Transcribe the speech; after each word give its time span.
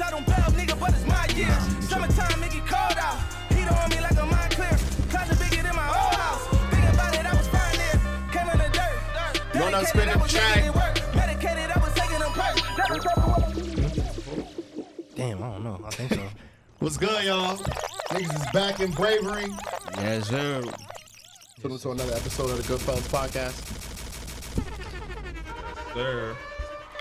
Niggas 0.00 0.06
out 0.06 0.14
on 0.14 0.24
bail, 0.24 0.64
nigga, 0.64 0.80
but 0.80 0.90
it's 0.94 1.06
my 1.06 1.26
year. 1.36 1.52
Summertime, 1.82 2.40
make 2.40 2.54
it 2.54 2.66
cold 2.66 2.96
out. 2.98 3.18
Heat 3.50 3.68
on 3.68 3.90
me 3.90 4.00
like 4.00 4.12
a 4.12 4.24
mind 4.24 4.50
clear. 4.52 4.78
Closet 5.10 5.38
bigger 5.38 5.62
than 5.62 5.76
my 5.76 5.86
old 5.88 6.14
house. 6.14 6.46
Thinking 6.70 6.94
about 6.94 7.14
it, 7.14 7.26
I 7.26 7.36
was 7.36 7.48
fine 7.48 7.76
there. 7.76 8.00
Came 8.32 8.48
in 8.48 8.58
the 8.58 8.68
dirt. 8.72 9.54
You 9.54 9.60
wanna 9.60 9.82
Dedicated, 9.82 9.88
spin 9.88 10.20
was 10.20 10.32
making 10.32 10.64
it 10.64 10.74
work. 10.74 11.14
Medicated, 11.14 11.70
I 11.70 11.78
was 11.80 11.92
taking 11.94 12.18
them 12.18 12.32
perks. 12.32 12.62
Never 12.78 12.98
told 12.98 13.16
me 13.16 13.82
what 13.84 15.16
Damn, 15.16 15.42
I 15.42 15.52
don't 15.52 15.64
know. 15.64 15.80
I 15.84 15.90
think 15.90 16.14
so. 16.14 16.28
What's 16.78 16.96
good, 16.96 17.24
y'all? 17.24 17.56
Niggas 17.58 18.40
is 18.40 18.52
back 18.52 18.80
in 18.80 18.92
bravery. 18.92 19.52
Yes, 19.96 20.28
sir. 20.28 20.62
Welcome 21.62 21.78
to 21.78 21.90
another 21.90 22.14
episode 22.14 22.50
of 22.50 22.56
the 22.56 22.72
Goodfellas 22.72 23.06
Podcast. 23.10 23.68
Sir. 25.92 26.34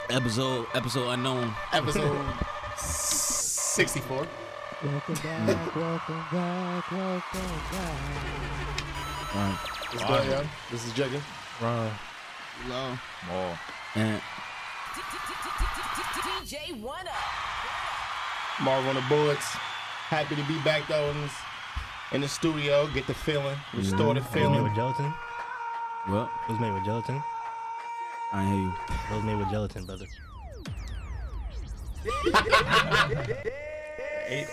Episode 0.10 0.66
episode 0.74 1.10
unknown. 1.12 1.54
Episode 1.72 2.26
64. 3.80 4.28
Welcome 4.84 5.16
back, 5.16 5.74
welcome 5.74 6.26
back, 6.34 6.92
welcome 6.92 7.62
back. 7.72 9.58
What's 9.94 10.04
good, 10.04 10.26
y'all? 10.30 10.46
This 10.70 10.86
is 10.86 10.92
Jigga. 10.92 11.22
Ron. 11.62 11.90
Hello. 12.60 13.00
More. 13.30 13.58
And 13.96 14.22
DJ 16.44 16.82
One 16.82 17.08
Up. 17.08 17.14
Marv 18.62 18.86
on 18.86 18.96
the 18.96 19.04
boards. 19.08 19.46
Happy 20.10 20.36
to 20.36 20.44
be 20.44 20.60
back 20.64 20.86
though 20.90 21.10
in, 21.12 21.22
this, 21.22 21.34
in 22.12 22.20
the 22.20 22.28
studio. 22.28 22.86
Get 22.94 23.08
the 23.08 23.14
feeling. 23.14 23.58
Restore 23.74 24.14
the 24.14 24.20
mm-hmm. 24.20 24.40
It 24.40 24.50
made 24.50 24.64
with 24.64 24.76
gelatin. 24.76 25.14
what? 26.08 26.30
It 26.50 26.52
was 26.52 26.60
made 26.60 26.74
with 26.74 26.84
gelatin. 26.84 27.24
I 28.34 28.44
hear 28.46 28.56
you. 28.56 28.74
It 29.10 29.16
was 29.16 29.24
made 29.24 29.38
with 29.38 29.50
gelatin, 29.50 29.86
brother. 29.86 30.06
Ain't, 34.30 34.48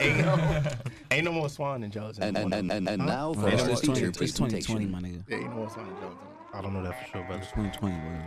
ain't, 0.00 0.66
ain't 1.10 1.24
no 1.24 1.32
more 1.32 1.48
swan 1.48 1.82
in 1.82 1.90
gelatin. 1.90 2.22
And, 2.22 2.36
and, 2.36 2.54
and, 2.54 2.72
and, 2.72 2.88
and 2.88 3.06
now 3.06 3.32
for 3.34 3.40
Bro, 3.40 3.50
Ain't 3.50 3.54
it's, 3.54 3.62
no 3.62 3.68
our 3.68 3.72
it's, 3.72 3.86
more 3.86 3.96
20, 3.96 4.06
feature 4.06 4.24
it's 4.24 4.32
2020, 4.34 4.86
my 4.86 5.00
nigga. 5.00 5.24
Yeah, 5.28 5.36
ain't 5.36 5.50
no 5.50 5.56
more 5.56 5.70
swan 5.70 5.88
in 5.88 5.96
gelatin. 5.96 6.18
I 6.54 6.60
don't 6.62 6.72
know 6.72 6.82
that 6.82 6.98
for 6.98 7.10
sure, 7.10 7.22
brother. 7.24 7.42
It's 7.42 7.50
2020, 7.50 7.96
bro. 7.96 8.18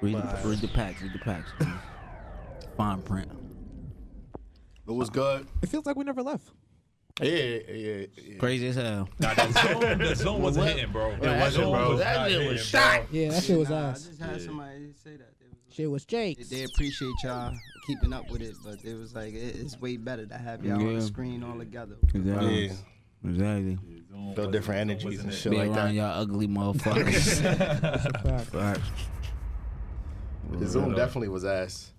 Read, 0.00 0.12
Bye. 0.12 0.40
the, 0.42 0.48
read 0.48 0.58
the 0.60 0.68
packs. 0.68 1.02
Read 1.02 1.12
the 1.12 1.18
packs. 1.18 1.50
Fine 2.76 3.02
print. 3.02 3.30
It 4.86 4.92
was 4.92 5.10
good. 5.10 5.46
It 5.62 5.68
feels 5.68 5.86
like 5.86 5.96
we 5.96 6.04
never 6.04 6.22
left. 6.22 6.50
Yeah, 7.22 7.30
yeah, 7.30 7.58
yeah. 7.68 8.06
yeah. 8.22 8.38
Crazy 8.38 8.68
as 8.68 8.76
hell. 8.76 9.08
Nah, 9.20 9.34
that 9.34 9.52
zone, 9.80 9.98
the 9.98 10.14
zone 10.14 10.42
wasn't 10.42 10.66
hitting, 10.66 10.92
bro. 10.92 11.12
It 11.12 11.20
wasn't, 11.20 11.70
bro. 11.70 11.96
That 11.96 12.28
shit 12.28 12.32
shit 12.32 12.48
was 12.48 12.58
was 12.58 12.66
shot. 12.66 13.02
Yeah, 13.10 13.30
that 13.30 13.42
shit 13.42 13.58
was 13.58 13.70
Nah, 13.70 13.90
ass. 13.90 14.06
I 14.06 14.08
just 14.08 14.20
had 14.20 14.40
somebody 14.42 14.92
say 15.02 15.16
that. 15.16 15.38
They, 15.38 15.46
was, 15.46 15.74
Shit 15.74 15.90
was 15.90 16.04
Jake. 16.04 16.38
they, 16.38 16.56
they 16.56 16.64
appreciate 16.64 17.12
y'all 17.22 17.54
keeping 17.86 18.12
up 18.12 18.30
with 18.30 18.42
it, 18.42 18.54
but 18.64 18.78
it 18.84 18.94
was 18.98 19.14
like 19.14 19.34
it, 19.34 19.56
it's 19.56 19.80
way 19.80 19.96
better 19.96 20.26
to 20.26 20.34
have 20.34 20.64
y'all 20.64 20.74
on 20.76 20.86
Yeah. 20.88 20.94
the 20.94 21.02
screen 21.02 21.42
all 21.42 21.58
together. 21.58 21.96
Exactly. 22.14 22.66
Yeah. 22.66 22.72
Exactly. 23.26 23.78
Feel 24.36 24.50
different 24.50 24.80
energies 24.82 25.20
and 25.24 25.32
shit 25.32 25.52
Be 25.52 25.58
like 25.58 25.68
around 25.68 25.88
that. 25.88 25.94
y'all 25.94 26.20
ugly 26.20 26.46
motherfuckers. 26.58 28.44
Facts. 28.46 28.80
The 30.52 30.66
Zoom 30.66 30.94
definitely 30.94 31.28
was 31.28 31.44
ass. 31.44 31.90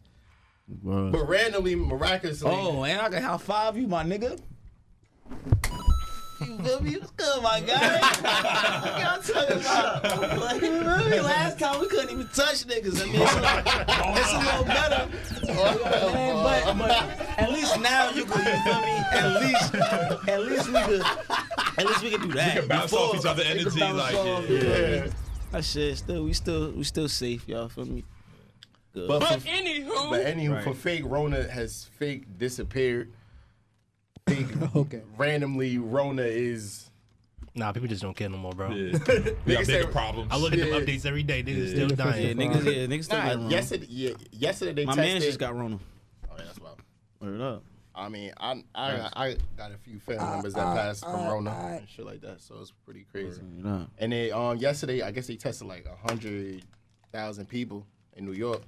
Bro. 0.67 1.11
But 1.11 1.28
randomly, 1.28 1.75
miraculously, 1.75 2.50
Oh, 2.52 2.83
and 2.83 3.00
I 3.02 3.09
can 3.09 3.22
high 3.23 3.38
five 3.38 3.78
you, 3.78 3.88
my 3.88 4.03
nigga. 4.03 4.39
You 6.39 6.58
feel 6.58 6.81
me? 6.81 6.97
What's 6.97 7.11
good, 7.11 7.41
my 7.44 7.61
guy? 7.61 8.00
what 8.02 9.02
y'all 9.02 9.22
talking 9.22 9.61
about? 9.61 10.39
Like, 10.39 10.61
remember 10.61 11.22
last 11.22 11.59
time 11.59 11.80
we 11.80 11.88
couldn't 11.88 12.11
even 12.11 12.28
touch 12.28 12.66
niggas. 12.66 13.02
I 13.02 13.05
mean, 13.05 13.22
it's 13.22 13.33
a 13.33 13.39
little, 13.39 14.16
it's 14.17 14.33
a 14.33 14.39
little 14.39 14.66
better. 14.66 16.13
Man, 16.13 16.44
but, 16.44 16.78
but 16.78 17.39
at 17.39 17.52
least 17.52 17.80
now 17.80 18.09
you 18.11 18.25
can, 18.25 18.45
you 18.45 18.63
feel 18.63 18.81
me? 18.81 18.95
At 19.11 19.41
least, 19.41 19.75
at 20.28 20.41
least 20.44 20.67
we 20.67 20.81
could, 20.81 21.02
at 21.78 21.86
least 21.86 22.03
we 22.03 22.09
can 22.11 22.22
do 22.22 22.33
that. 22.33 22.56
We 22.56 22.59
can 22.61 22.69
bounce 22.69 22.94
off 22.94 23.16
each 23.16 23.25
other 23.25 23.44
energy, 23.44 23.79
bounce 23.79 23.97
like, 23.97 24.16
off, 24.16 24.25
yeah. 24.25 24.50
you 24.50 24.59
feel 24.59 24.90
yeah. 24.95 25.07
That 25.51 25.63
shit, 25.63 25.97
still, 25.97 26.24
we 26.25 26.34
still, 26.34 26.72
we 26.72 26.84
still 26.84 27.07
safe, 27.07 27.47
y'all. 27.47 27.69
Feel 27.69 27.85
me? 27.85 28.03
Good. 28.94 29.07
But, 29.07 29.24
for, 29.24 29.47
Anywho. 29.47 30.09
but 30.09 30.25
anywho, 30.25 30.53
Right. 30.56 30.63
for 30.63 30.74
fake 30.74 31.03
Rona 31.06 31.44
has 31.50 31.90
fake 31.97 32.38
disappeared. 32.38 33.12
Fake 34.28 34.47
Okay. 34.75 35.02
randomly 35.18 35.78
Rona 35.78 36.24
is. 36.24 36.90
Nah, 37.53 37.72
people 37.72 37.88
just 37.88 38.02
don't 38.02 38.16
care 38.16 38.28
no 38.28 38.38
more, 38.38 38.52
bro. 38.53 38.72
Yeah. 38.72 38.97
We 39.46 39.53
got 39.53 39.66
bigger 39.66 39.66
say- 39.66 39.86
problems. 39.86 40.30
I 40.31 40.38
look 40.38 40.52
at 40.53 40.59
them 40.59 40.69
updates 40.69 41.06
every 41.06 41.24
day. 41.24 41.44
Niggas 41.44 41.68
Yeah. 41.68 41.69
still 41.69 41.90
Yeah, 41.91 41.96
dying. 41.96 42.25
yeah, 42.28 42.34
niggas, 42.47 42.66
yeah, 42.66 42.86
niggas 42.88 43.03
still 43.06 43.19
Nah, 43.38 43.50
yesterday, 43.50 43.86
yeah, 43.90 44.09
yesterday 44.31 44.74
they 44.74 44.86
My 44.86 44.96
tested. 44.96 45.13
man 45.13 45.22
just 45.22 45.40
got 45.40 45.56
Rona. 45.56 45.80
Oh, 46.30 46.36
yeah, 46.38 46.44
that's 46.46 46.59
wild. 46.59 46.81
Word 47.22 47.40
up. 47.41 47.63
I 47.94 48.09
mean, 48.09 48.34
I 48.38 48.62
I 48.74 49.09
I 49.16 49.38
got 49.56 49.72
a 49.72 49.78
few 49.78 50.00
family 50.00 50.25
members 50.25 50.53
that 50.56 50.75
passed 50.75 51.03
from 51.06 51.28
Rona 51.28 51.52
and 51.80 51.88
shit 51.88 52.06
like 52.06 52.19
that, 52.22 52.42
so 52.42 52.56
it's 52.59 52.72
pretty 52.84 53.06
crazy. 53.09 53.42
Word. 53.63 53.88
And 54.00 54.12
they 54.12 54.31
um 54.31 54.57
yesterday, 54.57 55.02
I 55.03 55.12
guess 55.12 55.28
they 55.28 55.38
tested 55.38 55.68
like 55.68 55.86
hundred 56.09 56.66
thousand 57.13 57.47
people 57.47 57.86
in 58.18 58.25
New 58.25 58.34
York, 58.34 58.63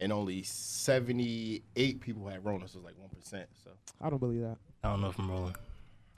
and 0.00 0.10
only 0.12 0.42
seventy 0.42 1.62
eight 1.76 2.00
people 2.00 2.26
had 2.26 2.44
Rona, 2.44 2.66
so 2.66 2.78
it's 2.78 2.84
like 2.86 2.98
one 2.98 3.10
percent. 3.10 3.48
So 3.62 3.70
I 4.00 4.10
don't 4.10 4.18
believe 4.18 4.40
that. 4.40 4.56
I 4.84 4.88
don't 4.90 5.00
know 5.00 5.08
if 5.08 5.18
I'm 5.18 5.30
rolling. 5.30 5.54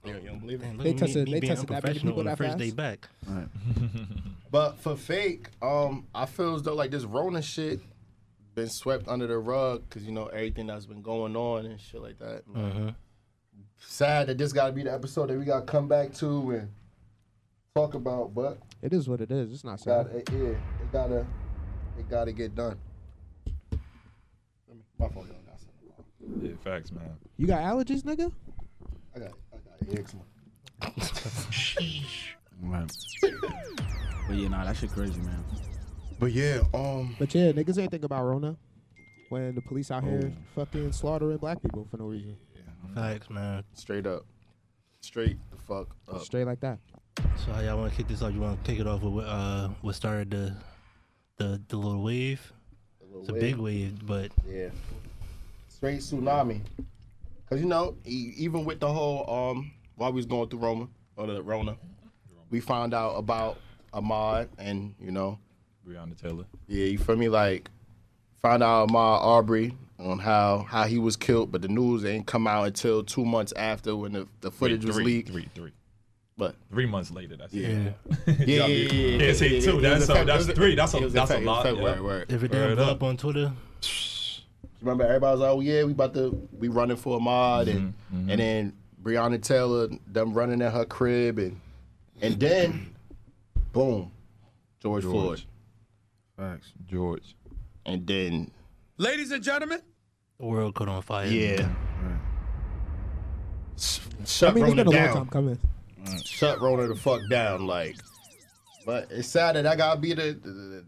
you 0.05 0.13
don't, 0.15 0.23
you 0.23 0.29
don't 0.31 0.39
believe 0.41 0.63
it? 0.63 0.79
They 0.79 0.91
at 0.91 0.95
me- 0.95 0.95
tested- 0.95 1.27
me 1.27 1.33
they 1.35 1.41
being 1.41 1.51
tested 1.53 1.69
that 1.69 1.85
many 1.85 1.99
people 1.99 2.19
on 2.21 2.25
the 2.25 2.31
that 2.31 2.39
first 2.39 2.51
fast? 2.53 2.59
day 2.59 2.71
back. 2.71 3.09
But 4.51 4.79
for 4.79 4.95
fake, 4.95 5.49
um, 5.61 6.07
I 6.15 6.27
feel 6.27 6.55
as 6.55 6.63
though 6.63 6.75
like 6.75 6.93
this 6.93 7.03
Rona 7.03 7.43
shit 7.43 7.81
been 8.55 8.69
swept 8.69 9.09
under 9.09 9.27
the 9.27 9.37
rug 9.37 9.83
because 9.89 10.05
you 10.05 10.13
know 10.13 10.27
everything 10.27 10.69
that's 10.69 10.87
been 10.87 11.03
going 11.03 11.35
on 11.35 11.67
and 11.67 11.81
shit 11.81 12.01
like 12.01 12.21
that. 12.21 12.43
Like, 12.47 12.65
Mm-hmm. 12.65 12.89
Sad 13.79 14.29
that 14.29 14.39
this 14.39 14.53
got 14.53 14.67
to 14.67 14.73
be 14.73 14.85
the 14.85 14.93
episode 14.93 15.29
that 15.31 15.37
we 15.39 15.45
got 15.45 15.61
to 15.61 15.67
come 15.67 15.89
back 15.89 16.15
to 16.15 16.51
and 16.53 16.69
talk 17.75 17.95
about, 17.95 18.33
but 18.33 18.59
It 18.81 18.93
is 18.93 19.09
what 19.09 19.21
it 19.21 19.33
is. 19.33 19.53
It's 19.53 19.65
not 19.65 19.85
got 19.85 20.07
sad. 20.07 20.17
it, 20.19 20.31
yeah, 20.33 20.39
it 20.51 20.93
gotta, 20.93 21.27
it 21.99 22.09
gotta 22.09 22.31
get 22.33 22.55
done. 22.55 22.79
My 25.01 25.09
phone 25.09 25.27
got 25.27 25.59
something. 25.59 26.49
Yeah, 26.49 26.53
facts, 26.63 26.93
man. 26.93 27.11
You 27.37 27.49
got 27.49 27.61
allergies, 27.63 28.03
nigga? 28.03 28.31
I 29.15 29.19
got, 29.19 29.33
I 29.53 29.57
got 29.87 29.99
eczema. 29.99 30.23
Right. 32.63 32.91
But 34.27 34.37
yeah, 34.37 34.49
nah, 34.49 34.65
that 34.65 34.77
shit 34.77 34.91
crazy, 34.91 35.21
man. 35.21 35.45
But 36.19 36.33
yeah, 36.33 36.61
um, 36.73 37.15
But 37.19 37.35
yeah, 37.35 37.53
niggas 37.53 37.79
ain't 37.79 37.91
think 37.91 38.05
about 38.05 38.25
Rona 38.25 38.57
when 39.29 39.55
the 39.55 39.61
police 39.61 39.91
out 39.91 40.05
here 40.05 40.33
Oh. 40.33 40.33
fucking 40.55 40.93
slaughtering 40.93 41.37
black 41.39 41.61
people 41.63 41.87
for 41.91 41.97
no 41.99 42.05
reason. 42.07 42.37
Facts, 42.95 43.29
man. 43.31 43.65
straight 43.75 44.07
up, 44.07 44.25
straight 45.01 45.37
the 45.51 45.57
fuck 45.59 45.89
up. 46.13 46.23
Straight 46.23 46.45
like 46.47 46.61
that. 46.61 46.79
So 47.45 47.53
how 47.53 47.61
y'all 47.61 47.79
want 47.79 47.91
to 47.93 47.97
kick 47.97 48.09
this 48.09 48.23
off? 48.23 48.33
You 48.33 48.41
want 48.41 48.63
to 48.65 48.71
kick 48.71 48.81
it 48.81 48.87
off 48.87 49.03
with 49.03 49.25
uh 49.27 49.69
what 49.81 49.95
started 49.95 50.31
the 50.31 50.55
the 51.39 51.61
the 51.69 51.77
little 51.77 52.03
wave? 52.03 52.53
It's 53.21 53.29
a 53.29 53.33
big 53.33 53.57
wave, 53.57 54.07
but 54.07 54.31
Yeah. 54.49 54.69
Straight 55.69 56.01
tsunami. 56.01 56.61
Cause 57.55 57.61
you 57.63 57.69
know, 57.69 57.95
e- 58.05 58.33
even 58.37 58.65
with 58.65 58.81
the 58.81 58.93
whole 58.93 59.31
um 59.31 59.71
while 59.95 60.11
we 60.11 60.17
was 60.17 60.27
going 60.27 60.49
through 60.49 60.59
Roma 60.59 60.89
or 61.17 61.29
the 61.29 61.41
Rona, 61.41 61.77
we 62.51 62.59
found 62.59 62.93
out 62.93 63.13
about 63.13 63.59
Ahmaud 63.93 64.49
and 64.59 64.93
you 65.01 65.13
know, 65.13 65.39
Breonna 65.87 66.21
Taylor. 66.21 66.47
yeah, 66.67 66.87
you 66.87 66.99
feel 66.99 67.15
me? 67.15 67.29
Like 67.29 67.71
found 68.43 68.65
out 68.65 68.89
Ahmaud 68.89 69.23
Arbery 69.23 69.77
on 70.01 70.19
how 70.19 70.67
how 70.69 70.83
he 70.83 70.99
was 70.99 71.17
killed, 71.17 71.53
but 71.53 71.63
the 71.63 71.69
news 71.69 72.05
ain't 72.05 72.27
come 72.27 72.49
out 72.49 72.65
until 72.67 73.05
two 73.05 73.25
months 73.25 73.53
after 73.55 73.95
when 73.95 74.15
the, 74.15 74.27
the 74.41 74.51
footage 74.51 74.81
Wait, 74.81 74.87
was 74.89 74.97
three, 74.97 75.05
leaked. 75.05 75.29
Three, 75.31 75.49
three. 75.55 75.73
But 76.37 76.57
Three 76.73 76.87
months 76.87 77.13
later, 77.13 77.37
that's 77.37 77.55
yeah. 77.55 77.69
it. 77.69 77.95
Yeah, 78.27 78.35
yeah, 78.45 78.67
yeah, 78.67 78.67
yeah, 78.67 79.19
Can't 79.19 79.37
say 79.37 79.49
yeah, 79.51 79.61
two. 79.61 79.79
yeah, 79.81 79.91
it 79.93 79.99
was 80.01 80.07
That's 80.09 80.19
a 80.19 80.23
a- 80.23 80.25
that's 80.25 80.49
it 80.49 80.57
three. 80.57 80.75
That's 80.75 80.95
a- 80.95 81.09
that's 81.09 81.31
a 81.31 81.37
Feb- 81.37 81.45
lot, 81.45 81.63
February, 81.63 82.25
if 82.29 82.43
it 82.43 82.51
didn't 82.51 82.71
Word 82.71 82.75
blow 82.79 82.85
up. 82.87 82.91
up 82.97 83.03
on 83.05 83.17
Twitter, 83.17 83.53
Remember, 84.85 85.05
everybody 85.05 85.33
was 85.33 85.41
like, 85.41 85.51
"Oh 85.51 85.61
yeah, 85.61 85.85
we 85.85 85.93
about 85.93 86.15
to 86.15 86.49
we 86.59 86.69
running 86.69 86.97
for 86.97 87.19
Ahmaud," 87.19 87.69
and 87.69 87.95
Mm-hmm, 88.15 88.31
and 88.31 88.41
then 88.41 88.73
Breonna 89.03 89.41
Taylor, 89.43 89.89
them 90.07 90.33
running 90.35 90.61
at 90.63 90.73
her 90.73 90.85
crib, 90.85 91.39
and 91.39 91.61
and 92.21 92.39
then, 92.39 92.95
boom, 93.73 94.11
George, 94.81 95.03
Floyd, 95.05 95.15
George. 95.15 95.47
Facts. 96.37 96.73
George. 96.87 97.37
and 97.87 98.07
then 98.07 98.51
Ladies 98.99 99.31
and 99.33 99.43
gentlemen, 99.43 99.81
the 100.39 100.47
world 100.47 100.75
caught 100.75 100.89
on 100.89 101.03
fire. 101.03 101.27
yeah, 101.27 101.69
S- 103.77 104.01
shut 104.27 104.51
I 104.51 104.55
mean, 104.55 104.65
it's 104.65 104.71
Rona 104.71 104.85
been 104.85 104.87
a 104.87 104.97
long 104.97 105.07
down, 105.07 105.17
time 105.17 105.27
coming. 105.29 105.59
shut 106.25 106.61
Rona 106.61 106.87
the 106.89 106.95
fuck 106.95 107.21
down, 107.31 107.67
like. 107.67 107.97
But 108.87 109.09
it's 109.11 109.29
sad 109.29 109.57
that 109.57 109.67
I 109.67 109.77
gotta 109.77 109.99
be 110.01 110.13
the 110.13 110.39
the, 110.41 110.51
the, 110.51 110.85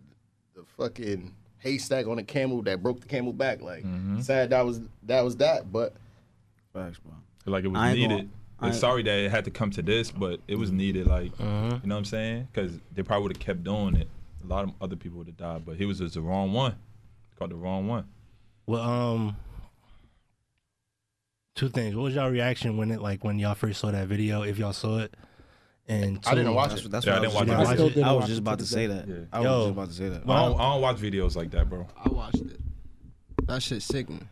the 0.54 0.64
fucking 0.76 1.34
haystack 1.66 2.06
on 2.06 2.18
a 2.18 2.22
camel 2.22 2.62
that 2.62 2.82
broke 2.82 3.00
the 3.00 3.06
camel 3.08 3.32
back. 3.32 3.60
Like, 3.60 3.82
Mm-hmm. 3.84 4.20
sad 4.20 4.50
that 4.50 4.64
was 4.64 4.80
that 5.04 5.22
was 5.22 5.36
that, 5.36 5.70
but 5.72 5.94
Facts, 6.72 6.98
bro. 6.98 7.12
Like 7.46 7.64
it 7.64 7.68
was 7.68 7.80
I 7.80 7.94
needed. 7.94 8.08
gonna- 8.10 8.28
I 8.58 8.70
sorry 8.70 9.02
that 9.02 9.18
it 9.18 9.30
had 9.30 9.44
to 9.44 9.50
come 9.50 9.70
to 9.72 9.82
this, 9.82 10.10
but 10.10 10.40
it 10.48 10.54
was 10.56 10.70
needed. 10.72 11.06
Like, 11.06 11.36
Mhm. 11.36 11.82
you 11.82 11.88
know 11.88 11.94
what 11.94 11.98
I'm 11.98 12.04
saying? 12.06 12.48
Because 12.52 12.78
they 12.94 13.02
probably 13.02 13.24
would 13.24 13.36
have 13.36 13.40
kept 13.44 13.64
doing 13.64 13.96
it. 13.96 14.08
A 14.42 14.46
lot 14.46 14.64
of 14.64 14.72
other 14.80 14.96
people 14.96 15.18
would 15.18 15.26
have 15.26 15.36
died, 15.36 15.64
but 15.66 15.76
he 15.76 15.84
was 15.84 15.98
just 15.98 16.14
the 16.14 16.22
wrong 16.22 16.52
one. 16.54 16.74
Called 17.38 17.50
the 17.50 17.56
wrong 17.56 17.86
one. 17.86 18.04
Well, 18.66 18.80
um, 18.82 19.36
two 21.54 21.68
things. 21.68 21.94
What 21.94 22.04
was 22.04 22.14
y'all 22.14 22.30
reaction 22.30 22.76
when 22.76 22.90
it 22.90 23.00
like 23.00 23.24
when 23.24 23.38
y'all 23.38 23.54
first 23.54 23.80
saw 23.80 23.90
that 23.90 24.08
video? 24.08 24.42
If 24.42 24.58
y'all 24.58 24.72
saw 24.72 24.98
it, 25.00 25.14
and 25.88 26.20
I 26.26 26.34
didn't 26.34 26.54
watch 26.54 26.70
That's, 26.70 26.84
it. 26.84 26.90
that's 26.90 27.06
Yeah, 27.06 27.16
I 27.16 27.20
what 27.20 27.46
didn't 27.46 27.50
I 27.50 27.58
was, 27.60 27.68
watch 27.68 27.78
it. 27.78 27.82
I 27.82 27.88
didn't 27.88 28.04
I 28.04 28.12
was 28.12 28.20
watch 28.22 28.28
just 28.28 28.40
about 28.40 28.58
to 28.58 28.64
to 28.64 28.70
say 28.70 28.86
that. 28.86 29.06
day. 29.08 29.26
I 29.32 29.38
was 29.40 29.44
Yo. 29.44 29.60
just 29.60 29.70
about 29.70 29.88
to 29.88 29.94
say 29.94 30.08
that. 30.08 30.22
I 30.28 30.44
don't, 30.46 30.60
I 30.60 30.72
don't 30.72 30.82
watch 30.82 30.96
videos 30.96 31.36
like 31.36 31.50
that, 31.52 31.68
bro. 31.68 31.86
I 32.04 32.08
watched 32.08 32.36
it. 32.36 32.60
That 33.46 33.62
shit 33.62 33.82
sickening. 33.82 34.28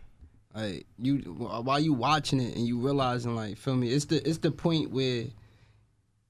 Like 0.54 0.86
you, 0.98 1.16
while 1.18 1.80
you 1.80 1.92
watching 1.92 2.40
it 2.40 2.56
and 2.56 2.66
you 2.66 2.78
realizing, 2.78 3.34
like, 3.36 3.56
feel 3.58 3.74
me? 3.76 3.88
It's 3.90 4.04
the 4.06 4.26
it's 4.28 4.38
the 4.38 4.50
point 4.52 4.90
where 4.90 5.24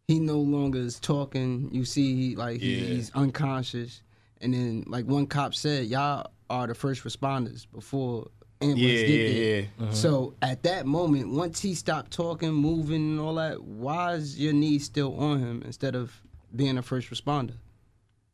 he 0.08 0.20
no 0.20 0.38
longer 0.38 0.78
is 0.78 0.98
talking. 1.00 1.68
You 1.72 1.84
see, 1.84 2.14
he, 2.30 2.36
like 2.36 2.60
he, 2.60 2.74
Yeah. 2.74 2.86
he's 2.94 3.10
unconscious, 3.14 4.02
and 4.40 4.52
then 4.54 4.84
like 4.86 5.04
one 5.06 5.26
cop 5.26 5.54
said, 5.54 5.86
"Y'all 5.86 6.30
are 6.50 6.66
the 6.66 6.74
first 6.74 7.04
responders 7.04 7.66
before 7.72 8.28
ambulance 8.70 9.00
Yeah, 9.00 9.06
get 9.06 9.30
yeah, 9.30 9.42
there." 9.42 9.68
yeah. 9.80 9.90
So 9.92 10.34
at 10.42 10.62
that 10.64 10.86
moment, 10.86 11.30
once 11.32 11.60
he 11.60 11.74
stopped 11.74 12.10
talking, 12.10 12.52
moving, 12.52 12.96
and 13.12 13.20
all 13.20 13.34
that, 13.36 13.62
why 13.62 14.14
is 14.14 14.38
your 14.38 14.52
knee 14.52 14.78
still 14.78 15.18
on 15.18 15.40
him 15.40 15.62
instead 15.64 15.94
of 15.94 16.12
being 16.54 16.78
a 16.78 16.82
first 16.82 17.10
responder? 17.10 17.54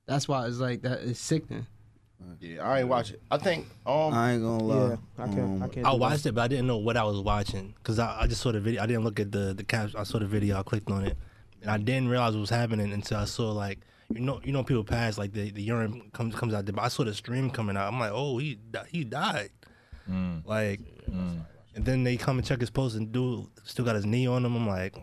That's 0.06 0.27
why 0.29 0.47
it's 0.47 0.59
like 0.59 0.82
that. 0.82 1.00
It's 1.03 1.21
sickening. 1.21 1.67
Yeah, 2.38 2.69
I 2.69 2.81
ain't 2.81 2.88
watch 2.88 3.12
it. 3.12 3.23
I 3.31 3.38
think 3.38 3.67
um 3.87 4.12
I 4.12 4.32
ain't 4.32 4.43
gonna 4.43 4.62
lie. 4.62 4.88
Yeah, 4.91 4.97
I 5.19 5.27
can't. 5.27 5.38
Um, 5.41 5.62
I 5.62 5.69
can't. 5.69 5.87
I 5.87 5.91
do 5.91 5.94
that. 5.94 6.00
watched 6.00 6.27
it, 6.27 6.35
but 6.35 6.43
I 6.43 6.49
didn't 6.49 6.67
know 6.67 6.77
what 6.77 6.97
I 6.97 7.05
was 7.05 7.21
watching 7.21 7.75
because 7.79 7.99
I, 7.99 8.23
I 8.23 8.27
just 8.27 8.43
saw 8.43 8.53
the 8.53 8.61
video. 8.61 8.82
I 8.82 8.87
didn't 8.87 9.05
look 9.05 9.19
at 9.21 9.32
the 9.32 9.55
the 9.55 9.65
caps. 9.65 9.94
I 9.94 10.03
saw 10.03 10.19
the 10.19 10.27
video. 10.27 10.59
I 10.59 10.62
clicked 10.62 10.91
on 10.91 11.05
it, 11.06 11.17
and 11.62 11.71
I 11.71 11.79
didn't 11.79 12.09
realize 12.09 12.35
what 12.35 12.41
was 12.41 12.50
happening 12.50 12.93
until 12.93 13.19
I 13.19 13.25
saw 13.25 13.53
like 13.53 13.79
you 14.12 14.21
know 14.21 14.41
you 14.44 14.53
know 14.53 14.62
people 14.62 14.85
pass 14.85 15.17
like 15.17 15.32
the, 15.32 15.50
the 15.50 15.62
urine 15.62 16.11
comes 16.12 16.35
comes 16.35 16.53
out 16.53 16.67
there. 16.67 16.75
But 16.75 16.82
I 16.85 16.88
saw 16.88 17.05
the 17.05 17.15
stream 17.15 17.50
coming 17.50 17.77
out. 17.77 17.91
I'm 17.91 17.99
like, 17.99 18.12
oh, 18.12 18.37
he 18.38 18.59
he 18.88 19.05
died. 19.05 19.50
Like, 20.44 20.81
and 21.06 21.85
then 21.85 22.02
they 22.05 22.17
come 22.17 22.38
and 22.38 22.47
check 22.47 22.61
his 22.61 22.70
post 22.70 22.97
and 22.97 23.12
dude 23.12 23.47
still 23.64 23.85
got 23.85 23.94
his 23.94 24.05
knee 24.06 24.26
on 24.26 24.44
him. 24.44 24.56
I'm 24.56 24.67
like, 24.67 24.94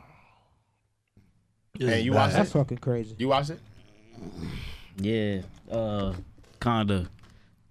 this 1.79 1.89
And 1.89 1.99
is 1.99 2.05
you 2.05 2.11
bad. 2.11 2.17
watched 2.17 2.35
That's 2.35 2.51
fucking 2.51 2.77
crazy. 2.79 3.15
you 3.17 3.27
watch 3.29 3.49
it? 3.49 3.59
Yeah, 4.97 5.41
uh, 5.71 6.13
kinda. 6.59 7.07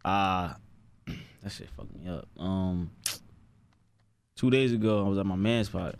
Uh 0.04 0.54
that 1.42 1.50
shit 1.50 1.68
fucked 1.76 1.94
me 1.94 2.08
up. 2.08 2.26
Um, 2.38 2.90
two 4.36 4.50
days 4.50 4.72
ago, 4.72 5.04
I 5.04 5.08
was 5.08 5.18
at 5.18 5.26
my 5.26 5.34
man's 5.36 5.66
spot, 5.66 5.96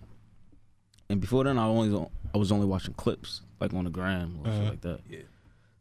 and 1.11 1.20
before 1.20 1.44
then, 1.44 1.58
I 1.58 1.67
only 1.67 2.08
I 2.34 2.38
was 2.38 2.52
only 2.52 2.67
watching 2.67 2.94
clips 2.94 3.43
like 3.61 3.75
on 3.75 3.84
the 3.84 3.90
gram 3.90 4.38
or 4.44 4.52
shit 4.52 4.64
like 4.64 4.81
that. 4.82 5.00
Yeah. 5.08 5.20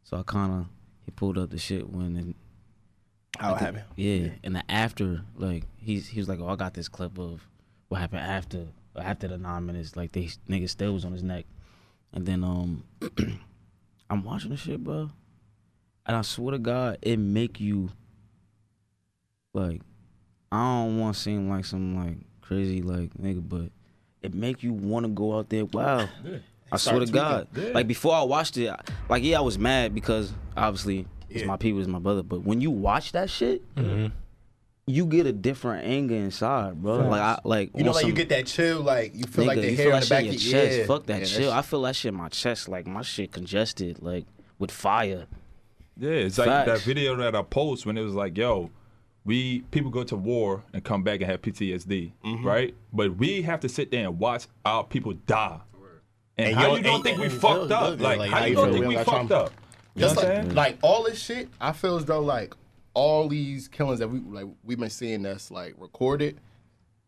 So 0.04 0.16
I 0.18 0.22
kind 0.24 0.52
of 0.52 0.66
he 1.04 1.12
pulled 1.12 1.38
up 1.38 1.50
the 1.50 1.58
shit 1.58 1.88
when 1.88 2.34
and 3.38 3.46
How 3.46 3.52
it 3.52 3.54
I 3.54 3.58
think- 3.58 3.76
happened? 3.76 3.84
Yeah, 3.96 4.28
and 4.44 4.56
the 4.56 4.70
after, 4.70 5.22
like 5.36 5.64
he's 5.76 6.06
he 6.08 6.18
was 6.18 6.28
like, 6.28 6.40
"Oh, 6.40 6.48
I 6.48 6.56
got 6.56 6.74
this 6.74 6.88
clip 6.88 7.18
of 7.18 7.46
what 7.88 8.00
happened 8.00 8.20
after 8.22 8.66
after 8.96 9.28
the 9.28 9.38
nine 9.38 9.66
minutes. 9.66 9.96
Like 9.96 10.12
they 10.12 10.30
nigga 10.48 10.68
still 10.68 10.92
was 10.94 11.04
on 11.04 11.12
his 11.12 11.22
neck, 11.22 11.44
and 12.12 12.24
then 12.26 12.42
um, 12.44 12.84
I'm 14.10 14.24
watching 14.24 14.50
the 14.50 14.56
shit, 14.56 14.82
bro, 14.82 15.10
and 16.06 16.16
I 16.16 16.22
swear 16.22 16.52
to 16.52 16.58
God, 16.58 16.98
it 17.02 17.18
make 17.18 17.60
you 17.60 17.90
like, 19.54 19.80
I 20.52 20.56
don't 20.56 20.98
want 21.00 21.14
to 21.16 21.20
seem 21.20 21.48
like 21.48 21.64
some 21.64 21.96
like 21.96 22.16
crazy 22.40 22.82
like 22.82 23.14
nigga, 23.14 23.46
but 23.48 23.70
it 24.22 24.34
make 24.34 24.62
you 24.62 24.72
want 24.72 25.04
to 25.06 25.10
go 25.12 25.36
out 25.38 25.48
there. 25.48 25.64
Wow. 25.64 26.08
I 26.72 26.78
swear 26.78 26.98
to 27.00 27.06
God. 27.06 27.46
Like 27.74 27.86
before 27.86 28.14
I 28.14 28.22
watched 28.22 28.56
it, 28.56 28.68
I- 28.68 28.80
like 29.08 29.22
yeah, 29.22 29.38
I 29.38 29.40
was 29.40 29.58
mad 29.58 29.94
because 29.94 30.32
obviously 30.56 31.06
it's 31.36 31.42
Yeah. 31.42 31.48
my 31.48 31.56
people, 31.56 31.80
it's 31.80 31.88
my 31.88 31.98
brother. 31.98 32.22
But 32.22 32.42
when 32.42 32.60
you 32.60 32.70
watch 32.70 33.12
that 33.12 33.30
shit, 33.30 33.62
you 34.88 35.04
get 35.06 35.26
a 35.26 35.32
different 35.32 35.84
anger 35.84 36.14
inside, 36.14 36.80
bro. 36.80 36.98
Like 37.08 37.20
I 37.20 37.40
like 37.44 37.70
You 37.74 37.82
know, 37.84 37.90
on 37.90 37.96
like 37.96 38.06
you 38.06 38.12
get 38.12 38.28
that 38.28 38.46
chill, 38.46 38.82
like 38.82 39.14
you 39.16 39.24
feel 39.24 39.44
like 39.46 39.56
the 39.60 39.70
you 39.70 39.76
hair 39.76 39.86
feel 39.86 39.94
on 39.94 40.00
that 40.00 40.00
the 40.00 40.06
shit 40.06 40.10
back 40.10 40.22
in 40.24 40.28
of 40.34 40.42
your 40.42 40.52
your 40.52 40.62
chest. 40.66 40.78
yeah. 40.78 40.86
Fuck 40.86 41.06
that 41.06 41.18
Yeah, 41.20 41.24
chill. 41.26 41.52
I 41.52 41.62
feel 41.62 41.82
that 41.82 41.96
shit 41.96 42.08
in 42.10 42.14
my 42.18 42.28
chest. 42.28 42.68
Like 42.68 42.86
my 42.86 43.02
shit 43.02 43.32
congested, 43.32 44.00
like 44.02 44.26
with 44.58 44.70
fire. 44.70 45.26
Yeah, 45.98 46.10
it's 46.10 46.38
like 46.38 46.66
that 46.66 46.80
video 46.82 47.16
that 47.16 47.34
I 47.34 47.42
post 47.42 47.84
when 47.86 47.96
it 47.98 48.02
was 48.02 48.14
like, 48.14 48.36
yo, 48.36 48.70
we 49.24 49.62
people 49.72 49.90
go 49.90 50.04
to 50.04 50.14
war 50.14 50.62
and 50.72 50.84
come 50.84 51.02
back 51.02 51.20
and 51.20 51.28
have 51.30 51.42
PTSD, 51.42 52.12
Mm-hmm. 52.24 52.46
right? 52.46 52.74
But 52.92 53.16
we 53.16 53.42
have 53.42 53.58
to 53.60 53.68
sit 53.68 53.90
there 53.90 54.04
and 54.06 54.18
watch 54.20 54.46
our 54.64 54.84
people 54.84 55.14
die. 55.26 55.58
And, 56.38 56.48
And 56.48 56.56
how 56.56 56.66
yo- 56.68 56.76
you 56.76 56.82
don't 56.82 56.94
and- 56.96 57.04
think 57.04 57.18
we 57.18 57.28
fucked 57.28 57.72
up? 57.72 57.98
Like, 58.00 58.18
like, 58.18 58.30
how 58.30 58.36
how 58.38 58.44
you 58.44 58.50
you 58.50 58.54
don't 58.56 58.72
think 58.72 58.86
We 58.86 58.96
we 58.96 59.02
fucked 59.02 59.32
up? 59.32 59.52
You 59.96 60.02
know 60.02 60.08
Just 60.08 60.16
what 60.16 60.44
like 60.44 60.54
like 60.54 60.78
all 60.82 61.04
this 61.04 61.18
shit, 61.18 61.48
I 61.58 61.72
feel 61.72 61.96
as 61.96 62.04
though 62.04 62.20
like 62.20 62.54
all 62.92 63.28
these 63.28 63.66
killings 63.66 63.98
that 64.00 64.08
we 64.08 64.20
like 64.20 64.46
we've 64.62 64.78
been 64.78 64.90
seeing 64.90 65.22
that's 65.22 65.50
like 65.50 65.74
recorded, 65.78 66.38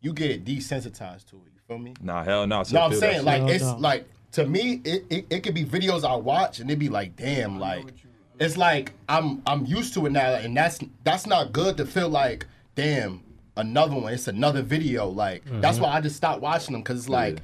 you 0.01 0.15
get 0.15 0.45
desensitized 0.45 1.27
to 1.27 1.37
it. 1.37 1.53
You 1.55 1.61
feel 1.67 1.79
me? 1.79 1.95
Nah, 2.01 2.25
hell 2.25 2.47
no. 2.47 2.61
I 2.61 2.63
still 2.63 2.81
No, 2.81 2.87
I'm 2.87 2.95
saying 2.95 3.25
like 3.25 3.43
Hell 3.43 3.51
it's 3.51 3.65
no. 3.65 3.77
like 3.77 4.07
to 4.33 4.47
me 4.47 4.81
it, 4.85 5.05
it 5.11 5.27
it 5.29 5.41
could 5.43 5.55
be 5.55 5.65
videos 5.65 6.03
I 6.03 6.17
watch 6.17 6.61
and 6.61 6.71
it'd 6.71 6.79
be 6.79 6.89
like 6.89 7.15
damn 7.15 7.59
like 7.59 7.93
it's 8.39 8.57
like 8.57 8.93
I'm 9.09 9.43
I'm 9.47 9.67
used 9.67 9.93
to 9.95 10.07
it 10.07 10.13
now 10.13 10.35
and 10.35 10.57
that's 10.57 10.81
that's 11.05 11.27
not 11.27 11.53
good 11.53 11.77
to 11.77 11.87
feel 11.87 12.09
like 12.09 12.47
damn 12.75 13.23
another 13.57 13.97
one 13.97 14.13
it's 14.13 14.29
another 14.29 14.63
video 14.63 15.09
like 15.09 15.43
that's 15.61 15.77
mm-hmm. 15.77 15.85
why 15.85 15.93
I 15.95 16.01
just 16.01 16.17
stopped 16.17 16.41
watching 16.41 16.73
them 16.73 16.83
because 16.83 17.01
it's 17.01 17.09
like 17.09 17.39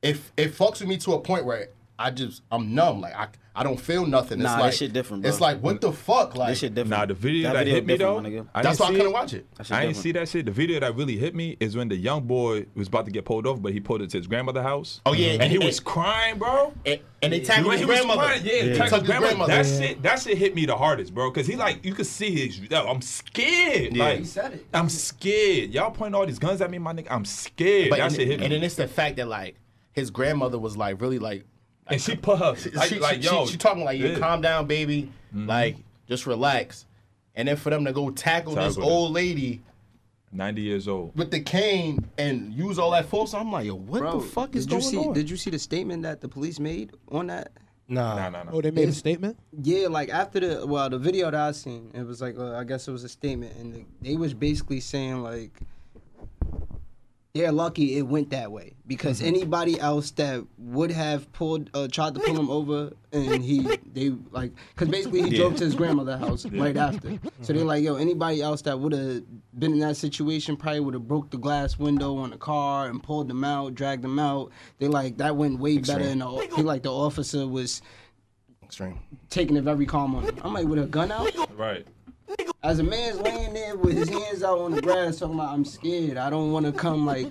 if 0.00 0.32
it 0.36 0.52
fucks 0.52 0.80
with 0.80 0.88
me 0.88 0.96
to 0.98 1.12
a 1.14 1.20
point 1.20 1.44
where 1.44 1.68
I 2.02 2.10
just 2.10 2.42
I'm 2.50 2.74
numb 2.74 3.00
like 3.00 3.14
I 3.14 3.28
I 3.54 3.62
don't 3.64 3.78
feel 3.78 4.06
nothing 4.06 4.38
it's 4.40 4.44
Nah, 4.44 4.56
that 4.56 4.62
like 4.62 4.72
shit 4.72 4.94
different, 4.94 5.22
bro. 5.22 5.28
it's 5.30 5.40
like 5.40 5.60
what 5.60 5.80
the 5.82 5.92
fuck 5.92 6.34
like 6.36 6.48
This 6.48 6.60
shit 6.60 6.74
different. 6.74 6.90
Nah, 6.98 7.04
the 7.04 7.12
video 7.12 7.52
that, 7.52 7.66
hit 7.66 7.84
me 7.84 7.96
though, 7.98 8.18
different, 8.20 8.34
my 8.34 8.42
nigga. 8.42 8.48
I 8.54 8.62
that's 8.62 8.80
why 8.80 8.86
I 8.86 8.90
couldn't 8.92 9.06
it. 9.08 9.12
watch 9.12 9.34
it 9.34 9.46
That 9.56 9.66
shit 9.66 9.76
I 9.76 9.82
didn't 9.84 9.96
see 9.96 10.12
that 10.12 10.28
shit. 10.28 10.46
The 10.46 10.52
video 10.52 10.80
that 10.80 10.96
really 10.96 11.18
hit 11.18 11.34
me 11.34 11.58
is 11.60 11.76
when 11.76 11.88
the 11.90 11.96
young 11.96 12.22
boy 12.22 12.64
was 12.74 12.88
about 12.88 13.04
to 13.04 13.10
get 13.10 13.26
pulled 13.26 13.46
off, 13.46 13.60
but 13.60 13.72
he 13.74 13.80
pulled 13.80 14.00
it 14.00 14.08
to 14.10 14.16
his 14.16 14.26
grandmother's 14.26 14.62
house. 14.62 15.02
Oh, 15.04 15.12
yeah, 15.12 15.32
and, 15.32 15.42
and 15.42 15.52
he 15.52 15.58
it- 15.58 15.64
was 15.64 15.80
crying, 15.80 16.38
bro. 16.38 16.72
and, 16.86 16.98
and 17.20 17.32
they 17.32 17.40
tackled 17.40 17.74
his 17.74 17.84
grandmother 17.84 18.20
crying, 18.22 18.42
yeah, 18.42 18.52
He 18.62 18.68
tackled 18.74 18.80
his 18.80 18.92
his 18.92 19.02
grandmother. 19.06 19.52
grandmother 19.52 19.52
That 19.62 19.66
shit, 19.86 20.02
that 20.02 20.18
shit 20.22 20.38
hit 20.38 20.54
me 20.54 20.64
the 20.64 20.76
hardest, 20.76 21.14
bro. 21.14 21.30
Cause 21.30 21.46
he 21.46 21.54
like, 21.56 21.84
you 21.84 21.92
could 21.94 22.06
see 22.06 22.30
his. 22.46 22.58
yo, 22.58 22.86
I'm 22.88 23.02
scared. 23.02 23.94
Yeah. 23.94 24.04
Like, 24.04 24.18
He 24.20 24.24
said 24.24 24.54
it. 24.54 24.66
I'm 24.72 24.88
scared. 24.88 25.70
Y'all 25.74 25.90
pointing 25.90 26.14
all 26.14 26.24
these 26.26 26.38
guns 26.38 26.60
at 26.62 26.70
me, 26.70 26.78
my 26.78 26.94
nigga. 26.94 27.08
I'm 27.10 27.26
scared. 27.26 27.90
but 27.90 27.98
that 27.98 28.06
and, 28.06 28.14
shit 28.16 28.26
hit 28.28 28.38
me. 28.40 28.46
and 28.46 28.54
then 28.54 28.62
it's 28.64 28.76
the 28.76 28.88
fact 28.88 29.16
that 29.16 29.28
like 29.28 29.56
his 29.92 30.10
grandmother 30.10 30.58
was 30.58 30.74
like 30.76 31.00
really 31.00 31.18
like 31.18 31.44
and 31.88 32.00
she 32.00 32.16
put 32.16 32.38
her 32.38 32.56
like, 32.74 32.88
she, 32.88 32.98
like 32.98 33.22
she, 33.22 33.28
yo, 33.28 33.46
she, 33.46 33.52
she 33.52 33.58
talking 33.58 33.84
like, 33.84 33.98
yeah, 33.98 34.08
yeah. 34.10 34.18
calm 34.18 34.40
down, 34.40 34.66
baby. 34.66 35.10
Like, 35.34 35.76
just 36.08 36.26
relax. 36.26 36.86
And 37.34 37.48
then 37.48 37.56
for 37.56 37.70
them 37.70 37.84
to 37.86 37.92
go 37.92 38.10
tackle 38.10 38.54
this 38.54 38.74
Tackle 38.76 38.88
her. 38.88 38.94
old 38.94 39.12
lady 39.12 39.62
90 40.32 40.60
years 40.62 40.88
old. 40.88 41.16
with 41.16 41.30
the 41.30 41.40
cane 41.40 42.06
and 42.18 42.52
use 42.52 42.78
all 42.78 42.90
that 42.92 43.06
force, 43.06 43.34
I'm 43.34 43.50
like, 43.52 43.66
yo, 43.66 43.74
what 43.74 44.00
Bro, 44.00 44.20
the 44.20 44.26
fuck 44.26 44.54
is 44.56 44.66
did 44.66 44.72
you 44.74 44.80
going 44.80 44.90
see? 44.90 45.08
on? 45.08 45.14
Did 45.14 45.30
you 45.30 45.36
see 45.36 45.50
the 45.50 45.58
statement 45.58 46.02
that 46.04 46.20
the 46.20 46.28
police 46.28 46.58
made 46.60 46.92
on 47.10 47.26
that? 47.28 47.52
Nah, 47.88 48.16
Nah, 48.16 48.28
nah, 48.30 48.42
nah. 48.44 48.50
Oh, 48.54 48.60
they 48.62 48.70
made 48.70 48.88
a 48.88 48.92
statement. 48.92 49.38
Yeah, 49.62 49.88
like 49.88 50.08
after 50.08 50.40
the 50.40 50.66
well, 50.66 50.88
the 50.88 50.98
video 50.98 51.30
that 51.30 51.38
I 51.40 51.52
seen, 51.52 51.90
it 51.94 52.06
was 52.06 52.22
like 52.22 52.38
uh, 52.38 52.56
I 52.56 52.64
guess 52.64 52.88
it 52.88 52.92
was 52.92 53.04
a 53.04 53.08
statement, 53.08 53.54
and 53.56 53.74
the, 53.74 53.84
they 54.00 54.16
was 54.16 54.32
basically 54.32 54.80
saying 54.80 55.22
like 55.22 55.60
they're 57.34 57.50
lucky 57.52 57.96
it 57.96 58.02
went 58.02 58.28
that 58.30 58.52
way 58.52 58.74
because 58.86 59.18
Mm-hmm. 59.18 59.26
anybody 59.28 59.80
else 59.80 60.10
that 60.12 60.44
would 60.58 60.90
have 60.90 61.32
pulled 61.32 61.70
uh, 61.72 61.88
tried 61.88 62.14
to 62.14 62.20
pull 62.20 62.38
him 62.38 62.50
over 62.50 62.92
and 63.12 63.42
he 63.42 63.60
they 63.94 64.10
like 64.32 64.52
because 64.74 64.88
basically 64.88 65.22
he 65.22 65.36
drove 65.36 65.56
to 65.56 65.64
his 65.64 65.74
grandmother's 65.74 66.20
house 66.26 66.44
right 66.46 66.76
after. 66.76 67.18
So 67.40 67.52
they're 67.54 67.64
like, 67.64 67.82
yo, 67.82 67.96
anybody 67.96 68.42
else 68.42 68.60
that 68.62 68.78
would 68.78 68.92
have 68.92 69.22
been 69.58 69.72
in 69.72 69.78
that 69.80 69.96
situation 69.96 70.56
probably 70.56 70.80
would 70.80 70.94
have 70.94 71.08
broke 71.08 71.30
the 71.30 71.38
glass 71.38 71.78
window 71.78 72.16
on 72.18 72.30
the 72.30 72.36
car 72.36 72.88
and 72.88 73.02
pulled 73.02 73.28
them 73.28 73.44
out, 73.44 73.74
dragged 73.74 74.02
them 74.02 74.18
out. 74.18 74.50
They 74.78 74.88
like 74.88 75.16
that 75.18 75.34
went 75.36 75.58
way 75.58 75.78
better, 75.78 76.00
Extreme. 76.00 76.20
and 76.22 76.50
the, 76.50 76.56
he 76.56 76.62
like 76.62 76.82
the 76.82 76.92
officer 76.92 77.46
was 77.46 77.80
Extreme. 78.62 78.98
taking 79.30 79.56
it 79.56 79.64
very 79.64 79.86
calm 79.86 80.14
on 80.14 80.24
him. 80.24 80.38
I'm 80.42 80.52
like, 80.52 80.66
with 80.66 80.78
a 80.78 80.86
gun 80.86 81.10
out? 81.12 81.34
Right. 81.56 81.86
As 82.62 82.78
a 82.78 82.82
man's 82.82 83.20
laying 83.20 83.52
there 83.54 83.76
with 83.76 83.96
his 83.96 84.08
hands 84.08 84.42
out 84.42 84.58
on 84.60 84.72
the 84.72 84.80
grass 84.80 85.18
talking 85.18 85.34
about, 85.34 85.52
I'm 85.52 85.64
scared. 85.64 86.16
I 86.16 86.30
don't 86.30 86.52
want 86.52 86.64
to 86.66 86.72
come, 86.72 87.04
like, 87.04 87.26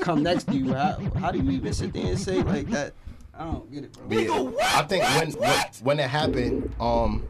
come 0.00 0.22
next 0.22 0.44
to 0.44 0.54
you. 0.56 0.72
How, 0.72 0.98
how 1.18 1.32
do 1.32 1.38
you 1.38 1.50
even 1.50 1.72
sit 1.72 1.92
there 1.92 2.06
and 2.06 2.18
say 2.18 2.42
like 2.42 2.68
that? 2.68 2.94
I 3.34 3.44
don't 3.44 3.70
get 3.70 3.84
it, 3.84 3.92
bro. 3.92 4.06
But 4.08 4.18
yeah, 4.18 4.78
I 4.78 4.82
think 4.84 5.04
when, 5.04 5.32
when 5.32 5.58
when 5.82 6.00
it 6.00 6.08
happened, 6.08 6.72
um, 6.80 7.26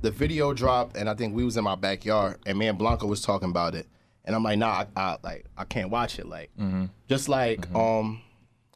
the 0.00 0.10
video 0.10 0.54
dropped, 0.54 0.96
and 0.96 1.10
I 1.10 1.14
think 1.14 1.34
we 1.34 1.44
was 1.44 1.56
in 1.56 1.64
my 1.64 1.74
backyard, 1.74 2.38
and 2.46 2.56
me 2.58 2.68
and 2.68 2.78
Blanco 2.78 3.06
was 3.06 3.20
talking 3.20 3.50
about 3.50 3.74
it, 3.74 3.86
and 4.24 4.34
I'm 4.34 4.42
like, 4.44 4.58
nah, 4.58 4.84
I, 4.96 5.00
I 5.00 5.16
like 5.22 5.44
I 5.58 5.64
can't 5.64 5.90
watch 5.90 6.18
it, 6.18 6.26
like, 6.26 6.50
just 7.08 7.28
like 7.28 7.70
um, 7.74 8.22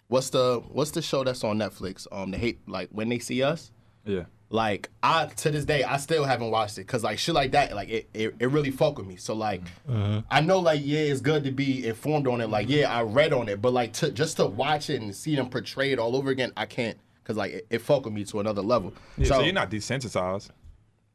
what's 0.09 0.31
the 0.31 0.62
what's 0.69 0.91
the 0.91 1.00
show 1.00 1.25
that's 1.25 1.45
on 1.45 1.59
Netflix? 1.59 2.07
Um, 2.12 2.31
the 2.33 2.38
hate 2.38 2.59
like 2.69 2.88
when 2.91 3.09
they 3.09 3.19
see 3.21 3.43
us. 3.43 3.71
Yeah. 4.05 4.25
Like 4.52 4.90
I 5.02 5.25
to 5.25 5.50
this 5.50 5.64
day 5.64 5.82
I 5.82 5.97
still 5.97 6.25
haven't 6.25 6.50
watched 6.50 6.76
it 6.76 6.82
because 6.82 7.02
like 7.02 7.18
shit 7.18 7.35
like 7.35 7.52
that 7.52 7.75
like 7.75 7.88
it, 7.88 8.11
it, 8.12 8.35
it 8.38 8.47
really 8.49 8.71
fuck 8.71 8.99
with 8.99 9.06
me. 9.06 9.16
So 9.16 9.35
like 9.35 9.62
mm-hmm. 9.88 10.18
I 10.30 10.42
know 10.42 10.59
like 10.59 10.82
yeah 10.85 11.00
it's 11.00 11.23
good 11.23 11.44
to 11.44 11.50
be 11.50 11.87
informed 11.87 12.28
on 12.28 12.42
it. 12.42 12.50
Like 12.50 12.68
yeah 12.68 12.94
I 12.94 13.00
read 13.00 13.32
on 13.32 13.49
it, 13.49 13.62
but 13.62 13.73
like 13.73 13.94
to 13.94 14.11
just 14.11 14.37
to 14.37 14.47
watch 14.47 14.90
it 14.90 15.00
and 15.00 15.16
see 15.16 15.35
them 15.35 15.49
portray 15.49 15.92
it 15.92 15.99
all 15.99 16.14
over 16.14 16.28
again 16.28 16.52
I 16.54 16.66
can't 16.66 16.99
because 17.23 17.38
like 17.38 17.52
it, 17.52 17.66
it 17.71 17.78
fuck 17.78 18.04
with 18.04 18.12
me 18.12 18.25
to 18.25 18.40
another 18.40 18.61
level. 18.61 18.92
Yeah, 19.16 19.28
so, 19.28 19.40
you're 19.40 19.54
not 19.54 19.71
desensitized. 19.71 20.50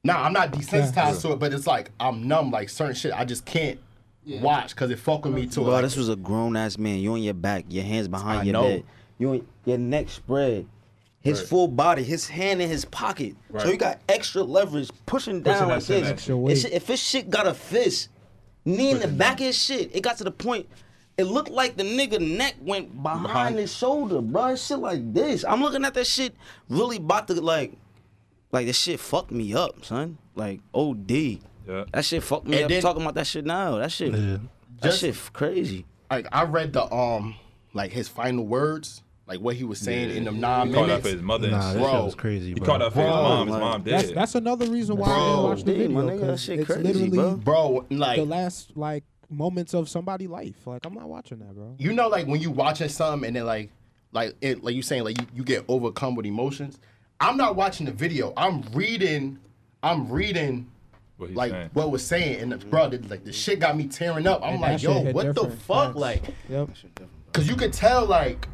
Nah, 0.03 0.24
I'm 0.24 0.34
not 0.34 0.51
desensitized 0.51 1.22
to 1.22 1.34
it, 1.34 1.39
but 1.39 1.53
it's 1.53 1.67
like 1.67 1.91
I'm 2.00 2.27
numb. 2.27 2.50
Like 2.50 2.70
certain 2.70 2.96
shit 2.96 3.13
I 3.13 3.24
just 3.24 3.46
can't 3.46 3.79
watch 4.25 4.74
because 4.74 4.89
it 4.89 4.98
fucked 4.98 5.25
with 5.25 5.36
me 5.36 5.46
too. 5.46 5.62
Bro, 5.62 5.74
Like, 5.74 5.84
this 5.84 5.96
was 5.96 6.10
a 6.10 6.15
grown 6.15 6.56
ass 6.56 6.79
man. 6.79 6.98
You 6.98 7.13
on 7.13 7.22
your 7.22 7.36
back, 7.36 7.65
your 7.70 7.84
hands 7.84 8.08
behind 8.08 8.39
I 8.39 8.44
your 8.44 8.53
know. 8.53 8.63
head. 8.63 8.84
You 9.20 9.29
on 9.29 9.48
your 9.65 9.77
neck 9.77 10.10
spread. 10.10 10.67
His 11.27 11.39
Right. 11.39 11.50
full 11.50 11.67
body, 11.67 12.03
his 12.03 12.27
hand 12.27 12.62
in 12.62 12.69
his 12.69 12.86
pocket. 12.86 13.36
So 13.51 13.57
Right. 13.57 13.67
you 13.67 13.77
got 13.77 14.00
extra 14.10 14.43
leverage 14.43 14.89
pushing 15.05 15.41
down 15.41 15.55
Pushing 15.55 15.69
like 15.69 15.84
this. 15.86 16.01
back. 16.01 16.12
Extra 16.12 16.38
weight. 16.38 16.65
if 16.65 16.88
his 16.88 17.00
shit 17.01 17.29
got 17.29 17.48
a 17.48 17.53
fist, 17.53 18.10
knee 18.65 18.91
in 18.91 19.00
the 19.00 19.07
back 19.07 19.39
of 19.39 19.46
his 19.48 19.57
shit, 19.62 19.89
it 19.96 20.01
got 20.01 20.17
to 20.17 20.24
the 20.24 20.31
point. 20.31 20.67
It 21.17 21.24
looked 21.25 21.50
like 21.50 21.77
the 21.77 21.84
nigga 21.84 22.19
neck 22.19 22.55
went 22.62 23.01
behind, 23.01 23.24
Behind. 23.24 23.57
his 23.57 23.74
shoulder, 23.75 24.22
bro. 24.22 24.55
Shit 24.55 24.77
like 24.79 25.13
this. 25.13 25.43
I'm 25.48 25.62
looking 25.62 25.84
at 25.84 25.93
that 25.96 26.05
shit, 26.05 26.36
really 26.69 26.98
about 26.98 27.27
to 27.29 27.41
like, 27.41 27.74
like 28.51 28.67
this 28.67 28.77
shit 28.77 29.00
fucked 29.00 29.31
me 29.31 29.53
up, 29.53 29.84
son. 29.84 30.17
Like 30.36 30.60
OD. 30.74 31.39
Yeah. 31.67 31.86
That 31.91 32.05
shit 32.05 32.22
fucked 32.24 32.46
me 32.48 32.57
And 32.57 32.65
up. 32.65 32.69
then- 32.69 32.81
talking 32.81 33.01
about 33.01 33.15
that 33.15 33.25
shit 33.27 33.46
now. 33.46 33.77
That 33.77 33.91
shit. 33.91 34.13
Yeah. 34.13 34.38
That 34.81 34.89
Just- 34.89 35.00
shit 35.01 35.15
crazy. 35.34 35.86
like 36.12 36.27
I 36.31 36.43
read 36.43 36.74
the 36.74 36.84
um 36.93 37.36
like 37.74 37.91
his 37.91 38.07
final 38.07 38.46
words, 38.46 39.01
like 39.27 39.39
what 39.39 39.55
he 39.55 39.63
was 39.65 39.79
saying 39.79 40.12
in 40.15 40.24
them 40.24 40.39
nine 40.39 40.67
He 40.67 40.74
called 40.74 40.86
out 40.86 40.88
minutes. 40.88 41.07
for 41.10 41.13
his 41.13 41.22
mother. 41.22 41.50
Nah, 41.51 41.69
and 41.72 41.77
that. 41.79 41.81
Bro. 41.84 41.91
shit 41.91 42.03
was 42.05 42.15
crazy, 42.15 42.48
He 42.50 42.53
bro. 42.55 42.65
called 42.65 42.81
out 42.84 42.93
for 42.93 43.00
his 43.01 43.07
Bro, 43.10 43.22
mom. 43.24 43.48
His 43.48 43.51
like, 43.53 43.62
mom 43.62 43.84
That's 43.84 44.03
dead. 44.07 44.15
that's 44.15 44.36
another 44.36 44.65
reason 44.67 44.98
why 44.98 45.07
I 45.07 45.13
Bro, 45.13 45.25
didn't 45.25 45.43
watch 45.43 45.63
the 45.63 45.74
dude, 45.74 45.91
my 45.91 46.01
video 46.01 46.17
nigga, 46.17 46.27
that 46.27 46.39
shit 46.39 46.60
it's 46.60 46.65
crazy, 46.67 46.84
literally 46.84 47.10
bro. 47.10 47.36
Bro, 47.36 47.86
like 47.91 48.15
the 48.17 48.25
last 48.25 48.72
like 48.77 49.03
moments 49.29 49.74
of 49.74 49.89
somebody's 49.89 50.29
life. 50.29 50.55
Like 50.65 50.86
I'm 50.86 50.93
not 50.93 51.10
watching 51.10 51.39
that, 51.39 51.53
bro. 51.53 51.75
you 51.77 51.91
know, 51.93 52.07
like 52.07 52.25
when 52.27 52.39
you 52.41 52.50
watching 52.51 52.88
something 52.89 53.27
and 53.27 53.36
then 53.36 53.46
like, 53.46 53.69
like 54.13 54.36
it, 54.41 54.63
like 54.63 54.74
you 54.75 54.81
saying, 54.81 55.03
like 55.03 55.19
you, 55.19 55.27
you 55.36 55.43
get 55.43 55.65
overcome 55.67 56.15
with 56.15 56.25
emotions. 56.25 56.79
I'm 57.19 57.36
not 57.36 57.55
watching 57.55 57.86
the 57.86 57.91
video. 57.91 58.31
I'm 58.38 58.62
reading. 58.74 59.39
I'm 59.84 60.10
reading 60.10 60.72
What 61.17 61.29
he's 61.29 61.36
like 61.38 61.51
saying. 61.51 61.69
what 61.74 61.91
was 61.91 62.03
saying, 62.05 62.39
and 62.41 62.51
the, 62.53 62.57
bro, 62.57 62.89
the, 62.89 63.00
like 63.10 63.25
the 63.25 63.34
shit 63.34 63.60
got 63.60 63.75
me 63.75 63.88
tearing 63.88 64.25
up. 64.27 64.41
I'm 64.43 64.53
And 64.53 64.62
like, 64.62 64.81
yo, 64.81 65.01
what 65.12 65.36
the 65.36 65.50
fuck, 65.50 65.88
Facts. 65.89 65.96
like, 65.98 66.24
Yep. 66.50 66.69
cause 67.34 67.48
you 67.48 67.55
could 67.55 67.74
tell 67.74 68.05
like, 68.05 68.48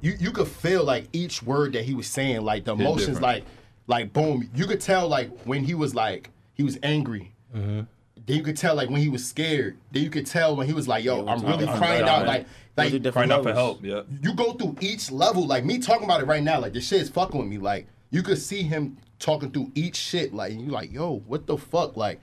you 0.00 0.14
you 0.18 0.30
could 0.30 0.48
feel 0.48 0.84
like 0.84 1.08
each 1.12 1.42
word 1.42 1.72
that 1.74 1.84
he 1.84 1.94
was 1.94 2.06
saying, 2.06 2.42
like 2.42 2.64
the 2.64 2.72
emotions, 2.72 3.20
like, 3.20 3.44
like 3.86 4.12
boom. 4.12 4.48
You 4.54 4.66
could 4.66 4.80
tell 4.80 5.08
like 5.08 5.30
when 5.44 5.64
he 5.64 5.74
was 5.74 5.94
like 5.94 6.30
he 6.54 6.62
was 6.62 6.78
angry. 6.82 7.32
Mm-hmm. 7.54 7.80
Then 8.26 8.36
you 8.36 8.42
could 8.42 8.56
tell 8.56 8.74
like 8.74 8.90
when 8.90 9.00
he 9.00 9.08
was 9.08 9.26
scared. 9.26 9.76
Then 9.92 10.02
you 10.02 10.10
could 10.10 10.26
tell 10.26 10.56
when 10.56 10.66
he 10.66 10.72
was 10.72 10.88
like, 10.88 11.04
"Yo, 11.04 11.26
I'm 11.26 11.40
really 11.44 11.66
I'm 11.66 11.78
crying 11.78 12.02
right, 12.02 12.10
out." 12.10 12.26
man. 12.26 12.26
Like, 12.26 12.46
like 12.76 12.90
different 13.02 13.14
Crying 13.14 13.32
out 13.32 13.42
for 13.42 13.52
help. 13.52 13.82
Yeah. 13.82 14.02
you 14.22 14.34
go 14.34 14.52
through 14.52 14.76
each 14.80 15.10
level. 15.10 15.46
Like 15.46 15.64
me 15.64 15.78
talking 15.78 16.04
about 16.04 16.20
it 16.20 16.26
right 16.26 16.42
now, 16.42 16.60
like 16.60 16.72
this 16.72 16.86
shit 16.86 17.00
is 17.00 17.08
fucking 17.08 17.38
with 17.38 17.48
me. 17.48 17.58
Like 17.58 17.86
you 18.10 18.22
could 18.22 18.38
see 18.38 18.62
him 18.62 18.98
talking 19.18 19.50
through 19.50 19.72
each 19.74 19.96
shit. 19.96 20.34
Like 20.34 20.52
you 20.52 20.66
like, 20.66 20.92
yo, 20.92 21.22
what 21.26 21.46
the 21.46 21.56
fuck? 21.56 21.96
Like, 21.96 22.20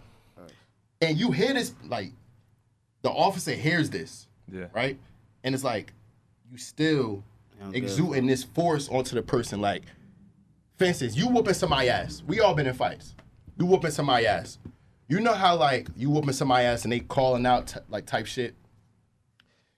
and 1.02 1.18
you 1.18 1.32
hear 1.32 1.54
this 1.54 1.74
like 1.88 2.12
the 3.02 3.10
officer 3.10 3.52
hears 3.54 3.90
this, 3.90 4.28
Yeah. 4.52 4.68
right? 4.74 4.98
And 5.44 5.56
it's 5.56 5.64
like 5.64 5.94
you 6.52 6.58
still 6.58 7.24
Yeah, 7.68 7.72
good. 7.72 7.84
exuding 7.84 8.28
this 8.28 8.44
force 8.44 8.90
onto 8.90 9.16
the 9.16 9.22
person. 9.22 9.62
Like, 9.62 9.84
for 10.78 10.86
instance, 10.86 11.16
you 11.16 11.28
whooping 11.28 11.54
somebody 11.54 11.90
ass. 11.90 12.24
We 12.28 12.40
all 12.40 12.54
been 12.54 12.68
in 12.68 12.74
fights. 12.74 13.16
You 13.60 13.66
whooping 13.66 13.92
somebody 13.92 14.26
ass. 14.28 14.58
You 15.08 15.20
know 15.20 15.34
how 15.34 15.56
like 15.56 15.88
you 15.96 16.10
whooping 16.10 16.34
somebody 16.34 16.66
ass 16.66 16.84
and 16.84 16.92
they 16.92 17.00
calling 17.00 17.46
out 17.46 17.68
t- 17.68 17.80
like 17.90 18.06
type 18.06 18.26
shit. 18.26 18.56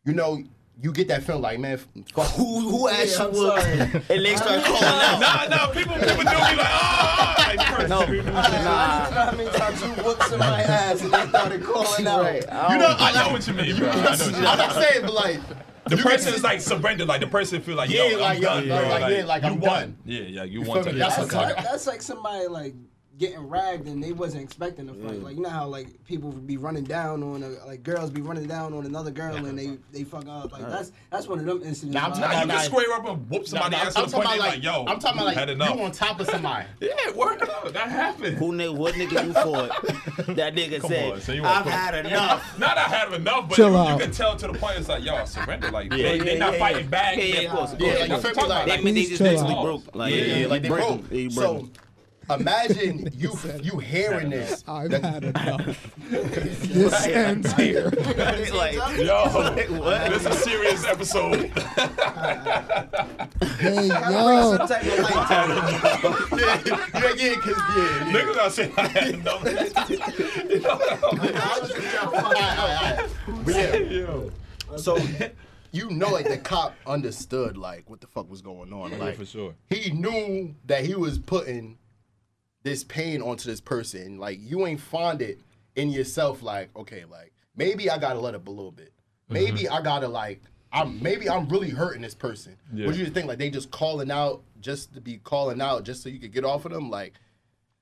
You 0.05 0.13
know, 0.13 0.41
you 0.81 0.91
get 0.91 1.07
that 1.07 1.23
feeling 1.23 1.41
like, 1.41 1.59
man, 1.59 1.77
fuck 2.13 2.27
Who 2.31 2.69
who 2.69 2.87
asked 2.89 3.17
Yeah, 3.17 3.23
you 3.23 3.29
I'm 3.29 3.35
what? 3.35 3.61
sorry. 3.63 3.79
And 4.09 4.25
they 4.25 4.35
start 4.35 4.63
calling 4.63 4.83
out. 4.83 5.19
Nah, 5.49 5.55
nah. 5.55 5.67
People, 5.73 5.95
people 5.95 6.09
do 6.09 6.19
be 6.19 6.23
like, 6.25 6.57
oh, 6.59 7.35
like. 7.37 7.89
No, 7.89 7.99
I 7.99 8.05
don't 8.05 8.23
know 8.25 9.21
how 9.21 9.31
many 9.35 9.49
times 9.49 9.81
you 9.81 9.89
whooped 10.03 10.23
somebody 10.23 10.63
ass 10.67 11.01
and 11.01 11.11
they 11.13 11.27
started 11.27 11.63
calling 11.63 12.07
out. 12.07 12.33
You 12.71 12.77
know, 12.77 12.95
I 12.97 13.11
know 13.13 13.31
what 13.33 13.47
you 13.47 13.53
mean, 13.53 13.77
bro. 13.77 13.89
I 13.89 13.95
know 13.95 14.01
what 14.11 14.19
you 14.25 14.31
mean. 14.33 14.45
I'm 14.45 14.57
not 14.57 14.71
saying, 14.73 15.01
but 15.01 15.13
like 15.13 15.39
The 15.87 15.97
you 15.97 16.03
person 16.03 16.33
is 16.33 16.43
like 16.43 16.61
surrendered. 16.61 17.07
Like 17.07 17.21
the 17.21 17.27
person 17.27 17.61
feel 17.61 17.75
like, 17.75 17.89
yo, 17.89 18.05
Yeah, 18.07 18.15
I'm 18.15 18.19
like, 18.21 18.37
yo, 18.39 18.41
done, 18.47 18.69
like, 18.69 18.81
bro. 18.81 18.89
like, 18.89 19.17
yeah, 19.17 19.25
like, 19.25 19.43
you 19.43 19.49
I'm 19.49 19.59
won. 19.59 19.79
done. 19.81 19.97
Yeah, 20.05 20.19
yeah, 20.21 20.43
you 20.43 20.61
You 20.61 20.67
won. 20.67 20.83
feel 20.83 20.93
That's 20.93 21.15
That's, 21.17 21.33
like, 21.33 21.55
that's 21.63 21.87
like 21.87 22.01
somebody 22.01 22.47
like 22.47 22.73
getting 23.17 23.47
ragged 23.47 23.87
and 23.87 24.03
they 24.03 24.11
wasn't 24.11 24.43
expecting 24.43 24.87
to 24.87 24.93
fight. 24.93 25.19
Mm. 25.19 25.23
Like 25.23 25.35
you 25.35 25.41
know 25.41 25.49
how 25.49 25.67
like 25.67 25.87
people 26.05 26.29
would 26.31 26.45
be 26.45 26.57
running 26.57 26.83
down 26.83 27.23
on 27.23 27.43
a, 27.43 27.49
like 27.65 27.83
girls 27.83 28.09
be 28.09 28.21
running 28.21 28.47
down 28.47 28.73
on 28.73 28.85
another 28.85 29.11
girl 29.11 29.35
and 29.45 29.57
they 29.57 29.77
they 29.93 30.03
fuck 30.03 30.27
up. 30.27 30.51
Like 30.51 30.67
that's 30.69 30.91
that's 31.09 31.27
one 31.27 31.39
of 31.39 31.45
them 31.45 31.61
incidents. 31.63 31.93
Nah, 31.93 32.05
I'm 32.05 32.11
where 32.11 32.21
talking 32.21 32.47
Nah, 32.47 32.53
you 32.53 32.59
can 32.59 32.65
square 32.65 32.93
up 32.93 33.07
and 33.07 33.29
whoop 33.29 33.41
Nah, 33.43 33.47
somebody 33.47 33.75
nah, 33.77 33.83
else 33.83 33.93
to 33.95 34.01
the 34.01 34.07
point 34.11 34.29
they 34.29 34.39
like, 34.39 34.63
yo, 34.63 34.85
I'm 34.85 34.99
talking 34.99 35.21
about 35.21 35.35
like 35.35 35.47
you 35.77 35.83
on 35.83 35.91
top 35.91 36.19
of 36.19 36.27
somebody. 36.27 36.65
Yeah, 36.81 37.11
word 37.15 37.41
up. 37.41 37.71
That 37.73 37.89
happened. 37.89 38.37
Who 38.37 38.51
nigga? 38.51 38.75
What 38.75 38.93
nigga 38.95 39.25
you 39.25 39.33
fought? 39.33 39.69
That 40.35 40.55
nigga 40.55 40.81
Come 40.81 40.89
said, 40.89 41.13
on, 41.13 41.21
so 41.21 41.33
"I've 41.43 41.63
put- 41.63 41.71
had 41.71 42.05
enough." 42.05 42.59
Not 42.59 42.77
I 42.77 42.81
had 42.83 43.13
enough, 43.13 43.49
but 43.49 43.55
Chill 43.55 43.71
you, 43.71 43.91
you 43.93 43.99
can 43.99 44.11
tell 44.11 44.35
to 44.35 44.47
the 44.47 44.53
point 44.53 44.77
it's 44.77 44.89
like, 44.89 45.03
yo, 45.03 45.15
I 45.15 45.25
surrender. 45.25 45.71
Like 45.71 45.91
Yeah, 45.91 45.97
they, 45.97 46.17
yeah, 46.17 46.23
they 46.23 46.39
not 46.39 46.53
yeah, 46.53 46.59
fighting 46.59 46.87
back. 46.89 47.17
Yeah, 47.17 47.23
yeah, 47.23 47.39
of 47.41 47.57
course, 47.57 47.73
of 47.73 47.81
Yeah, 47.81 47.87
course. 47.87 47.99
like, 48.01 48.09
you 48.09 48.15
I'm 48.15 48.21
feel 48.21 48.29
me? 48.31 48.35
talking 48.35 48.49
Like, 48.49 48.63
about, 48.63 48.65
They, 48.65 48.83
like, 48.83 48.93
they 48.95 49.05
just 49.05 49.17
chill 49.17 49.27
basically 49.31 49.53
broke. 49.63 49.95
Like, 49.95 50.13
yeah, 50.13 50.21
yeah, 50.23 50.47
like 50.47 50.61
they 50.61 50.67
break 50.69 50.83
broke. 50.85 50.99
'em. 50.99 51.07
Yeah, 51.11 51.17
you 51.17 51.29
break 51.29 51.33
So 51.47 51.57
'em. 51.57 51.71
Imagine 52.29 53.09
you 53.13 53.37
you 53.61 53.79
hearing 53.79 54.29
this. 54.29 54.63
I've 54.67 54.89
that- 54.91 55.03
had 55.03 55.23
enough. 55.23 55.91
this 56.09 57.05
ends 57.07 57.51
here. 57.53 57.89
like, 58.53 58.75
Yo, 58.97 59.25
what? 59.79 60.09
this 60.09 60.21
is 60.21 60.25
a 60.25 60.33
serious 60.33 60.85
episode. 60.85 61.51
Hey 63.59 63.87
Some 63.87 64.13
yo, 64.13 64.57
type 64.57 64.83
of 64.83 64.99
light 64.99 65.27
to 65.29 66.35
it. 66.35 66.39
yeah, 66.39 67.13
yeah, 67.15 67.35
cause 67.35 67.59
yeah. 67.75 68.11
Niggas 68.11 68.35
not 68.35 68.51
saying 68.51 68.73
I 68.77 68.87
had 68.87 69.07
enough. 69.15 69.45
I 69.45 69.47
was 71.59 71.71
just 71.71 71.73
trying 71.73 71.89
to 72.11 72.11
fuck 72.11 72.25
Alright, 72.25 72.59
alright. 72.59 73.09
But 73.45 73.53
yeah, 73.55 73.75
Yo. 73.75 74.31
so 74.77 74.97
you 75.71 75.89
know, 75.89 76.09
like 76.09 76.27
the 76.27 76.37
cop 76.37 76.73
understood 76.87 77.57
like 77.57 77.89
what 77.89 78.01
the 78.01 78.07
fuck 78.07 78.29
was 78.29 78.41
going 78.41 78.71
on. 78.73 78.91
Yeah, 78.91 78.97
Like 78.97 79.15
for 79.15 79.25
sure. 79.25 79.53
he 79.69 79.91
knew 79.91 80.55
that 80.65 80.85
he 80.85 80.95
was 80.95 81.17
putting 81.19 81.77
this 82.65 82.83
pain 82.83 83.21
onto 83.21 83.49
this 83.49 83.61
person. 83.61 84.17
Like 84.17 84.39
you 84.41 84.65
ain't 84.67 84.81
find 84.81 85.21
it 85.21 85.39
in 85.75 85.89
yourself. 85.89 86.41
Like 86.41 86.75
okay, 86.75 87.05
like 87.09 87.31
maybe 87.55 87.89
I 87.89 87.97
gotta 87.97 88.19
let 88.19 88.35
up 88.35 88.47
a 88.47 88.51
little 88.51 88.71
bit. 88.71 88.91
Maybe 89.29 89.61
mm-hmm. 89.61 89.73
I 89.73 89.81
gotta 89.81 90.09
like 90.09 90.41
I'm 90.73 91.01
maybe 91.01 91.29
I'm 91.29 91.47
really 91.47 91.69
hurting 91.69 92.01
this 92.01 92.15
person. 92.15 92.57
Yeah. 92.73 92.87
What 92.87 92.95
do 92.95 93.01
you 93.01 93.05
think? 93.05 93.27
Like 93.27 93.37
they 93.37 93.49
just 93.49 93.71
calling 93.71 94.11
out 94.11 94.41
just 94.59 94.93
to 94.95 94.99
be 94.99 95.17
calling 95.17 95.61
out 95.61 95.83
just 95.83 96.03
so 96.03 96.09
you 96.09 96.19
could 96.19 96.33
get 96.33 96.43
off 96.43 96.65
of 96.65 96.71
them? 96.73 96.89
Like 96.89 97.13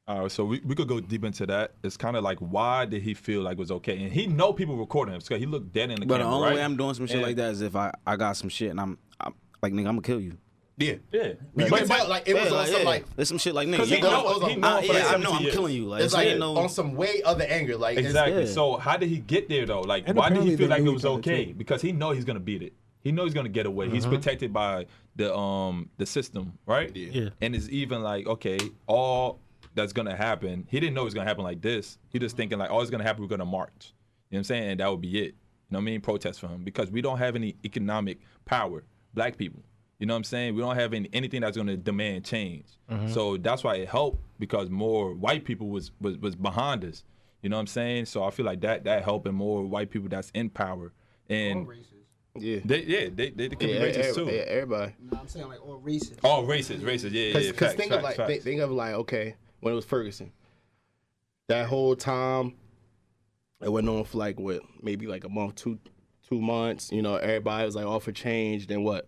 All 0.05 0.23
right, 0.23 0.31
so 0.31 0.43
we, 0.43 0.59
we 0.65 0.75
could 0.75 0.89
go 0.89 0.99
deep 0.99 1.23
into 1.23 1.45
that. 1.45 1.71
It's 1.81 1.95
kind 1.95 2.17
of 2.17 2.23
like 2.25 2.39
why 2.39 2.85
did 2.85 3.01
he 3.01 3.13
feel 3.13 3.41
like 3.41 3.53
it 3.53 3.59
was 3.59 3.71
okay? 3.71 4.03
And 4.03 4.11
he 4.11 4.27
know 4.27 4.51
people 4.51 4.75
recording 4.75 5.15
him 5.15 5.21
because 5.21 5.39
he 5.39 5.45
looked 5.45 5.71
dead 5.71 5.91
in 5.91 6.01
the 6.01 6.05
camera. 6.05 6.17
But 6.17 6.23
the 6.23 6.29
only 6.29 6.47
right? 6.49 6.55
way 6.55 6.63
I'm 6.63 6.75
doing 6.75 6.93
some 6.93 7.07
shit 7.07 7.15
And- 7.15 7.25
like 7.25 7.37
that 7.37 7.51
is 7.53 7.61
if 7.61 7.77
I, 7.77 7.93
I 8.05 8.17
got 8.17 8.33
some 8.33 8.49
shit 8.49 8.69
and 8.69 8.81
I'm, 8.81 8.97
I'm 9.21 9.33
like 9.61 9.71
nigga 9.71 9.87
I'm 9.87 9.95
gonna 9.95 10.01
kill 10.01 10.19
you. 10.19 10.37
Yeah, 10.77 10.95
Yeah, 11.11 11.33
But 11.55 11.65
you 11.65 11.69
But- 11.71 11.79
can 11.79 11.87
tell 11.87 12.09
like 12.09 12.27
it 12.27 12.33
was 12.33 12.43
Yeah, 12.45 12.49
on 12.49 12.55
like, 12.57 12.67
some 12.67 12.79
yeah. 12.81 12.85
like 12.87 13.15
there's 13.15 13.27
some 13.29 13.37
shit 13.37 13.53
like 13.53 13.67
nigga. 13.67 13.77
'Cause 13.77 13.89
you 13.91 13.97
he 13.97 14.01
ain't 14.03 14.11
know- 14.11 14.23
gonna- 14.39 14.49
he 14.49 14.55
know 14.55 14.77
for 14.79 14.85
yeah, 14.85 14.93
like 14.93 15.13
I 15.13 15.17
know 15.17 15.31
I'm 15.33 15.43
killing 15.45 15.75
you. 15.75 15.85
Like, 15.85 15.99
it's 15.99 16.05
it's 16.05 16.13
like 16.15 16.27
ain't 16.27 16.39
no. 16.39 16.57
on 16.57 16.69
some 16.69 16.95
way 16.95 17.21
other 17.23 17.43
anger. 17.45 17.77
Like 17.77 17.97
Exactly. 17.97 18.41
yeah. 18.41 18.47
So 18.47 18.77
how 18.77 18.97
did 18.97 19.09
he 19.09 19.17
get 19.19 19.49
there 19.49 19.65
though? 19.65 19.81
Like, 19.81 20.07
And 20.07 20.17
why 20.17 20.29
did 20.29 20.43
he 20.43 20.55
feel 20.57 20.69
like 20.69 20.81
it 20.83 20.89
was 20.89 21.05
okay? 21.05 21.45
too. 21.45 21.53
Because 21.53 21.81
he 21.81 21.91
know 21.91 22.11
he's 22.11 22.25
gonna 22.25 22.39
beat 22.39 22.61
it. 22.63 22.73
He 23.01 23.11
know 23.11 23.25
he's 23.25 23.33
gonna 23.33 23.49
get 23.49 23.65
away. 23.65 23.89
He's 23.89 24.05
protected 24.05 24.51
by 24.53 24.85
the 25.15 25.35
um 25.35 25.89
the 25.97 26.05
system, 26.05 26.57
right? 26.65 26.95
Yeah. 26.95 27.29
And 27.41 27.55
it's 27.55 27.69
even 27.69 28.01
like 28.01 28.25
okay, 28.27 28.57
all 28.87 29.39
that's 29.75 29.93
gonna 29.93 30.15
happen. 30.15 30.65
He 30.69 30.79
didn't 30.79 30.93
know 30.95 31.01
it 31.01 31.05
was 31.05 31.13
gonna 31.13 31.27
happen 31.27 31.43
like 31.43 31.61
this. 31.61 31.97
He 32.09 32.19
just 32.19 32.35
thinking 32.37 32.57
like, 32.59 32.69
all 32.71 32.81
it's 32.81 32.89
gonna 32.91 33.03
happen. 33.03 33.21
We're 33.21 33.27
gonna 33.27 33.45
march. 33.45 33.93
You 34.29 34.35
know 34.35 34.37
what 34.37 34.39
I'm 34.39 34.43
saying? 34.45 34.69
And 34.71 34.79
that 34.79 34.89
would 34.89 35.01
be 35.01 35.19
it. 35.19 35.25
You 35.25 35.31
know 35.71 35.77
what 35.79 35.81
I 35.81 35.85
mean? 35.85 36.01
Protest 36.01 36.39
for 36.39 36.47
him 36.47 36.63
because 36.63 36.89
we 36.91 37.01
don't 37.01 37.17
have 37.17 37.35
any 37.35 37.55
economic 37.65 38.19
power. 38.45 38.83
Black 39.13 39.37
people. 39.37 39.63
You 40.03 40.07
know 40.07 40.15
what 40.15 40.17
I'm 40.17 40.23
saying? 40.25 40.55
We 40.55 40.61
don't 40.61 40.75
have 40.75 40.93
any, 40.93 41.09
anything 41.13 41.39
that's 41.39 41.55
going 41.55 41.67
to 41.67 41.77
demand 41.77 42.25
change. 42.25 42.65
Mm-hmm. 42.91 43.13
So 43.13 43.37
that's 43.37 43.63
why 43.63 43.75
it 43.75 43.87
helped 43.87 44.19
because 44.37 44.69
more 44.69 45.13
white 45.13 45.45
people 45.45 45.69
was, 45.69 45.91
was 46.01 46.17
was 46.17 46.35
behind 46.35 46.83
us. 46.83 47.05
You 47.41 47.47
know 47.49 47.55
what 47.55 47.61
I'm 47.61 47.67
saying? 47.67 48.07
So 48.07 48.21
I 48.21 48.29
feel 48.29 48.45
like 48.45 48.59
that 48.59 48.83
that 48.83 49.05
helped 49.05 49.25
and 49.29 49.37
more 49.37 49.63
white 49.63 49.91
people 49.91 50.09
that's 50.09 50.29
in 50.33 50.49
power. 50.49 50.91
And 51.29 51.69
yeah, 52.35 52.59
they 52.65 52.83
yeah, 52.83 53.07
they 53.15 53.29
they, 53.29 53.47
they 53.47 53.55
can 53.55 53.69
yeah, 53.69 53.79
be 53.79 53.85
racist 53.85 53.97
every- 53.97 54.13
too. 54.13 54.25
yeah, 54.25 54.41
everybody. 54.41 54.93
No, 55.09 55.19
I'm 55.21 55.27
saying 55.29 55.47
like 55.47 55.65
all 55.65 55.79
racist. 55.79 56.19
Oh, 56.21 56.43
racist, 56.45 56.79
racist, 56.79 57.11
yeah, 57.13 57.21
yeah. 57.21 57.37
yeah. 57.37 57.51
Because 57.51 57.73
think 57.75 57.91
facts, 57.91 57.97
of 57.99 58.03
like 58.03 58.15
facts. 58.17 58.27
think, 58.27 58.43
think 58.43 58.59
of 58.59 58.71
like 58.71 58.95
okay 58.95 59.35
when 59.61 59.71
it 59.71 59.75
was 59.77 59.85
Ferguson, 59.85 60.33
that 61.47 61.67
whole 61.67 61.95
time 61.95 62.55
it 63.61 63.71
went 63.71 63.87
on 63.87 64.03
for 64.03 64.17
like 64.17 64.37
what 64.37 64.63
maybe 64.81 65.07
like 65.07 65.23
a 65.23 65.29
month, 65.29 65.55
two 65.55 65.79
two 66.27 66.41
months. 66.41 66.91
You 66.91 67.01
know, 67.03 67.15
everybody 67.15 67.65
was 67.65 67.77
like 67.77 67.85
all 67.85 68.01
for 68.01 68.11
change. 68.11 68.67
Then 68.67 68.83
what? 68.83 69.07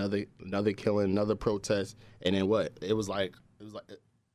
Another 0.00 0.24
another 0.40 0.72
killing, 0.72 1.10
another 1.10 1.34
protest, 1.34 1.94
and 2.22 2.34
then 2.34 2.48
what? 2.48 2.72
It 2.80 2.94
was 2.94 3.06
like 3.06 3.34
it 3.60 3.64
was 3.64 3.74
like 3.74 3.84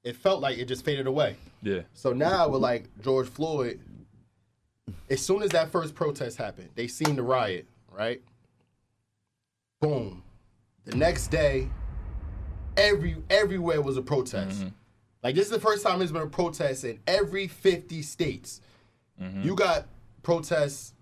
it, 0.04 0.16
felt 0.16 0.40
like 0.40 0.60
it 0.60 0.66
just 0.66 0.86
faded 0.86 1.08
away. 1.08 1.38
yeah, 1.64 1.82
So 1.94 2.14
now 2.14 2.48
with 2.50 2.62
like 2.62 2.88
George 3.02 3.28
Floyd, 3.28 3.80
as 5.10 5.26
soon 5.26 5.42
as 5.42 5.50
that 5.52 5.72
first 5.72 5.96
protest 5.96 6.38
happened, 6.38 6.70
they 6.76 6.86
seen 6.86 7.16
the 7.16 7.24
riot, 7.24 7.68
right? 7.92 8.22
Boom. 9.82 10.22
The 10.84 10.96
next 10.96 11.30
day, 11.30 11.68
every 12.78 13.18
everywhere 13.32 13.82
was 13.82 13.98
a 13.98 14.04
protest. 14.04 14.60
Mm-hmm. 14.60 14.70
Like 15.24 15.34
this 15.34 15.46
is 15.46 15.52
the 15.52 15.60
first 15.60 15.84
time 15.84 15.98
there's 15.98 16.12
been 16.12 16.22
a 16.22 16.28
protest 16.28 16.84
in 16.84 17.00
every 17.08 17.48
50 17.48 18.04
states. 18.04 18.62
Mm-hmm. 19.20 19.42
You 19.42 19.56
got 19.56 19.88
protests 20.22 20.94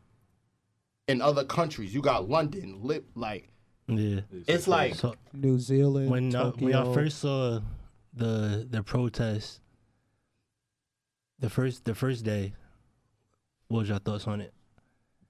in 1.09 1.21
other 1.21 1.43
countries. 1.43 1.93
You 1.93 2.01
got 2.01 2.29
London, 2.29 2.79
lip 2.81 3.05
like 3.15 3.49
Yeah. 3.87 4.21
it's 4.47 4.67
like 4.67 4.95
So 4.95 5.15
New 5.33 5.59
Zealand, 5.59 6.09
when 6.09 6.35
uh, 6.35 6.51
when 6.51 6.71
y'all 6.71 6.93
first 6.93 7.19
saw 7.19 7.59
the 8.13 8.67
the 8.69 8.83
protest, 8.83 9.61
the 11.39 11.49
first 11.49 11.85
the 11.85 11.95
first 11.95 12.23
day, 12.23 12.53
what 13.67 13.79
was 13.79 13.89
your 13.89 13.99
thoughts 13.99 14.27
on 14.27 14.41
it? 14.41 14.53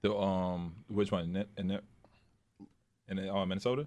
The 0.02 0.14
um, 0.14 0.74
which 0.88 1.10
one? 1.10 1.24
In 1.24 1.32
the, 1.32 1.46
in 1.56 1.68
the, 1.68 1.80
in 3.08 3.16
the, 3.16 3.34
uh, 3.34 3.46
Minnesota, 3.46 3.86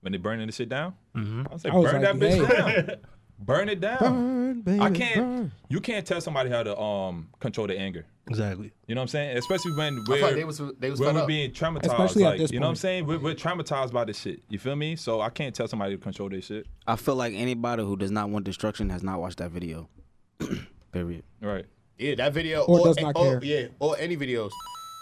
when 0.00 0.12
they 0.12 0.18
burning 0.18 0.46
the 0.46 0.52
shit 0.52 0.68
down. 0.68 0.94
Mm-hmm. 1.14 1.46
I 1.48 1.52
was 1.52 1.64
like, 1.64 1.72
I 1.72 1.76
was 1.76 1.92
burn 1.92 2.02
like, 2.02 2.18
that 2.18 2.30
bitch 2.30 2.86
down. 2.86 2.96
burn 3.40 3.68
it 3.68 3.80
down. 3.80 3.98
burn, 3.98 4.60
baby, 4.60 4.80
I 4.80 4.90
can't. 4.90 5.16
burn. 5.16 5.52
You 5.68 5.80
can't 5.80 6.06
tell 6.06 6.20
somebody 6.20 6.50
how 6.50 6.62
to 6.62 6.78
um 6.78 7.28
control 7.40 7.66
their 7.66 7.78
anger. 7.78 8.06
Exactly. 8.28 8.72
You 8.86 8.94
know 8.94 9.00
what 9.00 9.04
I'm 9.04 9.08
saying? 9.08 9.36
Especially 9.38 9.72
when 9.72 9.98
we're 10.06 10.22
like 10.22 10.36
they 10.36 10.44
was 10.44 10.62
they 10.78 10.90
was 10.90 11.00
when 11.00 11.14
we're 11.14 11.22
up. 11.22 11.26
being 11.26 11.50
traumatized. 11.50 11.86
Especially 11.86 12.24
at 12.24 12.28
like, 12.30 12.38
this 12.38 12.52
you 12.52 12.60
know 12.60 12.66
what 12.66 12.70
I'm 12.70 12.76
saying? 12.76 13.06
We're, 13.06 13.18
we're 13.18 13.34
traumatized 13.34 13.92
by 13.92 14.04
this 14.04 14.20
shit. 14.20 14.40
You 14.48 14.58
feel 14.58 14.76
me? 14.76 14.94
So 14.94 15.20
I 15.20 15.30
can't 15.30 15.54
tell 15.54 15.66
somebody 15.66 15.96
to 15.96 16.02
control 16.02 16.28
their 16.28 16.40
shit. 16.40 16.66
I 16.86 16.94
feel 16.96 17.16
like 17.16 17.34
anybody 17.34 17.82
who 17.82 17.96
does 17.96 18.12
not 18.12 18.30
want 18.30 18.44
destruction 18.44 18.88
has 18.90 19.02
not 19.02 19.20
watched 19.20 19.38
that 19.38 19.50
video. 19.50 19.88
Period. 20.92 21.24
Right. 21.40 21.66
Yeah, 21.98 22.14
that 22.16 22.32
video 22.32 22.62
Or 22.64 22.84
does 22.84 22.98
not 23.00 23.16
or, 23.16 23.40
care. 23.40 23.44
Yeah, 23.44 23.66
or 23.78 23.96
any 23.98 24.16
videos. 24.16 24.50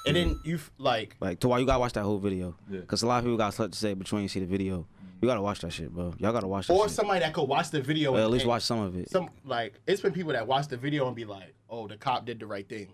And 0.07 0.17
then 0.17 0.41
you 0.43 0.57
f- 0.57 0.71
like 0.79 1.17
Like, 1.21 1.39
to 1.41 1.49
why 1.49 1.59
you 1.59 1.67
gotta 1.67 1.79
watch 1.81 1.93
that 1.93 2.03
whole 2.05 2.19
video? 2.19 2.57
Yeah. 2.71 2.81
Cause 2.87 3.03
a 3.03 3.07
lot 3.07 3.19
of 3.19 3.25
people 3.25 3.37
got 3.37 3.53
stuff 3.55 3.71
to 3.73 3.79
say, 3.79 3.95
but 3.95 4.11
you 4.11 4.19
ain't 4.19 4.31
see 4.31 4.41
the 4.41 4.47
video. 4.47 4.87
You 5.21 5.27
gotta 5.29 5.41
watch 5.43 5.61
that 5.61 5.73
shit, 5.73 5.91
bro. 5.93 6.15
Y'all 6.19 6.33
gotta 6.33 6.47
watch 6.47 6.69
that 6.69 6.75
or 6.75 6.85
shit. 6.87 6.93
somebody 6.97 7.21
that 7.21 7.33
could 7.33 7.49
watch 7.49 7.71
the 7.71 7.81
video 7.81 8.13
Or 8.13 8.17
and 8.17 8.25
at 8.25 8.31
least 8.31 8.43
and 8.45 8.51
watch 8.51 8.63
some 8.63 8.79
of 8.81 8.97
it. 8.97 9.11
some 9.11 9.29
like 9.45 9.75
it's 9.87 10.01
been 10.01 10.13
people 10.13 10.33
that 10.33 10.47
watch 10.47 10.69
the 10.69 10.77
video 10.77 11.07
and 11.07 11.17
be 11.17 11.25
like, 11.25 11.55
"Oh, 11.69 11.89
the 11.89 11.97
cop 11.97 12.25
did 12.25 12.39
the 12.39 12.47
right 12.47 12.69
thing." 12.69 12.89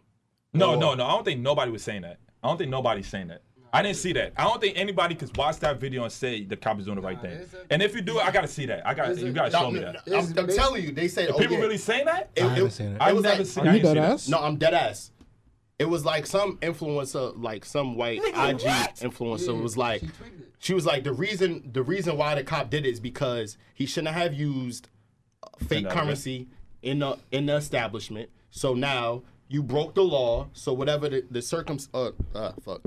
No, 0.52 0.70
Or- 0.70 0.76
no, 0.76 0.94
no. 0.94 1.04
I 1.04 1.10
don't 1.10 1.24
think 1.24 1.40
nobody 1.40 1.70
was 1.70 1.82
saying 1.82 2.02
that. 2.02 2.18
I 2.42 2.48
don't 2.48 2.56
think 2.56 2.70
nobody's 2.70 3.08
saying 3.08 3.28
that. 3.28 3.42
I 3.72 3.82
didn't 3.82 3.96
see 3.96 4.12
that. 4.12 4.32
I 4.36 4.44
don't 4.44 4.60
think 4.60 4.78
anybody 4.78 5.16
could 5.16 5.36
watch 5.36 5.58
that 5.58 5.80
video 5.80 6.04
and 6.04 6.12
say 6.12 6.44
the 6.44 6.56
cop 6.56 6.78
is 6.78 6.84
doing 6.84 6.94
the 6.96 7.02
right 7.02 7.20
thing. 7.20 7.32
a- 7.32 7.72
And 7.72 7.82
if 7.82 7.94
you 7.94 8.00
do 8.02 8.20
I 8.20 8.30
gotta 8.30 8.46
see 8.48 8.66
that. 8.66 8.86
I 8.86 8.94
got 8.94 9.10
It's 9.10 9.20
a- 9.20 9.26
you 9.26 9.32
gotta 9.32 9.50
No, 9.50 9.58
show 9.58 9.70
me 9.72 9.80
that. 9.80 9.96
I'm, 10.06 10.38
I'm 10.38 10.46
telling 10.48 10.84
you, 10.84 10.92
they 10.92 11.08
said, 11.08 11.28
"Oh, 11.30 11.38
People 11.38 11.56
yeah. 11.56 11.62
really 11.62 11.76
saying 11.78 12.04
that? 12.06 12.30
It, 12.36 12.44
I 12.44 12.48
haven't 12.54 12.70
seen 12.70 12.92
it. 12.92 12.96
I've 13.00 13.14
was 13.14 13.22
never 13.24 13.38
like- 13.38 13.46
seen. 13.46 13.62
Are 13.64 13.66
you 13.66 13.72
ain't 13.72 13.84
seen 13.84 13.94
dead 13.96 14.02
that. 14.04 14.10
ass? 14.12 14.28
No, 14.28 14.38
I'm 14.38 14.56
dead 14.56 14.74
ass. 14.74 15.10
It 15.78 15.86
was 15.86 16.04
like 16.04 16.24
some 16.26 16.56
influencer, 16.58 17.34
like 17.36 17.64
some 17.64 17.96
white 17.96 18.20
IG 18.24 18.60
influencer, 19.00 19.60
was 19.60 19.76
like, 19.76 20.04
she 20.64 20.72
tweeted 20.72 20.74
it. 20.74 20.74
she 20.74 20.74
was 20.74 20.86
like, 20.86 21.04
the 21.04 21.12
reason 21.12 21.70
the 21.72 21.82
reason 21.82 22.16
why 22.16 22.34
the 22.34 22.44
cop 22.44 22.70
did 22.70 22.86
it 22.86 22.90
is 22.90 23.00
because 23.00 23.56
he 23.74 23.86
shouldn't 23.86 24.14
have 24.14 24.34
used 24.34 24.88
uh, 25.42 25.48
fake 25.66 25.84
Another. 25.84 26.00
currency 26.00 26.48
in 26.82 26.98
the 27.00 27.18
in 27.32 27.46
the 27.46 27.56
establishment. 27.56 28.30
So 28.50 28.74
now 28.74 29.22
you 29.48 29.62
broke 29.62 29.94
the 29.94 30.04
law. 30.04 30.48
So 30.52 30.72
whatever 30.72 31.08
the 31.08 31.24
the 31.30 31.42
circum 31.42 31.78
uh, 31.92 32.10
uh 32.34 32.52
fuck 32.64 32.80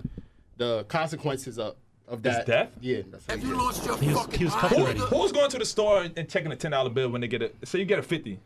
the 0.58 0.86
consequences 0.86 1.60
of 1.60 1.76
of 2.08 2.24
that 2.24 2.46
death? 2.46 2.70
Yeah, 2.82 3.02
that's 3.12 3.28
what 3.28 3.40
he 3.40 3.46
did. 3.46 4.02
He 4.02 4.14
was, 4.14 4.36
he 4.36 4.46
was 4.46 4.56
cuffed 4.56 4.76
Who, 4.76 4.86
who's 4.86 5.32
going 5.32 5.50
to 5.52 5.58
the 5.58 5.66
store 5.66 6.04
and 6.04 6.18
and 6.18 6.30
checking 6.30 6.52
a 6.52 6.56
ten 6.56 6.72
dollar 6.72 6.90
bill 6.90 7.10
when 7.10 7.22
they 7.22 7.28
get 7.28 7.42
a? 7.42 7.52
So 7.66 7.78
you 7.78 7.86
get 7.86 8.00
a 8.00 8.04
fifty. 8.04 8.40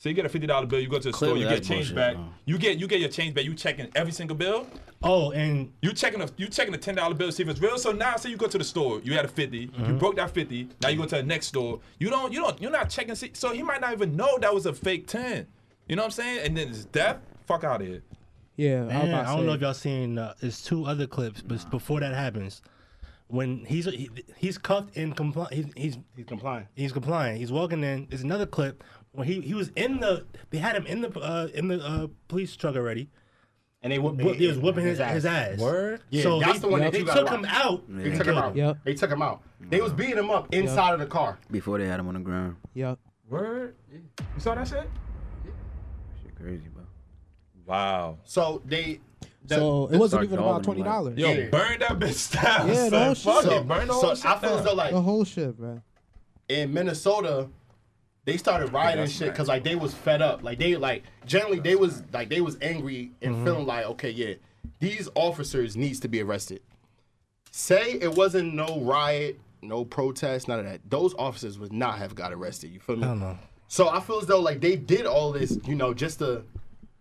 So 0.00 0.08
you 0.08 0.14
get 0.14 0.24
a 0.24 0.28
fifty 0.28 0.46
dollar 0.46 0.64
bill. 0.66 0.78
You 0.80 0.88
go 0.88 0.98
to 0.98 1.08
the 1.08 1.12
Clearly 1.12 1.40
store. 1.42 1.50
You 1.50 1.56
get 1.56 1.64
change 1.66 1.92
bullshit, 1.92 1.96
back. 1.96 2.14
bro. 2.14 2.24
You 2.44 2.56
get 2.58 2.78
you 2.78 2.86
get 2.86 3.00
your 3.00 3.08
change 3.08 3.34
back. 3.34 3.44
You 3.44 3.54
checking 3.54 3.88
every 3.96 4.12
single 4.12 4.36
bill. 4.36 4.66
Oh, 5.02 5.32
and 5.32 5.72
You 5.82 5.92
checking 5.92 6.20
a 6.22 6.28
you 6.36 6.46
checking 6.46 6.72
a 6.74 6.78
ten 6.78 6.94
dollar 6.94 7.14
bill 7.14 7.28
to 7.28 7.32
see 7.32 7.42
if 7.42 7.48
it's 7.48 7.60
real. 7.60 7.76
So 7.78 7.90
now, 7.92 8.14
say 8.16 8.30
you 8.30 8.36
go 8.36 8.46
to 8.46 8.58
the 8.58 8.64
store, 8.64 9.00
you 9.02 9.12
had 9.14 9.24
a 9.24 9.28
50 9.28 9.58
you 9.58 9.92
broke 9.94 10.16
that 10.16 10.30
fifty. 10.30 10.68
Now 10.82 10.88
you 10.90 10.98
go 10.98 11.04
to 11.06 11.16
the 11.16 11.22
next 11.22 11.46
store. 11.48 11.80
You 11.98 12.10
don't 12.10 12.32
you 12.32 12.40
don't 12.40 12.60
you're 12.62 12.70
not 12.70 12.90
checking. 12.90 13.14
See, 13.16 13.30
so 13.34 13.52
he 13.52 13.62
might 13.62 13.80
not 13.80 13.92
even 13.92 14.14
know 14.16 14.38
that 14.38 14.54
was 14.54 14.66
a 14.66 14.72
fake 14.72 15.08
ten. 15.08 15.46
You 15.88 15.96
know 15.96 16.02
what 16.02 16.06
I'm 16.06 16.10
saying? 16.12 16.46
And 16.46 16.56
then 16.56 16.68
it's 16.68 16.84
death. 16.84 17.18
Fuck 17.46 17.64
out 17.64 17.80
of 17.80 17.86
here. 17.88 18.02
Yeah, 18.56 18.80
I, 18.80 18.84
was 18.84 18.88
Man, 18.92 19.08
about 19.08 19.26
I 19.26 19.36
don't 19.36 19.46
know 19.46 19.52
say, 19.52 19.56
if 19.56 19.60
y'all 19.62 19.74
seen. 19.74 20.18
Uh, 20.18 20.34
it's 20.42 20.62
two 20.64 20.84
other 20.84 21.06
clips, 21.06 21.42
but 21.42 21.70
before 21.70 22.00
that 22.00 22.12
happens, 22.14 22.60
when 23.28 23.64
he's 23.66 23.84
he, 23.86 24.10
he's 24.36 24.58
cuffed 24.58 24.96
and 24.96 25.16
compli- 25.16 25.52
he's, 25.52 25.66
he's 25.76 25.98
He's 26.16 26.26
complying. 26.26 26.66
he's 26.74 26.92
complying. 26.92 27.36
He's 27.36 27.52
walking 27.52 27.84
in. 27.84 28.06
There's 28.10 28.22
another 28.22 28.46
clip 28.46 28.82
when 29.12 29.26
he 29.26 29.40
he 29.40 29.54
was 29.54 29.70
in 29.76 30.00
the. 30.00 30.24
They 30.50 30.58
had 30.58 30.76
him 30.76 30.86
in 30.86 31.00
the 31.00 31.18
uh, 31.20 31.48
in 31.54 31.68
the 31.68 31.84
uh, 31.84 32.06
police 32.28 32.54
truck 32.56 32.76
already. 32.76 33.08
And 33.80 33.92
they 33.92 33.98
whooped. 34.00 34.20
Whoop, 34.20 34.36
he 34.36 34.48
was 34.48 34.58
whooping 34.58 34.84
his, 34.84 34.98
his 34.98 35.24
ass. 35.24 35.56
Word? 35.58 36.00
Yeah, 36.10 36.22
so 36.24 36.40
that's 36.40 36.54
they, 36.54 36.58
the 36.58 36.68
one 36.68 36.80
that 36.80 36.92
they 36.92 36.98
you 36.98 37.04
gotta 37.04 37.20
took 37.20 37.30
him 37.30 37.42
watch. 37.42 37.50
out. 37.52 37.82
They 37.88 38.10
took 38.16 38.26
him 38.26 38.36
out. 38.38 38.56
Yep. 38.56 38.78
They 38.84 38.94
took 38.94 39.10
him 39.10 39.22
out. 39.22 39.42
They 39.60 39.80
was 39.80 39.92
beating 39.92 40.18
him 40.18 40.30
up 40.30 40.52
inside 40.52 40.94
of 40.94 41.00
the 41.00 41.06
car. 41.06 41.38
Before 41.50 41.78
they 41.78 41.86
had 41.86 42.00
him 42.00 42.08
on 42.08 42.14
the 42.14 42.20
ground. 42.20 42.56
Yep. 42.74 42.98
Word. 43.30 43.76
You 43.92 44.00
saw 44.38 44.56
that 44.56 44.66
shit? 44.66 44.90
Shit 46.22 46.34
crazy, 46.34 46.64
bro. 46.74 46.82
Wow. 47.66 48.18
So 48.24 48.62
they. 48.64 48.98
the- 49.44 49.54
So 49.54 49.86
it 49.92 49.98
wasn't 49.98 50.24
even 50.24 50.40
about 50.40 50.64
twenty 50.64 50.82
dollars. 50.82 51.16
Yo, 51.16 51.30
Yeah. 51.30 51.48
burn 51.50 51.78
that 51.78 51.98
bitch 52.00 52.32
down. 52.32 52.66
Yeah, 52.68 52.88
the 52.88 53.14
son. 53.14 53.32
whole 53.32 53.42
Fuck 53.42 53.44
shit. 53.44 53.52
it, 53.62 53.68
burn 53.68 53.86
the 53.86 53.94
so 53.94 54.14
shit 54.16 54.26
I 54.26 54.38
feel 54.38 54.56
down. 54.56 54.64
though 54.64 54.74
like 54.74 54.90
The 54.92 55.02
whole 55.02 55.24
shit, 55.24 55.56
man. 55.58 55.82
in 56.48 56.72
Minnesota, 56.74 57.48
they 58.28 58.36
started 58.36 58.70
rioting 58.74 59.06
shit 59.06 59.32
because 59.32 59.48
like 59.48 59.64
they 59.64 59.74
was 59.74 59.94
fed 59.94 60.20
up. 60.20 60.42
Like 60.42 60.58
they 60.58 60.76
like 60.76 61.04
generally 61.24 61.60
they 61.60 61.76
was 61.76 62.02
like 62.12 62.28
they 62.28 62.42
was 62.42 62.58
angry 62.60 63.10
and 63.22 63.34
mm-hmm. 63.34 63.44
feeling 63.44 63.66
like 63.66 63.86
okay 63.86 64.10
yeah, 64.10 64.34
these 64.80 65.08
officers 65.14 65.78
needs 65.78 65.98
to 66.00 66.08
be 66.08 66.20
arrested. 66.20 66.60
Say 67.52 67.92
it 67.92 68.14
wasn't 68.14 68.52
no 68.52 68.82
riot, 68.82 69.40
no 69.62 69.82
protest, 69.82 70.46
none 70.46 70.58
of 70.58 70.66
that. 70.66 70.82
Those 70.90 71.14
officers 71.14 71.58
would 71.58 71.72
not 71.72 71.96
have 71.96 72.14
got 72.14 72.34
arrested. 72.34 72.70
You 72.70 72.80
feel 72.80 72.96
me? 72.96 73.04
I 73.04 73.06
don't 73.06 73.20
know. 73.20 73.38
So 73.68 73.88
I 73.88 73.98
feel 74.00 74.18
as 74.18 74.26
though 74.26 74.40
like 74.40 74.60
they 74.60 74.76
did 74.76 75.06
all 75.06 75.32
this, 75.32 75.58
you 75.64 75.74
know, 75.74 75.94
just 75.94 76.18
to 76.18 76.42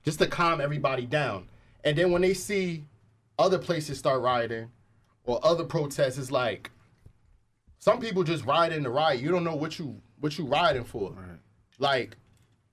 just 0.05 0.19
to 0.19 0.27
calm 0.27 0.61
everybody 0.61 1.05
down. 1.05 1.49
And 1.83 1.97
then 1.97 2.13
when 2.13 2.21
they 2.21 2.35
see 2.35 2.85
other 3.37 3.59
places 3.59 3.99
start 3.99 4.21
rioting 4.21 4.71
or 5.25 5.45
other 5.45 5.65
protests, 5.65 6.17
it's 6.17 6.31
like 6.31 6.71
some 7.79 7.99
people 7.99 8.23
just 8.23 8.45
ride 8.45 8.71
in 8.71 8.81
the 8.81 8.89
riot. 8.89 9.19
You 9.19 9.29
don't 9.29 9.43
know 9.43 9.57
what 9.57 9.77
you 9.77 10.01
what 10.19 10.37
you 10.37 10.45
riding 10.45 10.83
for. 10.83 11.13
Like 11.79 12.17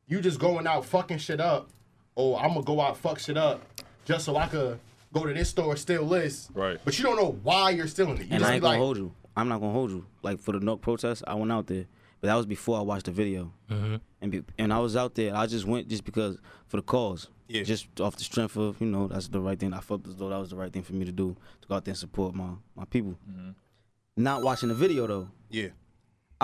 you 0.07 0.21
just 0.21 0.39
going 0.39 0.67
out 0.67 0.85
fucking 0.85 1.19
shit 1.19 1.41
up, 1.41 1.69
or 2.15 2.39
I'm 2.41 2.51
gonna 2.55 2.63
go 2.63 2.81
out 2.81 2.97
fuck 2.97 3.19
shit 3.19 3.37
up 3.37 3.63
just 4.05 4.25
so 4.25 4.37
I 4.37 4.47
could 4.47 4.79
go 5.13 5.25
to 5.27 5.33
this 5.33 5.49
store 5.51 5.77
steal 5.77 6.07
this. 6.07 6.49
Right. 6.55 6.79
But 6.85 6.99
you 6.99 7.05
don't 7.05 7.17
know 7.17 7.39
why 7.43 7.71
you're 7.71 7.87
stealing 7.87 8.17
it. 8.19 8.27
You 8.27 8.33
And 8.33 8.41
just 8.41 8.45
I 8.45 8.49
be 8.51 8.55
ain't 8.57 8.63
gonna 8.63 8.73
like, 8.75 8.81
hold 8.81 8.97
you. 8.97 9.13
I'm 9.37 9.49
not 9.49 9.61
gonna 9.61 9.73
hold 9.73 9.91
you. 9.91 10.07
Like 10.23 10.39
for 10.41 10.53
the 10.53 10.61
no 10.61 10.77
protest, 10.77 11.23
I 11.27 11.35
went 11.35 11.53
out 11.53 11.67
there, 11.67 11.87
but 12.21 12.29
that 12.29 12.35
was 12.35 12.47
before 12.47 12.79
I 12.79 12.83
watched 12.83 13.07
the 13.07 13.13
video. 13.13 13.53
Mm-hmm. 13.71 13.97
And 14.21 14.31
be, 14.33 14.43
and 14.59 14.73
I 14.73 14.79
was 14.79 14.97
out 14.97 15.15
there. 15.15 15.35
I 15.35 15.47
just 15.47 15.67
went 15.67 15.89
just 15.89 16.05
because 16.05 16.39
for 16.67 16.79
the 16.79 16.83
cause. 16.83 17.29
Yeah. 17.47 17.63
Just 17.63 18.01
off 18.01 18.17
the 18.17 18.25
strength 18.25 18.57
of 18.57 18.81
you 18.81 18.87
know 18.87 19.07
that's 19.09 19.29
the 19.29 19.41
right 19.41 19.59
thing. 19.59 19.75
I 19.75 19.81
felt 19.81 20.07
as 20.09 20.17
though 20.17 20.31
that 20.31 20.39
was 20.39 20.49
the 20.51 20.57
right 20.57 20.73
thing 20.73 20.83
for 20.83 20.95
me 20.95 21.05
to 21.05 21.13
do 21.13 21.37
to 21.61 21.69
go 21.69 21.75
out 21.75 21.85
there 21.85 21.93
and 21.93 21.99
support 21.99 22.35
my 22.35 22.51
my 22.75 22.85
people. 22.87 23.19
Mm-hmm. 23.31 23.51
Not 24.17 24.43
watching 24.43 24.69
the 24.71 24.75
video 24.75 25.07
though. 25.07 25.29
yeah. 25.51 25.69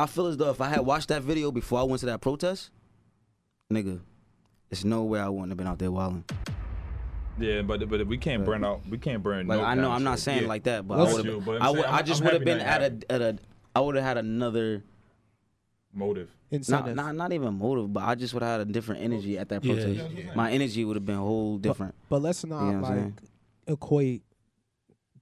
I 0.02 0.06
feel 0.06 0.26
as 0.26 0.36
though 0.36 0.50
if 0.50 0.60
I 0.60 0.68
had 0.68 0.80
watched 0.80 1.08
that 1.08 1.22
video 1.22 1.50
before 1.52 1.78
I 1.80 1.82
went 1.82 2.00
to 2.00 2.06
that 2.06 2.20
protest, 2.20 2.70
nigga, 3.72 4.00
there's 4.68 4.84
no 4.84 5.04
way 5.04 5.20
I 5.20 5.28
wouldn't 5.28 5.50
have 5.50 5.58
been 5.58 5.66
out 5.66 5.78
there 5.78 5.90
wilding. 5.90 6.24
Yeah, 7.38 7.62
but 7.62 7.88
but 7.88 8.06
we 8.06 8.18
can't 8.18 8.44
burn 8.44 8.64
out. 8.64 8.80
We 8.88 8.98
can't 8.98 9.22
burn. 9.22 9.46
Like 9.46 9.60
no 9.60 9.64
I 9.64 9.74
know 9.74 9.90
I'm 9.90 10.04
not 10.04 10.18
saying 10.18 10.42
Yeah. 10.42 10.48
like 10.48 10.64
that, 10.64 10.86
but 10.86 10.96
That's 10.98 11.10
I 11.10 11.14
would 11.16 11.26
have. 11.26 11.44
but 11.44 11.62
I'm 11.62 11.76
would. 11.76 11.84
I 11.86 11.96
I'm- 11.96 12.04
just 12.04 12.20
I'm 12.20 12.24
would 12.26 12.34
have 12.34 12.44
been 12.44 12.58
that 12.58 12.82
at 12.82 12.92
a 13.04 13.12
at 13.12 13.20
a. 13.22 13.38
I 13.74 13.80
would 13.80 13.94
have 13.94 14.04
had 14.04 14.18
another. 14.18 14.82
motive. 15.92 16.28
Not, 16.68 16.94
not 16.94 17.14
not 17.14 17.32
even 17.32 17.54
motive, 17.58 17.92
but 17.92 18.02
I 18.04 18.14
just 18.16 18.34
would 18.34 18.42
have 18.42 18.58
had 18.60 18.68
a 18.68 18.70
different 18.72 19.02
energy 19.02 19.38
at 19.38 19.48
that 19.50 19.64
Yeah. 19.64 19.74
protest. 19.74 20.36
My 20.36 20.50
energy 20.52 20.84
would 20.84 20.96
have 20.96 21.06
been 21.06 21.16
whole 21.16 21.58
different. 21.58 21.94
But 22.08 22.22
let's 22.22 22.44
not 22.44 22.66
You 22.66 22.72
know 22.72 22.80
what 22.82 22.90
I'm 22.90 23.04
like 23.04 23.14
equate 23.68 24.22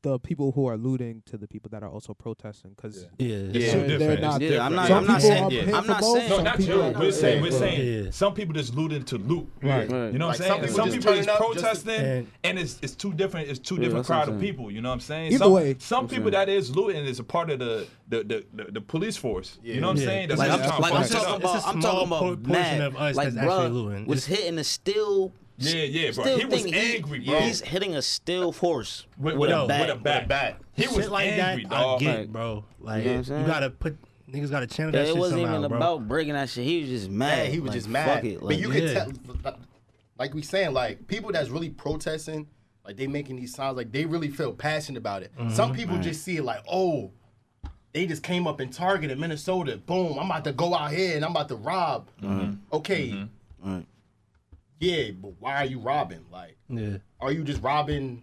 the 0.02 0.18
people 0.20 0.52
who 0.52 0.66
are 0.66 0.76
looting 0.76 1.22
to 1.26 1.36
the 1.36 1.48
people 1.48 1.68
that 1.70 1.82
are 1.82 1.88
also 1.90 2.14
protesting 2.14 2.70
because 2.70 3.06
Yeah. 3.18 3.36
Yeah. 3.50 3.72
they're, 3.86 3.98
they're 3.98 4.18
not. 4.18 4.40
Yeah, 4.40 4.64
I'm 4.64 4.74
not. 4.74 4.88
Some 4.88 4.98
I'm 4.98 5.06
not 5.06 5.20
people 5.20 5.28
saying. 5.30 5.44
are 5.44 5.52
Yeah. 5.52 5.76
I'm 5.78 5.86
not 5.86 6.04
saying. 6.04 6.28
No, 6.30 6.36
some 6.36 6.44
not 6.44 6.56
people 6.58 6.74
you. 6.74 6.82
are- 6.82 6.92
We're 7.00 7.12
saying 7.12 7.42
we're 7.42 7.50
Yeah. 7.52 7.58
saying 7.58 8.04
Yeah. 8.04 8.10
some 8.12 8.34
people 8.34 8.54
just 8.54 8.74
looting 8.74 9.02
to 9.04 9.18
loot. 9.18 9.48
Right. 9.62 9.90
Right. 9.90 10.12
You 10.12 10.18
know 10.18 10.28
what 10.28 10.40
I'm 10.40 10.46
some 10.46 10.46
saying? 10.46 10.60
people 10.60 10.76
Some 10.76 10.90
people 10.92 11.12
is 11.12 11.26
turning 11.26 11.28
up 11.30 11.38
just 11.38 11.54
to- 11.54 11.60
protesting, 11.86 12.00
And- 12.06 12.26
and 12.44 12.58
it's 12.58 12.78
it's 12.82 12.94
two 12.94 13.12
different. 13.12 13.48
It's 13.48 13.58
two 13.58 13.74
Yeah, 13.74 13.80
different 13.82 14.06
that's 14.06 14.08
what 14.10 14.16
I'm 14.18 14.24
crowd 14.26 14.34
of 14.36 14.40
people. 14.40 14.70
You 14.70 14.80
know 14.82 14.88
what 14.90 14.94
I'm 14.94 15.00
saying? 15.00 15.32
Either 15.32 15.38
some, 15.44 15.52
way. 15.52 15.76
some 15.78 15.98
I'm 16.04 16.08
people 16.08 16.30
saying. 16.32 16.46
that 16.46 16.48
is 16.48 16.74
looting 16.76 17.04
is 17.04 17.18
a 17.18 17.24
part 17.24 17.50
of 17.50 17.58
the 17.58 17.86
the 18.08 18.18
the, 18.24 18.44
the, 18.54 18.72
the 18.72 18.80
police 18.80 19.16
force. 19.16 19.58
You 19.64 19.80
know 19.80 19.88
what 19.88 19.98
I'm 19.98 20.04
saying? 20.04 20.28
That's 20.28 20.38
Like, 20.38 20.50
I'm, 20.52 20.58
trying 20.60 20.80
like 20.80 20.92
to 20.92 20.96
I'm 20.98 21.02
fuck 21.02 21.12
shit 21.12 21.20
talking 21.22 21.34
up. 21.34 21.40
It's 21.40 21.44
a 21.44 21.68
about, 21.68 21.74
I'm 21.74 21.80
talking 21.82 22.06
about 22.06 22.20
portion 22.44 22.52
mad. 22.52 22.80
of 22.82 22.96
us 22.96 23.16
like, 23.16 23.28
that's 23.34 23.36
actually 23.38 23.68
looting. 23.70 24.06
was 24.06 24.26
hitting 24.26 24.58
a 24.58 24.64
still. 24.64 25.32
Yeah, 25.58 25.82
yeah, 25.84 26.10
bro. 26.12 26.24
Still 26.24 26.38
He 26.38 26.44
was 26.44 26.62
thing. 26.62 26.74
angry, 26.74 27.18
bro. 27.20 27.40
He's 27.40 27.60
hitting 27.60 27.96
a 27.96 28.02
still 28.02 28.52
horse 28.52 29.06
with, 29.18 29.36
with, 29.36 29.50
yo, 29.50 29.64
a 29.64 29.68
bat. 29.68 29.80
with 29.88 29.96
a 29.96 30.00
bat. 30.00 30.28
bat. 30.28 30.60
He 30.74 30.82
Shit 30.84 30.96
was 30.96 31.08
like 31.10 31.26
angry, 31.28 31.64
that, 31.64 31.70
dog. 31.70 32.02
I 32.02 32.04
get, 32.04 32.18
Like- 32.20 32.28
bro. 32.32 32.64
Like 32.80 33.04
You 33.04 33.10
know 33.22 33.38
you 33.40 33.46
gotta 33.46 33.70
put 33.70 33.96
niggas 34.30 34.50
gotta 34.50 34.66
channel 34.68 34.94
Yeah, 34.94 35.02
that 35.02 35.08
it 35.08 35.16
wasn't 35.16 35.40
somehow, 35.42 35.58
even 35.58 35.68
bro. 35.68 35.76
about 35.78 36.06
breaking 36.08 36.34
that 36.34 36.48
shit. 36.48 36.64
He 36.64 36.80
was 36.82 36.90
just 36.90 37.10
mad. 37.10 37.38
Yeah, 37.46 37.50
he 37.52 37.60
was 37.60 37.70
Like, 37.70 37.76
just 37.76 37.88
mad. 37.88 38.14
Fuck 38.14 38.24
it. 38.24 38.40
but 38.40 38.56
you 38.56 38.72
yeah. 38.72 39.04
can 39.04 39.42
tell, 39.42 39.58
like 40.18 40.34
we 40.34 40.42
saying, 40.42 40.72
like 40.74 41.06
people 41.08 41.32
that's 41.32 41.48
really 41.48 41.70
protesting, 41.70 42.46
like 42.84 42.96
they 42.96 43.06
making 43.08 43.36
these 43.36 43.52
sounds, 43.54 43.76
like 43.76 43.90
they 43.90 44.04
really 44.04 44.28
feel 44.28 44.52
passionate 44.52 44.98
about 44.98 45.22
it. 45.22 45.32
Mm-hmm. 45.36 45.50
Some 45.54 45.74
people 45.74 45.98
just 45.98 46.22
see 46.22 46.36
it 46.36 46.44
like, 46.44 46.62
oh, 46.70 47.10
they 47.92 48.06
just 48.06 48.22
came 48.22 48.46
up 48.46 48.60
and 48.60 48.72
targeted 48.72 49.18
Minnesota. 49.18 49.76
Boom, 49.78 50.18
I'm 50.18 50.26
about 50.26 50.44
to 50.44 50.52
go 50.52 50.74
out 50.74 50.92
here 50.92 51.16
and 51.16 51.24
I'm 51.24 51.32
about 51.32 51.48
to 51.48 51.56
rob. 51.56 52.08
Mm-hmm. 52.22 52.54
Okay, 52.72 53.26
Right. 53.64 53.84
Yeah, 54.78 55.10
but 55.12 55.32
why 55.38 55.56
are 55.56 55.64
you 55.64 55.78
robbing? 55.78 56.24
Like, 56.30 56.56
Yeah. 56.68 56.98
are 57.20 57.32
you 57.32 57.44
just 57.44 57.62
robbing? 57.62 58.22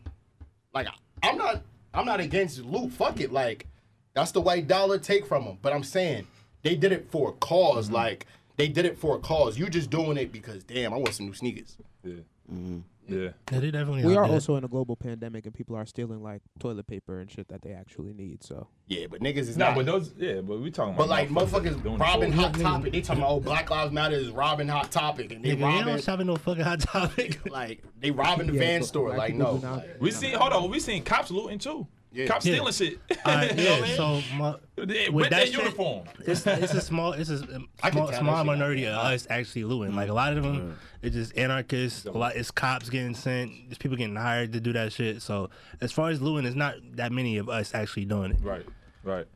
Like, 0.73 0.87
I'm 1.23 1.37
not, 1.37 1.61
I'm 1.93 2.05
not 2.05 2.19
against 2.19 2.59
loot. 2.59 2.91
Fuck 2.91 3.19
it. 3.19 3.31
Like, 3.31 3.67
that's 4.13 4.31
the 4.31 4.41
white 4.41 4.67
dollar 4.67 4.97
take 4.97 5.25
from 5.25 5.45
them. 5.45 5.57
But 5.61 5.73
I'm 5.73 5.83
saying 5.83 6.27
they 6.63 6.75
did 6.75 6.91
it 6.91 7.09
for 7.11 7.29
a 7.29 7.33
because 7.33 7.89
Like, 7.89 8.25
they 8.57 8.67
did 8.67 8.85
it 8.85 8.97
for 8.97 9.15
a 9.15 9.19
cause. 9.19 9.57
You 9.57 9.69
just 9.69 9.89
doing 9.89 10.17
it 10.17 10.31
because, 10.31 10.63
damn, 10.63 10.93
I 10.93 10.97
want 10.97 11.13
some 11.13 11.27
new 11.27 11.33
sneakers. 11.33 11.77
Yeah. 12.03 12.15
Mm-hmm. 12.51 12.79
Yeah. 13.07 13.29
Yeah, 13.51 13.59
they 13.59 13.71
definitely 13.71 14.05
We 14.05 14.15
are 14.17 14.25
there. 14.25 14.33
also 14.33 14.55
in 14.55 14.63
a 14.63 14.67
global 14.67 14.95
pandemic, 14.95 15.45
and 15.45 15.53
people 15.53 15.75
are 15.75 15.85
stealing 15.85 16.21
like 16.23 16.41
toilet 16.59 16.87
paper 16.87 17.19
and 17.19 17.29
shit 17.29 17.47
that 17.49 17.61
they 17.61 17.71
actually 17.71 18.13
need. 18.13 18.43
So 18.43 18.67
Yeah, 18.87 19.07
but 19.09 19.21
niggas 19.21 19.37
is 19.49 19.57
No, 19.57 19.67
not. 19.67 19.75
but 19.75 19.85
those, 19.85 20.13
yeah, 20.17 20.41
but 20.41 20.59
we 20.59 20.71
talking 20.71 20.93
about. 20.95 21.07
But 21.07 21.09
like 21.09 21.29
motherfuckers 21.29 21.81
doing 21.83 21.97
robbing 21.97 22.31
for- 22.33 22.37
Hot 22.41 22.53
Topic. 22.55 22.91
They 22.93 23.01
talking 23.01 23.21
about 23.23 23.31
oh 23.33 23.39
Black 23.39 23.69
Lives 23.69 23.91
Matter 23.91 24.15
is 24.15 24.29
robbing 24.31 24.67
Hot 24.67 24.91
Topic 24.91 25.31
and 25.31 25.43
they 25.43 25.51
Nigga, 25.51 25.59
you 25.59 25.65
robbing 25.65 25.85
don't 25.87 26.03
shop 26.03 26.19
at 26.19 26.25
no 26.25 26.35
fucking 26.35 26.63
hot 26.63 26.79
topic. 26.79 27.49
like 27.51 27.83
they 27.99 28.11
robbing 28.11 28.47
the 28.47 28.53
Yeah, 28.53 28.59
van 28.59 28.83
store. 28.83 29.15
Like 29.15 29.33
people 29.33 29.53
no. 29.53 29.57
do 29.59 29.65
not- 29.67 29.77
like, 29.77 29.97
We 30.01 30.11
seen, 30.11 30.33
hold 30.35 30.53
on, 30.53 30.69
we 30.71 30.79
seen 30.79 31.03
cops 31.03 31.31
looting 31.31 31.59
too. 31.59 31.87
Yeah. 32.15 32.27
Cops 32.27 32.45
Yeah. 32.45 32.53
stealing 32.55 32.73
shit. 32.73 32.99
Alright, 33.25 33.55
You 33.57 33.63
know 33.65 33.71
what 33.71 33.83
I 33.83 33.87
yeah, 33.87 33.95
so 33.95 34.21
my, 34.35 34.55
with 34.77 35.09
with 35.11 35.29
that 35.29 35.29
their 35.31 35.45
shit- 35.47 35.55
uniform. 35.57 36.07
it's 36.25 36.47
it's 36.47 36.73
a 36.73 36.81
small 36.81 37.11
it's 37.13 37.29
a 37.29 37.35
I 37.83 37.89
can 37.89 38.07
small, 38.07 38.13
small 38.13 38.43
minority 38.45 38.85
of 38.85 38.95
us 38.97 39.27
actually 39.29 39.65
looting. 39.65 39.95
Like 39.95 40.09
a 40.09 40.13
lot 40.13 40.35
of 40.37 40.43
them, 40.43 40.77
it's 41.01 41.13
just 41.15 41.37
anarchists. 41.37 42.05
A 42.05 42.11
lot 42.11 42.35
it's 42.35 42.51
cops 42.51 42.89
getting 42.89 43.13
sent. 43.15 43.51
It's 43.69 43.77
people 43.77 43.97
getting 43.97 44.15
hired 44.15 44.53
to 44.53 44.59
do 44.61 44.71
that 44.73 44.93
shit. 44.93 45.21
So 45.21 45.49
as 45.81 45.91
far 45.91 46.09
as 46.09 46.21
looting, 46.21 46.45
it's 46.47 46.55
not 46.55 46.75
that 46.95 47.11
many 47.11 47.37
of 47.37 47.49
us 47.49 47.73
actually 47.75 48.05
doing 48.05 48.31
it. 48.31 48.37
Right, 48.41 48.65
right, 49.03 49.27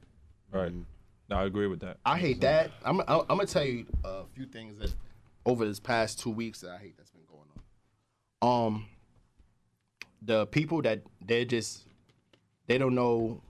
right. 0.51 0.71
No, 1.29 1.35
I 1.35 1.43
agree 1.45 1.67
with 1.67 1.81
that. 1.81 1.97
I 2.05 2.17
hate 2.17 2.41
that. 2.41 2.71
I'm 2.83 3.01
I'm, 3.01 3.05
I'm 3.21 3.25
gonna 3.27 3.45
tell 3.45 3.63
you 3.65 3.85
a 4.03 4.23
few 4.33 4.45
things 4.45 4.79
that 4.79 4.93
over 5.45 5.65
this 5.65 5.79
past 5.79 6.19
two 6.19 6.31
weeks 6.31 6.61
that 6.61 6.71
I 6.71 6.77
hate 6.77 6.95
that's 6.97 7.11
been 7.11 7.21
going 7.29 7.47
on. 8.41 8.65
Um, 8.67 8.85
the 10.21 10.47
people 10.47 10.81
that 10.81 11.01
they're 11.25 11.45
just 11.45 11.85
they 12.69 12.77
don't 12.77 12.93
know 12.93 13.41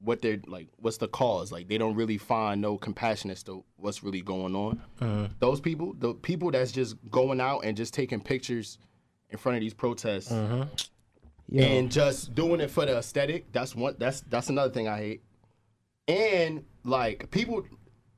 what 0.00 0.22
they're 0.22 0.40
like. 0.46 0.68
What's 0.78 0.96
the 0.96 1.08
cause? 1.08 1.50
Like 1.50 1.66
they 1.68 1.76
don't 1.76 1.96
really 1.96 2.18
find 2.18 2.60
no 2.60 2.78
compassion 2.78 3.30
as 3.32 3.42
to 3.42 3.64
what's 3.76 4.02
really 4.04 4.22
going 4.22 4.54
on. 4.54 4.80
Uh-huh. 5.00 5.28
Those 5.40 5.60
people, 5.60 5.92
the 5.98 6.14
people 6.14 6.52
that's 6.52 6.70
just 6.70 6.96
going 7.10 7.40
out 7.40 7.64
and 7.64 7.76
just 7.76 7.92
taking 7.92 8.20
pictures 8.20 8.78
in 9.30 9.38
front 9.38 9.56
of 9.56 9.60
these 9.60 9.74
protests 9.74 10.30
uh-huh. 10.30 10.66
yeah, 11.48 11.64
and 11.64 11.90
just 11.90 12.32
doing 12.36 12.60
it 12.60 12.70
for 12.70 12.86
the 12.86 12.96
aesthetic. 12.96 13.50
That's 13.52 13.74
one. 13.74 13.96
That's 13.98 14.20
that's 14.30 14.50
another 14.50 14.72
thing 14.72 14.86
I 14.86 14.98
hate. 14.98 15.22
And 16.06 16.64
like 16.84 17.28
people, 17.32 17.64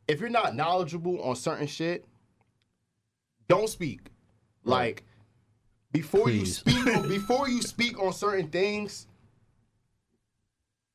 if 0.06 0.20
you're 0.20 0.28
not 0.28 0.54
knowledgeable 0.54 1.22
on 1.22 1.34
certain 1.34 1.66
shit, 1.66 2.04
don't 3.48 3.70
speak. 3.70 4.10
Like 4.64 5.04
before 5.92 6.28
you 6.28 6.40
Please. 6.40 6.58
speak, 6.58 6.84
before 7.08 7.48
you 7.48 7.62
speak 7.62 7.98
on 7.98 8.12
certain 8.12 8.48
things, 8.48 9.06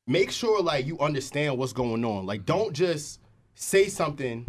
make 0.06 0.30
sure 0.30 0.62
like 0.62 0.86
you 0.86 0.98
understand 0.98 1.58
what's 1.58 1.72
going 1.72 2.04
on. 2.04 2.26
Like 2.26 2.40
mm-hmm. 2.40 2.58
don't 2.58 2.72
just 2.72 3.20
say 3.54 3.88
something 3.88 4.46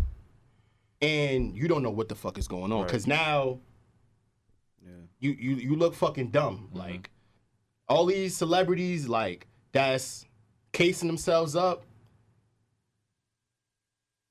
and 1.01 1.55
you 1.55 1.67
don't 1.67 1.83
know 1.83 1.91
what 1.91 2.09
the 2.09 2.15
fuck 2.15 2.37
is 2.37 2.47
going 2.47 2.71
on 2.71 2.79
Right. 2.79 2.87
because 2.87 3.07
now 3.07 3.59
yeah. 4.83 4.91
you 5.19 5.31
you 5.31 5.55
you 5.55 5.75
look 5.75 5.93
fucking 5.93 6.31
dumb. 6.31 6.67
Mm-hmm. 6.69 6.77
Like 6.79 7.09
all 7.87 8.05
these 8.05 8.35
celebrities 8.35 9.07
like 9.07 9.47
that's 9.71 10.25
casing 10.73 11.07
themselves 11.07 11.55
up. 11.55 11.83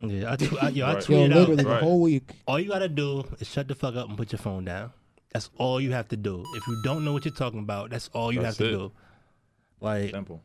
Yeah, 0.00 0.32
I, 0.32 0.36
tw- 0.36 0.62
I, 0.62 0.68
yo, 0.68 0.84
I 0.86 0.94
Right. 0.94 1.08
yo, 1.08 1.16
tweeted 1.16 1.24
out. 1.32 1.36
literally 1.38 1.62
the 1.62 1.68
Right. 1.70 1.82
whole 1.82 2.00
week. 2.00 2.30
All 2.46 2.60
you 2.60 2.68
gotta 2.68 2.88
do 2.88 3.24
is 3.40 3.48
shut 3.48 3.68
the 3.68 3.74
fuck 3.74 3.94
up 3.96 4.08
and 4.08 4.18
put 4.18 4.32
your 4.32 4.38
phone 4.38 4.64
down. 4.64 4.92
That's 5.32 5.50
all 5.56 5.80
you 5.80 5.92
have 5.92 6.08
to 6.08 6.16
do. 6.16 6.44
If 6.54 6.66
you 6.66 6.80
don't 6.84 7.04
know 7.04 7.12
what 7.12 7.24
you're 7.24 7.34
talking 7.34 7.60
about, 7.60 7.90
that's 7.90 8.08
all 8.12 8.30
you 8.32 8.42
That's 8.42 8.58
have 8.58 8.68
to 8.68 8.72
it. 8.74 8.76
do. 8.76 8.92
Like 9.80 10.10
Simple. 10.10 10.42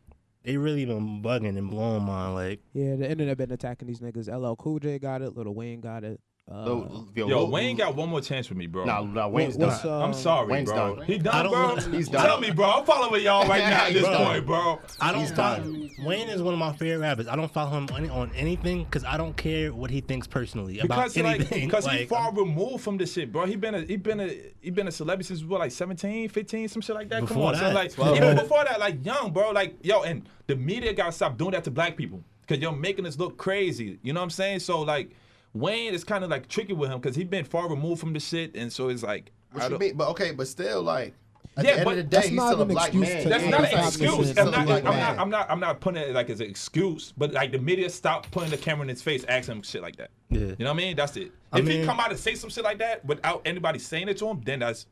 They 0.50 0.58
really 0.58 0.84
been 0.84 1.22
bugging 1.22 1.60
and 1.60 1.70
blowing 1.70 2.02
my 2.06 2.28
like. 2.30 2.62
Yeah, 2.74 2.96
the 2.96 3.08
internet 3.08 3.38
been 3.38 3.52
attacking 3.52 3.88
these 3.88 4.00
niggas. 4.00 4.28
LL 4.28 4.56
Cool 4.56 4.80
J 4.80 4.98
got 4.98 5.22
it. 5.22 5.38
Lil 5.38 5.54
Wayne 5.54 5.80
got 5.80 6.04
it. 6.04 6.20
Uh, 6.52 6.66
Yo, 6.66 7.08
yo, 7.14 7.28
Yo, 7.28 7.46
Wayne 7.46 7.78
got 7.78 7.96
one 7.96 8.10
more 8.10 8.22
chance 8.22 8.50
with 8.50 8.58
me, 8.58 8.66
bro. 8.66 8.84
Nah, 8.84 9.04
nah, 9.04 9.28
Wayne's 9.28 9.56
what's, 9.56 9.84
done. 9.84 10.02
uh, 10.02 10.04
I'm 10.06 10.14
sorry, 10.14 10.48
Wayne's 10.48 10.68
bro. 10.72 10.96
done. 10.96 11.06
He 11.06 11.20
done, 11.20 11.48
bro. 11.48 11.76
He's 11.76 12.10
done. 12.10 12.26
Tell 12.26 12.40
me, 12.40 12.50
bro. 12.50 12.66
I'm 12.72 12.86
following 12.86 13.24
y'all 13.24 13.48
right 13.48 13.60
now 13.62 13.86
at 13.86 13.94
this 13.94 14.02
Bro. 14.02 14.18
point, 14.18 14.46
bro. 14.48 14.80
I 15.00 15.12
don't 15.12 15.22
He's 15.22 15.32
follow, 15.32 15.58
done. 15.60 15.92
Wayne 16.04 16.28
is 16.28 16.42
one 16.42 16.56
of 16.56 16.60
my 16.60 16.74
favorite 16.74 17.02
rappers. 17.06 17.28
I 17.28 17.36
don't 17.36 17.52
follow 17.54 17.70
him 17.78 17.88
on, 17.94 18.10
on 18.10 18.32
anything 18.36 18.86
because 18.86 19.04
I 19.04 19.16
don't 19.16 19.38
care 19.38 19.72
what 19.72 19.92
he 19.92 20.02
thinks 20.02 20.26
personally 20.26 20.80
about 20.80 21.12
Because 21.14 21.18
anything. 21.18 21.66
because 21.68 21.86
he 21.86 22.00
Like, 22.00 22.08
far 22.08 22.34
removed 22.34 22.84
from 22.84 22.98
this 22.98 23.14
shit, 23.14 23.32
bro. 23.32 23.46
He 23.46 23.56
been 23.56 23.76
a 23.76 23.82
he 23.82 23.98
been 23.98 24.20
a 24.20 24.36
he 24.60 24.72
been 24.72 24.88
a 24.88 24.92
celebrity 24.92 25.28
since 25.28 25.44
what 25.44 25.60
like 25.60 25.72
17, 25.72 26.30
15, 26.30 26.68
some 26.68 26.82
shit 26.82 26.96
like 26.96 27.10
that. 27.10 27.20
Come 27.20 27.28
Before 27.28 27.50
on, 27.50 27.56
son. 27.56 27.64
that. 27.66 27.76
Like 27.76 27.96
Well, 27.96 28.16
even 28.16 28.36
before 28.36 28.64
that, 28.66 28.80
like 28.80 29.06
young, 29.06 29.32
bro. 29.34 29.52
Like 29.52 29.76
yo, 29.84 30.02
and 30.02 30.28
the 30.48 30.56
media 30.56 30.94
gotta 30.94 31.12
stop 31.12 31.38
doing 31.38 31.52
that 31.52 31.64
to 31.66 31.72
black 31.72 31.96
people 31.96 32.24
because 32.42 32.60
you're 32.60 32.72
making 32.72 33.06
us 33.06 33.20
look 33.20 33.38
crazy. 33.38 34.00
You 34.02 34.14
know 34.14 34.20
what 34.20 34.24
I'm 34.24 34.30
saying? 34.32 34.62
So 34.62 34.82
like 34.82 35.12
Wayne 35.54 35.94
is 35.94 36.04
kind 36.04 36.24
of 36.24 36.30
like 36.30 36.48
tricky 36.48 36.74
with 36.74 36.90
him 36.90 37.00
because 37.00 37.16
he's 37.16 37.28
been 37.28 37.46
far 37.46 37.70
removed 37.70 38.00
from 38.00 38.14
the 38.14 38.20
shit, 38.20 38.56
and 38.56 38.72
so 38.72 38.90
it's 38.90 39.04
like. 39.04 39.32
I 39.54 39.58
What 39.58 39.72
you 39.72 39.78
mean? 39.80 39.98
But 39.98 40.10
okay, 40.10 40.32
but 40.32 40.48
still, 40.48 40.84
like 40.84 41.14
at 41.58 41.66
Yeah, 41.66 41.72
the 41.72 41.78
end 41.80 41.86
but 41.86 41.92
of 41.92 41.98
the 41.98 42.04
day, 42.04 42.10
that's 42.18 42.28
he's 42.28 42.38
not 42.38 42.48
still 42.50 42.60
a 42.60 42.62
an 42.62 42.68
black 42.70 42.88
excuse 42.88 43.10
man. 43.10 43.30
That's 43.30 43.44
Yeah, 43.44 43.50
not 43.50 43.74
an 43.74 43.80
excuse. 43.80 44.38
I'm 44.38 44.52
not, 44.52 44.56
I'm, 44.58 44.84
not, 44.84 45.20
I'm 45.20 45.30
not. 45.30 45.52
I'm 45.52 45.60
not 45.60 45.80
putting 45.82 46.02
it 46.02 46.14
like 46.14 46.30
as 46.30 46.40
an 46.40 46.50
excuse. 46.50 47.14
But 47.18 47.34
like 47.34 47.52
the 47.52 47.60
media 47.60 47.90
stopped 47.90 48.32
putting 48.32 48.52
the 48.52 48.58
camera 48.58 48.84
in 48.84 48.90
his 48.90 49.02
face, 49.02 49.26
asking 49.28 49.56
him 49.56 49.62
shit 49.64 49.82
like 49.82 49.96
that. 49.98 50.12
Yeah. 50.30 50.40
You 50.40 50.56
know 50.60 50.66
what 50.66 50.70
I 50.72 50.74
mean? 50.74 50.96
That's 50.96 51.18
it. 51.18 51.32
I 51.52 51.60
if 51.60 51.68
he 51.68 51.84
come 51.84 52.00
out 52.00 52.12
and 52.12 52.20
say 52.20 52.36
some 52.36 52.50
shit 52.52 52.64
like 52.64 52.78
that 52.78 53.04
without 53.04 53.42
anybody 53.46 53.80
saying 53.80 54.08
it 54.08 54.18
to 54.20 54.28
him, 54.28 54.42
then 54.46 54.60
that's, 54.60 54.86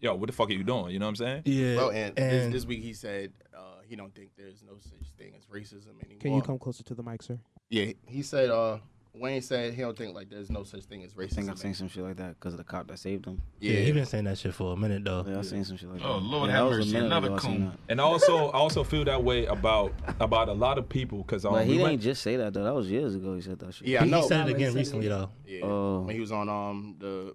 yo, 0.00 0.14
what 0.14 0.28
the 0.28 0.32
fuck 0.32 0.48
are 0.48 0.52
you 0.52 0.62
doing? 0.62 0.90
You 0.92 1.00
know 1.00 1.06
what 1.06 1.10
I'm 1.10 1.16
saying? 1.16 1.42
yeah, 1.46 1.76
Well, 1.76 1.90
and, 1.90 2.16
and 2.16 2.30
this, 2.30 2.52
this 2.52 2.66
week 2.66 2.82
he 2.82 2.92
said 2.94 3.32
uh, 3.52 3.80
he 3.86 3.96
don't 3.96 4.14
think 4.14 4.30
there's 4.36 4.62
no 4.62 4.74
such 4.78 5.10
thing 5.18 5.32
as 5.36 5.44
racism 5.46 6.00
anymore. 6.04 6.20
Can 6.20 6.34
you 6.34 6.42
come 6.42 6.58
closer 6.60 6.84
to 6.84 6.94
the 6.94 7.02
mic, 7.02 7.22
sir? 7.22 7.38
Yeah, 7.68 7.92
he 8.06 8.22
said. 8.22 8.50
Uh, 8.50 8.78
Wayne 9.16 9.40
said 9.42 9.74
he 9.74 9.80
don't 9.82 9.96
think 9.96 10.14
like 10.14 10.28
there's 10.28 10.50
no 10.50 10.64
such 10.64 10.84
thing 10.84 11.04
as 11.04 11.14
racism. 11.14 11.24
I 11.24 11.34
think 11.34 11.48
I've 11.50 11.54
racism. 11.56 11.58
seen 11.60 11.74
some 11.74 11.88
shit 11.88 12.02
like 12.02 12.16
that 12.16 12.30
because 12.38 12.52
of 12.54 12.58
the 12.58 12.64
cop 12.64 12.88
that 12.88 12.98
saved 12.98 13.26
him. 13.26 13.40
yeah, 13.60 13.76
he 13.76 13.92
been 13.92 14.06
saying 14.06 14.24
that 14.24 14.38
shit 14.38 14.52
for 14.54 14.72
a 14.72 14.76
minute 14.76 15.04
though. 15.04 15.24
Yeah, 15.26 15.38
I've 15.38 15.46
seen 15.46 15.64
some 15.64 15.76
shit 15.76 15.88
like 15.88 16.00
that. 16.00 16.06
Oh, 16.08 16.18
Lord 16.18 16.50
yeah, 16.50 16.56
have 16.56 16.64
that 16.70 16.70
was 16.70 16.76
a 16.78 16.80
mercy, 16.80 16.92
minute 16.94 17.06
another 17.06 17.26
ago 17.28 17.36
I 17.36 17.38
seen 17.40 17.56
coon. 17.70 17.78
And 17.88 18.00
I 18.00 18.04
also, 18.04 18.36
I 18.48 18.54
also 18.58 18.82
feel 18.82 19.04
that 19.04 19.22
way 19.22 19.46
about 19.46 19.92
about 20.20 20.48
a 20.48 20.52
lot 20.52 20.78
of 20.78 20.88
people 20.88 21.18
because 21.18 21.44
um, 21.44 21.52
But 21.52 21.64
he 21.64 21.70
we 21.70 21.76
didn't 21.76 21.90
went- 21.90 22.02
just 22.02 22.22
say 22.22 22.36
that 22.36 22.52
though. 22.54 22.64
That 22.64 22.74
was 22.74 22.90
years 22.90 23.14
ago. 23.14 23.34
He 23.36 23.40
said 23.40 23.58
that 23.60 23.72
shit. 23.74 23.86
Yeah, 23.88 24.00
I 24.02 24.04
he, 24.04 24.10
know. 24.10 24.22
he 24.22 24.28
said 24.28 24.48
it 24.48 24.56
again 24.56 24.72
said 24.72 24.78
recently 24.78 25.06
it. 25.06 25.10
though. 25.10 25.30
Yeah, 25.46 25.60
Oh. 25.64 26.00
when 26.00 26.14
he 26.14 26.20
was 26.20 26.32
on 26.32 26.48
um 26.48 26.96
the 26.98 27.34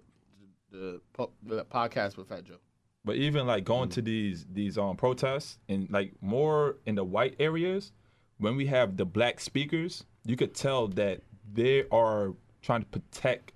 the, 0.72 1.00
po- 1.14 1.32
the 1.42 1.64
podcast 1.64 2.16
with 2.16 2.28
Fat 2.28 2.44
Joe. 2.44 2.56
But 3.04 3.16
even 3.16 3.46
like 3.46 3.64
going 3.64 3.88
to 3.90 4.02
these 4.02 4.44
these 4.52 4.76
um 4.76 4.96
protests 4.96 5.58
and 5.68 5.88
like 5.90 6.12
more 6.20 6.76
in 6.84 6.94
the 6.94 7.04
white 7.04 7.36
areas, 7.40 7.92
when 8.36 8.54
we 8.56 8.66
have 8.66 8.98
the 8.98 9.06
black 9.06 9.40
speakers, 9.40 10.04
you 10.26 10.36
could 10.36 10.54
tell 10.54 10.86
that 10.88 11.22
they 11.52 11.84
are 11.90 12.34
trying 12.62 12.80
to 12.82 12.86
protect 12.86 13.52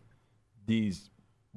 these 0.67 1.11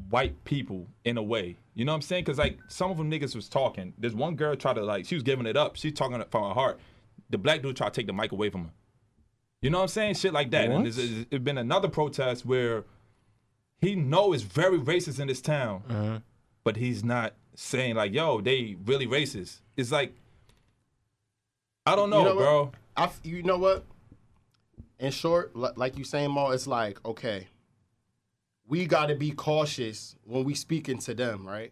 white 0.10 0.44
people 0.44 0.88
in 1.06 1.18
a 1.18 1.24
way. 1.24 1.58
You 1.74 1.86
know 1.86 1.92
what 1.92 1.98
I'm 1.98 2.02
saying? 2.02 2.24
Because 2.26 2.38
like 2.38 2.60
some 2.68 2.92
of 2.92 2.98
them 2.98 3.10
niggas 3.10 3.36
was 3.36 3.50
talking. 3.50 3.94
There's 3.98 4.14
one 4.16 4.36
girl 4.36 4.56
tried 4.56 4.76
to 4.76 4.84
like 4.84 5.06
she 5.06 5.16
was 5.16 5.24
giving 5.24 5.46
it 5.46 5.58
up. 5.58 5.76
She's 5.76 5.94
talking 5.94 6.22
from 6.30 6.44
her 6.44 6.54
heart. 6.54 6.80
The 7.30 7.38
black 7.38 7.62
dude 7.62 7.76
tried 7.76 7.94
to 7.94 8.00
take 8.02 8.08
the 8.08 8.14
mic 8.14 8.32
away 8.32 8.50
from 8.50 8.66
her. 8.66 8.72
You 9.62 9.70
know 9.72 9.80
what 9.80 9.84
I'm 9.84 9.88
saying? 9.90 10.14
Shit 10.16 10.34
like 10.34 10.52
that. 10.52 10.66
And 10.66 10.74
What? 10.74 10.84
there's, 10.84 10.96
there's 10.98 11.26
there's 11.28 11.42
been 11.42 11.58
another 11.58 11.88
protest 11.88 12.46
where 12.46 12.84
he 13.82 13.96
know 13.96 14.34
it's 14.34 14.44
very 14.44 14.78
racist 14.80 15.20
in 15.20 15.28
this 15.28 15.42
town 15.42 15.84
uh-huh. 15.90 16.20
but 16.64 16.78
he's 16.78 17.04
not 17.04 17.34
saying 17.56 17.96
like, 17.96 18.14
"Yo, 18.14 18.40
they 18.42 18.76
really 18.86 19.08
racist." 19.08 19.62
It's 19.76 19.92
like, 19.92 20.14
I 21.86 21.96
don't 21.96 22.10
know, 22.10 22.20
You 22.20 22.26
know 22.26 22.36
what? 22.36 22.42
bro. 22.42 22.72
I, 22.96 23.04
f- 23.06 23.20
you 23.24 23.44
know 23.44 23.58
what? 23.58 23.86
In 25.00 25.12
short, 25.12 25.56
li- 25.56 25.70
like 25.76 25.98
you 25.98 26.04
saying, 26.04 26.34
Mal, 26.34 26.52
it's 26.52 26.68
like 26.68 27.04
okay, 27.06 27.48
we 28.68 28.86
got 28.86 29.08
to 29.08 29.16
be 29.16 29.32
cautious 29.32 30.16
when 30.26 30.44
we 30.44 30.56
speaking 30.56 30.98
to 31.00 31.14
them, 31.14 31.48
right? 31.48 31.72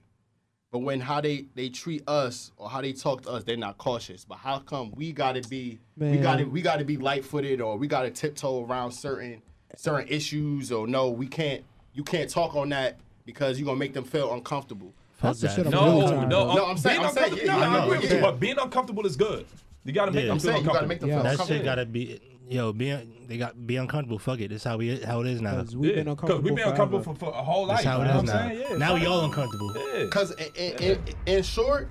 But 0.72 0.80
when 0.80 1.00
how 1.00 1.22
they 1.22 1.46
they 1.56 1.70
treat 1.70 2.04
us 2.08 2.52
or 2.58 2.70
how 2.70 2.82
they 2.82 2.94
talk 2.94 3.24
to 3.24 3.32
us, 3.32 3.44
they're 3.44 3.58
not 3.58 3.78
cautious. 3.78 4.26
But 4.26 4.36
how 4.40 4.60
come 4.60 4.92
we 4.96 5.12
got 5.12 5.36
to 5.36 5.50
be 5.50 5.80
we 5.98 6.18
got 6.18 6.38
to 6.38 6.44
we 6.46 6.62
got 6.62 6.80
to 6.80 6.86
be 6.86 6.98
light 6.98 7.26
footed 7.26 7.62
or 7.62 7.78
we 7.78 7.88
got 7.88 8.04
to 8.04 8.12
tiptoe 8.12 8.64
around 8.66 8.92
certain 8.92 9.42
certain 9.76 10.08
issues 10.08 10.72
or 10.72 10.88
no, 10.88 11.10
we 11.10 11.28
can't. 11.28 11.64
You 11.94 12.04
can't 12.04 12.30
talk 12.30 12.56
on 12.56 12.70
that 12.70 12.98
because 13.26 13.58
you're 13.58 13.66
gonna 13.66 13.80
make 13.80 13.94
them 13.94 14.04
feel 14.04 14.34
uncomfortable. 14.34 14.94
Fuck 15.14 15.38
That's 15.38 15.40
the 15.42 15.48
that. 15.48 15.56
shit 15.56 15.66
I'm 15.68 15.72
No, 15.72 15.86
really 15.86 16.00
no, 16.02 16.08
tired 16.12 16.30
no. 16.30 16.50
Um, 16.50 16.56
no, 16.58 16.66
I'm 16.66 16.78
saying- 16.78 16.98
being 17.00 17.08
I'm 17.08 17.14
saying, 17.16 17.32
uncomfortable- 17.32 17.54
yeah, 17.54 17.56
no, 17.56 17.64
I 17.64 17.66
I 17.66 17.80
know, 17.80 17.86
agree 17.86 17.98
with 18.00 18.12
you, 18.14 18.22
but 18.22 18.40
being 18.40 18.58
uncomfortable 18.60 19.06
is 19.06 19.16
good. 19.16 19.46
You 19.86 19.94
gotta 19.94 20.12
make 20.12 20.22
Yeah. 20.24 20.28
them 20.28 20.34
I'm 20.34 20.40
feel 20.40 20.52
saying 20.52 20.62
you 20.64 20.68
gotta 20.68 20.80
uncomfortable. 20.80 20.88
make 20.90 21.00
them 21.00 21.10
Yeah. 21.10 21.16
feel 21.16 21.24
That 21.24 21.32
uncomfortable. 21.32 21.58
shit 21.58 21.66
gotta 21.66 21.86
be 21.86 22.22
yo, 22.50 22.74
be 22.74 22.96
they 23.28 23.38
got 23.38 23.66
be 23.68 23.76
uncomfortable. 23.78 24.20
Fuck 24.20 24.40
it. 24.40 24.50
This 24.50 24.64
how 24.64 24.78
we 24.78 25.00
how 25.02 25.22
it 25.22 25.28
is 25.28 25.42
now. 25.42 25.58
Because 25.58 25.76
we've 25.76 25.90
Yeah, 25.92 25.96
been 25.98 26.06
'cause 26.06 26.12
uncomfortable. 26.12 26.42
we've 26.44 26.56
been 26.56 26.68
uncomfortable 26.70 27.04
for, 27.04 27.16
for 27.16 27.30
a 27.30 27.44
whole 27.44 27.66
life. 27.68 27.78
That's 27.84 27.86
how 27.86 27.98
you 27.98 28.04
it 28.04 28.08
know 28.14 28.20
is 28.22 28.24
what 28.28 28.36
I'm 28.36 28.48
now. 28.50 28.54
Yeah, 28.70 28.78
now 28.78 28.94
we 28.96 29.06
all 29.06 29.22
it. 29.22 29.26
uncomfortable. 29.26 29.74
Yeah. 29.76 30.06
Cause 30.08 30.32
in, 30.32 30.74
in, 30.84 31.00
in 31.26 31.44
short, 31.44 31.90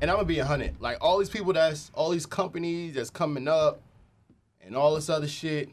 and 0.00 0.10
I'm 0.10 0.16
gonna 0.18 0.26
be 0.28 0.38
a 0.38 0.44
hundred. 0.44 0.80
Like 0.80 0.98
all 1.00 1.18
these 1.18 1.30
people 1.30 1.52
that's 1.52 1.90
all 1.94 2.10
these 2.10 2.26
companies 2.26 2.94
that's 2.94 3.10
coming 3.10 3.48
up, 3.48 3.80
and 4.60 4.76
all 4.76 4.94
this 4.94 5.08
other 5.08 5.28
shit. 5.28 5.68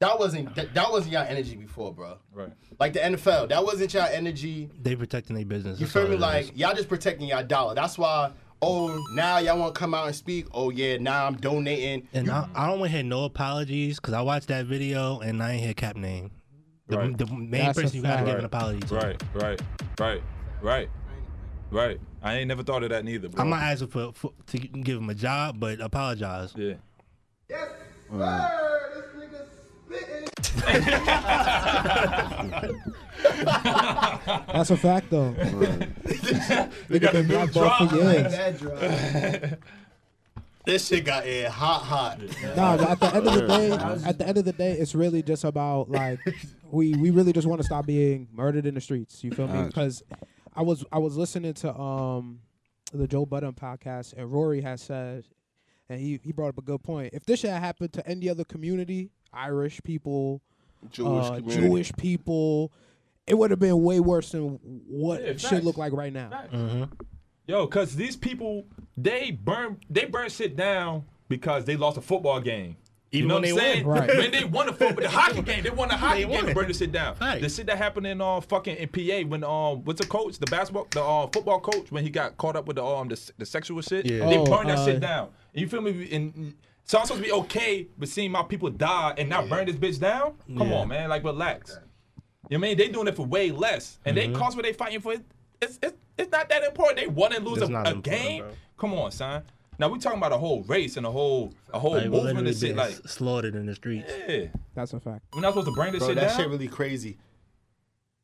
that 0.00 0.18
wasn't 0.18 0.54
that, 0.54 0.74
that 0.74 0.90
wasn't 0.90 1.12
your 1.12 1.22
energy 1.22 1.56
before, 1.56 1.92
bro. 1.92 2.18
Right. 2.32 2.52
Like 2.78 2.92
the 2.92 3.00
NFL, 3.00 3.48
that 3.48 3.64
wasn't 3.64 3.92
your 3.94 4.04
energy. 4.04 4.68
They 4.82 4.94
protecting 4.94 5.36
their 5.36 5.44
business. 5.46 5.80
You 5.80 5.86
that's 5.86 5.92
feel 5.94 6.08
me? 6.08 6.16
Like 6.16 6.52
y'all 6.56 6.74
just 6.74 6.88
protecting 6.88 7.28
y'all 7.28 7.42
dollar. 7.44 7.74
That's 7.74 7.96
why. 7.98 8.32
Oh, 8.62 9.02
now 9.12 9.38
y'all 9.38 9.58
want 9.58 9.74
to 9.74 9.78
come 9.78 9.92
out 9.94 10.06
and 10.06 10.16
speak. 10.16 10.46
Oh 10.52 10.70
yeah, 10.70 10.96
now 10.96 11.26
I'm 11.26 11.36
donating. 11.36 12.08
And 12.14 12.26
You- 12.26 12.32
I, 12.32 12.48
I 12.54 12.66
don't 12.68 12.80
want 12.80 12.90
to 12.90 12.96
hear 12.96 13.04
no 13.04 13.24
apologies 13.24 13.96
because 13.96 14.14
I 14.14 14.22
watched 14.22 14.48
that 14.48 14.66
video 14.66 15.20
and 15.20 15.42
I 15.42 15.52
ain't 15.52 15.64
hear 15.64 15.74
Kap 15.74 15.96
name. 15.96 16.30
The, 16.88 16.98
Right. 16.98 17.18
the 17.18 17.26
main 17.26 17.50
That's 17.50 17.80
person 17.80 17.96
you 17.96 18.02
gotta 18.02 18.16
fact. 18.18 18.26
give 18.28 18.38
an 18.38 18.44
apology 18.44 18.80
to. 18.80 18.94
Right, 18.94 19.22
right, 19.34 19.60
right, 19.98 20.22
right, 20.62 20.88
right. 21.70 22.00
I 22.22 22.34
ain't 22.36 22.48
never 22.48 22.62
thought 22.62 22.82
of 22.84 22.90
that 22.90 23.04
neither, 23.04 23.28
bro. 23.28 23.42
I'm 23.42 23.50
not 23.50 23.62
asking 23.62 23.88
for, 23.88 24.12
for 24.12 24.32
to 24.46 24.58
give 24.58 24.98
him 24.98 25.10
a 25.10 25.14
job, 25.14 25.58
but 25.60 25.80
apologize. 25.80 26.54
yeah. 26.56 26.74
Uh, 28.12 28.48
That's 34.52 34.70
a 34.70 34.76
fact 34.76 35.10
though. 35.10 35.32
Nigga 36.88 37.12
been 37.12 37.28
blackballed 37.28 37.90
for 37.90 37.96
years. 37.96 38.32
Bad 38.32 38.58
drive. 38.58 39.58
This 40.64 40.88
shit 40.88 41.04
got 41.04 41.26
in 41.26 41.48
hot, 41.48 41.82
hot. 41.82 42.18
Nah, 42.56 42.74
at 42.74 42.98
the 42.98 43.14
end 43.14 43.28
of 43.28 43.34
the 43.34 43.46
day, 43.46 43.70
at 44.04 44.18
the 44.18 44.26
end 44.26 44.38
of 44.38 44.44
the 44.44 44.52
day, 44.52 44.72
it's 44.72 44.96
really 44.96 45.22
just 45.22 45.44
about 45.44 45.88
like 45.88 46.18
we 46.70 46.94
we 46.96 47.10
really 47.10 47.32
just 47.32 47.46
want 47.46 47.60
to 47.60 47.64
stop 47.64 47.86
being 47.86 48.26
murdered 48.32 48.66
in 48.66 48.74
the 48.74 48.80
streets. 48.80 49.22
You 49.22 49.30
feel 49.30 49.46
me? 49.46 49.62
Because 49.64 50.02
I 50.56 50.62
was 50.62 50.84
I 50.90 50.98
was 50.98 51.16
listening 51.16 51.54
to 51.54 51.72
um 51.78 52.40
the 52.92 53.06
Joe 53.06 53.26
Budden 53.26 53.52
podcast, 53.52 54.14
and 54.16 54.32
Rory 54.32 54.60
has 54.62 54.80
said, 54.82 55.24
and 55.88 56.00
he 56.00 56.18
he 56.24 56.32
brought 56.32 56.48
up 56.48 56.58
a 56.58 56.62
good 56.62 56.82
point. 56.82 57.14
If 57.14 57.26
this 57.26 57.40
shit 57.40 57.50
happened 57.50 57.92
to 57.92 58.04
any 58.08 58.28
other 58.28 58.42
community, 58.44 59.10
Irish 59.36 59.80
people, 59.84 60.40
Jewish 60.90 61.26
uh. 61.26 61.40
Jewish 61.40 61.92
people, 61.96 62.72
it 63.26 63.34
would 63.36 63.50
have 63.50 63.60
been 63.60 63.82
way 63.82 64.00
worse 64.00 64.30
than 64.32 64.58
what 64.88 65.20
Yeah, 65.22 65.32
shit 65.32 65.40
facts. 65.42 65.64
look 65.64 65.76
like 65.76 65.92
right 65.92 66.12
now. 66.12 66.30
Mm-hmm. 66.52 66.84
Yo, 67.46 67.66
cause 67.68 67.94
these 67.94 68.16
people 68.16 68.66
they 68.96 69.30
burn 69.30 69.78
they 69.88 70.04
burn 70.06 70.28
shit 70.30 70.56
down 70.56 71.04
because 71.28 71.64
they 71.64 71.76
lost 71.76 71.96
a 71.96 72.00
football 72.00 72.40
game. 72.40 72.76
You 73.12 73.24
know 73.24 73.34
when 73.40 73.42
what 73.44 73.50
I'm 73.50 73.56
saying? 73.58 73.86
won. 73.86 73.98
Right. 74.00 74.16
When 74.16 74.30
they 74.32 74.44
won 74.44 74.66
the 74.66 74.72
football, 74.72 75.02
the 75.02 75.08
hockey 75.08 75.40
game, 75.50 75.62
they 75.62 75.70
won 75.70 75.88
the 75.88 75.96
hockey 75.96 76.24
They 76.24 76.28
game 76.28 76.30
won. 76.38 76.46
and 76.46 76.54
burned 76.54 76.70
the 76.70 76.74
shit 76.74 76.90
down. 76.92 77.16
Right. 77.20 77.40
The 77.40 77.48
shit 77.48 77.66
that 77.66 77.78
happened 77.78 78.06
in 78.08 78.20
uh 78.20 78.40
fucking 78.40 78.76
in 78.76 78.88
PA 78.88 79.28
when 79.28 79.44
um 79.44 79.84
what's 79.84 80.00
the 80.00 80.06
coach, 80.08 80.38
the 80.38 80.46
basketball, 80.46 80.88
the 80.90 81.02
uh, 81.02 81.26
football 81.28 81.60
coach 81.60 81.92
when 81.92 82.02
he 82.02 82.10
got 82.10 82.36
caught 82.36 82.56
up 82.56 82.66
with 82.66 82.76
the 82.76 82.84
um 82.84 83.08
the, 83.08 83.30
the 83.38 83.46
sexual 83.46 83.80
shit. 83.80 84.06
Yeah. 84.06 84.28
They 84.28 84.38
Oh, 84.38 84.44
burned 84.44 84.68
that 84.70 84.78
uh, 84.78 84.84
shit 84.84 85.00
down. 85.00 85.28
And 85.54 85.60
you 85.62 85.68
feel 85.68 85.80
me? 85.82 86.08
And 86.12 86.54
so 86.86 86.98
I'm 86.98 87.04
supposed 87.06 87.22
to 87.22 87.28
be 87.28 87.32
okay 87.42 87.88
with 87.98 88.08
seeing 88.08 88.30
my 88.32 88.42
people 88.42 88.70
die 88.70 89.14
and 89.18 89.28
not 89.28 89.48
burn 89.48 89.66
this 89.66 89.76
bitch 89.76 90.00
down? 90.00 90.34
Come 90.56 90.68
Yeah. 90.70 90.76
on, 90.76 90.88
man. 90.88 91.08
Like 91.10 91.22
relax. 91.24 91.72
You 92.48 92.56
know 92.56 92.60
what 92.60 92.66
I 92.66 92.68
mean? 92.68 92.78
They 92.78 92.88
doing 92.88 93.08
it 93.08 93.16
for 93.16 93.26
way 93.26 93.50
less. 93.50 93.98
And 94.04 94.16
they 94.16 94.28
mm-hmm. 94.28 94.36
cost 94.36 94.56
what 94.56 94.64
they 94.64 94.72
fighting 94.72 95.00
for. 95.00 95.14
It's, 95.60 95.78
it's, 95.82 95.94
it's 96.16 96.30
not 96.30 96.48
that 96.48 96.62
important. 96.62 96.98
They 96.98 97.06
won 97.08 97.34
and 97.34 97.44
lose 97.44 97.60
It's 97.60 97.70
a, 97.70 97.82
a 97.82 97.94
game. 97.96 98.42
bro. 98.44 98.52
Come 98.78 98.94
on, 98.94 99.10
son. 99.10 99.42
Now 99.78 99.88
we 99.88 99.98
talking 99.98 100.18
about 100.18 100.32
a 100.32 100.38
whole 100.38 100.62
race 100.62 100.96
and 100.96 101.04
a 101.04 101.10
whole 101.10 101.52
a 101.74 101.78
whole 101.78 101.92
Like, 101.94 102.04
movement 102.04 102.36
literally 102.46 102.50
and 102.50 102.58
shit. 102.58 102.76
Like, 102.76 102.94
slaughtered 103.08 103.54
in 103.56 103.66
the 103.66 103.74
streets. 103.74 104.10
yeah, 104.28 104.46
That's 104.74 104.92
a 104.94 105.00
fact. 105.00 105.24
we're 105.34 105.40
not 105.42 105.50
supposed 105.50 105.66
to 105.66 105.72
bring 105.74 105.92
this 105.92 106.00
Bro, 106.00 106.08
shit 106.08 106.14
that 106.16 106.20
down. 106.28 106.36
That 106.36 106.42
shit 106.42 106.50
really 106.50 106.68
crazy. 106.68 107.18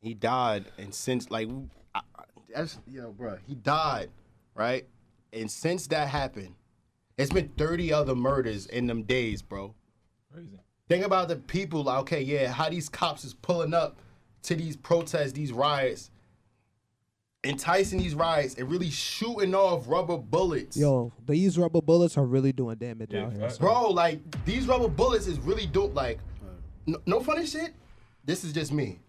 He 0.01 0.15
died, 0.15 0.65
and 0.79 0.95
since 0.95 1.31
like, 1.31 1.49
I, 1.95 2.01
I- 2.17 2.25
that's 2.55 2.79
yo, 2.87 3.13
bro, 3.13 3.39
he 3.47 3.55
died, 3.55 4.11
right? 4.55 4.87
And 5.33 5.51
since 5.51 5.87
that 5.89 6.09
happened, 6.09 6.55
it's 7.23 7.33
been 7.33 7.49
thirty 7.57 7.93
other 7.93 8.15
murders 8.15 8.67
in 8.67 8.87
them 8.87 9.03
days, 9.03 9.43
bro. 9.43 9.75
Crazy. 10.33 10.59
Think 10.89 11.05
about 11.05 11.29
the 11.29 11.37
people. 11.37 11.85
like, 11.85 11.99
Okay, 12.01 12.23
yeah, 12.23 12.51
how 12.53 12.69
these 12.69 12.89
cops 12.89 13.25
is 13.25 13.35
pulling 13.35 13.73
up 13.75 13.97
to 14.43 14.55
these 14.55 14.77
protests, 14.77 15.33
these 15.33 15.53
riots, 15.53 16.11
enticing 17.45 17.99
these 17.99 18.15
riots, 18.15 18.55
and 18.57 18.71
really 18.71 18.91
shooting 18.91 19.55
off 19.55 19.89
rubber 19.89 20.17
bullets. 20.19 20.77
Yo, 20.77 21.13
these 21.27 21.59
rubber 21.59 21.81
bullets 21.81 22.17
are 22.17 22.25
really 22.27 22.53
doing 22.53 22.77
damage 22.77 23.13
Yeah, 23.13 23.27
out 23.27 23.33
here. 23.33 23.43
right. 23.43 23.59
Bro, 23.59 23.91
like 23.91 24.45
these 24.45 24.67
rubber 24.67 24.89
bullets 24.89 25.27
is 25.27 25.39
really 25.41 25.67
dope. 25.67 25.95
Like, 25.95 26.19
no, 26.87 26.99
no 27.07 27.21
funny 27.21 27.47
shit. 27.47 27.73
This 28.25 28.45
is 28.45 28.53
just 28.53 28.73
me. 28.73 29.01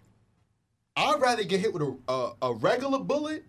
I'd 0.95 1.19
rather 1.21 1.43
get 1.43 1.59
hit 1.59 1.73
with 1.73 1.81
a 1.83 1.95
a, 2.11 2.31
a 2.43 2.53
regular 2.53 2.99
bullet 2.99 3.43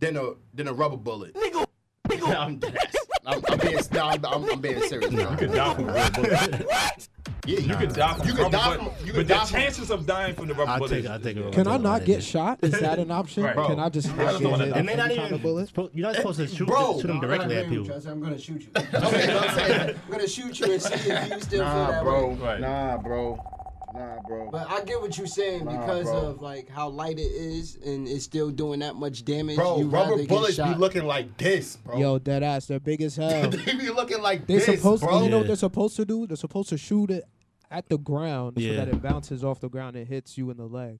than 0.00 0.16
a 0.16 0.32
than 0.54 0.68
a 0.68 0.72
rubber 0.72 0.96
bullet. 0.96 1.34
Nigga, 1.34 1.66
nigga. 2.08 2.36
I'm 2.38 2.56
dead 2.58 2.76
ass. 2.76 2.94
I'm, 3.28 3.42
I'm 3.48 3.58
being 3.58 3.78
no, 3.92 4.00
I'm, 4.06 4.24
I'm, 4.24 4.50
I'm 4.50 4.60
being 4.60 4.80
serious. 4.82 5.10
bro. 5.12 5.30
You 5.30 5.36
could 5.36 5.52
die 5.52 5.74
from 5.74 5.88
a 5.88 5.92
rubber 5.92 6.22
bullet. 6.22 7.08
Yeah, 7.46 7.58
You 7.60 7.76
could 7.76 7.92
die 7.94 8.14
from 8.14 8.26
You 8.26 8.32
a 8.32 8.36
could 8.36 8.42
rubber 8.42 8.56
die 8.56 8.76
bullet. 8.76 8.96
from. 8.98 9.06
You 9.06 9.12
but 9.12 9.18
could 9.18 9.28
the 9.28 9.34
from. 9.36 9.46
chances 9.60 9.90
of 9.90 10.06
dying 10.06 10.34
from 10.34 10.48
the 10.48 10.54
rubber 10.54 10.70
I'll 10.70 10.78
bullet. 10.78 10.90
take. 11.02 11.06
I'll 11.06 11.20
take 11.20 11.36
it. 11.36 11.52
Can 11.52 11.66
I 11.66 11.72
I'll 11.72 11.78
not 11.78 11.98
take 11.98 12.06
get 12.06 12.22
shot? 12.22 12.58
Is 12.62 12.72
that 12.80 12.98
an 12.98 13.10
option? 13.10 13.42
Right. 13.44 13.54
Can 13.54 13.78
I 13.78 13.88
just 13.90 14.14
Bro. 14.14 14.24
not 14.24 14.40
get 14.40 14.40
hit 14.40 14.58
that- 14.58 14.76
And 14.78 14.86
with 14.86 14.86
they 14.86 14.96
not 14.96 15.06
any 15.06 15.16
kind 15.16 15.26
of 15.34 15.40
even. 15.40 15.42
bullets? 15.42 15.72
You're 15.94 16.06
not 16.06 16.16
supposed 16.16 16.38
to 16.40 16.46
shoot, 16.48 16.66
Bro, 16.68 17.00
shoot 17.00 17.06
them 17.08 17.20
directly 17.20 17.56
at 17.56 17.64
people. 17.68 17.84
you, 17.84 17.90
Trust, 17.90 18.06
I'm 18.06 18.20
gonna 18.20 18.38
shoot 18.38 18.62
you. 18.62 18.68
Okay, 18.76 19.36
I'm 19.38 19.54
saying. 19.56 19.96
I'm 20.06 20.10
gonna 20.10 20.28
shoot 20.28 20.60
you 20.60 20.72
and 20.72 20.82
see 20.82 20.94
if 20.94 21.04
you 21.30 21.40
still 21.40 21.48
feel 21.50 21.58
Nah, 21.64 21.90
that 21.90 22.02
bro. 22.02 22.28
way. 22.28 22.34
Right. 22.36 22.60
Nah, 22.60 22.96
bro. 22.98 23.44
Nah, 23.94 24.18
bro. 24.26 24.50
But 24.50 24.70
I 24.70 24.82
get 24.84 25.00
what 25.00 25.16
you're 25.16 25.26
saying 25.26 25.64
Nah, 25.64 25.78
because 25.80 26.04
bro. 26.04 26.16
of 26.28 26.42
like 26.42 26.68
how 26.68 26.88
light 26.88 27.18
it 27.18 27.22
is 27.22 27.76
and 27.76 28.06
it's 28.06 28.24
still 28.24 28.50
doing 28.50 28.80
that 28.80 28.96
much 28.96 29.24
damage. 29.24 29.56
Bro, 29.56 29.78
you 29.78 29.88
rubber 29.88 30.22
bullets 30.26 30.50
be 30.56 30.62
shot. 30.62 30.78
looking 30.78 31.04
like 31.06 31.36
this, 31.38 31.76
bro. 31.76 31.98
Yo, 31.98 32.18
dead 32.18 32.42
ass. 32.42 32.66
They're 32.66 32.80
big 32.80 33.00
as 33.02 33.16
hell. 33.16 33.48
they 33.50 33.74
be 33.74 33.88
looking 33.90 34.20
like 34.20 34.46
They're 34.46 34.58
this, 34.60 34.76
supposed 34.80 35.02
bro. 35.02 35.18
to, 35.18 35.24
you 35.24 35.30
know 35.30 35.38
what 35.38 35.46
they're 35.46 35.56
supposed 35.56 35.96
to 35.96 36.04
do? 36.04 36.26
They're 36.26 36.36
supposed 36.36 36.68
to 36.70 36.76
shoot 36.78 37.10
it 37.10 37.24
at 37.70 37.88
the 37.88 37.98
ground 37.98 38.58
so 38.60 38.72
that 38.74 38.88
it 38.88 39.00
bounces 39.02 39.42
off 39.44 39.60
the 39.60 39.68
ground 39.70 39.96
and 39.96 40.06
hits 40.06 40.36
you 40.38 40.50
in 40.50 40.56
the 40.58 40.66
leg. 40.66 40.98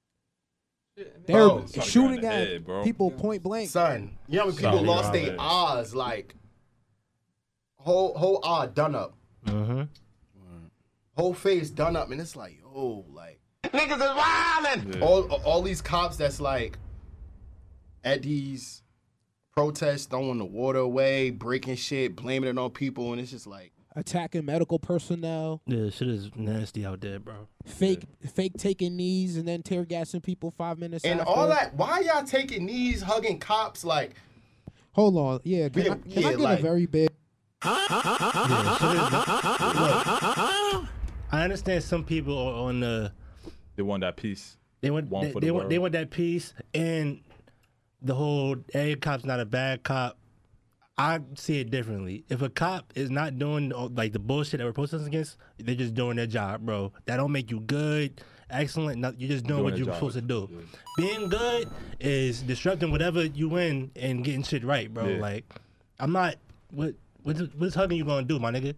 Bro, 0.96 1.04
They're 1.26 1.58
it's 1.64 1.76
like 1.76 1.86
shooting 1.86 2.08
right 2.10 2.16
in 2.16 2.20
the 2.22 2.28
at 2.28 2.48
head, 2.48 2.64
bro. 2.66 2.82
people 2.84 3.10
point 3.10 3.42
blank. 3.42 3.70
Son, 3.70 4.16
you 4.28 4.36
know 4.38 4.44
how 4.44 4.46
many 4.48 4.56
people 4.58 4.72
Sorry, 4.78 4.86
lost 4.86 5.12
their 5.12 5.36
eyes, 5.38 5.94
like 5.94 6.34
whole 7.76 8.14
whole 8.16 8.40
eye 8.44 8.66
done 8.66 8.94
up, 8.94 9.14
Mm-hmm. 9.46 9.82
whole 11.16 11.34
face 11.34 11.70
done 11.70 11.94
up, 11.96 12.10
and 12.10 12.20
it's 12.20 12.34
like, 12.36 12.57
oh, 12.78 13.04
like 13.12 13.40
niggas 13.64 13.96
is 13.96 14.02
wildin'. 14.02 15.02
All 15.02 15.22
all 15.44 15.62
these 15.62 15.80
cops 15.82 16.16
that's 16.16 16.40
like 16.40 16.78
at 18.04 18.22
these 18.22 18.82
protests 19.52 20.06
throwing 20.06 20.38
the 20.38 20.44
water 20.44 20.78
away, 20.78 21.30
breaking 21.30 21.74
shit, 21.76 22.14
blaming 22.16 22.48
it 22.50 22.58
on 22.58 22.70
people, 22.70 23.10
and 23.12 23.20
it's 23.20 23.32
just 23.32 23.46
like, 23.46 23.72
Attacking 23.96 24.44
medical 24.44 24.78
personnel, 24.78 25.60
Yeah, 25.66 25.90
shit 25.90 26.06
is 26.08 26.30
nasty 26.36 26.86
out 26.86 27.00
there, 27.00 27.18
bro. 27.18 27.48
fake 27.66 28.04
fake 28.32 28.52
taking 28.56 28.96
knees 28.96 29.36
and 29.36 29.48
then 29.48 29.62
tear 29.64 29.84
gassing 29.84 30.20
people 30.20 30.52
five 30.52 30.78
minutes 30.78 31.04
and 31.04 31.18
after. 31.20 31.32
all 31.32 31.48
that. 31.48 31.74
Why 31.74 32.00
y'all 32.00 32.22
taking 32.22 32.66
knees, 32.66 33.02
hugging 33.02 33.40
cops? 33.40 33.84
Like, 33.84 34.14
Hold 34.92 35.16
on. 35.16 35.40
Yeah, 35.44 35.68
can, 35.68 35.84
Yeah, 35.84 35.92
I, 35.92 35.94
can 35.96 36.10
yeah, 36.10 36.28
I 36.28 36.30
get 36.30 36.40
like- 36.40 36.58
a 36.60 36.62
very 36.62 36.86
big 36.86 37.08
Yeah, 37.64 37.86
shit 38.78 38.94
is, 38.96 39.10
look, 39.10 40.84
I 41.30 41.42
understand 41.44 41.82
some 41.84 42.04
people 42.04 42.36
are 42.38 42.68
on 42.68 42.80
the 42.80 43.12
They 43.76 43.82
want 43.82 44.00
that 44.02 44.16
peace. 44.16 44.56
they 44.80 44.90
want 44.90 45.08
One 45.10 45.24
they, 45.26 45.32
for 45.32 45.40
they 45.40 45.46
the 45.48 45.54
want 45.54 45.68
they 45.70 45.78
want 45.78 45.92
that 45.92 46.10
peace 46.10 46.54
and 46.74 47.20
the 48.00 48.14
whole 48.14 48.56
a 48.74 48.94
cop's 48.96 49.24
not 49.24 49.40
a 49.40 49.44
bad 49.44 49.82
cop. 49.82 50.16
I 50.96 51.20
see 51.36 51.60
it 51.60 51.70
differently. 51.70 52.24
If 52.28 52.42
a 52.42 52.48
cop 52.48 52.92
is 52.96 53.08
not 53.10 53.38
doing 53.38 53.72
uh, 53.72 53.88
like 53.88 54.12
the 54.12 54.18
bullshit 54.18 54.58
that 54.58 54.64
we're 54.64 54.72
protesting 54.72 55.06
against, 55.06 55.36
they're 55.58 55.74
just 55.76 55.94
doing 55.94 56.16
their 56.16 56.26
job, 56.26 56.62
bro. 56.62 56.92
That 57.06 57.18
don't 57.18 57.30
make 57.30 57.50
you 57.52 57.60
good, 57.60 58.20
excellent. 58.50 58.98
No, 59.00 59.12
you're 59.16 59.28
just 59.30 59.44
doing, 59.46 59.58
Doing 59.58 59.64
what 59.64 59.76
you're 59.76 59.86
job. 59.86 59.94
supposed 59.96 60.16
to 60.16 60.22
do. 60.22 60.48
Being 60.96 61.28
good 61.28 61.68
is 62.00 62.42
disrupting 62.42 62.90
whatever 62.90 63.24
you 63.24 63.48
win 63.48 63.92
and 63.94 64.24
getting 64.24 64.42
shit 64.42 64.64
right, 64.64 64.92
bro. 64.92 65.06
Yeah. 65.06 65.20
Like, 65.20 65.44
I'm 66.00 66.10
not. 66.10 66.34
What 66.72 66.94
what's, 67.22 67.40
what's 67.56 67.74
hugging 67.76 67.98
you 67.98 68.04
gonna 68.04 68.26
do, 68.26 68.40
my 68.40 68.50
nigga? 68.50 68.74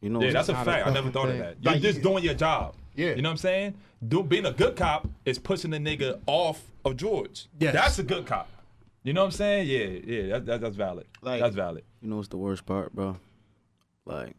You 0.00 0.10
know, 0.10 0.22
Yeah, 0.22 0.30
that's 0.32 0.48
a 0.48 0.54
fact. 0.54 0.68
I 0.86 0.90
never 0.90 0.96
fucking 1.08 1.12
thought 1.12 1.28
of 1.30 1.38
that. 1.38 1.56
You're 1.60 1.72
Like, 1.74 1.82
just 1.82 2.02
doing 2.02 2.22
your 2.24 2.34
job. 2.34 2.74
Yeah. 2.94 3.14
You 3.14 3.22
know 3.22 3.28
what 3.30 3.32
I'm 3.32 3.36
saying? 3.38 3.74
Do, 4.06 4.22
being 4.22 4.46
a 4.46 4.52
good 4.52 4.76
cop 4.76 5.08
is 5.24 5.38
pushing 5.38 5.70
the 5.72 5.78
nigga 5.78 6.20
off 6.26 6.62
of 6.84 6.96
George. 6.96 7.46
Yes. 7.58 7.74
That's 7.74 7.98
a 7.98 8.02
good 8.04 8.26
cop. 8.26 8.48
You 9.02 9.12
know 9.12 9.22
what 9.22 9.26
I'm 9.26 9.32
saying? 9.32 9.68
Yeah, 9.68 10.14
yeah, 10.14 10.26
that, 10.32 10.46
that, 10.46 10.60
that's 10.60 10.76
valid. 10.76 11.06
Like- 11.22 11.40
that's 11.40 11.54
valid. 11.56 11.84
You 12.00 12.08
know 12.10 12.16
what's 12.16 12.28
the 12.28 12.36
worst 12.36 12.64
part, 12.66 12.92
bro? 12.94 13.16
Like, 14.04 14.34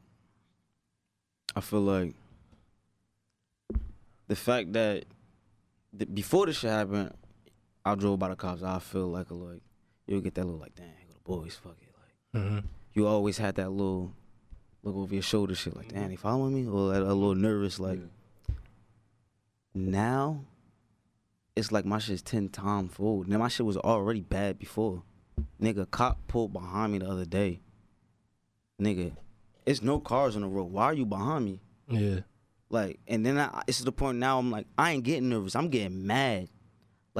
I 1.56 1.62
feel 1.62 1.82
like 1.82 2.14
the 4.28 4.36
fact 4.36 4.74
that 4.74 5.06
the, 5.94 6.06
before 6.06 6.46
this 6.46 6.58
shit 6.60 6.70
happened, 6.70 7.14
I 7.86 7.96
drove 7.96 8.20
by 8.20 8.30
the 8.30 8.36
cops. 8.36 8.62
I 8.64 8.80
feel 8.80 9.08
like 9.08 9.30
a 9.30 9.34
like 9.34 9.62
you'll 10.08 10.22
get 10.22 10.36
that 10.36 10.46
little 10.46 10.60
like, 10.60 10.76
damn, 10.76 10.86
the 11.10 11.20
boys, 11.24 11.56
fuck 11.62 11.76
it. 11.82 11.90
Like 12.34 12.44
Mhm. 12.44 12.64
you 12.94 13.08
always 13.08 13.38
had 13.38 13.56
that 13.56 13.72
little 13.72 14.14
look 14.84 14.96
over 14.96 15.14
your 15.14 15.24
shoulder, 15.24 15.56
shit 15.56 15.76
like, 15.76 15.90
damn, 15.90 16.02
mm-hmm. 16.02 16.10
they 16.10 16.16
following 16.16 16.54
me, 16.54 16.68
or 16.68 16.94
a, 16.94 17.00
a 17.00 17.14
little 17.14 17.34
mm-hmm. 17.34 17.42
nervous, 17.42 17.80
like. 17.80 18.00
Now, 19.76 20.46
it's 21.56 21.72
like 21.72 21.86
my 21.86 22.00
shit's 22.00 22.22
ten 22.22 22.50
times 22.50 22.94
full. 22.94 23.24
Now 23.26 23.38
my 23.38 23.50
shit 23.50 23.66
was 23.66 23.78
already 23.78 24.22
bad 24.22 24.58
before. 24.58 25.04
Nigga, 25.62 25.90
cop 25.90 26.28
pulled 26.28 26.54
behind 26.54 26.94
me 26.94 27.00
the 27.00 27.08
other 27.08 27.26
day. 27.26 27.62
Nigga, 28.82 29.12
it's 29.66 29.82
no 29.82 30.00
cars 30.00 30.36
on 30.36 30.42
the 30.42 30.48
road. 30.48 30.72
Why 30.72 30.86
are 30.86 30.94
you 30.94 31.06
behind 31.06 31.46
me? 31.46 31.62
Yeah. 31.88 32.22
Like, 32.70 33.00
and 33.08 33.26
then 33.26 33.38
I, 33.38 33.62
it's 33.68 33.80
to 33.80 33.86
the 33.86 33.92
point 33.92 34.18
now 34.18 34.40
I'm 34.40 34.52
like, 34.52 34.68
I 34.78 34.92
ain't 34.92 35.04
getting 35.04 35.30
nervous. 35.30 35.56
I'm 35.56 35.70
getting 35.70 36.06
mad. 36.08 36.50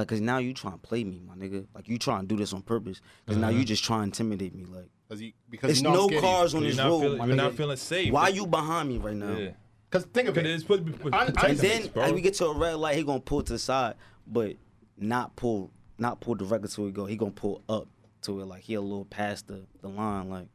Like, 0.00 0.08
cause 0.08 0.20
now 0.22 0.38
you 0.38 0.54
trying 0.54 0.72
to 0.72 0.78
play 0.78 1.04
me, 1.04 1.20
my 1.28 1.34
nigga. 1.34 1.66
Like, 1.74 1.86
you 1.86 1.98
trying 1.98 2.22
to 2.22 2.26
do 2.26 2.36
this 2.38 2.54
on 2.54 2.62
purpose. 2.62 3.02
because 3.26 3.38
now 3.38 3.50
you 3.50 3.56
mm-hmm. 3.58 3.64
just 3.66 3.84
trying 3.84 4.00
to 4.00 4.04
intimidate 4.04 4.54
me. 4.54 4.64
Like, 4.64 4.88
Cause 5.10 5.20
you, 5.20 5.32
because 5.50 5.72
it's 5.72 5.80
you 5.80 5.84
know 5.84 5.90
I'm 5.90 5.96
no 5.96 6.06
scared 6.06 6.24
of 6.24 6.24
you. 6.24 6.30
cars 6.30 6.54
on 6.54 6.62
You're 6.62 6.70
this 6.70 6.80
road, 6.80 7.00
feeling- 7.02 7.18
my 7.18 7.26
you're 7.26 7.34
nigga. 7.34 7.36
not 7.36 7.54
feeling 7.54 7.76
safe. 7.76 8.10
Why 8.10 8.28
you 8.28 8.46
behind 8.46 8.88
me 8.88 8.96
right 8.96 9.14
now? 9.14 9.36
Yeah. 9.36 9.50
Cause 9.90 10.04
think 10.06 10.28
of 10.28 10.36
Cause 10.36 10.44
it. 10.44 10.50
it's 10.52 10.62
supposed 10.62 10.86
to 10.86 10.92
be. 10.92 11.12
I- 11.12 11.18
I- 11.18 11.26
And 11.26 11.38
Honestly, 11.38 11.68
then 11.68 11.90
as 11.96 12.12
we 12.14 12.22
get 12.22 12.32
to 12.34 12.46
a 12.46 12.56
red 12.56 12.76
light, 12.76 12.96
he 12.96 13.02
gonna 13.04 13.20
pull 13.20 13.42
to 13.42 13.52
the 13.52 13.58
side, 13.58 13.96
but 14.26 14.56
not 14.96 15.36
pull, 15.36 15.70
not 15.98 16.20
pull 16.22 16.34
directly 16.34 16.68
to 16.70 16.80
where 16.80 16.88
he 16.88 16.92
go. 16.94 17.04
He 17.04 17.16
gonna 17.16 17.30
pull 17.32 17.62
up 17.68 17.86
to 18.22 18.40
it 18.40 18.46
like 18.46 18.62
he 18.62 18.72
a 18.72 18.80
little 18.80 19.04
past 19.04 19.48
the, 19.48 19.66
the 19.82 19.88
line, 19.88 20.30
like. 20.30 20.48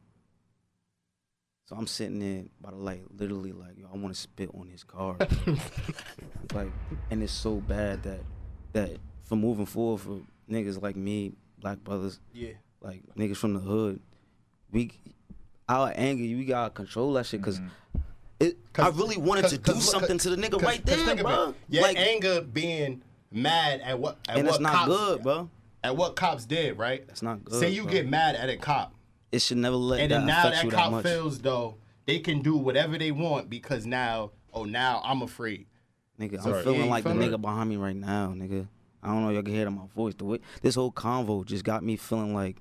So 1.66 1.76
I'm 1.76 1.86
sitting 1.86 2.18
there 2.18 2.44
by 2.60 2.70
the 2.70 2.76
light, 2.78 3.02
literally 3.16 3.52
like, 3.52 3.78
yo, 3.78 3.86
I 3.92 3.96
want 3.96 4.12
to 4.12 4.20
spit 4.20 4.50
on 4.54 4.68
his 4.68 4.82
car, 4.82 5.16
like, 6.54 6.72
and 7.12 7.22
it's 7.22 7.32
so 7.32 7.56
bad 7.56 8.02
that 8.02 8.20
that 8.72 8.98
for 9.26 9.36
moving 9.36 9.66
forward 9.66 10.00
for 10.00 10.20
niggas 10.50 10.80
like 10.80 10.96
me, 10.96 11.32
black 11.60 11.78
brothers, 11.84 12.18
Yeah. 12.32 12.52
like 12.80 13.02
niggas 13.16 13.36
from 13.36 13.54
the 13.54 13.60
hood, 13.60 14.00
we 14.72 14.90
our 15.68 15.92
anger, 15.94 16.22
we 16.22 16.44
gotta 16.44 16.70
control 16.70 17.12
that 17.14 17.26
shit 17.26 17.40
because. 17.40 17.58
Mm-hmm. 17.58 17.68
It, 18.38 18.58
I 18.74 18.82
'Cause- 18.90 18.96
really 18.98 19.16
wanted 19.16 19.42
cause- 19.42 19.52
to 19.52 19.58
do 19.58 19.74
something 19.80 20.18
to 20.18 20.28
the 20.30 20.36
nigga 20.36 20.60
right 20.62 20.84
there, 20.84 20.96
think 20.98 21.08
of 21.12 21.18
it. 21.20 21.22
bro. 21.24 21.54
Your 21.70 21.82
like, 21.84 21.96
anger 21.96 22.42
being 22.42 23.02
mad 23.32 23.80
at 23.80 23.98
what 23.98 24.18
at 24.28 24.36
and 24.36 24.46
what 24.46 24.54
it's 24.56 24.62
not 24.62 24.74
cops, 24.74 24.86
good, 24.88 25.22
bro. 25.22 25.50
At 25.82 25.96
what 25.96 26.16
cops 26.16 26.44
did, 26.44 26.76
right? 26.76 27.06
That's 27.06 27.22
not 27.22 27.42
good. 27.44 27.58
Say 27.60 27.70
you 27.70 27.84
bro. 27.84 27.92
get 27.92 28.06
mad 28.10 28.34
at 28.36 28.50
a 28.50 28.58
cop, 28.58 28.92
it 29.32 29.40
should 29.40 29.56
never 29.56 29.76
let 29.76 30.00
and 30.00 30.10
that 30.12 30.18
then 30.18 30.26
now 30.26 30.50
that 30.50 30.62
you 30.64 30.70
that 30.70 30.76
cop 30.76 30.90
much. 30.92 31.04
feels 31.04 31.38
though 31.38 31.76
they 32.04 32.18
can 32.18 32.42
do 32.42 32.58
whatever 32.58 32.98
they 32.98 33.10
want 33.10 33.48
because 33.48 33.86
now, 33.86 34.32
oh 34.52 34.64
now 34.64 35.00
I'm 35.02 35.22
afraid. 35.22 35.64
nigga, 36.20 36.42
So, 36.42 36.54
I'm 36.54 36.62
feeling 36.62 36.78
yeah, 36.80 36.84
you 36.84 36.90
like 36.90 37.04
the 37.04 37.10
feel 37.12 37.18
me? 37.18 37.28
nigga 37.28 37.40
behind 37.40 37.70
me 37.70 37.76
right 37.76 37.96
now, 37.96 38.34
nigga. 38.36 38.68
I 39.06 39.10
don't 39.12 39.22
know 39.22 39.28
if 39.30 39.34
y'all 39.34 39.42
can 39.42 39.52
hear 39.54 39.62
it 39.62 39.68
in 39.68 39.74
my 39.74 39.86
voice. 39.94 40.14
The 40.14 40.24
way 40.24 40.40
this 40.62 40.74
whole 40.74 40.90
convo 40.92 41.44
just 41.44 41.64
got 41.64 41.84
me 41.84 41.96
feeling 41.96 42.34
like 42.34 42.56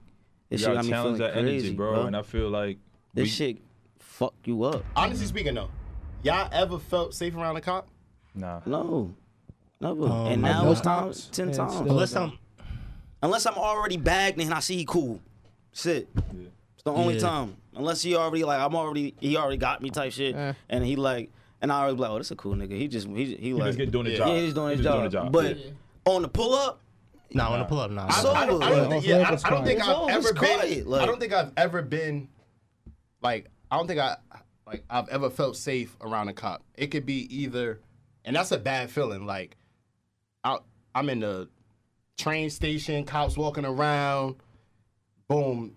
this 0.50 0.62
You 0.62 0.68
shit 0.68 0.76
gotta 0.76 0.88
got 0.90 0.98
me 0.98 1.04
feeling 1.04 1.18
that 1.20 1.34
crazy, 1.34 1.50
energy, 1.50 1.74
bro. 1.74 1.94
bro. 1.94 2.06
And 2.06 2.16
I 2.16 2.22
feel 2.22 2.50
like 2.50 2.78
this 3.14 3.24
we, 3.24 3.30
shit 3.30 3.58
fuck 4.00 4.34
you 4.46 4.64
up. 4.64 4.84
Honestly 4.96 5.26
speaking 5.26 5.56
though, 5.56 5.70
y'all 6.24 6.48
ever 6.52 6.78
felt 6.78 7.14
safe 7.14 7.36
around 7.36 7.58
a 7.58 7.62
cop? 7.62 7.88
Nah. 8.36 8.62
No, 8.66 9.14
never. 9.82 10.04
Um, 10.06 10.28
and 10.28 10.42
now 10.42 10.64
know 10.64 10.72
it's 10.72 10.82
cops, 10.82 11.26
times 11.26 11.30
ten 11.36 11.48
and 11.48 11.58
times. 11.58 11.74
still- 11.74 11.90
Unless 11.90 12.16
I'm 12.16 12.38
Unless 13.24 13.46
I'm 13.48 13.56
already 13.56 13.98
bagged 13.98 14.40
and 14.40 14.54
I 14.54 14.60
see 14.60 14.76
he 14.78 14.86
cool. 14.86 15.20
Sit. 15.72 16.08
It's 16.76 16.84
the 16.84 16.92
only 16.92 17.16
Yeah. 17.16 17.22
time. 17.22 17.56
Unless 17.76 18.04
he 18.04 18.16
already 18.16 18.44
like 18.44 18.60
I'm 18.62 18.76
already 18.76 19.16
he 19.20 19.36
already 19.36 19.58
got 19.58 19.82
me 19.82 19.90
type 19.90 20.12
shit, 20.14 20.36
Eh. 20.36 20.54
and 20.70 20.86
he 20.86 20.96
like 20.96 21.32
and 21.62 21.72
I 21.72 21.80
already 21.80 21.96
be 21.96 22.02
like 22.02 22.12
oh 22.12 22.18
this 22.20 22.30
a 22.32 22.36
cool 22.36 22.54
nigga. 22.54 22.78
He 22.78 22.88
just 22.88 23.08
he 23.08 23.26
he 23.26 23.36
He 23.38 23.54
like 23.54 23.68
just 23.70 23.78
get 23.80 23.92
doing 23.92 24.06
his 24.06 24.14
Yeah. 24.14 24.18
job. 24.20 24.28
yeah 24.36 24.42
he's 24.42 24.54
doing 24.54 24.70
his 24.72 24.80
He 24.80 24.84
job. 24.84 25.12
just 25.12 25.32
But 25.32 25.58
yeah. 25.58 25.72
On 26.06 26.22
the 26.22 26.28
pull 26.28 26.54
up, 26.54 26.82
nah, 27.34 27.52
on 27.52 27.60
the 27.60 27.66
pull 27.66 27.80
up, 27.80 27.92
nah. 27.92 28.08
I, 28.08 28.12
So- 28.22 28.32
I 28.34 28.46
don't, 28.46 28.64
I 28.64 28.70
don't 28.70 28.90
think, 28.90 29.06
Yeah, 29.06 29.20
yeah, 29.20 29.30
I, 29.30 29.34
it's 29.34 29.46
I 29.46 29.50
don't 29.50 29.66
think 29.66 29.82
quiet. 29.82 29.98
I've 29.98 30.18
It's 30.18 30.28
ever 30.30 30.38
always 30.38 30.50
been. 30.52 30.60
quiet, 30.60 30.88
like- 30.88 31.02
I 31.02 31.06
don't 31.06 31.20
think 31.20 31.34
I've 31.34 31.52
ever 31.58 31.82
been, 31.82 32.30
like, 33.22 33.50
I 33.72 33.78
don't 33.78 33.88
think 33.88 34.00
I, 34.00 34.18
like, 34.68 34.84
I've 34.90 35.10
ever 35.10 35.30
felt 35.30 35.58
safe 35.58 35.96
around 36.02 36.28
a 36.30 36.34
cop. 36.34 36.64
It 36.76 36.88
could 36.88 37.06
be 37.06 37.28
either, 37.36 37.80
and 38.24 38.36
that's 38.36 38.52
a 38.52 38.58
bad 38.58 38.90
feeling. 38.92 39.26
Like, 39.26 39.58
I, 40.44 40.58
I'm 40.94 41.10
in 41.10 41.20
the 41.22 41.50
train 42.18 42.50
station, 42.50 43.04
cops 43.04 43.36
walking 43.38 43.66
around, 43.66 44.36
boom. 45.28 45.76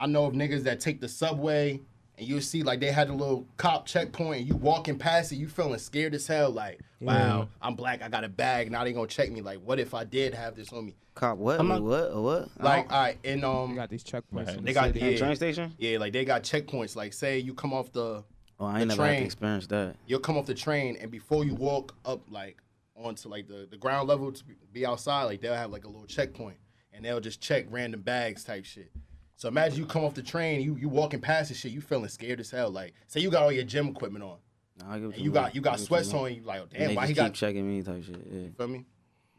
I 0.00 0.06
know 0.06 0.26
of 0.26 0.34
niggas 0.34 0.62
that 0.64 0.78
take 0.80 1.00
the 1.00 1.08
subway. 1.08 1.80
And 2.18 2.26
you 2.26 2.40
see, 2.40 2.62
like 2.64 2.80
they 2.80 2.90
had 2.90 3.08
a 3.10 3.12
little 3.12 3.46
cop 3.56 3.86
checkpoint, 3.86 4.40
and 4.40 4.48
you 4.48 4.56
walking 4.56 4.98
past 4.98 5.30
it, 5.32 5.36
you 5.36 5.48
feeling 5.48 5.78
scared 5.78 6.14
as 6.14 6.26
hell. 6.26 6.50
Like, 6.50 6.80
wow, 7.00 7.48
I'm 7.62 7.76
black, 7.76 8.02
I 8.02 8.08
got 8.08 8.24
a 8.24 8.28
bag. 8.28 8.70
Now 8.72 8.82
they 8.84 8.92
gonna 8.92 9.06
check 9.06 9.30
me. 9.30 9.40
Like, 9.40 9.60
what 9.60 9.78
if 9.78 9.94
I 9.94 10.02
did 10.04 10.34
have 10.34 10.54
this 10.56 10.72
on 10.72 10.86
me? 10.86 10.96
cop 11.14 11.36
what 11.36 11.58
I'm 11.58 11.68
Wait, 11.68 11.74
not- 11.74 11.82
what 11.82 12.12
or 12.12 12.22
what? 12.22 12.48
Like, 12.62 12.84
don't- 12.88 12.92
all 12.94 13.02
right, 13.02 13.18
and 13.24 13.42
They 13.42 13.46
um, 13.46 13.74
got 13.74 13.90
these 13.90 14.04
checkpoints. 14.04 14.56
in 14.56 14.64
they 14.64 14.72
got 14.72 14.92
the 14.92 15.00
yeah, 15.00 15.16
train 15.16 15.34
station. 15.34 15.74
yeah, 15.76 15.98
like 15.98 16.12
they 16.12 16.24
got 16.24 16.44
checkpoints. 16.44 16.94
Like, 16.94 17.12
say 17.12 17.38
you 17.40 17.54
come 17.54 17.72
off 17.72 17.90
the, 17.92 18.22
Oh, 18.60 18.66
I 18.66 18.74
the 18.74 18.78
ain't 18.80 18.88
never 18.90 19.02
had 19.04 19.08
train. 19.10 19.20
to 19.20 19.26
experience 19.26 19.66
that. 19.68 19.96
you'll 20.06 20.20
come 20.20 20.36
off 20.36 20.46
the 20.46 20.54
train, 20.54 20.96
and 21.00 21.10
before 21.10 21.44
you 21.44 21.54
walk 21.54 21.96
up 22.04 22.20
like 22.30 22.58
onto 22.96 23.28
like 23.28 23.46
the 23.48 23.66
the 23.70 23.76
ground 23.76 24.08
level 24.08 24.30
to 24.32 24.42
be 24.72 24.84
outside, 24.86 25.24
like 25.24 25.40
they'll 25.40 25.54
have 25.54 25.70
like 25.72 25.84
a 25.84 25.88
little 25.88 26.06
checkpoint, 26.06 26.56
and 26.92 27.04
they'll 27.04 27.20
just 27.20 27.40
check 27.40 27.66
random 27.70 28.02
bags 28.02 28.42
type 28.44 28.64
shit. 28.64 28.90
So 29.38 29.48
imagine 29.48 29.78
you 29.78 29.86
come 29.86 30.04
off 30.04 30.14
the 30.14 30.22
train, 30.22 30.60
you 30.60 30.74
you 30.76 30.88
walking 30.88 31.20
past 31.20 31.48
this 31.48 31.58
shit, 31.58 31.70
you 31.70 31.80
feeling 31.80 32.08
scared 32.08 32.40
as 32.40 32.50
hell. 32.50 32.70
Like, 32.70 32.92
say 33.06 33.20
you 33.20 33.30
got 33.30 33.44
all 33.44 33.52
your 33.52 33.62
gym 33.64 33.86
equipment 33.88 34.24
on, 34.24 34.38
Nah, 34.80 34.92
I 34.94 34.98
get 34.98 35.04
and 35.14 35.18
you 35.18 35.30
got 35.30 35.54
you 35.54 35.60
I 35.60 35.64
got 35.64 35.78
get 35.78 35.86
sweats 35.86 36.12
mean. 36.12 36.22
on, 36.22 36.34
you 36.34 36.42
like, 36.42 36.58
oh, 36.60 36.62
And 36.64 36.72
damn, 36.72 36.88
they 36.88 36.96
why 36.96 37.02
just 37.02 37.08
he 37.10 37.14
keep 37.14 37.22
got? 37.24 37.34
checking 37.34 37.68
me 37.68 37.82
type 37.82 38.02
shit. 38.04 38.20
Yeah. 38.30 38.48
Feel 38.56 38.66
me? 38.68 38.84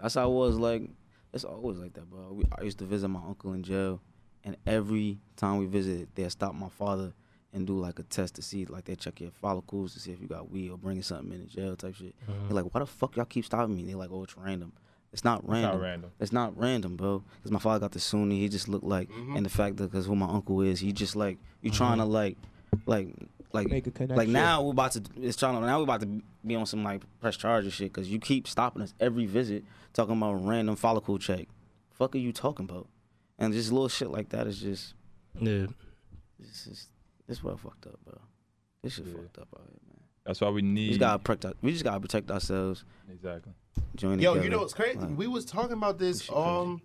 That's 0.01 0.15
how 0.15 0.23
I 0.23 0.25
was 0.25 0.57
like. 0.57 0.89
It's 1.33 1.43
always 1.43 1.77
like 1.77 1.93
that, 1.93 2.09
bro. 2.09 2.31
We, 2.31 2.43
I 2.57 2.63
used 2.63 2.79
to 2.79 2.85
visit 2.85 3.07
my 3.09 3.19
uncle 3.19 3.53
in 3.53 3.61
jail, 3.61 4.01
and 4.43 4.57
every 4.65 5.19
time 5.35 5.57
we 5.57 5.67
visited, 5.67 6.07
they'd 6.15 6.31
stop 6.31 6.55
my 6.55 6.69
father 6.69 7.13
and 7.53 7.67
do 7.67 7.77
like 7.77 7.99
a 7.99 8.03
test 8.03 8.35
to 8.35 8.41
see, 8.41 8.65
like 8.65 8.85
they 8.85 8.95
check 8.95 9.19
your 9.19 9.29
follicles 9.31 9.93
to 9.93 9.99
see 9.99 10.11
if 10.11 10.21
you 10.21 10.27
got 10.27 10.49
weed 10.49 10.71
or 10.71 10.77
bringing 10.77 11.03
something 11.03 11.31
in 11.33 11.41
the 11.41 11.45
jail 11.45 11.75
type 11.75 11.93
shit. 11.95 12.15
Mm-hmm. 12.21 12.47
They're 12.47 12.63
like, 12.63 12.73
why 12.73 12.79
the 12.79 12.85
fuck 12.87 13.15
y'all 13.15 13.25
keep 13.25 13.45
stopping 13.45 13.75
me? 13.75 13.83
They're 13.83 13.95
like, 13.97 14.09
oh, 14.11 14.23
it's 14.23 14.37
random. 14.37 14.71
It's 15.11 15.23
not 15.23 15.47
random. 15.47 15.81
random. 15.81 16.11
It's 16.19 16.31
not 16.31 16.57
random, 16.57 16.95
bro. 16.95 17.23
Because 17.37 17.51
my 17.51 17.59
father 17.59 17.79
got 17.79 17.91
the 17.91 17.99
Sunni. 17.99 18.39
He 18.39 18.49
just 18.49 18.67
looked 18.67 18.85
like, 18.85 19.09
mm-hmm. 19.09 19.37
and 19.37 19.45
the 19.45 19.49
fact 19.49 19.77
that 19.77 19.91
because 19.91 20.05
who 20.05 20.15
my 20.15 20.27
uncle 20.27 20.61
is, 20.61 20.79
he 20.79 20.91
just 20.91 21.15
like 21.15 21.37
you 21.61 21.71
uh-huh. 21.71 21.77
trying 21.77 21.97
to 21.97 22.05
like, 22.05 22.37
like, 22.85 23.15
like, 23.51 23.69
Make 23.69 23.87
a 23.87 24.05
like 24.13 24.29
now 24.29 24.61
we're 24.61 24.71
about 24.71 24.91
to. 24.91 25.03
It's 25.19 25.35
trying 25.35 25.59
to 25.59 25.65
now 25.65 25.77
we're 25.77 25.83
about 25.83 26.01
to 26.01 26.21
be 26.45 26.55
on 26.55 26.67
some 26.67 26.83
like 26.83 27.01
press 27.19 27.35
charges 27.35 27.73
shit 27.73 27.91
because 27.91 28.09
you 28.09 28.19
keep 28.19 28.47
stopping 28.47 28.83
us 28.83 28.93
every 28.99 29.25
visit 29.25 29.63
talking 29.93 30.15
about 30.15 30.45
random 30.45 30.75
follicle 30.75 31.17
check. 31.17 31.47
Fuck 31.91 32.15
are 32.15 32.19
you 32.19 32.31
talking 32.31 32.69
about? 32.69 32.87
And 33.39 33.53
just 33.53 33.71
little 33.71 33.89
shit 33.89 34.09
like 34.09 34.29
that 34.29 34.45
is 34.45 34.59
just 34.61 34.93
Yeah. 35.39 35.67
this 36.37 36.67
is 36.67 36.87
this 37.27 37.43
well 37.43 37.57
fucked 37.57 37.87
up, 37.87 37.99
bro. 38.05 38.19
This 38.83 38.93
shit 38.93 39.07
fucked 39.07 39.39
up 39.39 39.47
out 39.55 39.65
here, 39.67 39.79
man. 39.87 40.03
That's 40.25 40.41
why 40.41 40.49
we 40.49 40.55
We 40.55 40.61
need. 40.61 40.87
just 40.89 40.99
gotta 40.99 41.19
protect. 41.19 41.55
We 41.63 41.71
just 41.71 41.83
gotta 41.83 41.99
protect 41.99 42.29
ourselves. 42.29 42.85
exactly. 43.11 43.53
Join 43.95 44.19
Yo, 44.19 44.31
together. 44.33 44.43
you 44.45 44.49
know 44.51 44.59
what's 44.59 44.73
crazy? 44.73 44.97
Like, 44.99 45.17
we 45.17 45.27
was 45.27 45.45
talking 45.45 45.73
about 45.73 45.97
this. 45.99 46.17
This 46.19 46.25
shit 46.27 46.35
crazy. 46.35 46.47
Um, 46.49 46.81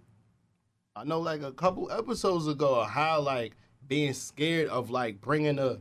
I 0.96 1.04
know 1.04 1.20
like 1.20 1.42
a 1.42 1.52
couple 1.52 1.90
episodes 1.90 2.46
ago 2.46 2.82
how 2.84 3.20
like 3.20 3.56
being 3.88 4.12
scared 4.12 4.68
of 4.68 4.90
like 4.90 5.20
bringing 5.20 5.58
a 5.58 5.78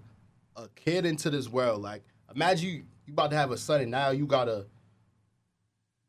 a 0.56 0.68
kid 0.76 1.06
into 1.06 1.30
this 1.30 1.50
world. 1.50 1.82
Like, 1.82 2.04
imagine 2.34 2.70
you 2.70 2.76
you 3.06 3.14
about 3.14 3.32
to 3.32 3.38
have 3.38 3.52
a 3.52 3.58
son 3.58 3.82
and 3.82 3.92
now 3.92 4.10
you 4.12 4.26
gotta 4.26 4.66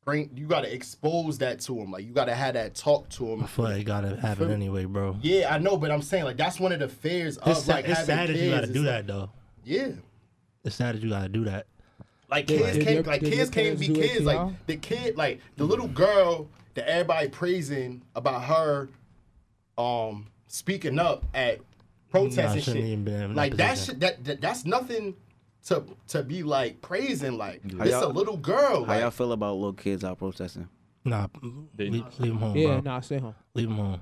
bring 0.05 0.31
you 0.37 0.47
gotta 0.47 0.73
expose 0.73 1.39
that 1.39 1.61
to 1.61 1.79
him. 1.79 1.91
Like, 1.91 2.05
you 2.05 2.13
gotta 2.13 2.35
have 2.35 2.55
that 2.55 2.75
talk 2.75 3.09
to 3.11 3.27
him. 3.27 3.43
I 3.45 3.47
feel 3.47 3.65
like 3.67 3.81
it 3.81 3.85
gotta 3.85 4.17
happen 4.21 4.51
anyway, 4.51 4.85
bro. 4.85 5.17
Yeah, 5.23 5.55
I 5.55 5.59
know, 5.59 5.77
but 5.77 5.91
I'm 5.91 6.03
saying 6.03 6.25
like 6.25 6.37
that's 6.37 6.61
one 6.61 6.73
of 6.73 6.81
the 6.81 6.89
fears 6.89 7.37
of 7.39 7.49
It's, 7.49 7.67
like 7.69 7.87
sad, 7.87 7.91
it's 7.91 8.01
having 8.01 8.17
sad 8.17 8.29
that 8.29 8.37
you 8.45 8.51
gotta 8.51 8.63
It's 8.65 8.73
do 8.73 8.79
like- 8.81 8.87
that 8.87 9.07
though. 9.07 9.31
Yeah. 9.65 9.89
It's 10.65 10.77
sad 10.77 10.95
that 10.95 11.03
you 11.03 11.11
gotta 11.11 11.29
do 11.29 11.45
that. 11.45 11.67
Like 12.35 12.47
kids 12.49 12.73
did 12.73 12.83
can't 12.85 12.95
your- 12.95 13.03
like 13.05 13.21
did 13.21 13.33
kids 13.33 13.51
can't 13.51 13.79
be 13.79 13.89
kids. 13.89 14.25
Like 14.25 14.37
y'all? 14.37 14.55
the 14.67 14.77
kid, 14.77 15.17
like 15.17 15.41
the 15.57 15.65
little 15.65 15.89
girl 15.89 16.49
that 16.75 16.89
everybody 16.89 17.29
praising 17.29 18.03
about 18.17 18.43
her, 18.45 18.89
um, 19.79 20.27
speaking 20.49 20.99
up 20.99 21.25
at 21.35 21.61
protests 22.11 22.37
Nah, 22.37 22.53
and 22.53 22.63
shit. 22.63 22.77
even 22.77 23.05
been 23.05 23.35
like 23.35 23.57
that 23.57 23.79
shit. 23.79 24.01
That, 24.01 24.25
that 24.25 24.41
that's 24.41 24.65
nothing 24.65 25.15
to 25.67 25.85
to 26.09 26.23
be 26.23 26.43
like 26.43 26.81
praising. 26.83 27.39
Like 27.39 27.63
How 27.79 27.85
it's 27.85 27.95
a 27.95 28.09
little 28.09 28.37
girl. 28.37 28.85
How 28.85 28.99
y'all 28.99 29.11
feel 29.11 29.33
about 29.33 29.55
little 29.55 29.73
kids 29.73 30.05
out 30.05 30.19
protesting? 30.19 30.69
Nah, 31.05 31.29
leave, 31.79 31.93
leave 32.19 32.33
him 32.33 32.39
home, 32.39 32.57
Yeah, 32.57 32.67
bro. 32.67 32.81
nah, 32.81 33.01
stay 33.01 33.19
home. 33.19 33.35
Leave 33.55 33.69
them 33.69 33.77
home. 33.77 34.01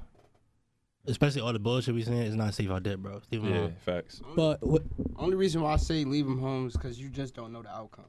Especially 1.04 1.40
all 1.40 1.52
the 1.52 1.58
bullshit 1.58 1.94
we 1.96 2.02
saying 2.04 2.22
is 2.22 2.36
not 2.36 2.54
safe 2.54 2.70
out 2.70 2.84
there, 2.84 2.96
bro. 2.96 3.20
Leave 3.32 3.42
him 3.42 3.50
Yeah, 3.52 3.58
home. 3.62 3.74
facts. 3.84 4.22
But 4.36 4.64
what, 4.64 4.82
Only 5.16 5.34
reason 5.34 5.60
why 5.62 5.72
I 5.72 5.76
say 5.76 6.04
leave 6.04 6.26
them 6.26 6.38
home 6.38 6.68
is 6.68 6.74
because 6.74 7.00
you 7.00 7.08
just 7.08 7.34
don't 7.34 7.52
know 7.52 7.60
the 7.62 7.70
outcome. 7.70 8.04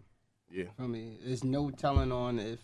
Yeah. 0.53 0.65
I 0.79 0.83
mean, 0.83 1.17
there's 1.25 1.43
no 1.43 1.71
telling 1.71 2.11
on 2.11 2.37
if 2.37 2.59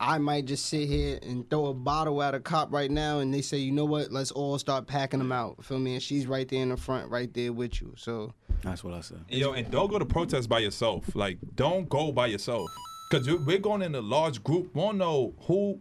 I 0.00 0.18
might 0.18 0.46
just 0.46 0.66
sit 0.66 0.88
here 0.88 1.18
and 1.22 1.48
throw 1.48 1.66
a 1.66 1.74
bottle 1.74 2.22
at 2.22 2.34
a 2.34 2.40
cop 2.40 2.72
right 2.72 2.90
now, 2.90 3.20
and 3.20 3.32
they 3.32 3.42
say, 3.42 3.58
you 3.58 3.72
know 3.72 3.84
what, 3.84 4.12
let's 4.12 4.30
all 4.30 4.58
start 4.58 4.86
packing 4.86 5.18
them 5.18 5.32
out. 5.32 5.64
Feel 5.64 5.78
me? 5.78 5.94
And 5.94 6.02
she's 6.02 6.26
right 6.26 6.48
there 6.48 6.62
in 6.62 6.68
the 6.68 6.76
front, 6.76 7.10
right 7.10 7.32
there 7.32 7.52
with 7.52 7.80
you. 7.80 7.94
So 7.96 8.32
That's 8.62 8.82
what 8.82 8.94
I 8.94 9.00
said. 9.00 9.24
Yo, 9.28 9.52
and 9.52 9.70
don't 9.70 9.90
go 9.90 9.98
to 9.98 10.04
protest 10.04 10.48
by 10.48 10.60
yourself. 10.60 11.14
Like, 11.14 11.38
don't 11.54 11.88
go 11.88 12.12
by 12.12 12.26
yourself. 12.26 12.68
Because 13.10 13.28
we're 13.46 13.58
going 13.58 13.82
in 13.82 13.94
a 13.94 14.00
large 14.00 14.42
group. 14.42 14.74
We 14.74 14.80
won't 14.80 14.98
know 14.98 15.34
who 15.42 15.80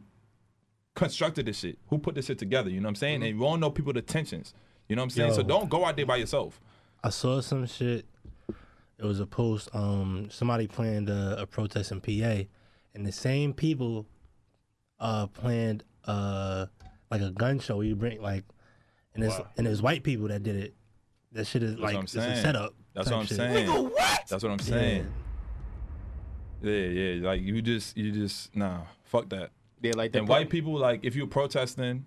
constructed 0.95 1.45
this 1.45 1.60
shit, 1.60 1.78
who 1.88 1.97
put 1.97 2.16
this 2.16 2.26
shit 2.26 2.38
together. 2.38 2.70
You 2.70 2.80
know 2.80 2.86
what 2.86 2.91
I'm 2.91 2.95
saying? 2.95 3.20
Mm-hmm. 3.20 3.30
And 3.30 3.39
we 3.39 3.45
won't 3.45 3.62
know 3.62 3.70
people's 3.70 3.97
intentions. 3.97 4.53
You 4.88 4.95
know 4.95 5.01
what 5.01 5.05
I'm 5.05 5.10
saying? 5.12 5.34
So 5.34 5.43
don't 5.43 5.70
go 5.70 5.86
out 5.86 5.97
there 5.97 6.05
by 6.05 6.16
yourself. 6.18 6.62
I 7.03 7.10
saw 7.10 7.41
some 7.41 7.66
shit. 7.66 8.05
It 9.00 9.06
was 9.06 9.20
a 9.20 9.26
post. 9.28 9.70
Um, 9.74 10.28
somebody 10.32 10.68
planned 10.68 11.10
a, 11.10 11.41
a 11.41 11.45
protest 11.45 11.91
in 11.91 12.02
PA, 12.02 12.43
and 12.95 13.06
the 13.06 13.12
same 13.12 13.54
people, 13.54 14.08
uh, 15.00 15.28
planned 15.28 15.84
uh 16.06 16.66
like 17.12 17.22
a 17.22 17.32
gun 17.32 17.60
show. 17.60 17.82
You 17.82 17.95
bring 17.95 18.22
like, 18.22 18.43
and 19.14 19.24
it's 19.24 19.39
and 19.58 19.68
it 19.68 19.70
was 19.70 19.82
white 19.82 20.04
people 20.04 20.28
that 20.30 20.43
did 20.43 20.56
it. 20.56 20.74
That 21.34 21.45
shit 21.45 21.62
is 21.62 21.72
That's 21.72 21.82
like 21.82 21.93
what 21.93 22.00
I'm 22.00 22.04
it's 22.06 22.16
a 22.16 22.41
setup. 22.41 22.74
That's 22.93 23.12
what 23.12 23.20
I'm 23.20 23.26
shit. 23.26 23.38
saying. 23.38 23.91
That's 24.28 24.43
what 24.43 24.52
I'm 24.52 24.60
saying. 24.60 25.08
Yeah, 26.64 26.72
yeah. 26.74 27.28
Like 27.28 27.41
you 27.41 27.62
just, 27.62 27.95
you 27.95 28.12
just, 28.12 28.56
nah, 28.56 28.82
fuck 29.04 29.30
that. 29.30 29.52
They 29.80 29.91
like 29.91 30.12
the 30.12 30.20
And 30.20 30.28
white 30.28 30.50
people, 30.50 30.74
like, 30.74 31.02
if 31.04 31.16
you're 31.16 31.28
protesting, 31.28 32.06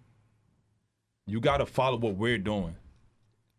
you 1.26 1.40
gotta 1.40 1.66
follow 1.66 1.96
what 1.98 2.16
we're 2.16 2.38
doing. 2.38 2.74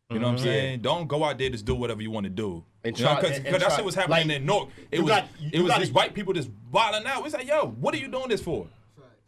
You 0.09 0.19
know 0.19 0.27
what 0.27 0.31
I'm 0.33 0.37
Mhm. 0.39 0.43
saying? 0.43 0.79
Don't 0.81 1.07
go 1.07 1.23
out 1.23 1.37
there 1.37 1.49
just 1.49 1.63
do 1.63 1.75
whatever 1.75 2.01
you 2.01 2.11
want 2.11 2.25
to 2.25 2.29
do. 2.29 2.65
And 2.83 2.97
you 2.97 3.05
know, 3.05 3.11
try- 3.13 3.21
because 3.21 3.37
and- 3.37 3.45
and 3.47 3.55
that 3.55 3.61
try- 3.61 3.75
shit 3.75 3.85
was 3.85 3.95
happening 3.95 4.27
like, 4.29 4.37
in 4.37 4.45
Newark. 4.45 4.69
It 4.91 4.99
was 5.01 5.09
got- 5.09 5.27
it 5.51 5.61
was 5.61 5.75
these 5.77 5.91
white 5.91 6.13
people 6.13 6.33
just 6.33 6.49
wilding 6.71 7.05
out. 7.07 7.23
It's 7.25 7.33
like, 7.35 7.47
yo, 7.47 7.67
what 7.67 7.93
are 7.93 7.97
you 7.97 8.07
doing 8.07 8.29
this 8.29 8.41
for? 8.41 8.67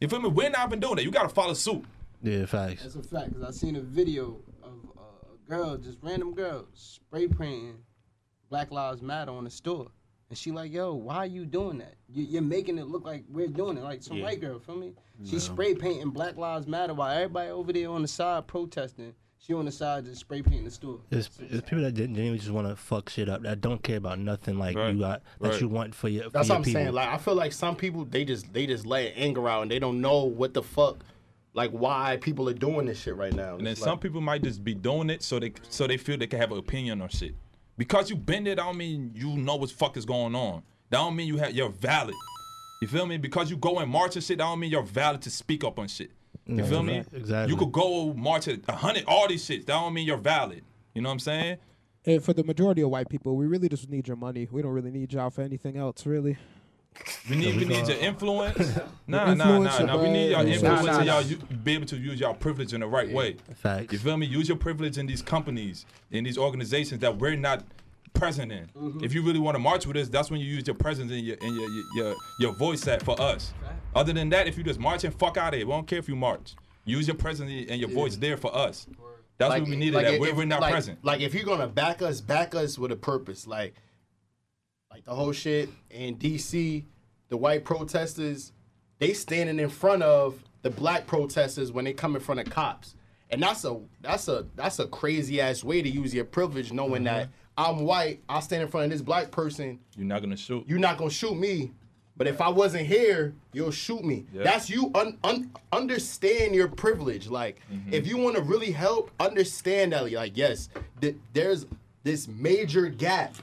You 0.02 0.08
feel 0.08 0.20
me? 0.22 0.30
We're 0.30 0.50
not 0.50 0.68
even 0.68 0.80
doing 0.80 0.96
that. 0.96 1.04
You 1.04 1.12
gotta 1.12 1.30
follow 1.30 1.54
suit. 1.54 1.86
Yeah, 2.22 2.46
facts. 2.46 2.84
That's 2.84 2.96
a 2.96 3.04
fact. 3.04 3.34
Cause 3.34 3.44
I 3.44 3.52
seen 3.52 3.76
a 3.76 3.82
video 3.82 4.42
of 4.64 4.72
a 4.98 5.50
girl, 5.50 5.78
just 5.78 6.00
random 6.02 6.34
girl, 6.34 6.68
spray 6.74 7.28
painting 7.28 7.78
Black 8.50 8.72
Lives 8.72 9.02
Matter 9.02 9.32
on 9.32 9.44
the 9.44 9.50
store, 9.50 9.88
and 10.30 10.38
she 10.38 10.52
like, 10.52 10.72
"Yo, 10.72 10.94
why 10.94 11.18
are 11.18 11.26
you 11.26 11.46
doing 11.46 11.78
that? 11.80 11.96
You, 12.10 12.24
you're 12.24 12.42
making 12.42 12.78
it 12.80 12.88
look 12.88 13.06
like 13.06 13.24
we're 13.30 13.48
doing 13.48 13.78
it, 13.78 13.84
like 13.84 14.02
some 14.04 14.18
Yeah. 14.18 14.24
white 14.24 14.42
girl." 14.42 14.60
Feel 14.60 14.78
me? 14.78 14.94
Yeah. 15.20 15.32
She 15.32 15.40
spray 15.40 15.76
painting 15.76 16.10
Black 16.10 16.38
Lives 16.38 16.66
Matter 16.68 16.94
while 16.94 17.12
everybody 17.16 17.50
over 17.50 17.72
there 17.74 17.90
on 17.90 18.02
the 18.02 18.08
side 18.08 18.48
protesting. 18.48 19.14
She 19.46 19.54
on 19.54 19.66
the 19.66 19.72
side 19.74 20.06
just 20.06 20.22
spray 20.22 20.42
painting 20.42 20.64
the 20.64 20.72
store. 20.72 21.00
There's, 21.10 21.28
there's 21.38 21.62
people 21.64 21.82
that 21.82 21.92
didn't 21.94 22.16
genuinely 22.16 22.40
just 22.40 22.52
want 22.52 22.66
to 22.66 22.78
fuck 22.78 23.10
shit 23.10 23.28
up 23.28 23.42
that 23.42 23.60
don't 23.60 23.84
care 23.84 23.98
about 23.98 24.18
nothing 24.20 24.58
like 24.58 24.78
Right. 24.78 24.94
you 24.94 25.00
got 25.02 25.22
that 25.42 25.50
Right. 25.50 25.60
you 25.62 25.68
want 25.68 25.94
for 25.94 26.08
your. 26.08 26.24
For 26.26 26.30
That's 26.30 26.48
your 26.48 26.54
what 26.56 26.58
I'm 26.60 26.64
people. 26.64 26.82
saying. 26.82 26.94
Like 26.94 27.10
I 27.10 27.18
feel 27.18 27.36
like 27.36 27.52
some 27.52 27.76
people 27.76 28.06
they 28.06 28.24
just 28.24 28.54
they 28.54 28.66
just 28.66 28.86
let 28.86 29.12
anger 29.18 29.50
out 29.50 29.64
and 29.64 29.70
they 29.72 29.80
don't 29.80 30.00
know 30.00 30.24
what 30.24 30.54
the 30.54 30.64
fuck, 30.64 31.04
like 31.54 31.72
why 31.72 32.18
people 32.22 32.48
are 32.48 32.54
doing 32.54 32.86
this 32.86 33.02
shit 33.02 33.18
right 33.18 33.34
now. 33.34 33.56
And 33.56 33.66
then 33.66 33.74
It's 33.74 33.82
some 33.82 34.00
people 34.00 34.22
might 34.22 34.44
just 34.44 34.64
be 34.64 34.74
doing 34.74 35.10
it 35.10 35.22
so 35.22 35.40
they 35.40 35.52
so 35.68 35.88
they 35.88 35.98
feel 35.98 36.18
they 36.18 36.28
can 36.28 36.40
have 36.40 36.54
an 36.54 36.58
opinion 36.60 37.02
on 37.02 37.10
shit. 37.10 37.36
Because 37.78 38.10
you 38.10 38.16
been 38.16 38.46
there, 38.46 38.56
that 38.56 38.62
don't 38.64 38.78
mean 38.78 39.12
you 39.14 39.36
know 39.36 39.58
what 39.58 39.72
fuck 39.72 39.98
is 39.98 40.06
going 40.06 40.36
on. 40.36 40.64
That 40.90 41.00
don't 41.00 41.18
mean 41.18 41.28
you 41.28 41.36
have 41.40 41.52
you're 41.52 41.68
valid. 41.70 42.16
You 42.82 42.88
feel 42.88 43.06
me? 43.06 43.18
Because 43.18 43.50
you 43.50 43.58
go 43.58 43.80
and 43.80 43.92
march 43.92 44.16
and 44.16 44.24
shit, 44.24 44.38
that 44.38 44.46
don't 44.46 44.60
mean 44.62 44.72
you're 44.72 44.84
valid 44.84 45.22
to 45.24 45.30
speak 45.30 45.66
up 45.66 45.80
on 45.80 45.90
shit. 45.90 46.12
You 46.46 46.58
Yeah, 46.58 46.64
feel 46.66 46.84
me? 46.84 47.04
exactly. 47.14 47.54
You 47.54 47.58
could 47.58 47.72
go 47.72 48.14
march 48.14 48.48
at 48.48 48.60
a 48.68 48.74
hundred 48.76 49.06
all 49.08 49.28
these 49.28 49.44
shits. 49.48 49.66
That 49.66 49.74
don't 49.74 49.94
mean 49.94 50.06
you're 50.06 50.18
valid. 50.18 50.64
You 50.94 51.02
know 51.02 51.10
what 51.10 51.14
I'm 51.14 51.20
saying? 51.20 51.58
And 52.06 52.22
for 52.24 52.34
the 52.34 52.44
majority 52.44 52.82
of 52.82 52.90
white 52.90 53.08
people, 53.10 53.36
we 53.38 53.46
really 53.48 53.70
just 53.70 53.90
need 53.90 54.08
your 54.08 54.18
money. 54.18 54.48
We 54.52 54.62
don't 54.62 54.72
really 54.72 54.92
need 54.92 55.14
y'all 55.14 55.30
for 55.30 55.42
anything 55.42 55.78
else, 55.78 56.06
really. 56.06 56.38
We 57.30 57.38
need 57.38 57.56
we 57.56 57.66
need 57.66 57.88
your 57.88 57.98
influence. 57.98 58.78
Nah, 59.08 59.26
Your 59.28 59.36
nah, 59.36 59.58
nah, 59.60 59.80
nah. 59.80 60.02
We 60.04 60.10
need 60.10 60.30
your 60.32 60.42
influence 60.42 60.62
nah, 60.86 60.98
and 61.00 61.08
nah, 61.08 61.14
y'all 61.20 61.24
nah. 61.24 61.30
u- 61.30 61.38
be 61.64 61.74
able 61.74 61.88
to 61.88 61.98
use 61.98 62.20
y'all 62.20 62.36
privilege 62.36 62.74
in 62.74 62.82
the 62.82 62.88
right 62.88 63.10
way. 63.12 63.38
Facts. 63.56 63.94
You 63.94 63.98
feel 64.00 64.18
me? 64.18 64.28
Use 64.28 64.48
your 64.48 64.58
privilege 64.58 64.98
in 65.00 65.08
these 65.08 65.22
companies, 65.24 65.86
in 66.12 66.24
these 66.24 66.38
organizations 66.38 67.00
that 67.02 67.18
we're 67.18 67.36
not 67.36 67.64
present 68.14 68.52
in. 68.52 68.66
Mm-hmm. 68.68 69.04
If 69.04 69.14
you 69.14 69.22
really 69.22 69.40
want 69.40 69.56
to 69.56 69.60
march 69.60 69.86
with 69.86 69.98
us, 69.98 70.10
that's 70.10 70.32
when 70.32 70.40
you 70.40 70.46
use 70.48 70.66
your 70.68 70.76
presence 70.76 71.12
and 71.12 71.22
your 71.22 71.38
and 71.42 71.56
your 71.56 71.70
your, 71.70 71.84
your, 71.96 72.16
your 72.40 72.54
voice 72.54 72.88
at 72.88 73.04
for 73.04 73.20
us. 73.20 73.54
Other 73.96 74.14
than 74.14 74.30
that, 74.30 74.48
if 74.48 74.58
you 74.58 74.64
just 74.64 74.80
march 74.80 75.04
and 75.04 75.14
fuck 75.14 75.38
out 75.38 75.54
of 75.54 75.58
here, 75.60 75.68
we 75.68 75.72
don't 75.74 75.88
care 75.88 76.00
if 76.00 76.08
you 76.08 76.16
march. 76.16 76.56
Use 76.86 77.08
your 77.08 77.16
presence 77.18 77.50
and 77.70 77.80
your 77.80 77.90
voice 77.90 78.16
there 78.16 78.38
for 78.38 78.56
us. 78.56 78.88
That's 79.38 79.50
like- 79.50 79.62
what 79.64 79.70
we 79.70 79.76
needed. 79.76 79.96
like 79.96 80.06
that 80.06 80.14
if- 80.16 80.22
we're, 80.22 80.34
we're 80.34 80.46
not 80.46 80.62
like, 80.62 80.72
present. 80.72 81.04
Like 81.04 81.22
if 81.22 81.34
you're 81.34 81.46
gonna 81.46 81.68
back 81.68 82.02
us, 82.02 82.22
back 82.22 82.56
us 82.56 82.78
with 82.78 82.92
a 82.92 82.96
purpose. 82.96 83.48
Like, 83.48 83.76
like 84.92 85.06
the 85.06 85.14
whole 85.16 85.32
shit 85.32 85.70
in 85.90 86.16
D.C. 86.16 86.86
The 87.30 87.38
white 87.38 87.66
protesters, 87.66 88.52
they 89.00 89.14
standing 89.14 89.60
in 89.60 89.70
front 89.70 90.04
of 90.04 90.44
the 90.62 90.70
black 90.70 91.08
protesters 91.08 91.72
when 91.72 91.84
they 91.84 91.94
come 91.94 92.16
in 92.16 92.22
front 92.22 92.40
of 92.42 92.50
cops, 92.50 92.96
and 93.32 93.42
that's 93.42 93.66
a 93.66 93.80
that's 94.02 94.28
a 94.28 94.46
that's 94.56 94.78
a 94.80 94.86
crazy 94.88 95.42
ass 95.42 95.64
way 95.64 95.82
to 95.82 95.90
use 95.90 96.14
your 96.14 96.26
privilege, 96.26 96.72
knowing 96.72 97.06
that 97.06 97.28
Mm-hmm. 97.28 97.34
I'm 97.58 97.82
white, 97.86 98.22
I 98.28 98.40
stand 98.40 98.64
in 98.64 98.68
front 98.68 98.86
of 98.86 98.92
this 98.92 99.02
black 99.02 99.32
person. 99.32 99.80
You're 99.96 100.08
not 100.08 100.22
gonna 100.22 100.38
shoot. 100.38 100.66
You're 100.68 100.80
not 100.80 100.98
gonna 100.98 101.10
shoot 101.12 101.36
me. 101.36 101.72
But 102.16 102.28
if 102.28 102.42
I 102.42 102.50
wasn't 102.50 102.86
here, 102.86 103.34
you'll 103.54 103.72
shoot 103.72 104.04
me. 104.04 104.26
Yeah. 104.32 104.44
That's 104.44 104.70
you 104.70 104.92
un, 104.94 105.18
un, 105.24 105.50
understand 105.72 106.54
your 106.54 106.68
privilege. 106.68 107.28
Like, 107.28 107.60
Mm-hmm. 107.72 107.92
if 107.94 108.06
you 108.08 108.18
want 108.18 108.36
to 108.36 108.44
really 108.44 108.72
help, 108.72 109.10
understand 109.20 109.94
that. 109.94 110.12
Like, 110.12 110.38
yes, 110.38 110.70
th- 111.02 111.16
there's 111.34 111.66
this 112.04 112.28
major 112.28 112.88
gap, 112.88 113.34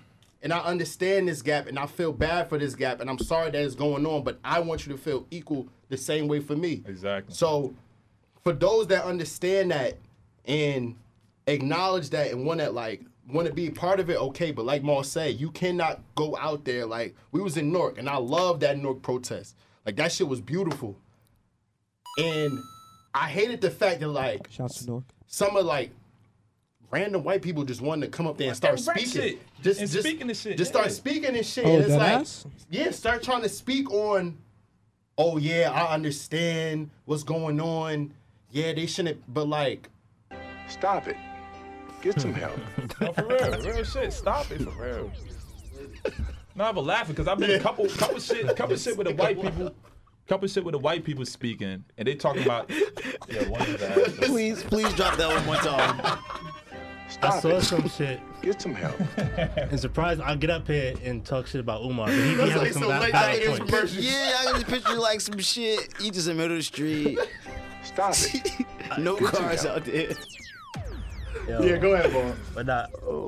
and 0.43 0.53
I 0.53 0.59
understand 0.61 1.27
this 1.27 1.43
gap, 1.43 1.67
and 1.67 1.81
I 1.81 1.87
feel 1.87 2.13
bad 2.13 2.49
for 2.49 2.59
this 2.59 2.77
gap, 2.77 3.01
and 3.01 3.11
I'm 3.11 3.19
sorry 3.19 3.51
that 3.51 3.61
it's 3.61 3.75
going 3.75 4.07
on. 4.07 4.23
But 4.23 4.39
I 4.45 4.61
want 4.61 4.87
you 4.87 4.93
to 4.93 4.99
feel 4.99 5.27
equal 5.33 5.67
the 5.89 5.97
same 5.97 6.29
way 6.29 6.39
for 6.39 6.55
me. 6.55 6.83
Exactly. 6.87 7.35
So, 7.35 7.75
for 8.45 8.53
those 8.53 8.87
that 8.87 9.05
understand 9.05 9.73
that 9.73 9.97
and 10.45 10.95
acknowledge 11.49 12.11
that 12.11 12.31
and 12.31 12.47
want 12.47 12.59
that, 12.59 12.73
like 12.73 13.03
want 13.33 13.47
to 13.49 13.53
be 13.55 13.71
part 13.71 14.01
of 14.01 14.11
it, 14.11 14.17
okay. 14.21 14.51
But 14.51 14.65
like 14.65 14.83
Mal 14.83 15.03
said, 15.05 15.41
you 15.41 15.51
cannot 15.51 16.01
go 16.15 16.37
out 16.37 16.65
there 16.65 16.87
like 16.87 17.15
we 17.33 17.41
was 17.41 17.57
in 17.57 17.73
Newark, 17.73 17.99
and 17.99 18.09
I 18.09 18.17
love 18.17 18.61
that 18.61 18.79
Newark 18.79 19.03
protest. 19.03 19.57
Like 19.87 19.97
that 19.97 20.13
shit 20.13 20.29
was 20.29 20.41
beautiful, 20.41 20.97
and 22.19 22.59
I 23.15 23.29
hated 23.29 23.61
the 23.61 23.71
fact 23.71 24.01
that 24.01 24.09
like 24.09 24.49
Shouts 24.51 24.81
to 24.81 24.87
Newark. 24.87 25.05
some 25.27 25.57
of 25.57 25.65
like 25.67 25.91
random 26.91 27.23
white 27.23 27.41
people 27.43 27.65
just 27.65 27.81
wanted 27.81 28.07
to 28.07 28.13
come 28.17 28.27
up 28.27 28.37
there 28.37 28.49
and 28.49 28.57
start 28.57 28.75
And 28.75 28.81
speaking, 28.83 29.11
shit. 29.13 29.39
just 29.63 29.81
And 29.81 29.89
just 29.91 30.07
speaking 30.07 30.27
this 30.27 30.41
shit, 30.41 30.59
just 30.59 30.73
yeah. 30.75 30.81
start 30.81 30.93
speaking 30.93 31.37
and 31.37 31.47
shit. 31.47 31.65
Oh, 31.67 31.75
and 31.75 31.83
it's 31.85 31.93
like, 31.95 32.13
ass? 32.13 32.47
yeah, 32.71 32.91
start 32.91 33.23
trying 33.23 33.43
to 33.43 33.49
speak 33.49 33.91
on. 33.93 34.37
Oh 35.17 35.37
yeah, 35.39 35.71
I 35.73 35.95
understand 35.95 36.91
what's 37.05 37.23
going 37.23 37.61
on. 37.61 38.13
Yeah, 38.51 38.73
they 38.73 38.87
shouldn't, 38.87 39.23
but 39.33 39.49
like, 39.49 39.89
Stop 40.69 41.09
it. 41.09 41.17
Get 42.03 42.21
some 42.21 42.35
help. 42.35 42.59
No, 43.01 43.13
for 43.13 43.27
real, 43.27 43.63
real 43.63 43.85
shit. 43.85 44.13
Stop 44.13 44.51
it 44.51 44.61
for 44.63 44.85
real. 44.85 45.11
No, 46.55 46.73
but 46.73 46.85
laughing 46.85 47.15
because 47.15 47.29
I've 47.29 47.39
been 47.39 47.53
a 47.53 47.61
couple, 47.61 47.89
couple 47.89 48.21
shit, 48.21 48.55
couple 48.57 48.77
shit 48.77 48.97
with 48.97 49.07
the 49.07 49.15
white 49.15 49.41
people, 49.41 49.75
couple 50.27 50.49
shit 50.49 50.65
with 50.65 50.73
the 50.73 50.79
white 50.79 51.05
people 51.05 51.25
speaking, 51.25 51.85
and 51.97 52.09
they 52.09 52.15
talking 52.15 52.43
about. 52.43 52.71
Yeah, 53.29 53.49
one 53.49 53.61
of 53.61 53.79
that. 53.79 54.17
Please, 54.23 54.61
please 54.65 54.93
drop 54.95 55.17
that 55.17 55.29
one 55.29 55.47
more 55.47 55.55
time. 55.57 56.19
I 57.23 57.39
saw 57.39 57.49
it. 57.51 57.63
some 57.63 57.89
shit 57.89 58.21
Get 58.43 58.61
some 58.61 58.75
help. 58.75 58.97
and 59.17 59.79
surprised 59.79 60.21
I 60.21 60.35
get 60.35 60.51
up 60.51 60.67
here 60.67 60.95
and 61.05 61.25
talk 61.25 61.47
shit 61.47 61.61
about 61.61 61.83
Umar, 61.83 62.07
but 62.07 62.15
he, 62.15 62.31
he 62.31 62.35
That's 62.35 62.51
has 62.53 62.63
like 62.63 62.73
some 62.73 62.83
some 62.83 62.91
valid 62.91 63.03
late 63.03 63.13
valid 63.13 63.39
night 63.39 63.47
points. 63.47 63.61
inspiration. 63.61 64.03
Yeah, 64.03 64.37
I 64.39 64.45
can 64.45 64.55
just 64.55 64.67
picture 64.67 64.97
like 64.97 65.21
some 65.21 65.39
shit. 65.39 65.95
You 66.01 66.11
just 66.11 66.29
in 66.29 66.37
the 66.37 66.43
middle 66.43 66.57
of 66.57 66.61
the 66.61 66.65
street. 66.65 67.19
Stop 67.85 68.15
it. 68.17 68.67
No 68.99 69.17
cars 69.17 69.67
out 69.67 69.85
there. 69.85 70.15
Yo. 71.49 71.63
yeah, 71.63 71.77
go 71.79 71.95
ahead, 71.95 72.13
boy. 72.13 72.33
But 72.55 72.67
nah, 72.67 72.87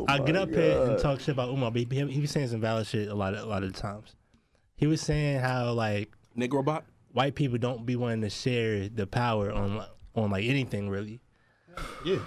I 0.08 0.18
get 0.18 0.36
up 0.36 0.50
here 0.50 0.82
and 0.82 0.98
talk 0.98 1.20
shit 1.20 1.30
about 1.30 1.48
Umar, 1.50 1.70
but 1.70 1.82
he, 1.90 2.06
he 2.06 2.20
was 2.20 2.30
saying 2.30 2.48
some 2.48 2.60
valid 2.60 2.86
shit 2.86 3.08
a 3.08 3.14
lot 3.14 3.34
of 3.34 3.40
a 3.44 3.46
lot 3.46 3.62
of 3.64 3.72
the 3.72 3.80
times. 3.80 4.14
He 4.76 4.86
was 4.86 5.00
saying 5.00 5.40
how 5.40 5.72
like 5.72 6.10
Negro 6.36 6.64
bot? 6.64 6.84
white 7.12 7.34
people 7.34 7.58
don't 7.58 7.84
be 7.84 7.96
wanting 7.96 8.22
to 8.22 8.30
share 8.30 8.88
the 8.88 9.06
power 9.06 9.52
on 9.52 9.84
on 10.14 10.30
like 10.30 10.44
anything 10.44 10.88
really. 10.88 11.20
Yeah. 12.04 12.18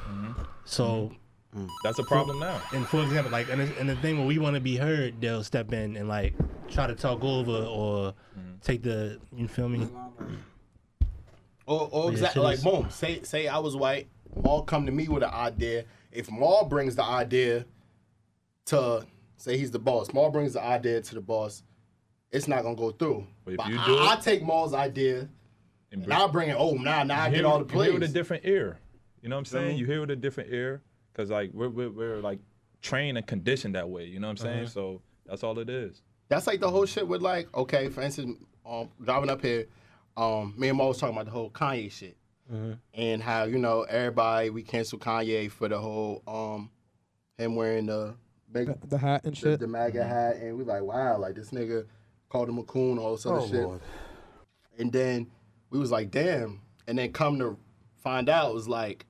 So 0.66 1.12
That's 1.84 2.00
a 2.00 2.04
problem 2.04 2.40
now. 2.40 2.62
and 2.74 2.86
for 2.88 3.02
example, 3.04 3.32
like 3.32 3.50
and 3.50 3.62
the, 3.62 3.80
and 3.80 3.88
the 3.90 3.96
thing 3.98 4.18
when 4.18 4.28
we 4.28 4.38
want 4.40 4.56
to 4.56 4.62
be 4.62 4.76
heard, 4.76 5.22
they'll 5.22 5.44
step 5.44 5.72
in 5.72 5.96
and 5.96 6.10
like 6.10 6.34
try 6.70 6.88
to 6.88 6.96
talk 6.96 7.24
over 7.24 7.52
or 7.66 8.14
take 8.62 8.82
the 8.84 9.20
you 9.34 9.48
feel 9.48 9.70
me? 9.70 9.88
Or, 11.68 11.88
or 11.92 12.06
Yeah, 12.06 12.12
exactly 12.12 12.42
like 12.44 12.58
is- 12.58 12.64
boom. 12.64 12.90
Say 12.90 13.22
say 13.24 13.48
I 13.48 13.60
was 13.60 13.76
white. 13.76 14.08
Mal 14.44 14.64
come 14.64 14.86
to 14.86 14.92
me 14.92 15.08
with 15.08 15.24
an 15.24 15.30
idea. 15.34 15.86
If 16.12 16.32
Mal 16.32 16.66
brings 16.66 16.96
the 16.96 17.04
idea 17.04 17.66
to 18.66 19.06
say 19.38 19.58
he's 19.58 19.72
the 19.72 19.80
boss, 19.80 20.14
Mal 20.14 20.30
brings 20.32 20.54
the 20.54 20.62
idea 20.64 21.02
to 21.02 21.16
the 21.16 21.22
boss. 21.22 21.64
It's 22.32 22.48
not 22.48 22.64
gonna 22.64 22.76
go 22.76 22.92
through. 22.92 23.26
But 23.44 23.52
if 23.54 23.58
But 23.58 23.68
you 23.70 23.80
I, 23.80 23.86
do 23.86 23.94
it- 23.96 24.02
I 24.02 24.16
take 24.18 24.44
Mal's 24.44 24.74
idea 24.74 25.30
And 25.92 26.04
and 26.04 26.12
I 26.14 26.28
bring 26.28 26.50
it. 26.50 26.56
Oh, 26.58 26.72
now 26.74 27.04
now 27.04 27.24
I 27.24 27.30
get 27.30 27.46
all 27.46 27.64
the 27.64 27.74
you 27.74 27.82
hear 27.82 27.94
with 27.94 28.04
a 28.04 28.08
different 28.08 28.46
ear. 28.46 28.80
You 29.22 29.30
know 29.30 29.36
what 29.36 29.40
I'm 29.42 29.46
saying? 29.46 29.76
Mhm. 29.76 29.80
You 29.80 29.86
hear 29.86 30.02
with 30.02 30.12
a 30.12 30.16
different 30.16 30.52
ear 30.52 30.82
because 31.12 31.30
like 31.30 31.52
we're, 31.54 31.70
we're 31.70 31.90
we're 31.90 32.18
like 32.22 32.40
trained 32.82 33.18
and 33.18 33.26
conditioned 33.26 33.76
that 33.76 33.90
way. 33.90 34.06
You 34.06 34.20
know 34.20 34.28
what 34.28 34.32
I'm 34.32 34.38
saying? 34.38 34.58
Uh-huh. 34.66 34.68
So 34.70 35.02
that's 35.26 35.44
all 35.44 35.58
it 35.60 35.70
is. 35.70 36.02
That's 36.28 36.48
like 36.48 36.60
the 36.60 36.70
whole 36.70 36.86
shit 36.86 37.08
with 37.08 37.22
like 37.22 37.48
okay, 37.56 37.90
for 37.90 38.02
instance, 38.02 38.38
um, 38.66 38.90
driving 39.04 39.30
up 39.30 39.42
here, 39.42 39.68
um, 40.18 40.54
me 40.58 40.68
and 40.70 40.78
Mal 40.78 40.90
was 40.90 40.98
talking 40.98 41.16
about 41.16 41.26
the 41.26 41.32
whole 41.32 41.50
Kanye 41.52 41.92
shit. 41.92 42.18
And 42.94 43.24
how 43.24 43.46
you 43.46 43.58
know 43.58 43.84
everybody 43.84 44.50
we 44.52 44.62
canceled 44.64 45.02
Kanye 45.02 45.50
for 45.52 45.68
the 45.68 45.80
whole 45.80 46.22
um 46.28 46.70
him 47.38 47.56
wearing 47.56 47.88
the 47.88 48.16
big 48.52 48.68
The, 48.68 48.88
the 48.88 48.98
hat 48.98 49.22
and 49.26 49.34
the, 49.34 49.40
shit. 49.40 49.60
the 49.60 49.68
MAGA 49.68 50.04
hat, 50.04 50.38
and 50.38 50.58
we 50.58 50.64
like 50.64 50.84
wow, 50.84 51.18
like 51.18 51.36
this 51.36 51.50
nigga 51.52 51.86
called 52.30 52.48
him 52.50 52.58
a 52.60 52.64
coon, 52.64 52.98
all 52.98 53.14
this 53.16 53.26
other 53.26 53.38
Oh, 53.40 53.48
shit. 53.48 53.64
Lord. 53.64 53.82
And 54.78 54.92
then 54.92 55.28
we 55.70 55.80
was 55.80 55.92
like, 55.92 56.12
damn. 56.12 56.62
And 56.88 56.98
then 56.98 57.12
come 57.14 57.40
to 57.40 57.58
find 58.04 58.30
out 58.30 58.52
it 58.52 58.54
was 58.54 58.68
like 58.68 59.06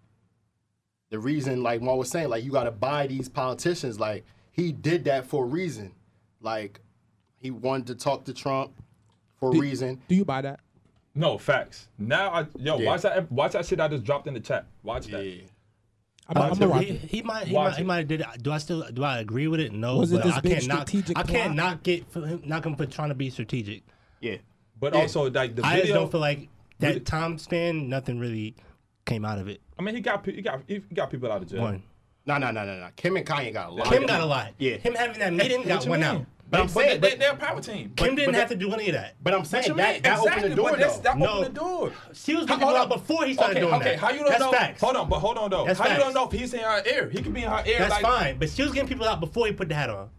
the 1.09 1.19
reason, 1.19 1.61
like 1.61 1.81
Mal 1.81 1.97
was 1.97 2.09
saying, 2.09 2.29
like 2.29 2.43
you 2.43 2.51
gotta 2.51 2.71
buy 2.71 3.07
these 3.07 3.27
politicians. 3.29 3.99
Like 3.99 4.25
he 4.51 4.71
did 4.71 5.03
that 5.05 5.25
for 5.27 5.43
a 5.43 5.47
reason. 5.47 5.93
Like 6.41 6.79
he 7.37 7.51
wanted 7.51 7.87
to 7.87 7.95
talk 7.95 8.23
to 8.25 8.33
Trump 8.33 8.71
for 9.39 9.53
a 9.53 9.59
reason. 9.59 10.01
Do 10.07 10.15
you 10.15 10.23
buy 10.25 10.41
that? 10.41 10.61
No 11.15 11.37
facts. 11.37 11.87
Now 11.97 12.29
I 12.29 12.45
yo 12.57 12.77
Yeah. 12.79 12.85
watch 12.87 13.01
that 13.03 13.31
watch 13.31 13.53
that 13.53 13.65
shit 13.65 13.79
I 13.79 13.87
just 13.87 14.03
dropped 14.03 14.27
in 14.27 14.33
the 14.33 14.39
chat. 14.39 14.65
Watch 14.83 15.07
that. 15.07 15.25
Yeah. 15.25 15.41
I'm, 16.27 16.37
I'm 16.41 16.57
he, 16.57 16.63
a 16.63 16.67
rock. 16.67 16.81
he 16.81 17.21
might, 17.21 17.47
he 17.47 17.53
Watch 17.53 17.65
might, 17.71 17.75
he 17.77 17.81
it. 17.83 17.85
might 17.85 17.97
have 17.99 18.07
did. 18.07 18.21
it. 18.21 18.27
Do 18.41 18.51
I 18.51 18.57
still, 18.57 18.83
do 18.91 19.03
I 19.03 19.19
agree 19.19 19.47
with 19.47 19.59
it? 19.59 19.71
No, 19.71 19.97
Was 19.97 20.11
it 20.11 20.15
but 20.15 20.23
this 20.25 20.33
I 20.35 20.41
big 20.41 20.51
can't 20.53 20.67
knock. 20.67 20.87
strategic 20.87 21.17
I 21.19 21.21
can't 21.23 21.53
plot? 21.53 21.55
knock 21.55 21.87
it 21.87 22.11
for 22.11 22.25
him, 22.25 22.41
knock 22.45 22.65
him 22.65 22.75
for 22.75 22.87
trying 22.87 23.09
to 23.09 23.15
be 23.15 23.29
strategic. 23.29 23.83
Yeah. 24.21 24.37
But 24.79 24.93
Yeah. 24.95 25.01
also 25.01 25.29
like 25.29 25.55
the 25.55 25.63
I 25.63 25.73
just 25.75 25.81
video. 25.83 25.95
don't 26.01 26.11
feel 26.11 26.21
like 26.21 26.49
that 26.79 27.05
time 27.05 27.37
span. 27.37 27.89
Nothing 27.89 28.17
really 28.19 28.55
came 29.05 29.23
out 29.23 29.37
of 29.37 29.47
it. 29.47 29.61
I 29.77 29.83
mean, 29.83 29.93
he 29.93 30.01
got 30.01 30.23
pe- 30.23 30.33
he 30.33 30.41
got 30.41 30.61
he 30.67 30.79
got 30.79 31.11
people 31.11 31.31
out 31.31 31.43
of 31.43 31.47
jail. 31.47 31.61
One, 31.61 31.83
No, 32.27 32.37
no, 32.37 32.51
no, 32.51 32.65
no, 32.65 32.79
no. 32.79 32.87
Kim 32.95 33.17
and 33.17 33.25
Kanye 33.25 33.53
got 33.53 33.69
a 33.69 33.71
lot. 33.71 33.87
Kim 33.87 34.05
got 34.05 34.21
a 34.21 34.25
lot. 34.25 34.51
Yeah. 34.57 34.77
him 34.77 34.95
having 34.95 35.19
that 35.19 35.33
meeting 35.33 35.63
got 35.63 35.81
What 35.81 35.89
one 35.89 36.03
out. 36.03 36.25
But 36.49 36.59
I'm 36.61 36.67
saying, 36.67 37.01
they, 37.01 37.15
they're 37.15 37.33
a 37.33 37.35
power 37.35 37.59
team. 37.59 37.91
Kim 37.95 38.15
didn't 38.15 38.33
but 38.33 38.39
have 38.39 38.49
to 38.49 38.55
do 38.55 38.71
any 38.71 38.87
of 38.89 38.93
that. 38.93 39.15
But 39.21 39.33
I'm 39.33 39.43
saying 39.45 39.75
that 39.75 40.03
that 40.03 40.17
exactly, 40.19 40.29
opened 40.31 40.51
the 40.51 40.55
door 40.55 40.69
but 40.69 40.79
that's, 40.79 40.97
though. 40.97 41.01
that 41.03 41.17
No. 41.17 41.25
opened 41.39 41.55
the 41.55 41.59
door. 41.59 41.91
She 42.13 42.35
was 42.35 42.43
How- 42.43 42.55
getting 42.55 42.59
people 42.67 42.75
out 42.75 42.89
before 42.89 43.25
he 43.25 43.33
started 43.33 43.57
okay, 43.57 43.61
doing 43.61 43.73
okay. 43.75 43.89
that. 43.91 43.99
How 43.99 44.11
you 44.11 44.19
don't 44.19 44.29
That's 44.29 44.39
know? 44.41 44.51
facts. 44.51 44.79
Hold 44.81 44.95
on, 44.95 45.09
but 45.09 45.19
hold 45.19 45.37
on 45.39 45.49
though. 45.49 45.65
That's 45.65 45.79
how 45.79 45.89
you 45.89 45.97
don't 45.97 46.13
know 46.13 46.25
if 46.27 46.31
he's 46.31 46.53
in 46.53 46.59
her 46.61 46.83
ear? 46.87 47.09
He 47.09 47.21
could 47.21 47.33
be 47.33 47.43
in 47.43 47.49
her 47.49 47.63
ear. 47.65 47.79
That's 47.79 47.91
like, 47.91 48.01
fine, 48.03 48.37
but 48.37 48.49
she 48.49 48.61
was 48.61 48.71
getting 48.71 48.87
people 48.87 49.07
out 49.07 49.19
before 49.19 49.47
he 49.47 49.53
put 49.53 49.69
the 49.69 49.75
hat 49.75 49.89
on. 49.89 50.09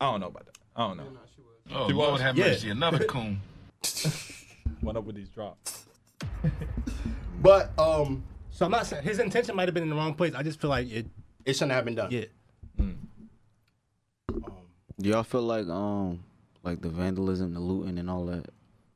I 0.00 0.10
don't 0.10 0.20
know 0.20 0.28
about 0.28 0.46
that. 0.46 0.58
I 0.74 0.86
don't 0.88 0.96
know. 0.96 1.04
Oh, 1.74 1.86
She 1.88 1.92
Lord 1.92 2.12
was. 2.12 2.20
have 2.22 2.36
Yeah. 2.38 2.46
mercy. 2.46 2.70
Another 2.70 2.98
coon. 3.04 3.40
Went 4.82 4.96
up 4.96 5.04
with 5.04 5.16
these 5.16 5.28
drops. 5.28 5.84
But 7.42 7.70
um, 7.78 8.24
So 8.58 8.64
I'm 8.64 8.72
not 8.72 8.86
saying 8.88 9.04
his 9.04 9.20
intention 9.20 9.54
might 9.54 9.68
have 9.68 9.74
been 9.74 9.84
in 9.84 9.88
the 9.88 9.94
wrong 9.94 10.14
place. 10.14 10.34
I 10.34 10.42
just 10.42 10.60
feel 10.60 10.68
like 10.68 10.90
it. 10.90 11.06
it 11.44 11.52
shouldn't 11.52 11.70
have 11.70 11.84
been 11.84 11.94
done. 11.94 12.10
Yeah. 12.10 12.24
Do 15.00 15.08
y'all 15.10 15.22
feel 15.22 15.42
like 15.42 15.68
um 15.68 16.24
like 16.64 16.80
the 16.82 16.88
vandalism, 16.88 17.54
the 17.54 17.60
looting, 17.60 18.00
and 18.00 18.10
all 18.10 18.26
that, 18.26 18.46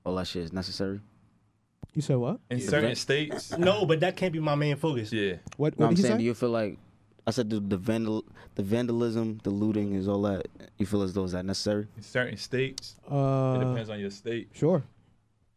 all 0.04 0.16
that 0.16 0.26
shit 0.26 0.42
is 0.42 0.52
necessary? 0.52 1.00
You 1.94 2.02
said 2.02 2.16
what? 2.16 2.40
In 2.50 2.60
certain 2.60 2.96
states, 2.96 3.52
No, 3.56 3.86
but 3.86 4.00
that 4.00 4.16
can't 4.16 4.32
be 4.32 4.40
my 4.40 4.56
main 4.56 4.74
focus. 4.74 5.12
yeah. 5.12 5.34
What? 5.58 5.78
No, 5.78 5.84
What 5.86 5.90
I'm 5.90 5.94
did 5.94 5.98
he 5.98 6.02
saying, 6.08 6.14
say? 6.14 6.18
do 6.18 6.24
you 6.24 6.34
feel 6.34 6.48
like 6.50 6.76
I 7.24 7.30
said 7.30 7.48
the, 7.48 7.60
the 7.60 7.76
vandal, 7.76 8.24
the 8.56 8.64
vandalism, 8.64 9.38
the 9.44 9.50
looting, 9.50 9.92
is 9.94 10.08
all 10.08 10.22
that? 10.22 10.48
You 10.78 10.86
feel 10.86 11.02
as 11.02 11.12
though 11.12 11.22
is 11.22 11.32
that 11.32 11.44
necessary? 11.44 11.86
In 11.96 12.02
certain 12.02 12.36
states, 12.36 12.96
Uh, 13.08 13.58
it 13.60 13.64
depends 13.64 13.90
on 13.90 14.00
your 14.00 14.10
state. 14.10 14.48
sure. 14.54 14.82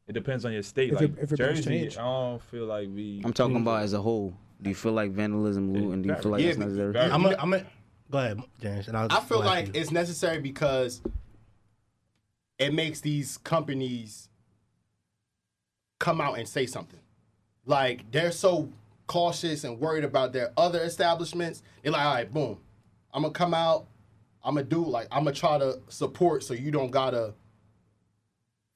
It 0.08 0.14
depends 0.14 0.46
on 0.46 0.54
your 0.54 0.62
state. 0.64 0.90
If 0.94 1.02
like 1.02 1.10
it- 1.12 1.18
if 1.20 1.32
it 1.32 1.38
brings 1.38 1.60
Jersey, 1.60 1.70
change. 1.82 1.98
I 1.98 2.02
don't 2.04 2.42
feel 2.44 2.66
like 2.66 2.88
we. 2.94 3.22
I'm 3.26 3.34
talking 3.34 3.58
about 3.58 3.84
as 3.84 3.94
a 3.94 4.02
whole. 4.02 4.34
Do 4.62 4.70
you 4.70 4.76
feel 4.76 4.94
like 4.94 5.12
vandalism, 5.12 5.74
looting? 5.74 6.02
Do 6.04 6.10
you 6.10 6.16
feel 6.16 6.32
like 6.32 6.42
Yeah, 6.42 6.48
that's 6.48 6.58
but- 6.60 6.68
necessary? 6.68 7.12
I'm. 7.12 7.26
A, 7.26 7.36
I'm. 7.38 7.54
A, 7.54 7.66
go 8.12 8.18
ahead, 8.20 8.40
James. 8.62 8.88
And 8.88 8.96
I'll, 8.98 9.08
I 9.12 9.20
feel 9.22 9.40
like 9.40 9.68
you. 9.68 9.82
it's 9.82 9.92
necessary 9.92 10.40
because 10.40 11.02
it 12.60 12.74
makes 12.74 13.02
these 13.02 13.38
companies 13.38 14.30
come 16.00 16.22
out 16.22 16.38
and 16.38 16.48
say 16.48 16.66
something. 16.66 17.00
Like 17.66 18.12
they're 18.12 18.32
so 18.32 18.70
cautious 19.08 19.64
and 19.64 19.80
worried 19.80 20.04
about 20.04 20.34
their 20.34 20.52
other 20.56 20.82
establishments. 20.82 21.64
They're 21.82 21.92
like, 21.92 22.06
all 22.06 22.14
right, 22.14 22.34
boom, 22.34 22.60
I'm 23.14 23.24
gonna 23.24 23.34
come 23.34 23.54
out. 23.54 23.88
I'm 24.44 24.54
gonna 24.56 24.68
do 24.68 24.86
like 24.86 25.08
I'm 25.12 25.24
gonna 25.24 25.36
try 25.36 25.58
to 25.58 25.80
support 25.90 26.44
so 26.44 26.54
you 26.54 26.70
don't 26.70 26.92
gotta 26.92 27.34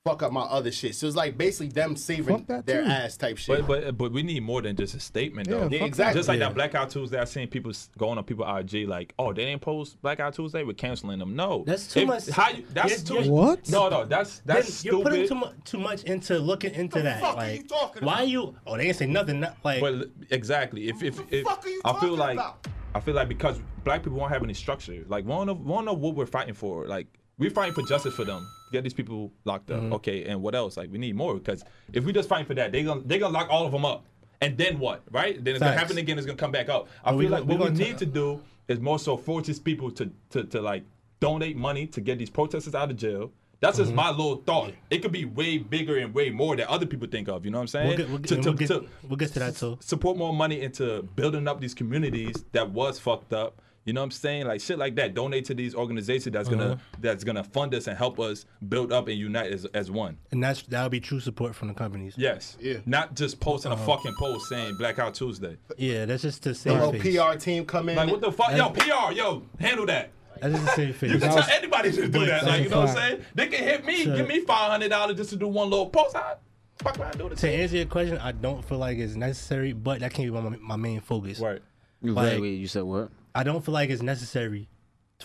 fuck 0.06 0.24
up 0.24 0.32
my 0.32 0.41
other 0.41 0.72
shit. 0.72 0.95
So 0.95 1.08
it's 1.08 1.16
like 1.16 1.38
basically 1.38 1.68
them 1.70 1.95
saving 1.95 2.45
their 2.47 2.84
too. 2.84 2.89
ass 2.89 3.18
type 3.18 3.38
shit. 3.38 3.66
But 3.68 3.84
but 3.84 3.97
but 3.97 4.12
we 4.12 4.24
need 4.24 4.41
more 4.43 4.62
than 4.62 4.76
just 4.76 4.95
a 4.95 5.00
statement 5.00 5.50
though. 5.50 5.64
fuck 5.64 5.72
Yeah, 5.72 5.84
exactly. 5.84 6.20
Just 6.20 6.30
like 6.30 6.39
Yeah. 6.39 6.47
that 6.47 6.56
Blackout 6.56 6.89
Tuesday, 6.89 7.20
I 7.20 7.26
seen 7.26 7.47
people 7.47 7.72
going 7.97 8.18
on 8.18 8.24
people 8.24 8.45
IG 8.47 8.88
like, 8.88 9.14
oh, 9.20 9.34
they 9.34 9.45
didn't 9.45 9.62
post 9.62 10.02
Blackout 10.02 10.34
Tuesday, 10.34 10.64
we're 10.64 10.74
canceling 10.74 11.20
them. 11.20 11.36
No, 11.36 11.64
That's 11.68 11.91
too 11.91 12.02
If- 12.02 12.08
much- 12.08 12.30
How 12.30 12.50
you, 12.50 12.64
that's 12.74 12.89
Yes, 12.91 13.04
too 13.04 13.14
yes. 13.16 13.28
What? 13.28 13.70
No, 13.70 13.89
no, 13.89 14.06
that's 14.06 14.39
Then 14.39 14.56
that's 14.58 14.86
you're 14.86 15.04
putting 15.04 15.28
too 15.28 15.36
much 15.36 15.54
too 15.66 15.80
much 15.80 16.04
into 16.04 16.39
looking 16.39 16.74
into 16.74 17.02
that. 17.02 17.20
fuck 17.22 17.38
are 17.38 17.52
you 17.52 17.64
talking 17.64 18.06
why 18.06 18.14
about? 18.16 18.28
you? 18.30 18.56
Oh, 18.66 18.78
they 18.78 18.84
didn't 18.86 18.97
say 18.97 19.06
nothing. 19.06 19.41
not- 19.41 19.58
Like, 19.64 19.82
But 19.82 20.10
exactly, 20.30 20.88
if 20.88 21.04
if, 21.04 21.20
if 21.32 21.45
fuck 21.45 21.66
are 21.66 21.70
you 21.70 21.82
I 21.84 21.91
feel 21.91 22.00
talking 22.02 22.18
like 22.18 22.38
about? 22.38 22.68
I 22.95 23.00
feel 23.02 23.14
like 23.16 23.28
because 23.28 23.60
black 23.84 24.02
people 24.04 24.18
won't 24.18 24.32
have 24.32 24.43
any 24.43 24.54
structure. 24.54 25.04
Like 25.08 25.26
we 25.26 25.32
don't 25.32 25.45
know, 25.47 25.54
we 25.54 25.70
don't 25.74 25.86
know 25.86 25.93
what 25.93 26.16
we're 26.16 26.26
fighting 26.26 26.54
for. 26.56 26.88
Like 26.88 27.08
we're 27.38 27.52
fighting 27.52 27.74
for 27.74 27.84
justice 27.88 28.14
for 28.16 28.24
them. 28.26 28.47
Get 28.72 28.84
these 28.84 28.93
people 28.93 29.32
locked 29.45 29.72
up. 29.72 29.82
Mm-hmm. 29.82 29.93
Okay, 29.93 30.26
and 30.26 30.41
what 30.41 30.53
else? 30.55 30.78
Like 30.78 30.91
we 30.91 30.97
need 30.97 31.15
more 31.15 31.34
because 31.36 31.63
if 31.93 32.03
we 32.05 32.13
just 32.13 32.30
fighting 32.30 32.45
for 32.45 32.53
that, 32.55 32.72
they 32.72 32.84
gonna 32.84 33.01
they 33.05 33.17
gonna 33.20 33.34
lock 33.34 33.47
all 33.49 33.65
of 33.65 33.72
them 33.72 33.86
up. 33.86 34.05
And 34.41 34.57
then 34.57 34.80
what? 34.80 35.01
Right? 35.11 35.43
Then 35.43 35.55
it's 35.55 35.63
gonna 35.63 35.78
happen 35.78 35.97
again. 35.97 36.17
It's 36.17 36.26
gonna 36.28 36.38
come 36.38 36.51
back 36.51 36.70
up. 36.70 36.88
I 37.03 37.11
Well, 37.11 37.20
feel 37.20 37.30
we 37.30 37.36
like 37.36 37.45
we 37.45 37.55
what 37.55 37.72
we 37.72 37.78
need 37.78 37.93
ta- 37.93 37.97
to 37.99 38.05
do 38.05 38.41
is 38.67 38.80
more 38.80 38.99
so 38.99 39.17
force 39.17 39.47
these 39.47 39.59
people 39.59 39.91
to 39.91 40.11
to 40.30 40.43
to 40.45 40.61
like 40.61 40.84
donate 41.20 41.57
money 41.57 41.88
to 41.88 41.99
get 42.01 42.17
these 42.20 42.30
protesters 42.30 42.76
out 42.76 42.89
of 42.91 42.97
jail. 42.97 43.32
That's 43.61 43.76
Mm-hmm. 43.78 43.86
just 43.88 43.93
my 43.95 44.09
little 44.11 44.38
thought. 44.38 44.72
It 44.89 44.99
could 44.99 45.11
be 45.11 45.26
way 45.26 45.57
bigger 45.57 45.97
and 45.97 46.13
way 46.13 46.30
more 46.30 46.55
that 46.55 46.70
other 46.70 46.86
people 46.86 47.09
think 47.09 47.28
of. 47.28 47.43
You 47.43 47.51
know 47.51 47.57
what 47.57 47.63
I'm 47.63 47.67
saying? 47.67 47.88
we'll 47.89 47.97
get, 47.97 48.07
we'll, 48.09 48.17
get, 48.20 48.28
To- 48.30 48.36
to- 48.38 48.41
we'll, 48.49 48.53
get, 48.57 48.67
to- 48.67 48.86
we'll 49.09 49.17
get 49.17 49.34
to 49.34 49.39
that 49.39 49.55
too. 49.57 49.78
support 49.82 50.15
more 50.17 50.34
money 50.34 50.61
into 50.61 51.01
building 51.17 51.45
up 51.45 51.59
these 51.59 51.74
communities 51.74 52.45
that 52.53 52.70
was 52.72 52.99
fucked 52.99 53.34
up. 53.34 53.61
You 53.90 53.94
know 53.94 54.02
what 54.02 54.06
I'm 54.06 54.12
saying? 54.12 54.46
Like 54.46 54.62
shit 54.62 54.78
like 54.78 54.96
that. 54.98 55.16
Donate 55.16 55.46
to 55.46 55.56
these 55.56 55.74
organizations 55.74 56.32
that's 56.34 56.48
gonna 56.48 56.74
Uh-huh. 56.74 56.76
that's 57.00 57.24
gonna 57.24 57.44
fund 57.44 57.74
us 57.74 57.88
and 57.88 57.98
help 57.98 58.20
us 58.20 58.46
build 58.68 58.94
up 58.94 59.08
and 59.08 59.18
unite 59.18 59.52
as, 59.52 59.66
as 59.74 59.90
one. 59.90 60.18
And 60.32 60.44
that's 60.44 60.62
that'll 60.62 60.90
be 60.90 61.00
true 61.00 61.20
support 61.20 61.56
from 61.56 61.70
the 61.70 61.74
companies. 61.74 62.14
Yes. 62.18 62.56
Yeah. 62.62 62.78
Not 62.86 63.16
just 63.16 63.40
posting 63.40 63.72
Uh-huh. 63.72 63.82
a 63.82 63.86
fucking 63.98 64.14
post 64.20 64.48
saying 64.48 64.76
Blackout 64.78 65.16
Tuesday. 65.16 65.58
Yeah, 65.78 66.06
that's 66.06 66.22
just 66.22 66.44
to 66.44 66.50
the 66.50 66.56
save 66.56 66.78
whole 66.78 66.92
face. 66.94 67.18
PR 67.18 67.36
team 67.40 67.66
come 67.66 67.90
in. 67.90 67.96
Like 67.96 68.12
what 68.12 68.22
the 68.22 68.32
fuck? 68.32 68.56
Yo, 68.56 68.70
PR, 68.70 69.12
yo, 69.12 69.42
handle 69.60 69.88
that. 69.88 70.12
That's 70.40 70.54
just 70.54 70.68
to 70.68 70.74
save 70.76 70.96
face. 70.98 71.12
You 71.12 71.18
can 71.20 71.30
tell 71.32 71.50
anybody 71.52 71.92
to 71.92 72.08
do 72.08 72.26
that. 72.28 72.46
Like, 72.46 72.64
you 72.64 72.70
know 72.70 72.82
what 72.82 72.90
I'm 72.90 72.96
saying? 72.96 73.26
They 73.34 73.48
can 73.48 73.64
hit 73.64 73.84
me, 73.86 74.04
So- 74.06 74.16
give 74.16 74.28
me 74.28 74.42
five 74.42 74.70
hundred 74.72 74.90
dollars 74.90 75.18
just 75.18 75.32
to 75.32 75.36
do 75.36 75.48
one 75.48 75.70
little 75.72 75.90
post. 75.90 76.16
I 76.16 76.36
fuck 76.78 76.98
around 77.00 77.12
and 77.16 77.20
do 77.20 77.28
it. 77.28 77.38
to 77.40 77.50
answer 77.50 77.76
your 77.78 77.86
question, 77.88 78.20
I 78.20 78.34
don't 78.34 78.64
feel 78.64 78.78
like 78.78 79.00
it's 79.00 79.16
necessary, 79.16 79.74
but 79.74 80.00
that 80.02 80.14
can't 80.14 80.32
be 80.32 80.40
my, 80.40 80.56
my 80.62 80.76
main 80.76 81.02
focus. 81.02 81.40
Right. 81.40 81.62
You 82.02 82.14
Like- 82.14 82.34
wait, 82.36 82.42
wait, 82.42 82.54
you 82.60 82.68
said 82.68 82.84
what? 82.84 83.10
I 83.36 83.43
don't 83.43 83.63
feel 83.63 83.73
like 83.73 83.89
it's 83.89 84.01
necessary 84.01 84.67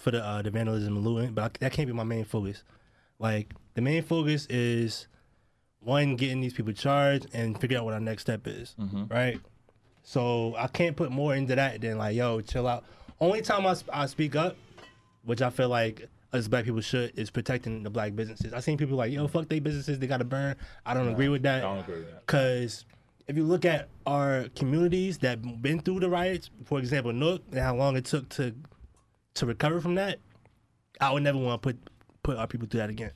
for 0.00 0.11
the 0.11 0.24
uh, 0.24 0.42
the 0.42 0.50
vandalism 0.50 0.96
and 0.96 1.05
looting, 1.07 1.32
but 1.34 1.44
I, 1.44 1.50
that 1.61 1.72
can't 1.72 1.86
be 1.86 1.92
my 1.92 2.05
main 2.05 2.24
focus. 2.24 2.62
Like 3.18 3.55
the 3.74 3.80
main 3.80 4.02
focus 4.02 4.46
is 4.50 5.07
one 5.80 6.16
getting 6.16 6.40
these 6.40 6.52
people 6.55 6.72
charged 6.72 7.26
and 7.32 7.59
figure 7.61 7.78
out 7.78 7.84
what 7.84 7.94
our 7.94 8.00
next 8.00 8.22
step 8.22 8.46
is, 8.46 8.74
right? 9.11 9.38
So 10.02 10.55
I 10.57 10.66
can't 10.66 10.96
put 10.96 11.11
more 11.11 11.34
into 11.34 11.55
that 11.55 11.80
than 11.80 11.98
like, 11.98 12.16
yo, 12.16 12.40
chill 12.40 12.66
out. 12.66 12.84
Only 13.20 13.40
time 13.42 13.66
I, 13.66 13.74
I 13.92 14.07
speak 14.07 14.34
up, 14.36 14.57
which 15.24 15.40
I 15.42 15.50
feel 15.50 15.68
like 15.68 16.09
us 16.32 16.48
black 16.48 16.64
people 16.64 16.80
should, 16.80 17.16
is 17.18 17.30
protecting 17.30 17.82
the 17.84 17.90
black 17.90 18.14
businesses. 18.16 18.52
I 18.52 18.61
seen 18.61 18.76
people 18.76 18.96
like, 18.96 19.12
yo, 19.12 19.28
fuck 19.28 19.48
they 19.48 19.61
businesses, 19.61 19.98
they 19.98 20.07
gotta 20.07 20.24
burn. 20.24 20.57
I 20.84 20.92
don't 20.94 21.09
agree 21.09 21.28
with 21.28 21.42
that. 21.44 21.59
I 21.64 21.74
don't 21.74 21.78
agree 21.80 21.98
with 21.98 22.11
that. 22.11 22.26
Cause 22.26 22.84
if 23.27 23.37
you 23.37 23.45
look 23.45 23.64
at 23.64 23.89
our 24.07 24.47
communities 24.55 25.18
that 25.18 25.62
been 25.62 25.81
through 25.81 26.01
the 26.01 26.11
riots, 26.11 26.51
for 26.64 26.79
example, 26.79 27.12
Newark, 27.12 27.41
and 27.51 27.61
how 27.61 27.75
long 27.77 27.97
it 27.97 28.05
took 28.05 28.29
to 28.31 28.55
to 29.35 29.47
recover 29.47 29.81
from 29.81 29.95
that, 29.97 30.18
I 31.01 31.12
would 31.12 31.22
never 31.22 31.39
want 31.39 31.62
to 31.62 31.66
put 31.68 31.79
put 32.22 32.37
our 32.37 32.47
people 32.47 32.66
through 32.68 32.81
that 32.81 32.91
again. 32.91 33.12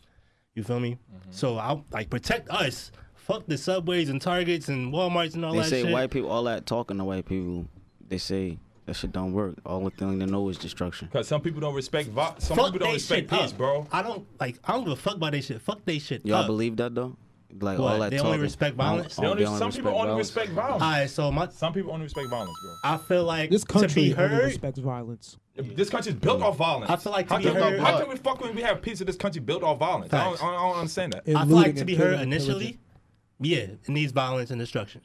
You 0.54 0.64
feel 0.64 0.80
me? 0.80 0.92
Mm-hmm. 1.14 1.30
So 1.30 1.58
I 1.58 1.80
like 1.92 2.10
protect 2.10 2.48
us. 2.50 2.90
Fuck 3.14 3.44
the 3.46 3.58
subways 3.58 4.08
and 4.08 4.20
Targets 4.22 4.68
and 4.68 4.92
WalMarts 4.92 5.34
and 5.34 5.44
all 5.44 5.52
They 5.52 5.58
that 5.58 5.64
say 5.68 5.82
shit. 5.82 5.92
white 5.92 6.10
people, 6.10 6.30
all 6.30 6.44
that 6.44 6.64
talking 6.64 6.96
to 6.96 7.04
white 7.04 7.26
people, 7.26 7.66
they 8.08 8.16
say 8.16 8.58
that 8.86 8.94
shit 8.96 9.12
don't 9.12 9.34
work. 9.34 9.56
All 9.66 9.84
the 9.84 9.90
thing 9.90 10.18
they 10.18 10.24
know 10.24 10.48
is 10.48 10.56
destruction. 10.56 11.08
Because 11.12 11.28
some 11.28 11.42
people 11.42 11.60
don't 11.60 11.74
respect 11.74 12.08
vi- 12.08 12.34
some 12.38 12.56
fuck 12.56 12.72
people 12.72 12.86
don't 12.86 12.94
respect 12.94 13.30
shit 13.30 13.38
peace, 13.40 13.52
up. 13.52 13.58
bro. 13.58 13.86
I 13.92 14.00
don't 14.02 14.26
like. 14.40 14.58
I 14.64 14.72
don't 14.72 14.84
give 14.84 14.94
a 14.94 14.96
fuck 14.96 15.16
about 15.16 15.32
they 15.32 15.42
shit. 15.42 15.60
Fuck 15.60 15.80
they 15.84 15.98
shit. 15.98 16.24
Y'all 16.24 16.38
up. 16.38 16.46
believe 16.46 16.76
that 16.78 16.94
though? 16.94 17.16
Like 17.60 17.78
What, 17.78 17.92
all 17.94 17.98
that 18.00 18.10
they 18.10 18.18
talking. 18.18 18.32
only 18.32 18.42
respect 18.42 18.76
violence? 18.76 19.16
They 19.16 19.26
only, 19.26 19.46
some 19.46 19.72
people 19.72 19.92
only 19.98 20.16
respect 20.16 20.50
violence. 20.50 20.82
All 20.82 20.90
right, 20.90 21.08
so 21.08 21.32
my 21.32 21.48
Some 21.48 21.72
people 21.72 21.92
only 21.92 22.04
respect 22.04 22.28
violence, 22.28 22.50
bro. 22.62 22.74
I 22.84 22.96
feel 22.98 23.24
like 23.24 23.50
This 23.50 23.62
to 23.62 23.66
be 23.66 23.72
country 23.80 24.02
only 24.02 24.10
heard. 24.14 24.44
respects 24.44 24.78
violence. 24.78 25.36
This 25.56 25.88
country's 25.88 26.14
built 26.14 26.42
off 26.42 26.56
violence. 26.58 26.90
I 26.90 26.96
feel 26.96 27.10
like 27.12 27.26
to 27.28 27.34
how 27.34 27.38
be 27.38 27.44
can, 27.46 27.54
heard- 27.54 27.80
how 27.80 27.98
can 28.00 28.08
we 28.10 28.16
fuck 28.16 28.40
when 28.42 28.54
we 28.54 28.60
have 28.62 28.82
peace 28.82 29.00
of 29.00 29.06
this 29.06 29.16
country 29.16 29.40
built 29.40 29.62
off 29.62 29.78
violence? 29.78 30.12
I 30.12 30.24
don't, 30.24 30.34
I, 30.42 30.46
don't, 30.46 30.54
I 30.54 30.68
don't 30.68 30.76
understand 30.78 31.12
that. 31.14 31.26
And 31.26 31.38
I 31.38 31.46
feel 31.46 31.56
like 31.56 31.76
to 31.76 31.84
be 31.86 31.94
heard 31.94 32.20
initially, 32.20 32.78
yeah, 33.40 33.58
it 33.60 33.88
needs 33.88 34.12
violence 34.12 34.50
and 34.50 34.60
destruction. 34.60 35.00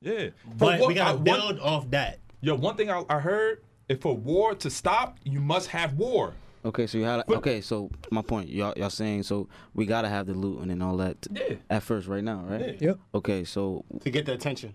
Yeah, 0.00 0.28
But 0.58 0.80
what- 0.80 0.88
we 0.88 0.94
gotta 0.94 1.10
I- 1.10 1.14
one- 1.14 1.24
build 1.24 1.60
off 1.60 1.90
that. 1.90 2.20
Yo, 2.40 2.54
one 2.54 2.76
thing 2.76 2.90
I, 2.90 3.02
I 3.08 3.18
heard: 3.18 3.62
if 3.88 4.00
for 4.00 4.16
war 4.16 4.54
to 4.56 4.70
stop, 4.70 5.18
you 5.24 5.40
must 5.40 5.68
have 5.68 5.94
war. 5.94 6.32
Okay, 6.66 6.86
so 6.88 6.98
you 6.98 7.04
had 7.04 7.22
okay. 7.30 7.60
So 7.60 7.90
my 8.10 8.22
point, 8.22 8.48
y'all, 8.48 8.74
y'all 8.76 8.90
saying 8.90 9.22
so 9.22 9.48
we 9.74 9.86
gotta 9.86 10.08
have 10.08 10.26
the 10.26 10.34
looting 10.34 10.70
and 10.70 10.82
all 10.82 10.96
that 10.96 11.16
Yeah. 11.32 11.54
at 11.70 11.82
first, 11.84 12.08
right 12.08 12.24
now, 12.24 12.44
right? 12.46 12.76
Yeah. 12.80 12.88
Yep. 12.88 12.98
Okay, 13.14 13.44
so 13.44 13.84
to 14.00 14.10
get 14.10 14.26
the 14.26 14.32
attention. 14.34 14.74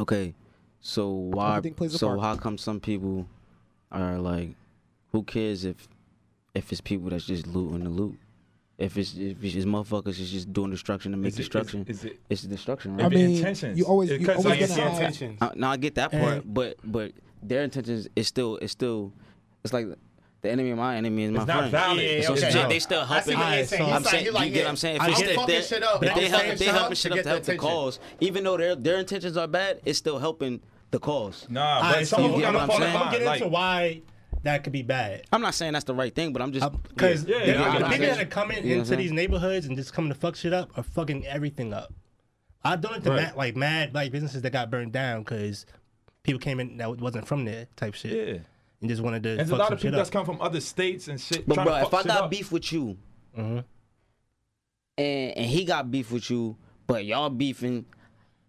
okay, 0.00 0.34
so 0.80 1.08
why? 1.10 1.56
Everything 1.58 1.74
plays 1.74 1.94
a 1.94 1.98
So 1.98 2.18
how 2.20 2.36
come 2.36 2.58
some 2.58 2.78
people 2.80 3.26
are 3.90 4.18
like, 4.18 4.54
who 5.12 5.22
cares 5.24 5.64
if 5.64 5.88
if 6.54 6.70
it's 6.70 6.80
people 6.80 7.10
that's 7.10 7.26
just 7.26 7.46
looting 7.48 7.82
the 7.84 7.90
loot? 7.90 8.16
If 8.78 8.96
it's 8.96 9.14
if 9.16 9.42
it's 9.42 9.54
just 9.54 9.66
motherfuckers 9.66 10.20
is 10.20 10.30
just 10.30 10.52
doing 10.52 10.70
destruction 10.70 11.10
to 11.12 11.18
make 11.18 11.28
Is 11.28 11.34
it- 11.34 11.40
is- 11.40 11.46
destruction, 11.46 11.84
is 11.88 12.04
it- 12.04 12.20
it's 12.30 12.42
destruction, 12.42 12.96
right? 12.96 13.06
If 13.06 13.12
the 13.12 13.16
mean, 13.26 13.36
intentions- 13.36 13.78
you 13.78 13.84
always 13.86 14.10
you 14.10 14.18
because, 14.18 14.44
always 14.44 14.60
like, 14.60 14.68
gonna 14.68 14.80
have 14.80 14.92
intentions. 14.94 15.38
Uh, 15.40 15.50
no, 15.56 15.68
I 15.68 15.76
get 15.76 15.94
that 15.96 16.12
part, 16.12 16.44
And- 16.44 16.54
but 16.54 16.76
but 16.84 17.12
their 17.42 17.62
intentions 17.64 18.08
is 18.14 18.28
still 18.28 18.56
it's 18.58 18.72
still 18.72 19.12
it's 19.64 19.72
like 19.72 19.86
the 20.44 20.50
enemy 20.50 20.70
of 20.70 20.78
my 20.78 20.96
enemy 20.96 21.24
is 21.24 21.30
my 21.32 21.38
It's 21.38 21.46
not 21.48 21.56
friend. 21.56 21.70
valid. 21.72 22.02
Yeah, 22.04 22.20
So 22.26 22.32
okay. 22.34 22.46
it's 22.46 22.68
they 22.68 22.78
still 22.78 23.00
I 23.00 23.04
see 23.04 23.12
helping. 23.32 23.34
what 23.38 23.44
Alright, 23.44 23.68
saying. 23.68 23.80
so 23.80 23.84
He's 23.86 23.94
I'm 23.96 24.02
like- 24.02 24.10
saying, 24.12 24.32
like, 24.32 24.46
you 24.46 24.52
get 24.54 24.64
what 24.64 24.70
I'm 24.70 24.76
saying? 24.76 24.96
If, 24.96 25.02
I 25.02 25.06
it's- 25.06 25.20
get 25.20 25.28
if 25.30 25.34
fucking 25.36 25.52
they're, 25.54 25.62
shit 25.62 25.82
up, 25.82 25.94
if 25.94 26.00
they 26.00 26.08
I'm 26.08 26.16
help, 26.16 26.32
fucking 26.32 26.52
if 26.52 26.58
they 26.58 26.64
shit 26.66 26.74
helping 26.74 26.92
up 26.92 26.96
shit 26.96 27.12
to 27.12 27.18
up 27.18 27.22
to 27.24 27.28
help 27.30 27.42
the 27.44 27.56
cause, 27.56 27.98
even 28.20 28.44
though 28.44 28.56
their 28.56 28.76
their 28.76 28.96
intentions 28.98 29.36
are 29.36 29.46
bad, 29.48 29.80
it's 29.84 29.98
still 29.98 30.18
helping 30.18 30.60
the 30.92 30.98
cause. 31.00 31.46
Nah, 31.48 31.64
All 31.76 31.82
but 31.82 31.94
right, 31.96 32.06
so 32.06 32.16
some 32.16 32.24
I'm 32.24 32.30
people 32.30 32.40
get 32.40 32.52
gotta 32.52 32.58
what 32.58 32.66
fall 32.68 32.76
I'm 32.76 32.82
in 32.82 32.88
saying? 32.92 33.04
gonna 33.04 33.18
get 33.18 33.36
into 33.42 33.48
why 33.48 34.02
that 34.44 34.62
could 34.64 34.72
be 34.74 34.82
bad. 34.82 35.22
I'm 35.32 35.40
not 35.40 35.54
saying 35.54 35.72
that's 35.72 35.86
the 35.86 35.94
right 35.94 36.14
thing, 36.14 36.32
but 36.32 36.42
I'm 36.42 36.52
just 36.52 36.70
Because 36.88 37.24
Yeah, 37.24 37.38
the, 37.38 37.46
yeah, 37.46 37.78
the 37.78 37.84
people 37.88 38.06
that 38.06 38.20
are 38.20 38.24
coming 38.26 38.64
You 38.64 38.74
know 38.76 38.80
into 38.82 38.96
these 38.96 39.10
neighborhoods 39.12 39.66
and 39.66 39.76
just 39.76 39.92
coming 39.94 40.12
to 40.12 40.14
fuck 40.18 40.36
shit 40.36 40.52
up 40.52 40.76
are 40.76 40.82
fucking 40.82 41.26
everything 41.26 41.72
up. 41.72 41.92
I've 42.62 42.80
done 42.80 42.94
it 42.96 43.04
to 43.04 43.10
Right. 43.10 43.22
mad, 43.22 43.36
like 43.36 43.56
mad 43.56 43.94
like 43.94 44.12
businesses 44.12 44.42
that 44.42 44.50
got 44.52 44.70
burned 44.70 44.92
down 44.92 45.22
because 45.22 45.64
people 46.22 46.38
came 46.40 46.60
in 46.60 46.76
that 46.76 46.98
wasn't 46.98 47.26
from 47.26 47.44
there 47.44 47.66
type 47.76 47.94
shit 47.94 48.28
yeah. 48.28 48.38
And 48.84 48.90
just 48.90 49.02
wanted 49.02 49.22
to 49.22 49.30
And 49.30 49.38
there's 49.40 49.50
a 49.50 49.56
lot 49.56 49.68
some 49.68 49.72
of 49.74 49.80
people 49.80 49.96
that's 49.96 50.10
come 50.10 50.26
from 50.26 50.40
other 50.42 50.60
states 50.60 51.08
and 51.08 51.18
shit. 51.18 51.48
But 51.48 51.54
bro, 51.56 51.64
to 51.64 51.86
if 51.86 51.94
I 51.94 52.02
got 52.02 52.24
up. 52.24 52.30
beef 52.30 52.52
with 52.52 52.70
you 52.70 52.98
Mhm. 53.36 53.64
and 54.98 55.30
and 55.38 55.46
he 55.46 55.64
got 55.64 55.90
beef 55.90 56.12
with 56.12 56.28
you, 56.30 56.56
but 56.86 57.04
y'all 57.06 57.30
beefing, 57.30 57.86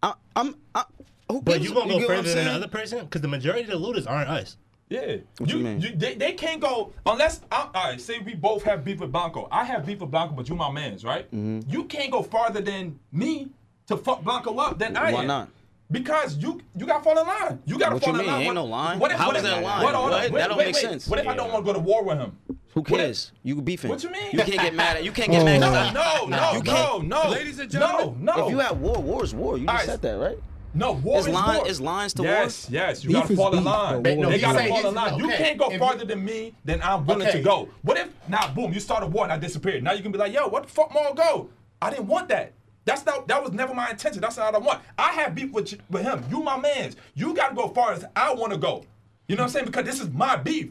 I, 0.04 0.14
I'm 0.36 0.56
I, 0.74 0.84
who 1.32 1.42
But 1.42 1.54
gives- 1.54 1.70
you 1.70 1.74
gonna 1.74 1.94
go 1.94 2.00
get 2.00 2.08
what 2.10 2.18
I'm 2.18 2.24
further 2.24 2.36
than 2.36 2.44
the 2.46 2.52
saying? 2.52 2.56
other 2.64 2.68
person 2.68 3.00
because 3.06 3.22
the 3.22 3.28
majority 3.30 3.62
of 3.64 3.68
the 3.70 3.78
looters 3.78 4.06
aren't 4.06 4.30
us. 4.30 4.58
Yeah, 4.90 5.16
What 5.40 5.50
you 5.50 5.58
you, 5.58 5.64
mean? 5.64 5.80
you- 5.82 5.96
they, 5.96 6.14
they 6.14 6.34
can't 6.34 6.60
go 6.62 6.92
unless 7.06 7.42
I, 7.52 7.70
all 7.74 7.84
right. 7.92 8.00
Say 8.02 8.20
we 8.20 8.36
both 8.36 8.62
have 8.64 8.84
beef 8.86 9.00
with 9.00 9.12
Blanco. 9.12 9.48
I 9.52 9.64
have 9.64 9.86
beef 9.86 10.00
with 10.02 10.12
Blanco, 10.12 10.36
but 10.36 10.48
you 10.50 10.56
my 10.56 10.70
man's, 10.70 11.04
right? 11.06 11.26
Mm-hmm. 11.32 11.70
You 11.72 11.86
can't 11.86 12.12
go 12.12 12.22
farther 12.22 12.62
than 12.62 13.00
me 13.12 13.48
to 13.88 13.96
fuck 13.98 14.24
Blanco 14.24 14.56
up 14.58 14.78
than 14.78 14.96
I 14.98 15.12
Why 15.14 15.26
not? 15.26 15.50
Because 15.92 16.38
you 16.38 16.60
you 16.76 16.86
got 16.88 16.98
to 17.00 17.04
fall 17.04 17.20
in 17.20 17.28
line. 17.28 17.60
You 17.66 17.78
got 17.78 17.90
to 17.90 17.96
What 17.96 18.04
fall 18.04 18.14
you 18.16 18.20
in 18.20 18.26
mean? 18.26 18.34
line. 18.34 18.42
Ain't 18.42 18.48
What- 18.48 18.54
no 18.56 18.66
line. 18.66 19.00
What 19.00 19.12
if, 19.12 19.18
How 19.18 19.28
what 19.28 19.36
is 19.36 19.44
if, 19.44 19.50
that 19.52 19.64
line? 19.64 19.84
What, 19.84 19.94
hold 19.94 20.06
on, 20.08 20.12
What? 20.12 20.32
wait, 20.32 20.40
That 20.40 20.48
don't 20.50 20.58
wait, 20.58 20.66
make 20.68 20.76
wait. 20.76 20.82
sense. 20.82 21.08
What 21.08 21.20
if 21.20 21.28
I 21.28 21.36
don't 21.36 21.52
want 21.52 21.64
to 21.66 21.72
go 21.74 21.78
to 21.78 21.84
war 21.84 22.04
with 22.04 22.18
him? 22.18 22.38
Who 22.74 22.82
What 22.82 22.92
if- 22.92 22.98
cares? 22.98 23.32
You 23.44 23.62
beefing. 23.62 23.90
What 23.92 24.04
you 24.04 24.10
mean? 24.10 24.32
You 24.34 24.40
can't 24.40 24.60
get 24.62 24.74
mad 24.74 24.98
at. 24.98 25.04
You 25.04 25.12
can't 25.12 25.32
get 25.32 25.42
Oh. 25.44 25.46
mad. 25.46 25.60
No, 25.62 25.74
at 25.74 25.94
no, 25.94 26.26
no, 26.26 26.52
You 26.54 26.64
no, 26.64 26.72
can't- 26.74 27.08
no. 27.08 27.30
Ladies 27.30 27.60
and 27.60 27.70
gentlemen, 27.70 28.26
no. 28.26 28.46
If 28.48 28.52
you 28.52 28.62
at 28.62 28.76
war, 28.78 28.98
war 29.02 29.24
is 29.24 29.34
war. 29.36 29.58
You 29.58 29.66
just 29.66 29.70
Alright. 29.70 29.86
said 29.86 30.02
that, 30.02 30.14
right? 30.18 30.38
no, 30.74 30.92
war 30.94 31.20
It's 31.20 31.28
is 31.28 31.34
line- 31.34 31.58
war. 31.58 31.68
it's 31.68 31.80
lines 31.80 32.14
to 32.16 32.24
war. 32.24 32.32
yes, 32.32 32.68
Yes, 32.70 33.04
You 33.04 33.10
Beef 33.12 33.18
gotta 33.22 33.34
is 33.34 33.40
fall 33.40 33.56
in 33.56 33.64
line. 33.64 34.02
but 34.04 34.18
war 34.18 34.26
they 34.26 34.40
gotta 34.40 34.68
fall 34.68 34.88
in 34.88 34.96
line. 34.96 35.20
You 35.20 35.28
can't 35.30 35.58
go 35.58 35.70
if 35.70 35.80
farther 35.80 36.00
you- 36.00 36.06
than 36.08 36.26
me 36.26 36.54
than 36.66 36.82
I'm 36.82 37.06
willing 37.06 37.28
Okay. 37.28 37.38
to 37.38 37.44
go. 37.44 37.70
What 37.84 37.98
if 37.98 38.10
now, 38.28 38.48
boom, 38.54 38.74
you 38.74 38.80
start 38.82 39.04
a 39.04 39.08
war 39.08 39.24
and 39.24 39.32
I 39.32 39.38
disappeared. 39.38 39.84
Now 39.84 39.94
you 39.94 40.02
can 40.02 40.12
be 40.12 40.18
like, 40.18 40.34
yo, 40.34 40.48
what 40.48 40.64
the 40.64 40.70
fuck 40.70 40.92
more 40.94 41.14
go? 41.14 41.50
I 41.82 41.92
didn't 41.92 42.08
want 42.08 42.28
that. 42.30 42.54
That's 42.86 43.06
not. 43.06 43.28
That 43.28 43.42
was 43.44 43.52
never 43.52 43.74
my 43.74 43.90
intention. 43.90 44.22
That's 44.22 44.38
not 44.38 44.54
what 44.54 44.62
I 44.62 44.66
want. 44.66 44.82
I 44.98 45.12
have 45.14 45.34
beef 45.36 45.52
with 45.52 45.72
you- 45.72 45.80
with 45.90 46.04
him. 46.04 46.24
You 46.30 46.42
my 46.44 46.58
man's. 46.58 46.96
You 47.16 47.34
gotta 47.34 47.56
go 47.56 47.66
as 47.70 47.74
far 47.76 47.92
as 47.94 48.06
I 48.16 48.34
want 48.34 48.54
to 48.54 48.58
go. 48.60 48.86
You 49.28 49.36
know 49.36 49.44
what 49.44 49.48
I'm 49.48 49.54
saying? 49.54 49.66
Because 49.66 49.86
this 49.86 50.00
is 50.00 50.10
my 50.12 50.36
beef. 50.36 50.70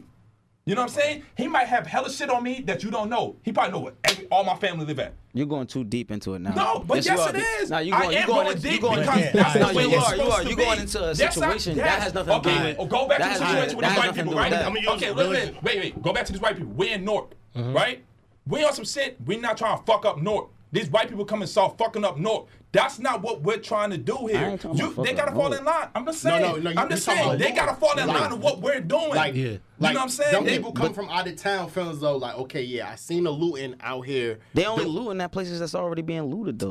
You 0.65 0.73
know 0.73 0.81
what 0.81 0.89
I'm 0.95 0.97
saying? 0.99 1.23
He 1.37 1.47
might 1.47 1.67
have 1.67 1.85
hella 1.85 2.09
shit 2.09 2.27
on 2.27 2.41
me 2.41 2.61
that 2.65 2.83
you 2.83 2.89
don't 2.89 3.07
know. 3.07 3.35
He 3.43 3.51
probably 3.51 3.73
know 3.73 3.79
what 3.81 3.95
every, 4.03 4.25
all 4.31 4.43
my 4.43 4.55
family 4.55 4.83
live 4.85 4.97
at. 4.97 5.13
You're 5.33 5.45
going 5.45 5.67
too 5.67 5.83
deep 5.83 6.09
into 6.09 6.33
it 6.33 6.39
now. 6.39 6.55
No, 6.55 6.79
but 6.79 7.05
yes, 7.05 7.19
are. 7.19 7.29
it 7.35 7.43
is. 7.61 7.69
Now 7.69 7.79
you 7.79 7.93
I 7.93 7.99
going, 8.01 8.11
you 8.13 8.17
am 8.17 8.25
going, 8.27 8.39
going 8.45 8.55
into, 8.55 8.61
deep 8.63 8.71
you 8.73 8.79
going 8.79 8.99
because 9.01 9.31
that's 9.33 9.53
the 9.53 9.77
way 9.77 9.85
you 9.85 9.95
are, 9.95 10.15
You 10.15 10.21
are. 10.23 10.43
you 10.43 10.55
going 10.55 10.79
into 10.79 11.03
a 11.03 11.13
Yes, 11.13 11.21
I- 11.21 11.29
situation 11.29 11.77
that 11.77 12.01
has 12.01 12.13
nothing 12.15 12.41
to 12.41 12.49
do 12.49 12.49
okay. 12.55 12.63
with. 12.69 12.77
well, 12.79 12.87
go 12.87 13.07
back 13.07 13.17
to 13.19 13.27
the 13.39 13.45
situation 13.47 13.77
with 13.77 13.87
these 13.87 13.97
white 13.97 14.15
people, 14.15 14.33
right? 14.33 14.53
I'm 14.53 14.73
gonna 14.73 14.91
Okay, 14.93 15.11
listen, 15.11 15.57
wait, 15.61 15.79
wait, 15.79 16.01
go 16.01 16.13
back 16.13 16.25
to 16.25 16.31
these 16.33 16.41
white 16.41 16.55
people. 16.57 16.71
We're 16.71 16.95
in 16.95 17.05
Newark, 17.05 17.33
mm-hmm. 17.55 17.73
right? 17.73 18.03
We 18.47 18.63
on 18.63 18.73
some 18.73 18.85
shit. 18.85 19.17
We 19.23 19.37
not 19.37 19.57
trying 19.57 19.77
to 19.77 19.83
fuck 19.83 20.05
up 20.05 20.19
Newark. 20.19 20.47
These 20.75 20.89
white 20.89 21.07
people 21.09 21.23
come 21.25 21.41
and 21.41 21.49
start 21.49 21.77
fucking 21.77 22.03
up 22.03 22.17
Newark. 22.19 22.47
That's 22.73 22.99
not 22.99 23.21
what 23.21 23.41
we're 23.41 23.57
trying 23.59 23.91
to 23.91 23.97
do 23.97 24.27
here. 24.27 24.59
You, 24.73 24.93
they 25.03 25.13
gotta 25.13 25.31
fall 25.31 25.47
North. 25.49 25.59
in 25.59 25.65
line. 25.65 25.87
I'm 25.95 26.05
just 26.05 26.19
saying. 26.21 26.41
no, 26.41 26.55
no, 26.57 26.69
you- 26.71 26.77
I'm 26.77 26.89
just 26.89 27.05
saying 27.05 27.23
about 27.25 27.39
they 27.39 27.51
gotta 27.53 27.75
fall 27.75 27.97
in 27.97 28.07
Like- 28.07 28.19
line 28.19 28.31
with 28.31 28.41
what 28.41 28.61
we're 28.61 28.81
doing. 28.81 29.09
Like, 29.09 29.33
Yeah. 29.35 29.43
you 29.43 29.59
know 29.79 29.93
what 29.93 29.97
I'm 29.97 30.09
saying? 30.09 30.33
Them 30.33 30.45
people 30.45 30.73
come 30.73 30.93
from 30.93 31.07
out 31.09 31.27
of 31.27 31.35
town 31.37 31.69
feeling 31.69 31.91
as 31.91 32.01
though 32.01 32.17
like, 32.17 32.35
okay, 32.39 32.61
yeah, 32.63 32.89
I 32.91 32.95
seen 32.95 33.23
the 33.23 33.31
looting 33.31 33.75
out 33.79 34.01
here. 34.05 34.39
They 34.53 34.65
only 34.65 34.83
looting 34.83 35.21
at 35.21 35.31
places 35.31 35.61
that's 35.61 35.73
already 35.75 36.01
being 36.01 36.23
looted 36.23 36.59
though. 36.59 36.67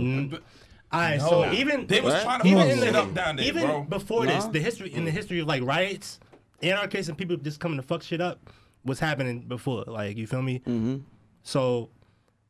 All 0.93 1.01
right, 1.01 1.17
No. 1.19 1.29
so 1.29 1.51
even 1.53 1.87
they 1.87 2.01
was 2.03 2.13
Right? 2.13 2.23
trying 2.23 2.41
to 2.43 2.47
even 2.49 2.63
fuck 2.79 2.87
in 2.87 2.93
the, 2.93 3.01
up 3.01 3.15
down 3.15 3.37
there, 3.37 3.47
even 3.47 3.65
bro. 3.67 3.83
before 3.85 4.27
this, 4.27 4.45
the 4.45 4.61
history 4.61 4.93
in 4.93 5.05
the 5.07 5.11
history 5.11 5.41
of 5.41 5.49
like 5.49 5.63
riots, 5.65 6.21
anarchists, 6.63 7.09
and 7.09 7.17
people 7.17 7.37
just 7.39 7.59
coming 7.59 7.79
to 7.79 7.83
fuck 7.83 8.03
shit 8.03 8.21
up 8.21 8.51
was 8.85 9.01
happening 9.01 9.41
before. 9.41 9.85
Like 9.87 10.19
you 10.19 10.27
feel 10.27 10.43
me? 10.43 10.59
Mm-hmm. 10.61 10.97
So 11.43 11.89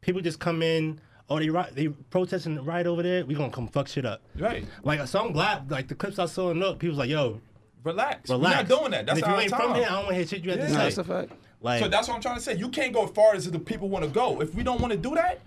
people 0.00 0.20
just 0.20 0.40
come 0.40 0.60
in. 0.62 1.00
Oh, 1.30 1.38
they 1.38 1.48
ri- 1.48 1.70
they 1.72 1.88
protesting 1.88 2.62
right 2.64 2.86
over 2.86 3.02
there. 3.02 3.24
We 3.24 3.34
gonna 3.34 3.50
come 3.50 3.68
fuck 3.68 3.88
shit 3.88 4.04
up. 4.04 4.20
Right. 4.38 4.64
Like 4.82 5.06
so, 5.08 5.24
I'm 5.24 5.32
glad. 5.32 5.70
Like 5.70 5.88
the 5.88 5.94
clips 5.94 6.18
I 6.18 6.26
saw 6.26 6.50
in 6.50 6.58
Look, 6.60 6.78
people 6.78 6.90
was 6.90 6.98
like, 6.98 7.08
"Yo, 7.10 7.40
Relax. 7.82 8.28
relax." 8.30 8.42
We're 8.68 8.76
not 8.76 8.80
doing 8.80 8.90
that. 8.92 9.06
That's 9.06 9.18
and 9.20 9.26
if 9.26 9.28
our 9.28 9.34
you 9.36 9.40
ain't 9.42 9.50
time. 9.50 9.60
from 9.62 9.74
here, 9.74 9.84
I 9.86 9.92
don't 9.92 9.96
want 10.04 10.08
to 10.10 10.14
hear 10.16 10.26
shit 10.26 10.44
you 10.44 10.50
have 10.50 10.58
Yeah. 10.60 10.66
to 10.66 10.72
No, 10.72 10.78
say. 10.78 10.84
that's 10.84 10.98
a 10.98 11.04
fact. 11.04 11.32
Like, 11.62 11.80
So 11.82 11.88
that's 11.88 12.08
what 12.08 12.14
I'm 12.16 12.20
trying 12.20 12.34
to 12.36 12.42
say. 12.42 12.56
You 12.56 12.68
can't 12.68 12.92
go 12.92 13.04
as 13.04 13.10
far 13.12 13.34
as 13.34 13.50
the 13.50 13.58
people 13.58 13.88
want 13.88 14.04
to 14.04 14.10
go. 14.10 14.42
If 14.42 14.54
we 14.54 14.62
don't 14.62 14.80
want 14.82 14.92
to 14.92 14.98
do 14.98 15.14
that, 15.14 15.40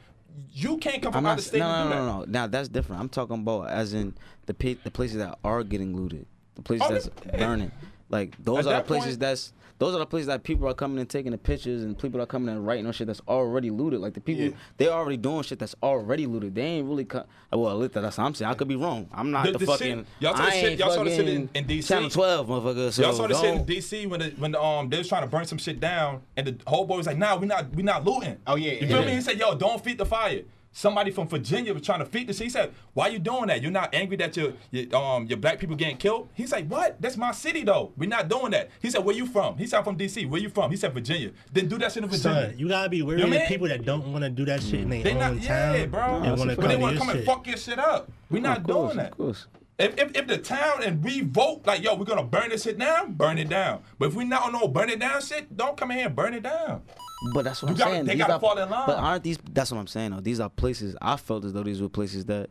you 0.51 0.77
can't 0.77 0.99
come 1.01 1.09
I'm 1.09 1.19
from 1.19 1.25
out 1.27 1.29
not. 1.33 1.37
of 1.39 1.45
state 1.45 1.59
No, 1.59 1.67
and 1.69 1.89
no, 1.91 1.95
do 1.95 1.99
no, 2.01 2.05
that. 2.05 2.11
no, 2.11 2.19
no. 2.21 2.25
Now 2.27 2.47
that's 2.47 2.69
different. 2.69 3.01
I'm 3.01 3.09
talking 3.09 3.35
about 3.37 3.69
as 3.69 3.93
in 3.93 4.15
the 4.47 4.55
pa- 4.55 4.79
the 4.83 4.89
places 4.89 5.17
that 5.17 5.37
are 5.43 5.63
getting 5.63 5.95
looted, 5.95 6.25
the 6.55 6.63
places 6.63 6.87
Oh, 6.89 6.93
that's 6.93 7.09
yeah. 7.27 7.37
burning. 7.37 7.71
Like 8.09 8.35
those 8.43 8.65
At 8.65 8.73
are 8.73 8.77
the 8.81 8.87
places 8.87 9.09
point- 9.09 9.19
that's 9.19 9.53
those 9.79 9.93
are 9.93 9.99
the 9.99 10.05
places 10.05 10.27
that 10.27 10.43
people 10.43 10.67
are 10.67 10.73
coming 10.73 10.97
and 10.99 11.07
taking 11.09 11.31
the 11.31 11.37
pictures 11.37 11.83
and 11.83 11.97
people 11.97 12.19
are 12.21 12.25
coming 12.25 12.49
and 12.49 12.65
writing 12.65 12.85
on 12.87 12.93
shit 12.93 13.05
that's 13.07 13.21
already 13.27 13.69
looted. 13.69 13.99
Like 13.99 14.13
the 14.15 14.21
people, 14.21 14.43
Yeah. 14.45 14.49
they 14.77 14.87
already 14.89 15.17
doing 15.17 15.43
shit 15.43 15.59
that's 15.59 15.75
already 15.83 16.25
looted. 16.25 16.55
They 16.55 16.61
ain't 16.63 16.87
really. 16.89 17.05
Co- 17.05 17.25
well, 17.53 17.77
look, 17.77 17.93
that's 17.93 18.17
what 18.17 18.23
I'm 18.25 18.33
saying. 18.33 18.49
I 18.51 18.55
could 18.55 18.67
be 18.67 18.75
wrong. 18.75 19.07
I'm 19.13 19.29
not 19.31 19.45
The- 19.45 19.51
the, 19.53 19.57
the 19.59 19.65
shit- 19.65 19.79
fucking. 19.79 20.05
y'all 20.19 20.35
saw 20.35 20.41
the 20.41 20.47
I 20.47 20.49
shit- 20.51 20.63
ain't 20.71 20.79
y'all 20.79 20.91
saw 20.91 21.03
the 21.03 21.15
shit 21.15 21.27
in- 21.29 21.49
in 21.53 21.65
DC? 21.65 21.87
Channel 21.87 22.09
12, 22.09 22.47
motherfucker. 22.47 22.91
So 22.91 23.01
Y'all 23.03 23.13
saw 23.13 23.27
this 23.27 23.39
shit 23.39 23.53
in 23.55 23.65
DC 23.65 24.07
when 24.07 24.19
the, 24.19 24.29
when 24.37 24.51
the, 24.51 24.61
um 24.61 24.89
they 24.89 24.97
was 24.97 25.07
trying 25.07 25.21
to 25.23 25.27
burn 25.27 25.45
some 25.45 25.57
shit 25.57 25.79
down, 25.79 26.21
and 26.35 26.47
the 26.47 26.55
whole 26.67 26.85
boy 26.85 26.97
was 26.97 27.05
like, 27.07 27.17
"Nah, 27.17 27.35
we 27.37 27.45
not 27.47 27.69
we 27.75 27.83
not 27.83 28.03
looting." 28.03 28.37
Oh, 28.47 28.55
yeah, 28.55 28.71
you 28.73 28.87
feel 28.87 29.01
yeah. 29.01 29.05
me? 29.05 29.13
He 29.15 29.21
said, 29.21 29.37
"Yo, 29.39 29.55
don't 29.55 29.83
feed 29.83 29.97
the 29.97 30.05
fire." 30.05 30.41
Somebody 30.77 31.09
from 31.09 31.27
Virginia 31.27 31.73
was 31.73 31.81
trying 31.81 31.97
to 32.01 32.05
feed 32.05 32.27
this. 32.27 32.37
He 32.37 32.49
said, 32.49 32.71
"Why 32.93 33.07
you 33.07 33.17
doing 33.17 33.47
that? 33.47 33.63
You're 33.63 33.71
not 33.71 33.95
angry 33.95 34.15
that 34.17 34.37
your, 34.37 34.53
your 34.69 34.95
um 34.95 35.25
your 35.25 35.39
black 35.39 35.57
people 35.57 35.75
getting 35.75 35.97
killed?" 35.97 36.29
He's 36.35 36.51
like, 36.51 36.67
"What? 36.67 37.01
That's 37.01 37.17
my 37.17 37.31
city 37.31 37.63
though. 37.63 37.93
We're 37.97 38.07
not 38.07 38.29
doing 38.29 38.51
that." 38.51 38.69
He 38.79 38.91
said, 38.91 39.03
"Where 39.03 39.15
you 39.15 39.25
from?" 39.25 39.57
He 39.57 39.65
said, 39.65 39.79
"I'm 39.79 39.83
from 39.83 39.97
DC." 39.97 40.29
Where 40.29 40.39
you 40.39 40.49
from? 40.49 40.69
He 40.69 40.77
said, 40.77 40.93
"Virginia." 40.93 41.31
Then 41.51 41.67
do 41.67 41.79
that 41.79 41.93
shit 41.93 42.03
in 42.03 42.09
Virginia. 42.09 42.49
son, 42.49 42.59
you 42.59 42.67
gotta 42.69 42.89
be 42.89 43.01
wary 43.01 43.17
You 43.21 43.25
of 43.25 43.31
mean? 43.31 43.47
people 43.47 43.67
that 43.69 43.85
don't 43.85 44.11
want 44.11 44.23
to 44.23 44.29
do 44.29 44.45
that 44.45 44.61
shit 44.61 44.81
in 44.81 44.89
their 44.91 45.01
They 45.01 45.13
own 45.13 45.17
not, 45.17 45.41
town. 45.43 45.73
yeah, 45.73 45.85
bro. 45.87 46.21
And 46.21 46.37
want 46.37 46.51
to 46.51 46.55
but 46.55 46.67
they 46.67 46.77
want 46.77 46.93
to 46.93 46.99
come 46.99 47.09
and 47.09 47.25
fuck 47.25 47.47
your 47.47 47.57
shit 47.57 47.79
up. 47.79 48.11
We're 48.29 48.43
not 48.43 48.63
course, 48.63 48.93
doing 48.93 48.97
that. 48.97 49.13
Of 49.13 49.17
course. 49.17 49.47
If, 49.79 49.97
if, 49.99 50.15
if 50.15 50.27
the 50.27 50.37
town 50.37 50.83
and 50.83 51.03
we 51.03 51.21
vote 51.21 51.61
like 51.65 51.81
yo, 51.83 51.95
we're 51.95 52.05
gonna 52.05 52.23
burn 52.23 52.49
this 52.49 52.63
shit 52.65 52.77
down, 52.77 53.13
burn 53.13 53.39
it 53.39 53.49
down. 53.49 53.81
But 53.97 54.09
if 54.09 54.13
we 54.13 54.25
not 54.25 54.43
on 54.43 54.53
no 54.53 54.67
burn 54.67 54.91
it 54.91 54.99
down 54.99 55.21
shit, 55.23 55.57
don't 55.57 55.75
come 55.75 55.89
in 55.89 55.97
here 55.97 56.05
and 56.05 56.15
burn 56.15 56.35
it 56.35 56.43
down. 56.43 56.83
But 57.33 57.45
that's 57.45 57.61
what 57.63 57.69
You 57.69 57.73
I'm 57.73 57.77
gotta- 57.79 57.91
saying. 57.91 58.05
they 58.05 58.13
These 58.13 58.21
gotta 58.21 58.33
are- 58.33 58.39
fall 58.39 58.57
in 58.57 58.69
line. 58.69 58.83
But 58.85 58.97
aren't 58.97 59.23
these? 59.23 59.37
That's 59.51 59.71
what 59.71 59.79
I'm 59.79 59.87
saying. 59.87 60.11
Though 60.11 60.19
these 60.21 60.39
are 60.39 60.49
places. 60.49 60.95
I 61.01 61.15
felt 61.17 61.45
as 61.45 61.53
though 61.53 61.63
these 61.63 61.81
were 61.81 61.89
places 61.89 62.25
that 62.25 62.49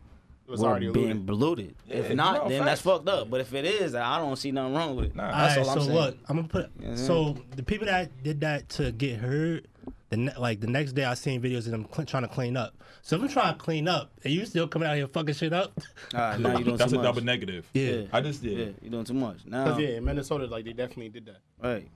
was 0.48 0.60
were 0.60 0.68
already 0.68 0.90
being 0.90 1.26
looted. 1.26 1.30
looted. 1.30 1.74
Yeah, 1.86 1.96
if 1.96 2.14
not, 2.14 2.44
no, 2.44 2.48
then 2.48 2.64
that's 2.64 2.80
fucked 2.80 3.08
up. 3.08 3.30
But 3.30 3.40
if 3.40 3.52
it 3.54 3.64
is, 3.64 3.94
I 3.94 4.18
don't 4.18 4.36
see 4.36 4.50
nothing 4.52 4.74
wrong 4.74 4.96
with 4.96 5.06
it. 5.06 5.16
Nah. 5.16 5.30
That's 5.30 5.52
Alright, 5.56 5.58
all 5.66 5.70
I'm 5.70 5.78
so 5.80 5.84
saying. 5.86 5.96
look, 5.98 6.18
I'm 6.28 6.36
gonna 6.36 6.48
put. 6.48 6.70
Yeah. 6.80 6.94
So 6.96 7.36
the 7.54 7.62
people 7.62 7.86
that 7.86 8.22
did 8.22 8.40
that 8.40 8.68
to 8.70 8.90
get 8.92 9.18
hurt, 9.18 9.66
the 10.10 10.16
ne- 10.16 10.36
like 10.38 10.60
the 10.60 10.66
next 10.68 10.92
day 10.92 11.04
I 11.04 11.14
seen 11.14 11.40
videos 11.42 11.66
of 11.66 11.72
them 11.72 11.86
cl- 11.92 12.06
trying 12.06 12.22
to 12.22 12.28
clean 12.28 12.56
up. 12.56 12.74
So 13.02 13.16
if 13.16 13.22
I'm 13.22 13.28
trying 13.28 13.52
to 13.54 13.58
clean 13.58 13.86
up, 13.88 14.12
and 14.24 14.32
you 14.32 14.44
still 14.46 14.66
coming 14.68 14.88
out 14.88 14.96
here 14.96 15.06
fucking 15.08 15.34
shit 15.34 15.52
up, 15.52 15.72
All 16.14 16.20
right, 16.20 16.40
now 16.40 16.50
you're 16.52 16.62
doing 16.62 16.76
That's 16.76 16.90
too 16.92 16.98
a 16.98 17.02
much. 17.02 17.14
double 17.14 17.24
negative. 17.24 17.68
yeah. 17.74 18.02
I 18.12 18.20
just 18.20 18.42
Yeah, 18.42 18.56
did. 18.56 18.76
you're 18.82 18.90
doing 18.90 19.04
too 19.04 19.14
much. 19.14 19.38
Now, 19.46 19.64
Cause 19.66 19.80
yeah, 19.80 19.90
in 19.90 20.04
Minnesota, 20.04 20.46
like 20.46 20.64
they 20.64 20.72
definitely 20.72 21.08
did 21.08 21.26
that. 21.26 21.38
right. 21.62 21.88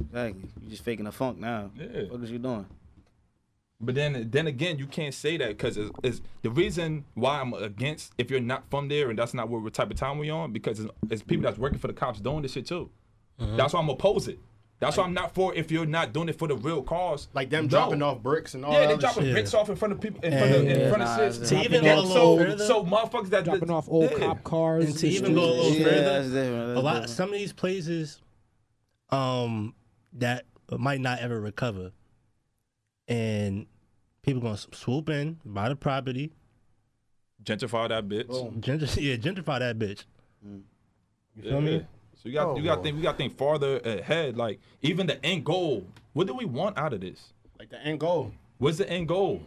Exactly. 0.00 0.42
You 0.62 0.70
just 0.70 0.84
faking 0.84 1.06
a 1.06 1.12
funk 1.12 1.38
now. 1.38 1.70
Yeah. 1.76 2.04
What 2.04 2.22
is 2.22 2.30
you 2.30 2.38
doing? 2.38 2.66
But 3.80 3.94
then, 3.94 4.28
then 4.30 4.48
again, 4.48 4.76
you 4.78 4.86
can't 4.86 5.14
say 5.14 5.36
that 5.36 5.48
because 5.50 5.76
it's, 5.76 5.90
it's 6.02 6.20
the 6.42 6.50
reason 6.50 7.04
why 7.14 7.40
I'm 7.40 7.52
against. 7.54 8.12
If 8.18 8.28
you're 8.30 8.40
not 8.40 8.64
from 8.70 8.88
there 8.88 9.08
and 9.10 9.18
that's 9.18 9.34
not 9.34 9.48
what 9.48 9.72
type 9.72 9.90
of 9.90 9.96
time 9.96 10.18
we're 10.18 10.34
on, 10.34 10.52
because 10.52 10.80
it's, 10.80 10.90
it's 11.10 11.22
people 11.22 11.44
that's 11.44 11.58
working 11.58 11.78
for 11.78 11.86
the 11.86 11.92
cops 11.92 12.18
doing 12.20 12.42
this 12.42 12.52
shit 12.52 12.66
too. 12.66 12.90
Mm-hmm. 13.40 13.56
That's 13.56 13.72
why 13.72 13.80
I'm 13.80 13.88
opposed 13.88 14.28
it. 14.28 14.40
That's 14.80 14.96
why 14.96 15.04
I'm 15.04 15.14
not 15.14 15.32
for 15.34 15.54
if 15.54 15.70
you're 15.72 15.86
not 15.86 16.12
doing 16.12 16.28
it 16.28 16.38
for 16.38 16.46
the 16.48 16.56
real 16.56 16.82
cause. 16.82 17.28
Like 17.34 17.50
them 17.50 17.64
No. 17.64 17.68
dropping 17.68 18.02
off 18.02 18.20
bricks 18.20 18.54
and 18.54 18.64
all 18.64 18.72
Yeah, 18.72 18.80
they 18.80 18.92
other 18.94 18.96
dropping 19.00 19.24
shit. 19.24 19.32
bricks 19.32 19.54
off 19.54 19.68
in 19.68 19.76
front 19.76 19.92
of 19.92 20.00
people, 20.00 20.20
in 20.24 20.32
front 20.36 20.54
of, 20.54 20.62
in 20.62 20.68
And- 20.80 20.88
front 20.94 21.02
Nah, 21.04 21.20
of 21.20 21.34
shit. 21.36 21.44
To 21.46 21.62
even 21.64 21.84
go 21.84 21.94
a 21.94 22.00
little 22.02 22.10
So, 22.10 22.36
further, 22.38 22.64
so 22.64 22.84
motherfuckers 22.84 23.30
that 23.30 23.44
dropping 23.44 23.70
off 23.70 23.88
old 23.88 24.10
yeah. 24.10 24.18
cop 24.18 24.42
cars. 24.44 24.86
and 24.86 24.98
to 24.98 25.08
even 25.08 25.34
go 25.34 25.40
a 25.44 25.46
little 25.50 25.72
Yeah, 25.72 25.84
further, 25.84 26.00
that's 26.02 26.28
different, 26.28 26.66
that's 26.68 26.78
a 26.78 26.82
lot. 26.82 26.92
different. 26.94 27.10
Some 27.10 27.28
of 27.28 27.34
these 27.34 27.52
places, 27.52 28.20
um, 29.10 29.74
that 30.14 30.44
might 30.76 31.00
not 31.00 31.20
ever 31.20 31.40
recover, 31.40 31.92
and 33.06 33.66
people 34.22 34.40
gonna 34.42 34.56
swoop 34.56 35.08
in, 35.08 35.38
buy 35.44 35.68
the 35.68 35.76
property, 35.76 36.32
gentrify 37.44 37.88
that 37.88 38.08
bitch. 38.08 38.26
gentr- 38.60 38.96
yeah, 39.00 39.16
gentrify 39.16 39.58
that 39.60 39.78
bitch. 39.78 40.04
You 41.36 41.42
feel 41.42 41.60
me? 41.60 41.86
So 42.22 42.28
you 42.28 42.34
got 42.34 42.48
Oh, 42.48 42.56
you 42.56 42.64
got 42.64 42.76
to 42.76 42.82
think 42.82 42.96
we 42.96 43.02
got 43.02 43.12
to 43.12 43.18
think 43.18 43.36
farther 43.36 43.78
ahead. 43.78 44.36
Like 44.36 44.60
even 44.82 45.06
the 45.06 45.24
end 45.24 45.44
goal. 45.44 45.86
What 46.12 46.26
do 46.26 46.34
we 46.34 46.44
want 46.44 46.76
out 46.76 46.92
of 46.92 47.00
this? 47.00 47.32
Like 47.58 47.70
the 47.70 47.80
end 47.80 48.00
goal. 48.00 48.32
What's 48.58 48.78
the 48.78 48.90
end 48.90 49.06
goal? 49.06 49.42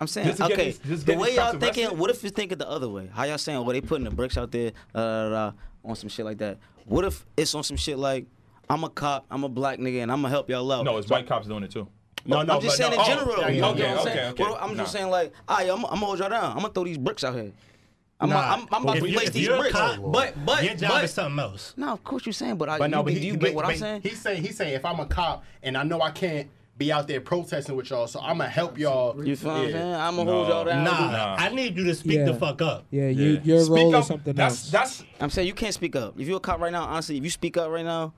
I'm 0.00 0.06
saying, 0.06 0.28
Just 0.28 0.40
okay, 0.42 0.66
these- 0.66 0.78
just 0.78 1.06
the 1.06 1.16
way 1.16 1.34
y'all 1.34 1.52
cops 1.52 1.58
thinking, 1.58 1.84
arrested? 1.84 1.98
what 1.98 2.10
if 2.10 2.22
you 2.22 2.30
think 2.30 2.52
it 2.52 2.58
the 2.58 2.68
other 2.68 2.88
way? 2.88 3.08
How 3.12 3.24
y'all 3.24 3.38
saying, 3.38 3.58
well, 3.64 3.72
they 3.72 3.80
putting 3.80 4.04
the 4.04 4.10
bricks 4.10 4.36
out 4.36 4.52
there 4.52 4.72
uh, 4.94 5.52
on 5.84 5.96
some 5.96 6.08
shit 6.10 6.24
like 6.26 6.38
that? 6.38 6.58
What 6.84 7.04
if 7.06 7.24
it's 7.36 7.54
on 7.54 7.64
some 7.64 7.78
shit 7.78 7.98
like, 7.98 8.26
I'm 8.68 8.84
a 8.84 8.88
cop, 8.90 9.26
I'm 9.30 9.44
a 9.44 9.48
black 9.48 9.78
nigga, 9.78 10.02
and 10.02 10.10
I'm 10.12 10.18
gonna 10.22 10.30
help 10.30 10.50
y'all 10.50 10.70
out? 10.72 10.84
No, 10.84 10.96
it's 10.98 11.08
white 11.08 11.26
cops 11.26 11.46
doing 11.46 11.62
it 11.62 11.70
too. 11.70 11.86
No, 12.24 12.42
no, 12.42 12.54
I'm 12.56 12.60
just 12.60 12.76
saying 12.76 12.90
no. 12.90 12.96
in 12.96 13.00
Oh, 13.00 13.04
general. 13.06 13.40
yeah, 13.40 13.48
you 13.48 13.60
know 13.60 13.70
okay, 13.70 13.82
what 13.82 13.90
I'm 13.90 13.98
okay, 13.98 14.14
saying? 14.14 14.32
okay. 14.32 14.42
Well, 14.42 14.58
I'm 14.60 14.76
just 14.76 14.92
saying 14.92 15.10
like, 15.10 15.32
all 15.46 15.56
right, 15.58 15.68
I'm, 15.70 15.76
I'm 15.84 15.90
gonna 15.92 16.06
hold 16.06 16.18
y'all 16.18 16.28
down. 16.28 16.44
I'm 16.52 16.56
gonna 16.62 16.70
throw 16.70 16.84
these 16.84 16.98
bricks 16.98 17.22
out 17.22 17.34
here. 17.34 17.52
I'm, 18.18 18.30
Nah, 18.30 18.54
I'm, 18.54 18.66
I'm 18.72 18.82
about 18.82 18.96
to 18.96 19.08
you- 19.08 19.14
place 19.16 19.30
these 19.30 19.46
bricks. 19.48 19.72
cop, 19.72 20.00
but 20.10 20.34
but 20.44 20.64
Your 20.64 20.74
job 20.74 20.90
but, 20.90 21.04
is 21.04 21.12
something 21.12 21.38
else. 21.38 21.74
No, 21.76 21.92
of 21.92 22.02
course 22.02 22.26
you're 22.26 22.32
saying, 22.32 22.56
but 22.56 22.68
I. 22.68 22.78
But 22.78 22.90
no, 22.90 22.98
you, 22.98 23.04
but 23.04 23.14
do 23.14 23.20
you 23.20 23.32
but- 23.34 23.40
get 23.46 23.54
what 23.54 23.64
I'm 23.66 23.76
saying? 23.76 24.00
He's 24.02 24.20
saying 24.20 24.42
he's 24.42 24.56
saying 24.56 24.74
if 24.74 24.84
I'm 24.84 24.98
a 24.98 25.06
cop 25.06 25.44
and 25.62 25.76
I 25.76 25.82
know 25.84 26.00
I 26.00 26.10
can't 26.10 26.48
be 26.78 26.90
out 26.92 27.06
there 27.08 27.20
protesting 27.20 27.76
with 27.76 27.88
y'all, 27.90 28.06
so 28.08 28.18
I'm 28.20 28.38
gonna 28.38 28.48
help 28.50 28.76
y'all. 28.78 29.24
You 29.24 29.36
feel 29.36 29.52
what 29.52 29.60
I'm 29.60 29.70
saying? 29.72 29.94
I'm 29.94 30.16
gonna 30.16 30.30
hold 30.30 30.48
y'all 30.48 30.64
down. 30.64 30.82
Nah, 30.84 31.10
Nah. 31.12 31.36
I 31.38 31.48
need 31.50 31.76
you 31.76 31.84
to 31.84 31.94
speak 31.94 32.24
the 32.24 32.34
fuck 32.34 32.60
up. 32.62 32.86
Yeah, 32.90 33.08
you, 33.08 33.40
your 33.44 33.60
Speak 33.60 33.70
role 33.76 33.94
up. 33.96 34.00
is 34.02 34.06
something 34.08 34.34
that's, 34.34 34.54
else. 34.54 34.70
That's 34.70 35.04
I'm 35.20 35.30
saying 35.30 35.46
you 35.46 35.54
can't 35.54 35.72
speak 35.74 35.94
up. 35.94 36.18
If 36.18 36.26
you're 36.26 36.38
a 36.38 36.40
cop 36.40 36.58
right 36.60 36.72
now, 36.72 36.84
honestly, 36.84 37.16
if 37.18 37.22
you 37.24 37.30
speak 37.30 37.56
up 37.56 37.70
right 37.70 37.84
now, 37.84 38.12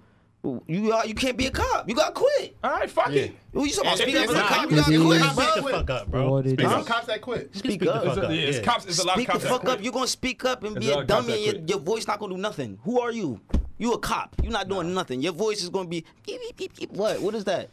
you 0.67 0.93
are, 0.93 1.05
you 1.07 1.15
can't 1.15 1.37
be 1.37 1.47
a 1.47 1.51
cop. 1.51 1.89
You 1.89 1.95
got 1.95 2.15
to 2.15 2.21
quit. 2.21 2.57
all 2.63 2.71
right. 2.71 2.91
Fuck 2.91 3.11
it. 3.11 3.35
Who 3.53 3.65
you 3.65 3.73
talking 3.73 3.91
about? 3.91 4.01
If 4.01 4.09
Speak 4.09 4.17
up 4.17 4.31
as 4.31 4.37
a 4.37 4.41
cop. 4.43 4.71
You 4.71 4.77
if 4.79 4.85
got 4.85 4.87
to 4.87 4.95
it 4.95 5.05
quit, 5.05 5.21
is- 5.21 5.27
Speak 5.33 5.55
the 5.55 5.63
bro. 5.63 5.71
fuck 5.73 5.91
up, 5.91 6.11
bro. 6.11 6.31
What 6.31 6.47
it 6.47 6.49
Speak 6.51 6.59
There's 6.59 6.71
is. 6.71 6.77
some 6.77 6.85
cops 6.85 7.07
that 7.07 7.21
quit. 7.21 7.57
Speak 7.57 7.71
Speak 7.73 7.81
the 7.81 7.95
up. 7.95 8.05
fuck 8.05 8.19
up. 8.25 8.31
Yeah, 8.31 8.37
it's 8.37 8.57
Yeah. 8.59 8.63
cops. 8.63 8.87
It's 8.87 8.99
a 8.99 9.07
lot 9.07 9.15
Speak 9.17 9.29
of 9.29 9.41
the 9.43 9.49
cops. 9.49 9.61
that 9.61 9.67
fuck 9.67 9.75
up. 9.79 9.83
You're 9.85 9.93
gonna 9.93 10.07
speak 10.07 10.45
up 10.45 10.63
and 10.65 10.77
There's 10.77 10.85
be 10.87 10.91
a 10.91 10.95
a 10.95 10.97
lot 10.97 11.03
of 11.03 11.09
cops 11.09 11.27
dummy, 11.27 11.49
and 11.49 11.69
your, 11.69 11.79
your 11.79 11.85
voice 11.85 12.07
not 12.07 12.19
gonna 12.21 12.35
do 12.35 12.41
nothing. 12.41 12.79
Who 12.85 13.01
are 13.01 13.13
you? 13.13 13.41
You 13.79 13.93
a 13.95 13.99
cop. 13.99 14.35
You're 14.43 14.53
not 14.53 14.69
doing 14.69 14.93
nothing. 14.95 15.21
Your 15.23 15.33
voice 15.33 15.63
is 15.63 15.69
gonna 15.71 15.89
be 15.89 16.05
beep, 16.27 16.41
beep, 16.41 16.57
beep, 16.57 16.77
beep. 16.77 16.93
what? 16.93 17.21
What 17.21 17.35
is 17.35 17.45
that? 17.45 17.71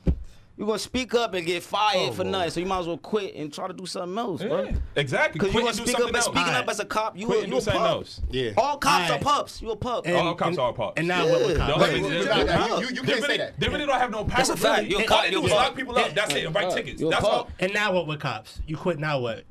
You're 0.58 0.68
gonna 0.68 0.80
speak 0.80 1.14
up 1.14 1.34
and 1.34 1.46
get 1.46 1.64
fired 1.64 2.10
oh, 2.10 2.12
for 2.14 2.24
nothing. 2.24 2.50
So 2.50 2.60
you 2.62 2.66
might 2.66 2.80
as 2.80 2.88
well 2.88 2.98
quit 2.98 3.36
and 3.36 3.52
try 3.52 3.68
to 3.68 3.74
do 3.74 3.86
something 3.86 4.18
else, 4.18 4.42
bro. 4.42 4.70
Exactly. 4.96 5.34
Because 5.34 5.54
you 5.54 5.60
Quit 5.62 5.64
gonna 5.66 5.74
speak 5.74 5.96
up 5.96 6.02
something 6.02 6.16
else. 6.16 6.26
speaking 6.26 6.54
up 6.54 6.70
as 6.70 6.80
a 6.80 6.86
cop. 6.86 7.18
You 7.18 7.26
Quit 7.26 7.40
a, 7.40 7.44
and 7.44 7.52
you 7.52 7.58
a 7.58 7.62
something 7.62 7.82
pup. 7.82 7.90
else. 7.92 8.22
Yeah. 8.32 8.52
All 8.56 8.78
cops 8.78 9.10
Alright. 9.12 9.22
are 9.22 9.24
pups. 9.24 9.62
You 9.62 9.72
a 9.72 9.76
pup. 9.76 10.08
And- 10.08 10.16
All 10.16 10.34
cops 10.34 10.50
and- 10.52 10.60
are 10.60 10.72
pups. 10.72 10.94
And 10.96 11.08
now 11.10 11.28
what 11.28 11.42
with 11.42 11.50
Yeah. 11.52 11.58
cops? 11.58 11.70
Don't 11.72 11.82
Wait, 11.82 11.96
you 12.02 12.10
they- 12.20 12.26
got- 12.26 12.48
they- 12.48 12.68
you- 12.68 12.90
you- 12.90 12.96
you 12.96 13.02
can't 13.04 13.24
say 13.26 13.38
that. 13.38 13.60
They 13.60 13.68
really 13.68 13.86
don't 13.86 14.00
have 14.00 14.12
no 14.12 14.24
power. 14.24 14.38
That's 14.38 14.50
a 14.50 14.56
fact. 14.58 14.86
You're 14.88 15.02
a 15.02 15.06
cop. 15.06 15.30
You're 15.30 15.46
is 15.46 15.52
a 15.52 15.56
lock 15.56 15.76
people 15.76 15.98
up. 15.98 16.14
That's 16.14 16.34
it. 16.34 16.54
Write 16.54 16.72
tickets. 16.72 17.02
That's 17.02 17.26
all. 17.26 17.50
And 17.60 17.74
now 17.74 17.92
what 17.92 18.08
with 18.08 18.22
cops? 18.22 18.62
You 18.66 18.78
quit 18.78 18.98
now 18.98 19.20
what? 19.20 19.44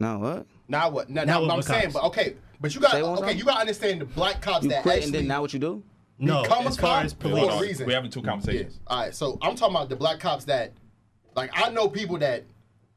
Now 0.00 0.18
what? 0.18 0.46
Now 0.66 0.90
what? 0.90 1.08
Now, 1.08 1.22
Now 1.22 1.34
now 1.34 1.40
what 1.40 1.48
what 1.50 1.56
I'm 1.58 1.62
saying, 1.62 1.90
but 1.92 2.02
okay, 2.04 2.34
but 2.60 2.74
you 2.74 2.80
got 2.80 2.90
Say 2.92 2.98
it 2.98 3.02
one 3.06 3.18
okay. 3.22 3.32
You 3.34 3.44
got 3.44 3.54
to 3.54 3.60
understand 3.60 4.00
the 4.00 4.06
black 4.06 4.40
cops 4.40 4.64
You 4.64 4.70
that 4.70 4.82
quit 4.82 4.94
actually 4.96 5.06
and 5.06 5.14
then 5.14 5.26
now 5.28 5.40
what 5.42 5.52
you 5.52 5.60
do? 5.60 5.84
No, 6.22 6.42
become 6.42 6.64
a 6.66 6.68
as 6.68 6.76
far 6.76 6.96
cop 6.96 7.04
as 7.04 7.12
for 7.12 7.26
a 7.26 7.30
police. 7.30 7.60
reason. 7.60 7.86
We're 7.86 7.94
having 7.94 8.10
two 8.10 8.20
Yeah. 8.20 8.26
conversations. 8.30 8.80
All 8.86 9.00
right, 9.00 9.14
so 9.14 9.38
I'm 9.42 9.56
talking 9.56 9.74
about 9.76 9.88
the 9.88 9.96
black 9.96 10.20
cops 10.20 10.44
that, 10.46 10.72
like, 11.34 11.50
I 11.54 11.70
know 11.70 11.88
people 11.88 12.18
that 12.18 12.44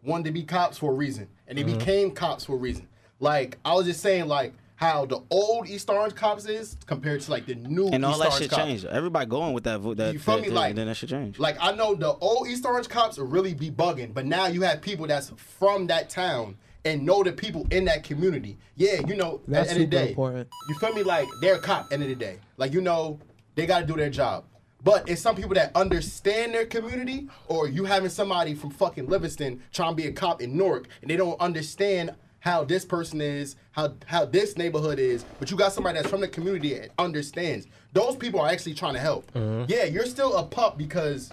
wanted 0.04 0.26
to 0.26 0.32
be 0.32 0.44
cops 0.44 0.78
for 0.78 0.92
a 0.92 0.96
reason, 0.96 1.28
and 1.48 1.58
they 1.58 1.64
Mm-hmm. 1.64 1.78
became 1.80 2.12
cops 2.12 2.46
for 2.46 2.54
a 2.54 2.60
reason. 2.60 2.88
Like, 3.20 3.58
I 3.66 3.74
was 3.74 3.86
just 3.88 4.02
saying, 4.02 4.28
like, 4.28 4.54
how 4.78 5.06
the 5.06 5.22
old 5.30 5.70
East 5.70 5.90
Orange 5.90 6.16
cops 6.16 6.46
is 6.46 6.76
compared 6.86 7.22
to 7.22 7.32
like 7.32 7.46
the 7.46 7.56
new 7.56 7.88
And 7.88 8.04
all 8.04 8.18
that 8.18 8.26
Orange 8.28 8.42
shit 8.42 8.50
cops. 8.52 8.62
changed. 8.62 8.86
Everybody 8.86 9.26
going 9.26 9.54
with 9.54 9.64
that 9.64 9.80
vote. 9.80 9.96
That, 9.96 10.12
You 10.12 10.20
feel 10.20 10.36
that, 10.36 10.42
me? 10.42 10.50
that- 10.50 10.54
Like- 10.54 10.76
then 10.76 10.88
that 10.88 10.96
should 10.98 11.08
change. 11.08 11.40
Like 11.40 11.56
I 11.62 11.72
know 11.72 11.96
the 11.96 12.12
old 12.16 12.50
East 12.50 12.66
Orange 12.66 12.90
cops 12.90 13.18
will 13.18 13.26
really 13.28 13.54
be 13.54 13.72
bugging, 13.72 14.14
but 14.14 14.26
now 14.26 14.48
you 14.48 14.64
have 14.64 14.82
people 14.82 15.08
that's 15.08 15.32
from 15.38 15.88
that 15.88 16.10
town 16.10 16.58
and 16.86 17.04
know 17.04 17.24
the 17.24 17.34
people 17.34 17.68
in 17.72 17.86
that 17.86 18.04
community. 18.04 18.58
Yeah, 18.76 19.02
you 19.08 19.16
know, 19.16 19.42
That's 19.48 19.72
at 19.72 19.76
the 19.76 19.84
end 19.84 19.84
of 19.84 19.92
the 19.92 19.98
day, 19.98 20.10
important. 20.10 20.48
you 20.70 20.76
feel 20.76 20.94
me? 20.94 21.04
Like 21.04 21.28
they're 21.42 21.56
a 21.56 21.60
cop. 21.60 21.92
End 21.92 22.04
of 22.04 22.10
the 22.10 22.16
day, 22.16 22.38
like 22.58 22.72
you 22.72 22.82
know, 22.82 23.20
they 23.56 23.66
got 23.66 23.80
to 23.82 23.86
do 23.86 23.96
their 23.96 24.10
job. 24.10 24.46
But 24.84 25.10
it's 25.10 25.22
some 25.22 25.36
people 25.36 25.56
that 25.56 25.76
understand 25.76 26.54
their 26.54 26.68
community, 26.68 27.28
or 27.48 27.68
you 27.68 27.86
having 27.86 28.10
somebody 28.10 28.54
from 28.54 28.70
fucking 28.70 29.08
Livingston 29.08 29.64
trying 29.74 29.92
to 29.92 29.96
be 29.96 30.08
a 30.08 30.12
cop 30.12 30.42
in 30.44 30.56
Newark, 30.56 30.88
and 31.02 31.10
they 31.10 31.18
don't 31.18 31.40
understand 31.42 32.14
how 32.40 32.64
this 32.64 32.86
person 32.86 33.20
is, 33.20 33.56
how 33.72 33.96
how 34.06 34.26
this 34.26 34.56
neighborhood 34.56 35.00
is. 35.00 35.26
But 35.40 35.50
you 35.50 35.58
got 35.58 35.74
somebody 35.74 35.98
that's 35.98 36.10
from 36.10 36.22
the 36.22 36.28
community 36.28 36.76
that 36.76 36.92
understands. 37.00 37.66
Those 37.94 38.16
people 38.16 38.40
are 38.40 38.48
actually 38.48 38.76
trying 38.76 38.94
to 38.94 39.00
help. 39.00 39.32
Mm-hmm. 39.34 39.66
Yeah, 39.68 39.86
you're 39.86 40.06
still 40.06 40.38
a 40.38 40.44
pup 40.44 40.78
because. 40.78 41.32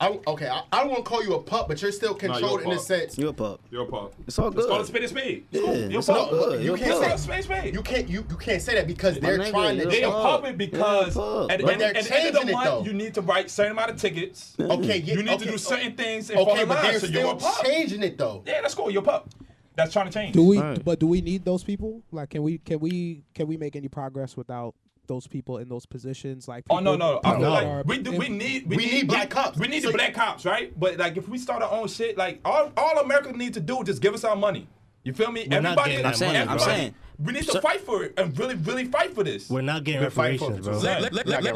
I, 0.00 0.18
okay, 0.26 0.48
I, 0.48 0.62
I 0.72 0.80
don't 0.80 0.90
want 0.90 1.04
to 1.04 1.08
call 1.08 1.22
you 1.22 1.34
a 1.34 1.40
pup, 1.42 1.68
but 1.68 1.80
you're 1.80 1.92
still 1.92 2.14
controlled 2.14 2.62
in 2.62 2.68
the 2.70 2.74
pup. 2.76 2.84
sense. 2.84 3.16
You're 3.16 3.30
a 3.30 3.32
pup. 3.32 3.60
You're 3.70 3.84
a 3.84 3.86
pup. 3.86 4.12
It's 4.26 4.36
all 4.40 4.50
Let's 4.50 4.66
call 4.66 4.76
it 4.76 4.78
good. 4.80 4.86
spade 4.88 5.04
a 5.04 5.08
spade. 5.08 5.44
Yeah, 5.52 5.60
You're 5.60 5.72
a 5.72 5.98
it's 5.98 6.08
all 6.08 6.16
pup. 6.26 6.30
good. 6.30 6.60
You 6.60 6.66
You're 6.66 6.74
a 6.74 6.78
can't 6.78 6.90
Call 6.90 7.00
say 7.00 7.06
it 7.06 7.10
pup. 7.10 7.18
spade 7.20 7.44
spade. 7.44 7.74
You 7.74 7.82
can't 7.82 8.08
you 8.08 8.26
you 8.28 8.36
can't 8.36 8.60
say 8.60 8.74
that 8.74 8.88
because 8.88 9.22
My 9.22 9.28
they're 9.30 9.38
nigga, 9.38 9.50
trying 9.50 9.78
to. 9.78 9.86
They 9.86 10.02
are 10.02 10.10
pup. 10.12 10.22
pumping 10.42 10.56
because 10.56 11.16
Yeah, 11.16 11.22
pup. 11.22 11.50
at, 11.52 11.58
the 11.58 11.64
But 11.64 11.72
end, 11.74 11.80
they're 11.80 11.96
at 11.96 12.04
the 12.04 12.16
end 12.16 12.26
of 12.26 12.32
the 12.34 12.38
changing 12.40 12.48
it, 12.48 12.52
month, 12.52 12.64
though. 12.64 12.84
you 12.84 12.92
need 12.92 13.14
to 13.14 13.20
write 13.22 13.50
certain 13.50 13.72
amount 13.72 13.90
of 13.92 13.96
tickets. 14.00 14.56
Okay, 14.58 14.98
yeah, 14.98 15.14
You 15.14 15.22
need 15.22 15.28
okay, 15.30 15.44
to 15.44 15.50
do 15.52 15.58
certain 15.58 15.94
things 15.94 16.28
and 16.28 16.40
Okay, 16.40 16.64
but 16.64 16.68
line, 16.82 16.82
they're 16.90 16.98
so 17.00 17.06
you're 17.06 17.36
a 17.36 17.38
still 17.40 17.50
pup. 17.52 17.64
changing 17.64 18.02
it 18.02 18.18
though. 18.18 18.42
Yeah, 18.44 18.62
that's 18.62 18.74
cool. 18.74 18.90
You're 18.90 19.02
a 19.02 19.06
pup. 19.06 19.30
That's 19.76 19.92
trying 19.92 20.06
to 20.06 20.12
change. 20.12 20.34
Do 20.34 20.42
we? 20.44 20.58
Right. 20.58 20.84
But 20.84 20.98
do 20.98 21.06
we 21.06 21.20
need 21.20 21.44
those 21.44 21.62
people? 21.62 22.02
Like, 22.10 22.30
can 22.30 22.42
we? 22.42 22.58
Can 22.58 22.80
we? 22.80 23.22
Can 23.32 23.46
we 23.46 23.56
make 23.56 23.76
any 23.76 23.86
progress 23.88 24.36
without 24.36 24.74
those 25.06 25.26
people 25.26 25.58
in 25.58 25.68
those 25.68 25.86
positions? 25.86 26.48
Like, 26.48 26.64
Oh 26.70 26.78
no 26.80 26.92
people- 26.92 26.98
no! 26.98 27.20
I 27.24 27.30
feel 27.30 27.38
people 27.38 27.50
like 27.50 27.66
are 27.66 27.82
we 27.84 27.98
do, 27.98 28.12
we 28.12 28.28
need 28.28 28.66
We 28.68 28.76
need 28.76 29.08
black 29.08 29.30
cops. 29.30 29.58
We 29.58 29.68
need 29.68 29.82
So 29.82 29.90
the 29.90 29.96
black 29.98 30.14
cops, 30.14 30.44
right? 30.44 30.78
But 30.78 30.98
like 30.98 31.16
if 31.16 31.28
we 31.28 31.38
start 31.38 31.62
our 31.62 31.70
own 31.72 31.88
shit, 31.88 32.16
like 32.16 32.40
all 32.44 32.72
all 32.76 32.98
America 32.98 33.32
need 33.32 33.54
to 33.54 33.60
do 33.60 33.80
is 33.82 33.86
just 33.86 34.02
give 34.02 34.14
us 34.14 34.24
our 34.24 34.36
money. 34.36 34.68
You 35.04 35.12
feel 35.12 35.30
me? 35.30 35.46
We're 35.50 35.58
everybody, 35.58 35.90
getting 35.90 36.06
I'm 36.06 36.14
saying- 36.14 36.32
money, 36.32 36.42
I'm 36.44 36.48
everybody, 36.54 36.76
saying- 36.78 36.94
we 37.18 37.32
need 37.32 37.44
to 37.44 37.52
Sir- 37.52 37.60
fight 37.60 37.80
for 37.82 38.04
it 38.04 38.14
and 38.18 38.36
really, 38.38 38.54
really 38.56 38.86
fight 38.86 39.14
for 39.14 39.22
this. 39.22 39.48
We're 39.50 39.60
not 39.60 39.84
getting 39.84 40.00
We're 40.00 40.06
reparations, 40.08 40.66
bro. 40.66 40.80
Son, 40.80 40.96
I'm 40.96 41.02
let- 41.02 41.12
talking 41.12 41.30
let- 41.30 41.40
about 41.42 41.54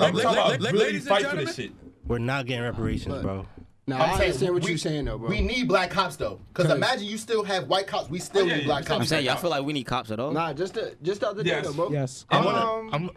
let- 0.60 0.72
really 0.72 0.84
ladies 0.84 1.06
and 1.08 1.20
gentlemen. 1.20 1.74
We're 2.06 2.18
not 2.18 2.46
getting 2.46 2.62
reparations, 2.64 3.22
bro. 3.22 3.46
Now 3.86 3.96
I'm 3.96 4.02
I 4.02 4.06
saying 4.18 4.22
understand 4.26 4.52
what 4.54 4.62
we- 4.64 4.68
you're 4.68 4.78
saying 4.78 5.04
though, 5.06 5.16
bro. 5.18 5.28
We 5.30 5.40
need 5.40 5.66
black 5.66 5.88
cops 5.90 6.16
though, 6.16 6.40
because 6.52 6.70
imagine 6.70 7.06
you 7.06 7.16
still 7.16 7.42
have 7.42 7.68
white 7.68 7.86
cops. 7.86 8.10
We 8.10 8.18
still 8.18 8.42
Oh, 8.42 8.46
yeah, 8.46 8.56
need 8.58 8.66
black 8.66 8.82
you 8.82 8.86
cops. 8.88 9.00
I'm 9.00 9.06
saying 9.06 9.24
y'all 9.24 9.36
feel 9.36 9.48
like 9.48 9.64
we 9.64 9.72
need 9.72 9.84
cops 9.86 10.10
at 10.10 10.20
all. 10.20 10.30
Nah, 10.30 10.52
just 10.52 10.74
the 10.74 10.94
just 11.02 11.22
the 11.22 11.28
other 11.30 11.42
day 11.42 11.50
Yes. 11.50 11.66
though, 11.66 11.72
bro. 11.72 11.90
Yes. 11.90 12.26
I 12.30 12.38
Um, 12.38 12.44
wanna, 12.44 12.94
I'm, 12.94 13.10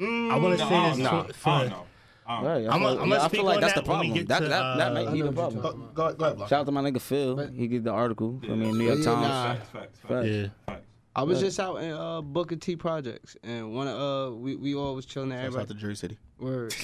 I 0.00 0.36
want 0.36 0.58
to 0.58 0.64
No, 0.64 0.68
say 0.68 0.74
I 0.76 0.88
this 0.90 0.98
don't 0.98 1.02
know. 1.04 1.22
for, 1.24 1.32
for 1.34 1.48
I 1.50 1.60
don't 1.60 1.70
know. 1.70 1.86
Um, 2.26 2.44
right, 2.44 2.56
I, 2.58 2.60
feel, 2.62 2.70
I'm 2.70 2.78
feel, 2.80 2.88
a- 2.88 3.02
I'm 3.02 3.08
yeah, 3.10 3.22
I 3.24 3.28
feel 3.28 3.44
like 3.44 3.60
that's 3.60 3.74
that 3.74 3.80
the 3.80 3.86
problem. 3.86 4.24
That, 4.26 4.38
to, 4.38 4.48
that, 4.48 4.76
that 4.78 4.92
might 4.94 5.06
uh, 5.08 5.10
be 5.10 5.20
the 5.22 5.28
I 5.28 5.30
know 5.32 5.42
what 5.42 5.52
you're 5.52 5.60
problem. 5.62 5.90
Go, 5.94 6.10
go, 6.10 6.14
go 6.14 6.24
ahead, 6.26 6.38
Shout 6.48 6.52
out 6.60 6.66
to 6.66 6.72
my 6.72 6.80
nigga 6.82 7.00
Phil. 7.00 7.48
He 7.48 7.66
get 7.66 7.82
the 7.84 7.90
article 7.90 8.38
from 8.46 8.60
the 8.60 8.66
New 8.72 8.84
York 8.84 8.98
Yeah, 8.98 9.04
Times. 9.04 9.20
nah. 9.28 9.54
Facts, 9.54 9.68
facts, 9.70 9.98
facts, 9.98 10.08
Facts. 10.08 10.28
yeah. 10.28 10.46
facts. 10.66 10.86
I 11.16 11.24
was 11.24 11.40
just 11.40 11.58
out 11.58 11.76
in 11.82 11.90
uh, 11.90 12.20
Booker 12.20 12.54
T 12.54 12.76
projects, 12.76 13.36
and 13.42 13.74
one 13.74 13.88
of 13.88 13.96
uh 14.32 14.36
we 14.36 14.54
we 14.54 14.76
all 14.76 14.94
was 14.94 15.06
chilling 15.06 15.30
there. 15.30 15.42
Shouts 15.42 15.56
out 15.56 15.60
Everybody, 15.62 15.80
to 15.80 15.86
Jersey 15.86 16.00
City. 16.00 16.18
word. 16.38 16.74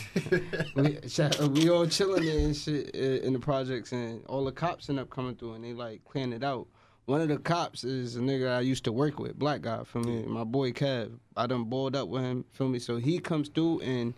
we, 0.74 1.08
shout- 1.08 1.38
we 1.38 1.70
all 1.70 1.86
chilling 1.86 2.24
there 2.24 2.38
and 2.40 2.56
shit 2.56 2.90
in 2.90 3.32
the 3.32 3.38
projects, 3.38 3.92
and 3.92 4.24
all 4.26 4.44
the 4.44 4.50
cops 4.52 4.88
end 4.90 4.98
up 4.98 5.10
coming 5.10 5.36
through, 5.36 5.52
and 5.54 5.64
they 5.64 5.72
like 5.74 6.04
clearing 6.04 6.32
it 6.32 6.42
out. 6.42 6.66
One 7.06 7.20
of 7.20 7.28
the 7.28 7.38
cops 7.38 7.84
is 7.84 8.16
a 8.16 8.20
nigga 8.20 8.50
I 8.56 8.60
used 8.60 8.82
to 8.84 8.92
work 8.92 9.20
with, 9.20 9.38
black 9.38 9.60
guy, 9.62 9.84
feel 9.84 10.02
me? 10.02 10.24
My 10.24 10.42
boy 10.42 10.72
Kev. 10.72 11.12
I 11.36 11.46
done 11.46 11.64
balled 11.64 11.94
up 11.94 12.08
with 12.08 12.22
him, 12.22 12.44
feel 12.52 12.68
me? 12.68 12.80
So 12.80 12.96
he 12.96 13.20
comes 13.20 13.48
through 13.48 13.80
and 13.82 14.12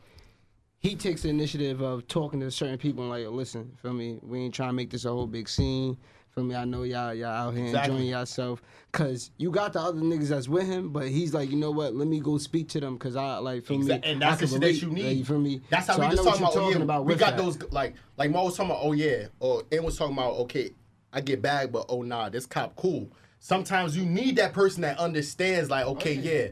he 0.79 0.97
takes 0.97 1.23
the 1.23 1.29
initiative 1.29 1.83
of 1.83 2.07
talking 2.09 2.41
to 2.41 2.51
certain 2.51 2.79
people 2.79 3.03
and 3.03 3.11
like, 3.11 3.27
listen, 3.35 3.77
feel 3.83 3.93
me? 3.93 4.19
We 4.23 4.39
ain't 4.41 4.55
trying 4.55 4.71
to 4.71 4.73
make 4.73 4.89
this 4.89 5.05
a 5.05 5.11
whole 5.11 5.27
big 5.27 5.51
scene. 5.51 5.99
Feel 6.35 6.45
me? 6.45 6.55
I 6.55 6.65
know 6.65 6.85
y'all 6.85 7.13
y'all 7.13 7.27
out 7.29 7.55
here 7.55 7.67
Exactly. 7.67 7.93
enjoying 7.95 8.09
yourself. 8.11 8.63
Cause 8.93 9.33
you 9.37 9.51
got 9.51 9.75
the 9.75 9.81
other 9.81 10.01
niggas 10.01 10.29
that's 10.29 10.49
with 10.49 10.67
him, 10.67 10.91
but 10.91 11.09
he's 11.09 11.35
like, 11.35 11.51
you 11.51 11.57
know 11.57 11.71
what? 11.73 11.95
Let 11.95 12.09
me 12.09 12.21
go 12.21 12.39
speak 12.39 12.69
to 12.71 12.81
them 12.81 12.95
because 12.95 13.17
I 13.17 13.37
like 13.39 13.65
feel 13.67 13.77
Exact- 13.79 14.07
me. 14.07 14.13
and 14.13 14.23
that's 14.23 14.41
the 14.41 14.47
shit 14.47 14.61
that 14.63 14.73
you 14.81 14.89
like, 14.89 14.97
need. 14.97 15.13
you 15.19 15.25
feel 15.27 15.39
me? 15.41 15.61
That's 15.69 15.89
how 15.89 15.97
So 15.97 16.03
we 16.09 16.11
just 16.17 16.25
talking 16.25 16.43
about. 16.83 17.01
Oh, 17.01 17.03
yeah, 17.03 17.05
we 17.07 17.15
got 17.17 17.37
that. 17.37 17.43
those 17.43 17.61
like 17.71 17.97
like 18.17 18.31
Mo 18.31 18.45
was 18.45 18.57
talking 18.57 18.71
about. 18.71 18.81
Oh 18.83 18.93
yeah, 18.93 19.27
or 19.41 19.65
it 19.71 19.83
was 19.83 19.99
talking 19.99 20.15
about. 20.17 20.35
Okay, 20.37 20.71
I 21.13 21.21
get 21.21 21.43
bagged, 21.43 21.73
but 21.73 21.87
oh 21.89 22.03
nah, 22.03 22.29
this 22.29 22.47
cop 22.47 22.77
cool. 22.77 23.11
Sometimes 23.41 23.97
you 23.97 24.05
need 24.05 24.37
that 24.37 24.53
person 24.53 24.83
that 24.83 24.99
understands. 24.99 25.71
Like 25.71 25.87
okay, 25.87 26.13
yeah, 26.13 26.49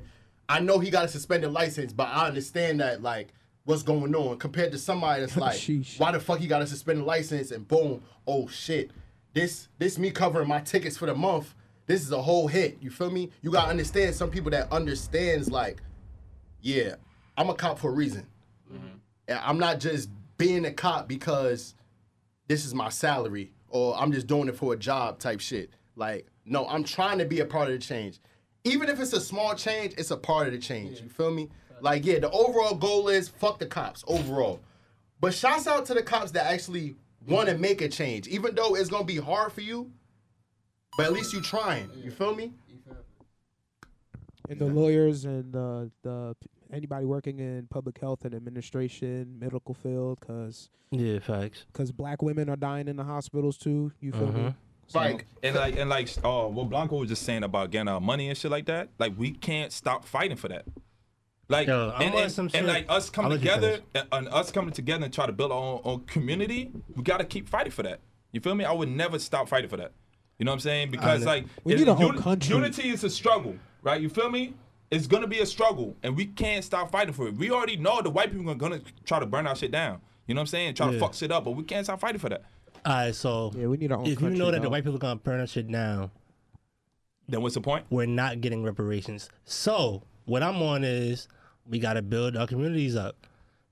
I 0.49 0.61
know 0.61 0.79
he 0.79 0.91
got 0.91 1.05
a 1.05 1.09
suspended 1.09 1.53
license, 1.53 1.93
but 1.93 2.09
I 2.09 2.27
understand 2.27 2.81
that 2.81 3.03
like 3.03 3.29
what's 3.65 3.83
going 3.83 4.15
on 4.15 4.39
compared 4.39 4.73
to 4.73 4.79
somebody 4.79 5.21
that's 5.21 5.37
like, 5.37 5.61
why 5.99 6.13
the 6.13 6.21
fuck 6.21 6.39
he 6.39 6.47
got 6.47 6.63
a 6.63 6.67
suspended 6.67 7.05
license 7.05 7.51
and 7.51 7.67
boom, 7.67 8.03
oh 8.27 8.49
shit, 8.49 8.91
this 9.35 9.69
this 9.79 9.99
me 9.99 10.11
covering 10.11 10.49
my 10.49 10.61
tickets 10.61 10.97
for 10.97 11.07
the 11.07 11.15
month. 11.15 11.55
This 11.87 12.03
is 12.03 12.11
a 12.11 12.21
whole 12.21 12.49
hit. 12.49 12.79
You 12.81 12.91
feel 12.91 13.11
me? 13.11 13.31
You 13.43 13.53
gotta 13.53 13.71
understand 13.71 14.15
some 14.15 14.31
people 14.31 14.51
that 14.51 14.73
understands 14.73 15.51
like, 15.51 15.83
yeah, 16.61 16.97
I'm 17.37 17.49
a 17.49 17.55
cop 17.55 17.79
for 17.79 17.91
a 17.91 17.95
reason. 17.95 18.27
Mm-hmm. 18.73 18.97
And 19.29 19.39
I'm 19.39 19.59
not 19.59 19.79
just 19.79 20.09
being 20.39 20.65
a 20.65 20.73
cop 20.73 21.07
because 21.07 21.75
this 22.49 22.65
is 22.65 22.75
my 22.75 22.89
salary 22.89 23.53
or 23.69 23.97
I'm 23.99 24.13
just 24.13 24.27
doing 24.27 24.49
it 24.49 24.57
for 24.57 24.73
a 24.73 24.77
job 24.77 25.19
type 25.19 25.41
shit. 25.41 25.71
Like, 25.95 26.27
no, 26.45 26.67
I'm 26.67 26.85
trying 26.85 27.19
to 27.19 27.25
be 27.25 27.41
a 27.41 27.45
part 27.45 27.69
of 27.69 27.75
the 27.75 27.85
change. 27.85 28.21
Even 28.65 28.89
if 28.89 29.01
it's 29.01 29.13
a 29.13 29.21
small 29.21 29.55
change, 29.55 29.95
it's 29.97 30.11
a 30.11 30.17
part 30.17 30.47
of 30.47 30.53
the 30.53 30.59
change. 30.59 31.01
You 31.01 31.09
feel 31.09 31.31
me? 31.31 31.49
Like, 31.81 32.05
yeah, 32.05 32.19
the 32.19 32.31
overall 32.31 32.75
goal 32.75 33.09
is 33.09 33.29
fuck 33.29 33.59
the 33.59 33.67
cops 33.67 34.03
overall. 34.07 34.61
But 35.21 35.35
shouts 35.35 35.67
out 35.67 35.87
to 35.87 35.95
the 35.95 36.03
cops 36.03 36.31
that 36.33 36.47
actually 36.47 36.97
want 37.27 37.49
to 37.49 37.57
make 37.57 37.81
a 37.81 37.89
change, 37.89 38.29
even 38.29 38.55
though 38.55 38.75
it's 38.75 38.91
gonna 38.91 39.05
be 39.05 39.17
hard 39.17 39.53
for 39.53 39.61
you. 39.61 39.91
But 40.97 41.07
at 41.07 41.13
least 41.13 41.33
you 41.33 41.41
trying. 41.41 41.91
You 42.03 42.11
feel 42.11 42.35
me? 42.35 42.53
and 44.49 44.59
the 44.59 44.67
lawyers 44.67 45.25
and 45.25 45.55
uh, 45.55 45.85
the 46.03 46.35
the 46.43 46.49
anybody 46.73 47.05
working 47.07 47.39
in 47.39 47.67
public 47.71 47.99
health 47.99 48.25
and 48.25 48.35
administration, 48.35 49.39
medical 49.39 49.75
field, 49.75 50.19
because 50.21 50.71
Yeah, 50.91 51.19
facts. 51.19 51.65
because 51.73 51.93
black 51.93 52.23
women 52.23 52.49
are 52.49 52.57
dying 52.57 52.89
in 52.89 52.97
the 52.97 53.05
hospitals 53.05 53.57
too. 53.59 53.93
You 54.01 54.13
feel 54.13 54.33
me? 54.33 54.41
Mhm. 54.41 54.55
So- 54.89 54.99
Like, 55.01 55.27
And 55.43 55.57
like 55.57 55.77
and 55.77 55.91
like 55.91 56.09
uh, 56.25 56.45
what 56.47 56.69
Blanco 56.69 56.97
was 56.99 57.09
just 57.09 57.23
saying 57.25 57.43
about 57.43 57.71
getting 57.71 57.89
our 57.89 58.01
money 58.01 58.29
and 58.29 58.39
shit 58.39 58.51
like 58.51 58.67
that. 58.67 58.89
Like 58.99 59.15
we 59.19 59.33
can't 59.33 59.73
stop 59.73 60.05
fighting 60.05 60.37
for 60.37 60.49
that. 60.49 60.65
Like 61.49 61.69
Yo, 61.69 61.91
I 61.91 62.03
and, 62.05 62.15
and, 62.15 62.33
some 62.33 62.51
and 62.55 62.67
like 62.67 62.87
us 62.89 63.09
coming 63.11 63.33
together 63.39 63.79
and, 63.95 64.07
and 64.13 64.29
us 64.29 64.51
coming 64.51 64.73
together 64.73 65.05
and 65.05 65.15
try 65.15 65.27
to 65.27 65.33
build 65.33 65.53
our 65.53 65.59
own, 65.59 65.81
own 65.85 66.01
community. 66.01 66.71
We 66.95 67.03
got 67.05 67.19
to 67.19 67.25
keep 67.25 67.49
fighting 67.49 67.71
for 67.73 67.83
that. 67.85 68.01
You 68.33 68.41
feel 68.41 68.55
me? 68.57 68.65
I 68.65 68.73
would 68.73 68.89
never 68.89 69.19
stop 69.21 69.49
fighting 69.49 69.71
for 69.71 69.77
that. 69.77 69.93
You 70.39 70.45
know 70.45 70.51
what 70.51 70.57
I'm 70.57 70.61
saying? 70.61 70.91
Because 70.91 71.25
like 71.25 71.47
We 71.65 71.75
need 71.75 71.89
a 71.89 71.95
whole 71.95 72.09
uni- 72.09 72.19
country. 72.21 72.55
unity 72.55 72.89
is 72.91 73.05
a 73.05 73.11
struggle, 73.11 73.55
right? 73.83 74.01
You 74.01 74.09
feel 74.09 74.29
me? 74.31 74.55
It's 74.91 75.07
gonna 75.07 75.27
be 75.27 75.41
a 75.41 75.47
struggle, 75.47 75.97
and 76.03 76.17
we 76.17 76.27
can't 76.27 76.65
stop 76.65 76.91
fighting 76.93 77.13
for 77.13 77.27
it. 77.29 77.35
We 77.35 77.51
already 77.51 77.77
know 77.77 78.01
the 78.03 78.11
white 78.11 78.31
people 78.33 78.49
are 78.51 78.55
gonna 78.55 78.81
try 79.05 79.19
to 79.19 79.27
burn 79.27 79.47
our 79.47 79.57
shit 79.57 79.71
down. 79.73 80.01
You 80.27 80.35
know 80.35 80.41
what 80.41 80.43
I'm 80.43 80.47
saying? 80.49 80.75
Try 80.75 80.87
to 80.89 80.93
Yeah. 80.95 81.01
fuck 81.01 81.15
shit 81.15 81.33
up, 81.33 81.45
but 81.45 81.53
we 81.53 81.65
can't 81.65 81.85
stop 81.85 82.01
fighting 82.01 82.19
for 82.21 82.29
that. 82.29 82.43
All 82.85 82.93
right, 82.93 83.15
so 83.15 83.53
Yeah, 83.57 83.67
we 83.67 83.77
need 83.79 83.91
our 83.91 83.99
own 83.99 84.07
if 84.07 84.21
you 84.21 84.31
know 84.31 84.51
that 84.53 84.63
the 84.63 84.71
white 84.71 84.85
people 84.85 84.97
are 84.97 84.99
gonna 85.01 85.17
burn 85.17 85.41
our 85.41 85.47
shit 85.47 85.71
down, 85.71 86.11
Then 87.29 87.43
what's 87.43 87.55
the 87.57 87.61
point? 87.61 87.85
we're 87.91 88.07
not 88.07 88.41
getting 88.41 88.63
reparations. 88.63 89.29
So 89.45 90.03
what 90.25 90.43
I'm 90.43 90.63
on 90.63 90.85
is 90.85 91.27
we 91.69 91.79
gotta 91.81 92.03
build 92.03 92.37
our 92.37 92.47
communities 92.47 92.95
up. 92.95 93.17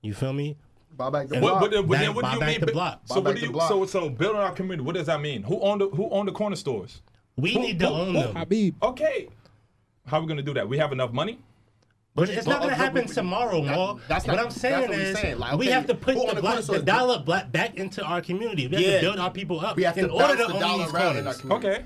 You 0.01 0.13
feel 0.13 0.33
me? 0.33 0.57
Buy 0.97 1.09
back 1.09 1.27
the 1.29 1.35
And 1.35 1.43
What, 1.43 1.51
block. 1.59 1.61
what, 1.61 1.87
what, 1.87 1.97
Back- 1.99 2.15
what 2.15 2.21
buy 2.23 2.29
do 2.31 2.35
you 2.35 2.39
back 2.41 2.49
mean? 2.49 2.59
the 2.61 2.65
bu- 2.67 2.71
block. 2.73 3.01
So 3.05 3.19
what 3.21 3.35
do 3.35 3.41
the 3.41 3.47
you? 3.47 3.51
block. 3.53 3.69
So 3.69 3.85
so 3.85 4.09
building 4.09 4.41
our 4.41 4.51
community. 4.51 4.83
What 4.85 4.95
does 4.95 5.07
that 5.07 5.21
mean? 5.21 5.43
Who 5.43 5.59
owned 5.61 5.81
the 5.81 5.89
Who 5.89 6.09
owned 6.09 6.27
the 6.27 6.31
corner 6.33 6.55
stores? 6.57 7.01
We 7.37 7.53
Who- 7.53 7.59
need 7.61 7.79
to 7.79 7.87
who- 7.87 7.93
own 7.93 8.07
who- 8.15 8.21
them. 8.21 8.35
Habib. 8.35 8.75
Okay. 8.83 9.27
How 10.05 10.17
are 10.17 10.21
we 10.21 10.27
gonna 10.27 10.41
do 10.41 10.53
that? 10.53 10.67
We 10.67 10.77
have 10.77 10.91
enough 10.91 11.11
money? 11.11 11.39
But 12.13 12.29
it's 12.29 12.47
not 12.47 12.59
gonna 12.61 12.71
but- 12.71 12.77
happen 12.77 13.05
but- 13.07 13.13
tomorrow, 13.13 13.61
that- 13.65 13.75
Mo. 13.75 13.99
that's 14.07 14.25
what 14.25 14.39
I'm 14.39 14.49
saying 14.49 14.73
that's 14.81 14.89
what 14.89 14.97
we're 14.97 15.03
is 15.05 15.17
saying. 15.19 15.39
Like, 15.39 15.57
we 15.57 15.65
have 15.67 15.85
to 15.87 15.95
put 15.95 16.15
the, 16.15 16.35
the 16.35 16.41
black, 16.41 16.63
the 16.63 16.79
dollar 16.81 17.19
black 17.19 17.51
back 17.51 17.75
into 17.75 18.03
our 18.03 18.21
community. 18.21 18.67
We 18.67 18.75
have 18.77 18.85
Yeah. 18.85 18.95
to 18.95 19.01
build 19.01 19.19
our 19.19 19.31
people 19.31 19.59
up 19.65 19.75
We 19.75 19.83
have 19.83 19.97
in 19.97 20.05
to 20.07 20.11
order 20.11 20.27
bounce 20.27 20.39
to 20.39 20.47
the 20.47 20.53
own 20.53 20.59
dollar 20.61 20.85
these 20.85 20.93
around 20.93 21.17
in 21.17 21.27
our 21.27 21.33
corners. 21.33 21.41
community. 21.41 21.67
Okay. 21.69 21.85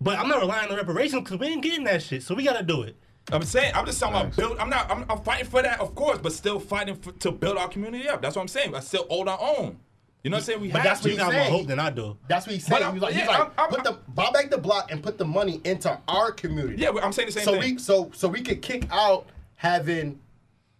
But 0.00 0.18
I'm 0.18 0.28
not 0.28 0.40
relying 0.40 0.70
on 0.70 0.76
reparations 0.76 1.24
because 1.24 1.38
we 1.40 1.48
ain't 1.48 1.62
getting 1.62 1.84
that 1.84 2.02
shit. 2.02 2.22
So 2.22 2.34
we 2.34 2.44
gotta 2.44 2.62
do 2.62 2.82
it. 2.82 2.96
I'm 3.32 3.42
saying 3.42 3.72
I'm 3.74 3.84
just 3.86 3.98
talking 3.98 4.14
about 4.20 4.36
build. 4.36 4.56
I'm 4.58 4.70
not. 4.70 4.88
I'm, 4.88 5.04
I'm 5.10 5.20
fighting 5.22 5.46
for 5.46 5.60
that, 5.62 5.80
of 5.80 5.96
course, 5.96 6.18
but 6.18 6.32
still 6.32 6.60
fighting 6.60 6.94
for, 6.94 7.10
to 7.10 7.32
build 7.32 7.56
our 7.58 7.66
community 7.68 8.08
up. 8.08 8.22
That's 8.22 8.36
what 8.36 8.42
I'm 8.42 8.48
saying. 8.48 8.72
I 8.76 8.80
still 8.80 9.04
hold 9.10 9.26
our 9.28 9.38
own. 9.40 9.80
You 10.26 10.30
know 10.30 10.38
what 10.38 10.40
I'm 10.40 10.44
saying? 10.46 10.60
We 10.60 10.68
But 10.72 10.78
have 10.78 10.84
that's 10.86 11.00
to. 11.02 11.06
what 11.06 11.12
You 11.12 11.18
got 11.18 11.32
more 11.32 11.40
saying. 11.40 11.52
hope 11.52 11.66
than 11.68 11.78
I 11.78 11.90
do. 11.90 12.16
That's 12.26 12.46
what 12.48 12.54
he's 12.56 12.68
But 12.68 12.78
saying. 12.78 12.82
I'm- 12.82 12.94
He's 12.94 13.02
like, 13.04 13.12
he's 13.12 13.22
yeah, 13.22 13.28
like 13.28 13.38
I'm- 13.38 13.50
I'm- 13.58 13.70
put 13.70 13.84
the 13.84 13.92
buy 14.08 14.30
back 14.32 14.50
the 14.50 14.58
block 14.58 14.90
and 14.90 15.00
put 15.00 15.18
the 15.18 15.24
money 15.24 15.60
into 15.62 15.96
our 16.08 16.32
community. 16.32 16.82
Yeah, 16.82 16.90
I'm 17.00 17.12
saying 17.12 17.26
the 17.28 17.32
same 17.32 17.44
so 17.44 17.52
thing. 17.60 17.74
we 17.74 17.78
so 17.78 18.10
so 18.12 18.26
we 18.26 18.40
could 18.42 18.60
kick 18.60 18.88
out 18.90 19.26
having 19.54 20.18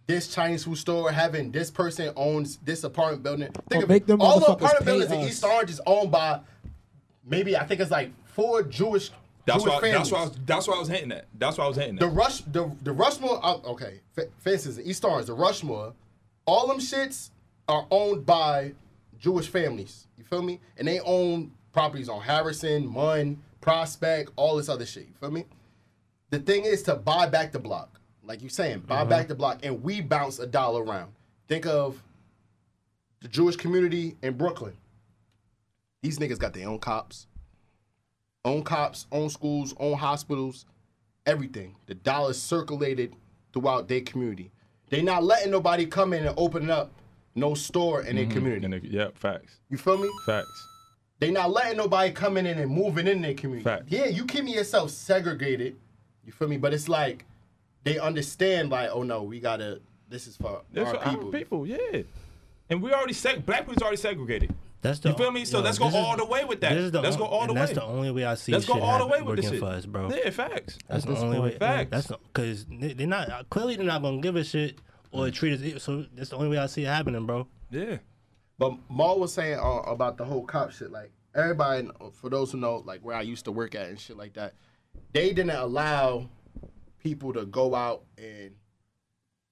this 0.08 0.34
Chinese 0.34 0.64
food 0.64 0.78
store, 0.78 1.12
having 1.12 1.52
this 1.52 1.70
person 1.70 2.12
owns 2.16 2.56
this 2.64 2.82
apartment 2.82 3.22
building. 3.22 3.52
Think 3.68 3.82
Or 3.82 3.84
of 3.84 3.88
make 3.88 4.06
them 4.06 4.20
all 4.20 4.40
the 4.40 4.46
apartment 4.46 4.78
pay 4.80 4.84
buildings 4.84 5.12
in. 5.12 5.20
East 5.20 5.44
Orange 5.44 5.70
is 5.70 5.80
owned 5.86 6.10
by 6.10 6.40
maybe 7.24 7.56
I 7.56 7.64
think 7.66 7.80
it's 7.80 7.92
like 7.92 8.10
four 8.24 8.64
Jewish 8.64 9.12
that's 9.44 9.62
Jewish 9.62 9.74
why. 9.74 9.80
families. 9.80 9.92
That's 9.98 10.10
why. 10.10 10.18
I 10.18 10.22
was, 10.24 10.38
that's 10.44 10.66
why 10.66 10.74
I 10.74 10.78
was 10.80 10.88
hitting 10.88 11.08
that. 11.10 11.26
That's 11.38 11.56
why 11.56 11.66
I 11.66 11.68
was 11.68 11.76
hitting 11.76 11.94
at. 11.94 12.00
The. 12.00 12.08
Rush, 12.08 12.40
the 12.40 12.68
the 12.82 12.90
Rushmore. 12.90 13.38
Uh, 13.44 13.58
okay, 13.58 14.00
for, 14.12 14.24
for 14.38 14.48
instance, 14.52 14.78
in 14.78 14.86
East 14.86 15.04
Orange, 15.04 15.26
the 15.28 15.34
Rushmore, 15.34 15.92
all 16.46 16.66
them 16.66 16.78
shits 16.78 17.30
are 17.68 17.86
owned 17.92 18.26
by 18.26 18.72
Jewish 19.18 19.48
families. 19.48 20.06
You 20.18 20.24
feel 20.24 20.42
me? 20.42 20.60
And 20.76 20.86
they 20.86 21.00
own 21.00 21.52
properties 21.72 22.08
on 22.08 22.20
Harrison, 22.22 22.86
Munn, 22.86 23.42
Prospect, 23.60 24.30
all 24.36 24.56
this 24.56 24.68
other 24.68 24.86
shit. 24.86 25.06
You 25.08 25.14
feel 25.20 25.30
me? 25.30 25.44
The 26.30 26.38
thing 26.38 26.64
is 26.64 26.82
to 26.84 26.94
buy 26.94 27.26
back 27.26 27.52
the 27.52 27.58
block, 27.58 28.00
like 28.24 28.42
you 28.42 28.48
saying, 28.48 28.80
buy 28.80 29.00
mm-hmm. 29.00 29.08
back 29.08 29.28
the 29.28 29.34
block, 29.34 29.60
and 29.62 29.82
we 29.82 30.00
bounce 30.00 30.38
a 30.38 30.46
dollar 30.46 30.82
around. 30.82 31.12
Think 31.48 31.66
of 31.66 32.02
the 33.20 33.28
Jewish 33.28 33.56
community 33.56 34.16
in 34.22 34.34
Brooklyn. 34.34 34.76
These 36.02 36.18
niggas 36.18 36.38
got 36.38 36.52
their 36.52 36.68
own 36.68 36.78
cops, 36.78 37.26
own 38.44 38.62
cops, 38.62 39.06
own 39.10 39.28
schools, 39.28 39.74
own 39.78 39.98
hospitals, 39.98 40.66
everything. 41.24 41.76
The 41.86 41.94
dollars 41.94 42.40
circulated 42.40 43.14
throughout 43.52 43.88
their 43.88 44.00
community. 44.00 44.52
They 44.88 45.02
not 45.02 45.24
letting 45.24 45.50
nobody 45.50 45.86
come 45.86 46.12
in 46.12 46.26
and 46.26 46.34
open 46.38 46.70
up 46.70 46.92
no 47.36 47.54
store 47.54 48.02
in 48.02 48.16
their 48.16 48.24
mm-hmm. 48.24 48.34
community. 48.34 48.64
And 48.64 48.74
the- 48.74 48.88
yeah, 48.88 49.08
facts. 49.14 49.60
You 49.70 49.76
feel 49.78 49.98
me? 49.98 50.08
Facts. 50.24 50.68
They 51.18 51.30
not 51.30 51.50
letting 51.50 51.78
nobody 51.78 52.12
coming 52.12 52.44
in 52.46 52.58
and 52.58 52.70
moving 52.70 53.06
in 53.06 53.22
their 53.22 53.34
community. 53.34 53.64
Facts. 53.64 53.86
Yeah, 53.88 54.06
you 54.06 54.24
keeping 54.26 54.48
yourself 54.52 54.90
segregated. 54.90 55.76
You 56.24 56.32
feel 56.32 56.48
me? 56.48 56.56
But 56.58 56.74
it's 56.74 56.88
like 56.88 57.24
they 57.84 57.98
understand, 57.98 58.70
like, 58.70 58.90
oh 58.92 59.02
no, 59.02 59.22
we 59.22 59.40
gotta. 59.40 59.80
This 60.08 60.26
is 60.26 60.36
for 60.36 60.62
That's 60.72 60.88
our 60.90 60.94
for 61.02 61.10
people. 61.10 61.26
our 61.26 61.32
people. 61.32 61.66
Yeah. 61.66 62.02
And 62.68 62.82
we 62.82 62.92
already 62.92 63.14
seg- 63.14 63.46
black 63.46 63.60
people's 63.60 63.82
already 63.82 63.96
segregated. 63.96 64.52
That's 64.82 64.98
the 64.98 65.08
You 65.10 65.14
feel 65.16 65.30
me? 65.32 65.44
So 65.44 65.58
yo, 65.58 65.64
let's 65.64 65.78
go 65.78 65.86
this 65.86 65.94
is- 65.94 66.00
all 66.00 66.16
the 66.16 66.24
way 66.24 66.44
with 66.44 66.60
that. 66.60 66.74
the 66.92 67.00
Let's 67.00 67.16
on- 67.16 67.22
go 67.22 67.26
all 67.26 67.46
the 67.46 67.54
way. 67.54 67.60
That's 67.60 67.72
the 67.72 67.82
only 67.82 68.10
way 68.10 68.24
I 68.24 68.34
see 68.34 68.52
Let's 68.52 68.66
go 68.66 68.74
shit 68.74 68.82
all 68.82 68.98
the 68.98 69.06
way 69.06 69.18
happen- 69.18 69.26
with 69.26 69.36
this 69.36 69.44
working 69.46 69.60
shit. 69.60 69.68
for 69.68 69.74
us, 69.74 69.86
bro. 69.86 70.10
Yeah, 70.14 70.30
facts. 70.30 70.78
That's 70.88 71.04
At 71.04 71.08
the 71.08 71.14
this 71.14 71.22
only 71.22 71.40
way. 71.40 71.48
point. 71.50 71.60
Facts. 71.60 71.90
That's 71.90 72.06
because 72.32 72.66
they, 72.66 72.92
they're 72.92 73.06
not 73.06 73.48
clearly 73.50 73.76
they're 73.76 73.86
not 73.86 74.02
gonna 74.02 74.20
give 74.20 74.36
a 74.36 74.44
shit 74.44 74.78
or 75.18 75.30
treat 75.30 75.74
us. 75.76 75.82
So 75.82 76.04
that's 76.14 76.30
the 76.30 76.36
only 76.36 76.48
way 76.48 76.58
I 76.58 76.66
see 76.66 76.84
it 76.84 76.88
happening, 76.88 77.26
bro. 77.26 77.46
Yeah. 77.70 77.98
But 78.58 78.78
Mal 78.90 79.18
was 79.18 79.32
saying 79.32 79.58
uh, 79.58 79.82
about 79.86 80.16
the 80.16 80.24
whole 80.24 80.44
cop 80.44 80.72
shit. 80.72 80.90
Like 80.90 81.12
everybody, 81.34 81.88
for 82.12 82.30
those 82.30 82.52
who 82.52 82.58
know, 82.58 82.82
like 82.86 83.00
where 83.00 83.16
I 83.16 83.22
used 83.22 83.44
to 83.44 83.52
work 83.52 83.74
at 83.74 83.88
and 83.88 83.98
shit 83.98 84.16
like 84.16 84.34
that, 84.34 84.54
they 85.12 85.32
didn't 85.32 85.50
allow 85.50 86.28
people 86.98 87.32
to 87.34 87.44
go 87.46 87.74
out 87.74 88.04
and 88.18 88.52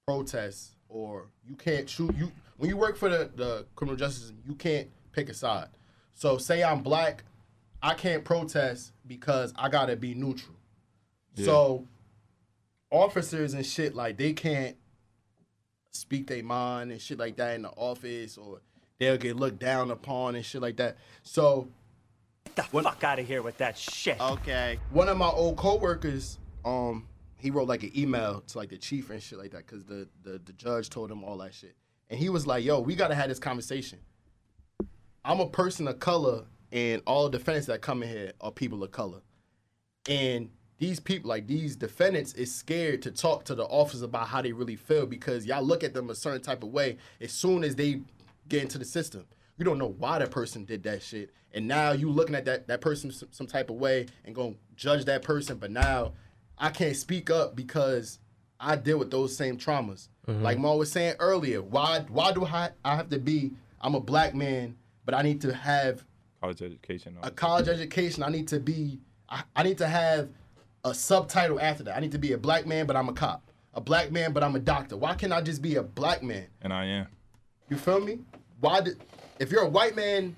protest, 0.06 0.72
or 0.88 1.28
you 1.46 1.56
can't 1.56 1.88
shoot. 1.88 2.14
You 2.16 2.32
when 2.56 2.70
you 2.70 2.76
work 2.76 2.96
for 2.96 3.08
the 3.08 3.30
the 3.34 3.66
criminal 3.74 3.96
justice, 3.96 4.32
you 4.46 4.54
can't 4.54 4.88
pick 5.12 5.28
a 5.28 5.34
side. 5.34 5.68
So 6.14 6.38
say 6.38 6.62
I'm 6.62 6.82
black, 6.82 7.24
I 7.82 7.94
can't 7.94 8.24
protest 8.24 8.92
because 9.06 9.52
I 9.56 9.68
gotta 9.68 9.96
be 9.96 10.14
neutral. 10.14 10.56
So 11.36 11.88
officers 12.90 13.54
and 13.54 13.66
shit 13.66 13.94
like 13.94 14.16
they 14.16 14.32
can't 14.32 14.76
speak 15.94 16.26
their 16.26 16.42
mind 16.42 16.90
and 16.90 17.00
shit 17.00 17.18
like 17.18 17.36
that 17.36 17.54
in 17.54 17.62
the 17.62 17.70
office 17.70 18.36
or 18.36 18.60
they'll 18.98 19.16
get 19.16 19.36
looked 19.36 19.60
down 19.60 19.90
upon 19.90 20.34
and 20.34 20.44
shit 20.44 20.60
like 20.60 20.76
that. 20.76 20.96
So 21.22 21.68
get 22.44 22.56
the 22.56 22.82
fuck 22.82 23.02
out 23.04 23.18
of 23.18 23.26
here 23.26 23.42
with 23.42 23.56
that 23.58 23.78
shit. 23.78 24.20
Okay. 24.20 24.78
One 24.90 25.08
of 25.08 25.16
my 25.16 25.28
old 25.28 25.56
coworkers, 25.56 26.38
um, 26.64 27.06
he 27.38 27.50
wrote 27.50 27.68
like 27.68 27.82
an 27.82 27.92
email 27.96 28.42
to 28.48 28.58
like 28.58 28.70
the 28.70 28.78
chief 28.78 29.10
and 29.10 29.22
shit 29.22 29.38
like 29.38 29.52
that 29.52 29.66
because 29.66 29.84
the, 29.84 30.08
the 30.22 30.40
the 30.44 30.52
judge 30.54 30.90
told 30.90 31.10
him 31.10 31.22
all 31.22 31.36
that 31.38 31.52
shit, 31.52 31.76
and 32.08 32.18
he 32.18 32.30
was 32.30 32.46
like, 32.46 32.64
"Yo, 32.64 32.80
we 32.80 32.94
gotta 32.94 33.14
have 33.14 33.28
this 33.28 33.38
conversation. 33.38 33.98
I'm 35.26 35.40
a 35.40 35.48
person 35.48 35.86
of 35.86 36.00
color, 36.00 36.44
and 36.72 37.02
all 37.06 37.28
defendants 37.28 37.66
that 37.66 37.82
come 37.82 38.02
in 38.02 38.08
here 38.08 38.32
are 38.40 38.50
people 38.50 38.82
of 38.82 38.92
color, 38.92 39.20
and 40.08 40.48
these 40.78 40.98
people, 41.00 41.28
like 41.28 41.46
these 41.46 41.76
defendants, 41.76 42.32
is 42.34 42.52
scared 42.54 43.02
to 43.02 43.10
talk 43.10 43.44
to 43.44 43.54
the 43.54 43.64
officers 43.64 44.02
about 44.02 44.28
how 44.28 44.42
they 44.42 44.52
really 44.52 44.76
feel 44.76 45.06
because 45.06 45.46
y'all 45.46 45.62
look 45.62 45.84
at 45.84 45.94
them 45.94 46.10
a 46.10 46.14
certain 46.14 46.40
type 46.42 46.62
of 46.62 46.70
way 46.70 46.96
as 47.20 47.32
soon 47.32 47.62
as 47.64 47.76
they 47.76 48.00
get 48.48 48.62
into 48.62 48.78
the 48.78 48.84
system. 48.84 49.24
You 49.56 49.64
don't 49.64 49.78
know 49.78 49.94
why 49.98 50.18
that 50.18 50.30
person 50.32 50.64
did 50.64 50.82
that 50.82 51.02
shit, 51.02 51.30
and 51.52 51.68
now 51.68 51.92
you 51.92 52.10
looking 52.10 52.34
at 52.34 52.44
that 52.46 52.66
that 52.66 52.80
person 52.80 53.12
some, 53.12 53.28
some 53.30 53.46
type 53.46 53.70
of 53.70 53.76
way 53.76 54.06
and 54.24 54.34
gonna 54.34 54.54
judge 54.74 55.04
that 55.04 55.22
person. 55.22 55.58
But 55.58 55.70
now 55.70 56.12
I 56.58 56.70
can't 56.70 56.96
speak 56.96 57.30
up 57.30 57.54
because 57.54 58.18
I 58.58 58.74
deal 58.74 58.98
with 58.98 59.12
those 59.12 59.36
same 59.36 59.56
traumas. 59.56 60.08
Mm-hmm. 60.26 60.42
Like 60.42 60.58
Mo 60.58 60.76
was 60.76 60.90
saying 60.90 61.14
earlier, 61.20 61.62
why 61.62 62.04
why 62.08 62.32
do 62.32 62.44
I 62.44 62.70
I 62.84 62.96
have 62.96 63.10
to 63.10 63.18
be? 63.20 63.52
I'm 63.80 63.94
a 63.94 64.00
black 64.00 64.34
man, 64.34 64.76
but 65.04 65.14
I 65.14 65.22
need 65.22 65.40
to 65.42 65.54
have 65.54 66.04
College 66.40 66.62
education. 66.62 67.16
a 67.22 67.30
college 67.30 67.68
education. 67.68 68.22
I 68.24 68.28
need 68.28 68.48
to 68.48 68.58
be. 68.58 68.98
I, 69.28 69.44
I 69.54 69.62
need 69.62 69.78
to 69.78 69.86
have 69.86 70.28
a 70.84 70.94
subtitle 70.94 71.60
after 71.60 71.82
that. 71.84 71.96
I 71.96 72.00
need 72.00 72.12
to 72.12 72.18
be 72.18 72.32
a 72.32 72.38
black 72.38 72.66
man, 72.66 72.86
but 72.86 72.96
I'm 72.96 73.08
a 73.08 73.12
cop. 73.12 73.42
A 73.72 73.80
black 73.80 74.12
man, 74.12 74.32
but 74.32 74.44
I'm 74.44 74.54
a 74.54 74.60
doctor. 74.60 74.96
Why 74.96 75.14
can't 75.14 75.32
I 75.32 75.40
just 75.40 75.60
be 75.60 75.76
a 75.76 75.82
black 75.82 76.22
man? 76.22 76.46
And 76.62 76.72
I 76.72 76.84
am. 76.84 77.06
You 77.68 77.76
feel 77.76 78.00
me? 78.00 78.20
Why 78.60 78.80
did? 78.80 79.00
If 79.40 79.50
you're 79.50 79.62
a 79.62 79.68
white 79.68 79.96
man, 79.96 80.36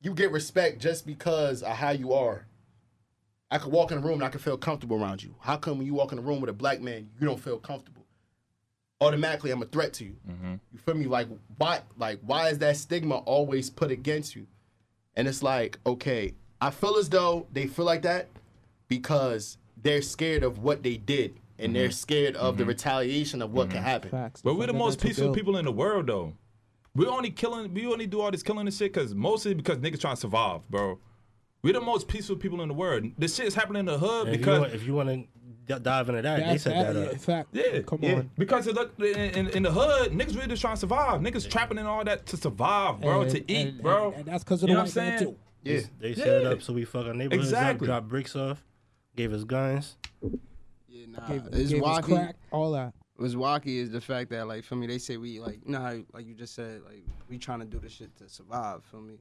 you 0.00 0.12
get 0.14 0.32
respect 0.32 0.80
just 0.80 1.06
because 1.06 1.62
of 1.62 1.76
how 1.76 1.90
you 1.90 2.12
are. 2.12 2.46
I 3.50 3.58
could 3.58 3.72
walk 3.72 3.92
in 3.92 3.98
a 3.98 4.00
room 4.00 4.14
and 4.14 4.24
I 4.24 4.28
could 4.28 4.40
feel 4.40 4.58
comfortable 4.58 5.00
around 5.00 5.22
you. 5.22 5.34
How 5.40 5.56
come 5.56 5.78
when 5.78 5.86
you 5.86 5.94
walk 5.94 6.12
in 6.12 6.18
a 6.18 6.22
room 6.22 6.40
with 6.40 6.50
a 6.50 6.54
black 6.54 6.80
man, 6.80 7.08
you 7.18 7.26
don't 7.26 7.40
feel 7.40 7.58
comfortable? 7.58 8.04
Automatically, 9.00 9.52
I'm 9.52 9.62
a 9.62 9.66
threat 9.66 9.92
to 9.94 10.04
you. 10.04 10.16
Mm-hmm. 10.28 10.54
You 10.72 10.78
feel 10.78 10.94
me? 10.94 11.06
Like 11.06 11.28
why? 11.56 11.82
Like 11.96 12.18
why 12.26 12.48
is 12.48 12.58
that 12.58 12.76
stigma 12.76 13.18
always 13.18 13.70
put 13.70 13.90
against 13.90 14.34
you? 14.34 14.46
And 15.14 15.28
it's 15.28 15.42
like, 15.42 15.78
okay, 15.86 16.34
I 16.60 16.70
feel 16.70 16.96
as 16.96 17.08
though 17.08 17.46
they 17.52 17.66
feel 17.68 17.84
like 17.84 18.02
that 18.02 18.28
because 18.88 19.58
they're 19.80 20.02
scared 20.02 20.42
of 20.42 20.58
what 20.58 20.82
they 20.82 20.96
did 20.96 21.38
and 21.58 21.74
they're 21.74 21.88
mm-hmm. 21.88 21.92
scared 21.92 22.36
of 22.36 22.56
the 22.56 22.62
mm-hmm. 22.62 22.68
retaliation 22.68 23.42
of 23.42 23.52
what 23.52 23.70
can 23.70 23.78
mm-hmm. 23.78 23.86
happen. 23.86 24.10
Facts. 24.10 24.42
But 24.42 24.54
we're 24.54 24.66
the 24.66 24.72
most 24.72 25.00
peaceful 25.00 25.32
people 25.32 25.56
in 25.56 25.64
the 25.64 25.72
world, 25.72 26.06
though. 26.06 26.34
We 26.94 27.06
only 27.06 27.30
killing. 27.30 27.72
We 27.74 27.86
only 27.86 28.06
do 28.06 28.20
all 28.20 28.30
this 28.30 28.42
killing 28.42 28.66
and 28.66 28.74
shit 28.74 28.92
because 28.92 29.14
mostly 29.14 29.54
because 29.54 29.78
niggas 29.78 30.00
trying 30.00 30.16
to 30.16 30.20
survive, 30.20 30.68
bro. 30.68 30.98
We're 31.62 31.72
the 31.72 31.80
most 31.80 32.08
peaceful 32.08 32.36
people 32.36 32.62
in 32.62 32.68
the 32.68 32.74
world. 32.74 33.04
This 33.18 33.34
shit 33.34 33.46
is 33.46 33.54
happening 33.54 33.80
in 33.80 33.86
the 33.86 33.98
hood 33.98 34.28
If 34.28 34.32
you, 34.34 34.38
because 34.38 34.60
want, 34.60 34.74
if 34.74 34.86
you 34.86 34.94
want 34.94 35.28
to 35.66 35.78
dive 35.80 36.08
into 36.08 36.22
that, 36.22 36.36
they 36.38 36.44
That's 36.44 36.62
set 36.62 36.74
that, 36.74 36.94
that 36.94 37.06
up. 37.08 37.12
in 37.12 37.18
fact, 37.18 37.48
yeah, 37.52 37.80
come 37.80 37.98
yeah. 38.00 38.14
on. 38.14 38.30
Because 38.38 38.66
it 38.68 38.74
look, 38.74 38.98
in, 38.98 39.16
in, 39.16 39.48
in 39.48 39.62
the 39.64 39.70
hood, 39.70 40.12
niggas 40.12 40.34
really 40.36 40.48
just 40.48 40.62
trying 40.62 40.74
to 40.74 40.80
survive. 40.80 41.20
Niggas 41.20 41.50
trapping 41.50 41.78
and 41.78 41.86
all 41.86 42.04
that 42.04 42.26
to 42.26 42.36
survive, 42.36 43.00
bro, 43.00 43.22
And- 43.22 43.30
to 43.32 43.52
eat, 43.52 43.68
and- 43.68 43.82
bro. 43.82 44.08
and- 44.08 44.16
and 44.16 44.24
that's 44.26 44.44
'cause 44.44 44.62
of 44.62 44.68
you 44.68 44.74
the 44.76 44.82
know 44.82 44.84
what 44.86 44.96
I'm 44.96 45.04
white 45.04 45.10
man, 45.10 45.18
saying? 45.18 45.30
too. 45.32 45.38
Yeah. 45.64 45.80
They 46.00 46.14
set 46.14 46.28
it 46.28 46.42
Yeah. 46.44 46.48
up 46.50 46.62
so 46.62 46.72
we 46.72 46.84
fuck 46.84 47.06
our 47.06 47.14
neighborhoods 47.14 47.48
Exactly. 47.48 47.86
up, 47.86 47.88
drop 47.88 48.08
bricks 48.08 48.36
off, 48.36 48.64
gave 49.18 49.32
us 49.32 49.44
guns. 49.44 49.96
Yeah, 50.88 51.06
nah. 51.08 51.26
Gave, 51.26 51.46
it's 51.52 51.70
gave 51.70 51.82
us 51.82 51.98
wacky. 51.98 52.04
crack, 52.04 52.36
all 52.50 52.72
that. 52.72 52.94
What's 53.16 53.34
wacky 53.34 53.76
is 53.78 53.90
the 53.90 54.00
fact 54.00 54.30
that 54.30 54.46
like 54.46 54.64
for 54.64 54.76
me, 54.76 54.86
they 54.86 54.98
say 54.98 55.16
we 55.16 55.40
like 55.40 55.60
you 55.66 55.72
know 55.72 55.80
how 55.80 55.98
like 56.12 56.26
you 56.26 56.34
just 56.34 56.54
said 56.54 56.82
like 56.84 57.04
we 57.28 57.36
trying 57.36 57.60
to 57.60 57.66
do 57.66 57.78
this 57.78 57.92
shit 57.92 58.16
to 58.18 58.28
survive. 58.28 58.84
Feel 58.84 59.00
me? 59.00 59.18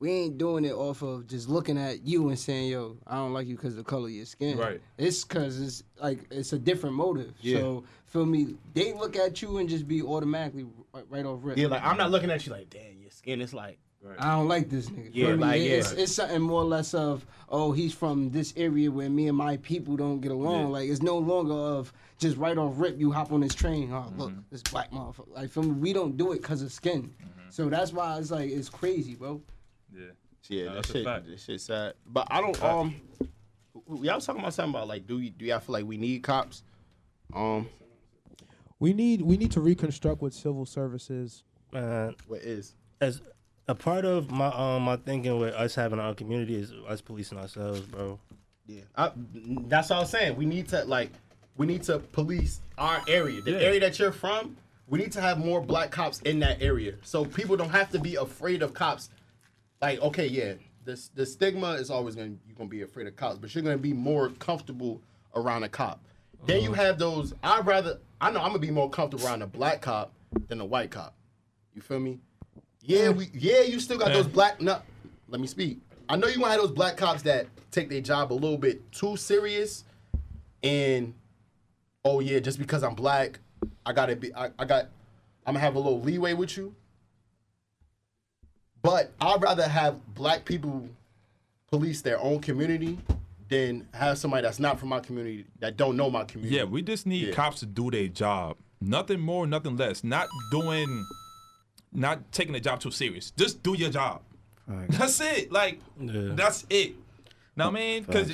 we 0.00 0.10
ain't 0.10 0.38
doing 0.38 0.64
it 0.64 0.72
off 0.72 1.02
of 1.02 1.26
just 1.26 1.48
looking 1.48 1.78
at 1.78 2.06
you 2.06 2.28
and 2.28 2.38
saying, 2.38 2.70
"Yo, 2.70 2.98
I 3.06 3.16
don't 3.16 3.32
like 3.32 3.46
you 3.46 3.56
because 3.56 3.72
of 3.72 3.78
the 3.78 3.84
color 3.84 4.06
of 4.06 4.12
your 4.12 4.26
skin." 4.26 4.58
Right. 4.58 4.80
It's 4.98 5.24
because 5.24 5.60
it's 5.60 5.82
like 5.98 6.26
it's 6.30 6.52
a 6.52 6.58
different 6.58 6.96
motive. 6.96 7.32
Yeah. 7.40 7.58
So 7.60 7.84
feel 8.04 8.26
me? 8.26 8.56
They 8.74 8.92
look 8.92 9.16
at 9.16 9.40
you 9.40 9.58
and 9.58 9.68
just 9.68 9.88
be 9.88 10.02
automatically 10.02 10.66
right, 10.92 11.04
right 11.08 11.24
off 11.24 11.40
rip. 11.42 11.56
Yeah, 11.56 11.68
like 11.68 11.82
I'm 11.82 11.96
not 11.96 12.10
looking 12.10 12.30
at 12.30 12.44
you 12.44 12.52
like, 12.52 12.68
damn, 12.70 13.00
your 13.00 13.10
skin 13.10 13.40
It's 13.40 13.54
like. 13.54 13.78
I 14.18 14.36
don't 14.36 14.48
like 14.48 14.68
this 14.70 14.90
nigga. 14.90 15.10
Yeah, 15.12 15.28
like, 15.34 15.60
It- 15.60 15.64
yeah. 15.64 15.72
It's, 15.76 15.92
it's 15.92 16.12
something 16.14 16.40
more 16.40 16.62
or 16.62 16.64
less 16.64 16.94
of, 16.94 17.24
oh, 17.48 17.72
he's 17.72 17.92
from 17.94 18.30
this 18.30 18.52
area 18.56 18.90
where 18.90 19.08
me 19.08 19.28
and 19.28 19.36
my 19.36 19.56
people 19.58 19.96
don't 19.96 20.20
get 20.20 20.30
along. 20.32 20.60
Yeah. 20.62 20.66
Like, 20.68 20.88
it's 20.90 21.02
no 21.02 21.18
longer 21.18 21.54
of 21.54 21.92
just 22.18 22.36
right 22.36 22.56
off 22.56 22.74
rip, 22.76 22.98
you 22.98 23.10
hop 23.12 23.32
on 23.32 23.40
this 23.40 23.54
train. 23.54 23.92
Oh, 23.92 24.12
look, 24.16 24.30
Mm-hmm. 24.30 24.40
this 24.50 24.62
black 24.62 24.90
motherfucker. 24.90 25.32
Like, 25.34 25.50
feel 25.50 25.62
me? 25.62 25.72
We 25.72 25.92
don't 25.92 26.16
do 26.16 26.32
it 26.32 26.42
because 26.42 26.62
of 26.62 26.70
skin. 26.72 27.02
Mm-hmm. 27.22 27.50
So 27.50 27.68
that's 27.68 27.92
why 27.92 28.18
it's 28.18 28.30
like, 28.30 28.50
it's 28.50 28.68
crazy, 28.68 29.14
bro. 29.14 29.40
Yeah. 29.94 30.06
Yeah, 30.48 30.64
No, 30.64 30.68
that 30.68 30.74
that's 30.76 30.90
a 30.90 30.92
shit, 30.92 31.04
fact. 31.04 31.26
that 31.26 31.40
shit 31.40 31.60
sad. 31.62 31.94
But 32.06 32.28
I 32.30 32.40
don't. 32.42 32.62
Um, 32.62 32.96
y'all 33.88 34.16
was 34.16 34.26
talking 34.26 34.40
about 34.42 34.52
something 34.52 34.74
about 34.74 34.88
like, 34.88 35.06
do 35.06 35.18
you 35.18 35.30
do 35.30 35.46
y'all 35.46 35.58
feel 35.60 35.72
like 35.72 35.86
we 35.86 35.96
need 35.96 36.22
cops? 36.22 36.62
Um, 37.34 37.66
We 38.78 38.92
need 38.92 39.22
we 39.22 39.36
need 39.38 39.52
to 39.52 39.60
reconstruct 39.60 40.20
with 40.20 40.34
civil 40.34 40.66
services. 40.66 41.44
Man, 41.72 42.14
what 42.26 42.42
is? 42.42 42.74
as 43.00 43.22
a 43.68 43.74
part 43.74 44.04
of 44.04 44.30
my 44.30 44.46
um 44.48 44.82
my 44.82 44.96
thinking 44.96 45.38
with 45.38 45.54
us 45.54 45.74
having 45.74 45.98
our 45.98 46.14
community 46.14 46.54
is 46.56 46.72
us 46.88 47.00
policing 47.00 47.38
ourselves, 47.38 47.80
bro. 47.80 48.18
Yeah, 48.66 48.82
I, 48.96 49.12
that's 49.68 49.90
all 49.90 50.00
I'm 50.02 50.06
saying. 50.06 50.36
We 50.36 50.46
need 50.46 50.68
to 50.68 50.84
like, 50.84 51.10
we 51.56 51.66
need 51.66 51.82
to 51.84 51.98
police 51.98 52.60
our 52.78 53.02
area, 53.08 53.42
the 53.42 53.52
Yeah. 53.52 53.58
area 53.58 53.80
that 53.80 53.98
you're 53.98 54.12
from. 54.12 54.56
We 54.86 54.98
need 54.98 55.12
to 55.12 55.20
have 55.20 55.38
more 55.38 55.60
black 55.62 55.90
cops 55.90 56.20
in 56.20 56.38
that 56.40 56.60
area, 56.62 56.94
so 57.02 57.24
people 57.24 57.56
don't 57.56 57.70
have 57.70 57.90
to 57.90 57.98
be 57.98 58.16
afraid 58.16 58.62
of 58.62 58.74
cops. 58.74 59.08
Like, 59.80 60.00
okay, 60.00 60.26
yeah, 60.26 60.54
this 60.84 61.08
the 61.08 61.24
stigma 61.26 61.72
is 61.72 61.90
always 61.90 62.14
gonna 62.14 62.34
you're 62.46 62.56
gonna 62.56 62.68
be 62.68 62.82
afraid 62.82 63.06
of 63.06 63.16
cops, 63.16 63.38
but 63.38 63.54
you're 63.54 63.64
gonna 63.64 63.78
be 63.78 63.92
more 63.94 64.28
comfortable 64.30 65.00
around 65.34 65.62
a 65.62 65.68
cop. 65.68 66.00
Then 66.46 66.62
you 66.62 66.74
have 66.74 66.98
those. 66.98 67.32
I'd 67.42 67.66
rather. 67.66 67.98
I 68.20 68.30
know 68.30 68.40
I'm 68.40 68.48
gonna 68.48 68.58
be 68.58 68.70
more 68.70 68.90
comfortable 68.90 69.26
around 69.26 69.40
a 69.42 69.46
black 69.46 69.80
cop 69.80 70.12
than 70.48 70.60
a 70.60 70.64
white 70.64 70.90
cop. 70.90 71.14
You 71.74 71.80
feel 71.82 72.00
me? 72.00 72.20
Yeah, 72.84 73.10
we. 73.10 73.30
Yeah, 73.32 73.62
you 73.62 73.80
still 73.80 73.98
got 73.98 74.12
those 74.12 74.26
black. 74.26 74.60
No, 74.60 74.80
let 75.28 75.40
me 75.40 75.46
speak. 75.46 75.78
I 76.08 76.16
know 76.16 76.28
you 76.28 76.38
want 76.40 76.52
to 76.52 76.58
have 76.58 76.68
those 76.68 76.76
black 76.76 76.96
cops 76.96 77.22
that 77.22 77.46
take 77.70 77.88
their 77.88 78.00
job 78.02 78.32
a 78.32 78.34
little 78.34 78.58
bit 78.58 78.92
too 78.92 79.16
serious, 79.16 79.84
and 80.62 81.14
oh 82.04 82.20
yeah, 82.20 82.38
just 82.40 82.58
because 82.58 82.82
I'm 82.82 82.94
black, 82.94 83.40
I 83.86 83.92
gotta 83.92 84.16
be. 84.16 84.34
I, 84.34 84.50
I 84.58 84.64
got. 84.64 84.88
I'm 85.46 85.54
gonna 85.54 85.60
have 85.60 85.74
a 85.76 85.78
little 85.78 86.00
leeway 86.00 86.34
with 86.34 86.56
you. 86.56 86.74
But 88.82 89.12
I'd 89.20 89.40
rather 89.40 89.66
have 89.66 90.14
black 90.14 90.44
people 90.44 90.88
police 91.70 92.02
their 92.02 92.20
own 92.20 92.40
community 92.40 92.98
than 93.48 93.86
have 93.94 94.18
somebody 94.18 94.42
that's 94.42 94.58
not 94.58 94.78
from 94.78 94.90
my 94.90 95.00
community 95.00 95.46
that 95.60 95.76
don't 95.76 95.96
know 95.96 96.10
my 96.10 96.24
community. 96.24 96.56
Yeah, 96.56 96.64
we 96.64 96.82
just 96.82 97.06
need 97.06 97.28
Yeah. 97.28 97.34
cops 97.34 97.60
to 97.60 97.66
do 97.66 97.90
their 97.90 98.08
job. 98.08 98.56
Nothing 98.80 99.20
more, 99.20 99.46
nothing 99.46 99.76
less. 99.78 100.04
Not 100.04 100.28
doing, 100.50 101.06
not 101.94 102.32
taking 102.32 102.52
the 102.52 102.60
job 102.60 102.80
too 102.80 102.90
serious. 102.90 103.30
Just 103.36 103.62
do 103.62 103.74
your 103.74 103.90
job. 103.90 104.20
That's 104.66 105.20
it. 105.20 105.52
Like, 105.52 105.80
Yeah. 106.00 106.30
that's 106.34 106.66
it. 106.70 106.94
Now, 107.56 107.68
I 107.68 107.70
mean, 107.70 108.02
because 108.02 108.32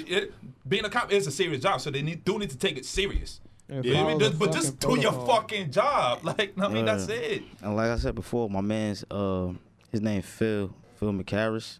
being 0.66 0.84
a 0.84 0.88
cop 0.88 1.12
is 1.12 1.26
a 1.26 1.30
serious 1.30 1.62
job, 1.62 1.80
so 1.80 1.90
they 1.90 2.00
need, 2.02 2.24
do 2.24 2.38
need 2.38 2.50
to 2.50 2.56
take 2.56 2.78
it 2.78 2.86
serious. 2.86 3.40
And 3.68 3.84
Yeah, 3.84 4.02
I 4.02 4.06
mean, 4.06 4.06
follow 4.06 4.18
the 4.18 4.24
just- 4.28 4.38
but 4.38 4.52
just 4.52 4.78
do 4.80 4.98
your 4.98 5.12
fucking 5.26 5.70
job. 5.70 6.20
Like, 6.24 6.54
I 6.58 6.68
mean, 6.68 6.86
that's 6.86 7.06
it. 7.08 7.42
And 7.62 7.76
like 7.76 7.90
I 7.90 7.96
said 7.96 8.14
before, 8.14 8.48
my 8.48 8.60
man's 8.62 9.04
uh 9.10 9.52
his 9.92 10.00
name 10.00 10.22
Phil 10.22 10.74
Phil 10.96 11.12
McHarris. 11.12 11.78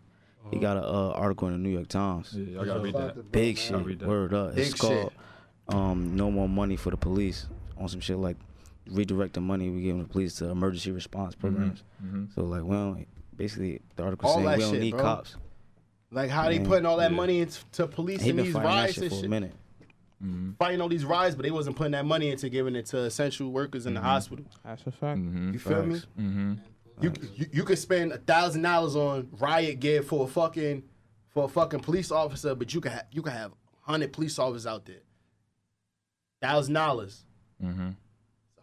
He 0.51 0.59
got 0.59 0.77
an 0.79 0.85
uh, 0.85 1.11
article 1.11 1.49
in 1.49 1.55
the 1.55 1.59
New 1.59 1.69
York 1.71 1.89
Times. 1.89 2.33
Yeah, 2.37 2.61
I 2.61 2.65
gotta 2.65 2.81
read 2.81 2.95
that. 2.95 3.31
Big 3.31 3.57
shit. 3.59 3.77
read 3.85 4.01
that. 4.01 4.09
Word 4.09 4.33
up. 4.35 4.55
Big 4.55 4.67
it's 4.67 4.75
called 4.75 5.13
um 5.69 6.17
No 6.17 6.31
More 6.31 6.49
Money 6.49 6.77
for 6.77 6.91
the 6.91 6.97
Police 6.97 7.47
on 7.79 7.89
some 7.89 8.01
shit 8.01 8.17
like 8.19 8.37
redirect 8.89 9.35
the 9.35 9.41
money 9.41 9.71
we 9.71 9.83
give 9.83 9.99
the 9.99 10.05
police 10.05 10.37
to 10.37 10.47
emergency 10.47 10.91
response 10.93 11.35
mm-hmm. 11.35 11.41
programs. 11.41 11.83
Mm-hmm. 12.05 12.25
So 12.35 12.43
like 12.43 12.65
well, 12.65 12.99
basically 13.37 13.81
the 13.97 14.05
article 14.05 14.29
All 14.29 14.37
saying 14.37 14.47
we 14.49 14.57
don't 14.57 14.73
shit, 14.73 14.81
need 14.81 14.91
bro. 14.93 15.03
cops. 15.03 15.37
Like 16.13 16.31
how 16.31 16.49
they 16.49 16.59
putting 16.59 16.87
all 16.87 16.97
that 16.97 17.11
Yeah. 17.11 17.17
money 17.17 17.41
into 17.41 17.61
to 17.73 17.87
police 17.87 18.21
He 18.23 18.31
in 18.31 18.37
been 18.37 18.47
these 18.47 18.55
riots 18.55 18.99
and 18.99 19.09
for 19.11 19.15
a 19.15 19.21
shit. 19.21 19.31
minute. 19.31 19.53
Mm-hmm. 20.23 20.53
Fighting 20.59 20.81
all 20.81 20.89
these 20.89 21.05
riots, 21.05 21.35
but 21.35 21.45
they 21.45 21.51
wasn't 21.51 21.77
putting 21.77 21.93
that 21.93 22.05
money 22.05 22.31
into 22.31 22.49
giving 22.51 22.77
it 22.77 22.87
to 22.87 22.99
essential 22.99 23.51
workers 23.51 23.87
in 23.87 23.95
the 23.95 24.01
hospital. 24.01 24.45
That's 24.65 24.87
a 24.87 24.91
fact. 24.91 25.19
Mm-hmm. 25.19 25.53
You 25.55 25.59
feel 25.59 25.87
me? 25.87 25.95
Facts. 25.95 26.07
Mm-hmm. 26.19 26.55
You, 27.01 27.13
you 27.35 27.47
you 27.53 27.63
could 27.65 27.79
spend 27.79 28.13
a 28.13 28.19
thousand 28.19 28.63
dollars 28.63 28.97
on 28.97 29.29
riot 29.39 29.81
gear 29.81 30.03
for 30.03 30.25
a 30.25 30.29
fucking 30.29 30.83
for 31.31 31.45
a 31.45 31.49
fucking 31.49 31.81
police 31.81 32.11
officer, 32.11 32.55
but 32.55 32.75
you 32.75 32.81
could 32.83 32.93
have 32.93 33.07
you 33.11 33.23
could 33.23 33.33
have 33.33 33.53
hundred 33.81 34.13
police 34.13 34.39
officers 34.39 34.67
out 34.67 34.85
there. 34.85 35.01
Thousand 36.43 36.75
dollars. 36.75 37.25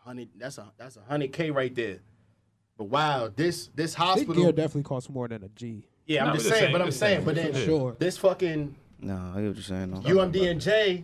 Hundred. 0.07 0.29
That's 0.37 0.57
a 0.57 0.71
that's 0.77 0.95
a 0.95 1.01
hundred 1.01 1.33
k 1.33 1.51
right 1.51 1.75
there. 1.75 1.97
But 2.77 2.85
wow, 2.85 3.29
this 3.35 3.69
this 3.75 3.93
I 3.99 4.15
think 4.15 4.27
hospital. 4.27 4.35
gear 4.35 4.51
definitely 4.53 4.83
costs 4.83 5.09
more 5.09 5.27
than 5.27 5.43
a 5.43 5.49
G. 5.49 5.83
yeah, 6.05 6.21
I'm 6.21 6.27
Nah, 6.27 6.33
just 6.35 6.47
saying. 6.47 6.59
saying, 6.61 6.71
But 6.71 6.81
I'm 6.81 6.91
saying. 6.91 7.15
saying. 7.15 7.25
But 7.25 7.35
then 7.35 7.65
sure. 7.65 7.95
this 7.99 8.17
fucking 8.17 8.73
No, 9.01 9.15
I 9.35 9.41
get 9.41 9.47
what 9.47 9.55
you're 9.55 9.63
saying. 9.63 9.91
though. 9.91 9.99
UMD 9.99 10.49
and 10.49 10.61
J 10.61 11.03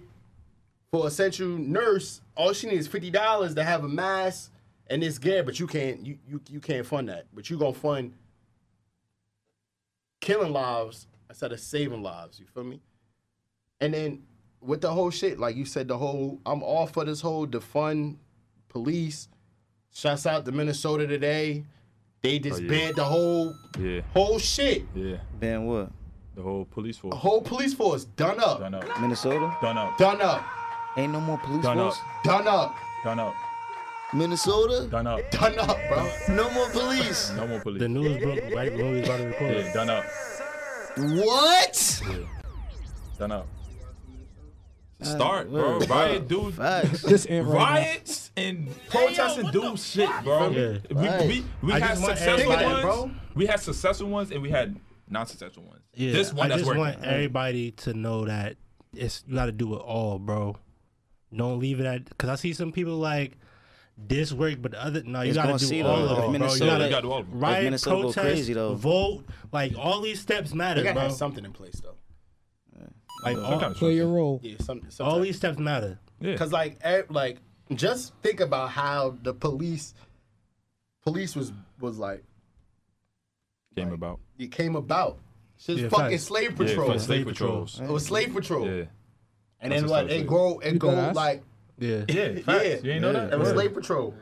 for 0.89 1.06
essential 1.08 1.49
nurse, 1.49 2.22
all 2.38 2.54
she 2.54 2.68
needs 2.68 2.82
is 2.82 2.88
fifty 2.88 3.10
dollars 3.12 3.56
to 3.56 3.64
have 3.66 3.84
a 3.84 3.89
mask 3.89 4.54
and 4.88 5.04
this 5.04 5.18
gear, 5.18 5.43
but 5.43 5.60
you 5.60 5.68
can't 5.68 6.06
you, 6.06 6.18
you 6.26 6.39
you 6.49 6.60
can't 6.62 6.86
fund 6.86 7.10
that. 7.10 7.26
But 7.34 7.49
you 7.49 7.58
gonna 7.58 7.74
fund 7.74 8.14
killing 10.22 10.54
lives 10.54 11.08
instead 11.30 11.51
of 11.51 11.60
saving 11.60 12.01
lives. 12.04 12.39
You 12.39 12.45
feel 12.45 12.64
me? 12.64 12.80
And 13.82 13.93
then 13.93 14.24
with 14.62 14.80
the 14.80 14.91
whole 14.91 15.10
shit, 15.10 15.39
like 15.39 15.58
you 15.58 15.66
said, 15.66 15.89
the 15.89 15.97
whole 15.97 16.39
I'm 16.45 16.64
all 16.64 16.88
for 16.88 17.04
this 17.04 17.20
whole 17.20 17.45
defund 17.45 18.16
police. 18.74 19.30
Shouts 19.93 20.26
out 20.26 20.43
to 20.45 20.51
Minnesota 20.51 21.05
today. 21.07 21.63
They 22.24 22.39
disbanded 22.39 22.91
oh, 22.91 22.95
the 22.95 23.03
whole 23.03 23.55
Yeah, 23.80 24.01
whole 24.13 24.39
shit. 24.39 24.84
yeah. 24.95 25.17
Ben 25.39 25.65
what? 25.65 25.91
The 26.36 26.41
whole 26.41 26.65
police 26.65 26.97
force. 26.97 27.13
The 27.13 27.19
whole 27.19 27.41
police 27.41 27.74
force 27.76 28.05
done 28.05 28.39
up. 28.39 28.59
Done 28.59 28.74
up. 28.74 28.99
Minnesota? 29.01 29.55
Done 29.61 29.78
up. 29.78 29.97
Done 29.97 30.21
up. 30.21 30.43
Ain't 30.97 31.11
no 31.13 31.19
more 31.21 31.38
police 31.38 31.61
Done 31.63 31.78
force? 31.78 31.95
up. 31.97 32.24
Done 32.24 32.47
up. 32.47 32.76
Done 33.03 33.19
up. 33.19 33.36
Minnesota? 34.13 34.88
Done 34.89 35.05
up. 35.07 35.19
Done 35.32 35.59
up, 35.59 35.78
bro. 35.89 36.09
No 36.30 36.49
more 36.51 36.69
police. 36.69 37.32
No 37.36 37.47
more 37.47 37.59
police. 37.59 37.80
The 37.80 37.89
news 37.89 38.21
broke 38.24 38.39
right 38.55 38.74
when 38.76 38.91
we 38.91 38.99
was 39.01 39.09
about 39.09 39.17
to 39.17 39.26
record. 39.28 39.55
Yeah, 39.57 39.74
done 39.74 39.89
up. 39.89 40.05
What? 40.97 42.01
Done 43.19 43.32
up. 43.32 43.47
Uh, 45.08 45.16
Start, 45.16 45.49
bro. 45.51 45.78
word. 45.80 45.89
Riot, 45.89 46.28
dude. 46.28 46.54
Facts. 46.56 47.04
This 47.14 47.28
ain't 47.30 47.45
right. 47.47 47.56
Riots 47.82 48.32
and 48.38 48.70
protesting 48.89 49.51
do 49.51 49.76
shit, 49.78 50.10
bro. 50.24 50.49
We, 50.49 50.95
we, 51.28 51.45
we 51.62 51.72
had 51.74 51.97
successful 51.97 52.49
ones. 52.49 52.82
bro. 52.82 53.12
We 53.36 53.45
had 53.45 53.60
successful 53.60 54.08
ones 54.10 54.32
and 54.32 54.41
we 54.41 54.49
had 54.49 54.80
non-successful 55.10 55.64
ones. 55.64 55.82
Yeah, 55.95 56.12
this 56.14 56.34
one 56.34 56.45
I 56.47 56.49
that's 56.49 56.62
just 56.62 56.68
working. 56.68 56.82
want 56.82 57.04
everybody 57.04 57.72
to 57.72 57.93
know 57.93 58.26
that 58.26 58.56
it's 58.95 59.24
you 59.28 59.36
got 59.36 59.45
to 59.45 59.51
do 59.51 59.74
it 59.76 59.80
all, 59.80 60.20
bro. 60.20 60.56
Don't 61.36 61.60
leave 61.60 61.80
it 61.80 61.86
at 61.86 62.06
because 62.06 62.30
I 62.30 62.36
see 62.36 62.54
some 62.54 62.72
people 62.72 62.97
like 62.97 63.38
this 63.97 64.32
work, 64.34 64.62
but 64.62 64.72
the 64.72 64.84
other 64.84 65.04
no, 65.04 65.22
you 65.22 65.34
got 65.34 65.45
gonna 65.47 65.60
see, 65.60 65.82
do 65.82 65.88
all 65.88 65.97
though, 65.97 66.04
of 66.06 66.12
if 66.12 66.18
it, 66.18 66.18
bro. 66.18 66.26
You 66.26 66.32
Minnesota- 66.32 66.66
got 66.66 66.78
You 66.80 66.84
to 66.86 66.89
gotta 66.89 67.01
do 67.04 67.12
all 67.12 67.20
of 67.20 67.30
them. 67.30 67.39
riot, 67.39 67.82
protest, 67.84 68.18
crazy, 68.20 68.54
though. 68.54 68.74
vote, 68.76 69.24
like 69.51 69.74
all 69.78 70.01
these 70.01 70.20
steps 70.20 70.54
matter, 70.54 70.80
They 70.82 70.86
gotta 70.86 70.93
bro. 70.95 71.04
have 71.10 71.14
something 71.14 71.43
in 71.45 71.51
place 71.51 71.80
though. 71.84 71.95
Like 73.24 73.36
Some 73.38 73.45
all, 73.45 73.59
kind 73.59 73.76
Play 73.76 73.95
your 73.95 74.07
role. 74.07 74.39
Yeah, 74.43 74.55
some, 74.59 74.82
all 74.99 75.19
these 75.19 75.38
steps 75.38 75.57
matter. 75.57 75.99
Yeah. 76.19 76.36
Cause 76.38 76.51
like, 76.51 76.80
e- 76.86 77.01
like, 77.09 77.38
just 77.74 78.13
think 78.21 78.39
about 78.39 78.69
how 78.69 79.17
the 79.24 79.34
police, 79.34 79.93
police 81.03 81.36
was 81.36 81.51
was 81.80 81.97
like 81.97 82.24
Came 83.76 83.91
about. 83.91 84.19
it 84.38 84.51
came 84.51 84.76
about. 84.76 85.17
It's 85.55 85.65
just 85.65 85.82
Yeah, 85.82 85.89
fucking 85.89 86.09
facts. 86.11 86.24
slave 86.24 86.51
Yeah, 86.51 86.57
patrol. 86.57 86.91
for 86.93 86.99
slave 86.99 87.26
patrols. 87.26 87.80
it 87.80 87.88
was 87.89 88.05
slave 88.05 88.34
patrol. 88.34 88.65
Yeah. 88.67 88.84
And 89.59 89.71
That's 89.71 89.82
then 89.84 89.89
what 89.89 90.03
like 90.05 90.11
I 90.11 90.15
it 90.15 90.19
said. 90.19 90.28
go 90.28 90.59
it 90.59 90.80
go 90.80 90.88
deadass? 90.89 91.15
like 91.15 91.43
Yeah, 91.80 92.03
Yeah, 92.09 92.28
yeah, 92.28 92.41
facts. 92.41 92.84
You 92.84 92.91
ain't 92.91 93.01
know 93.01 93.13
that? 93.13 93.34
It 93.34 93.39
was 93.39 93.47
Word. 93.49 93.55
slave 93.55 93.74
patrol. 93.74 94.13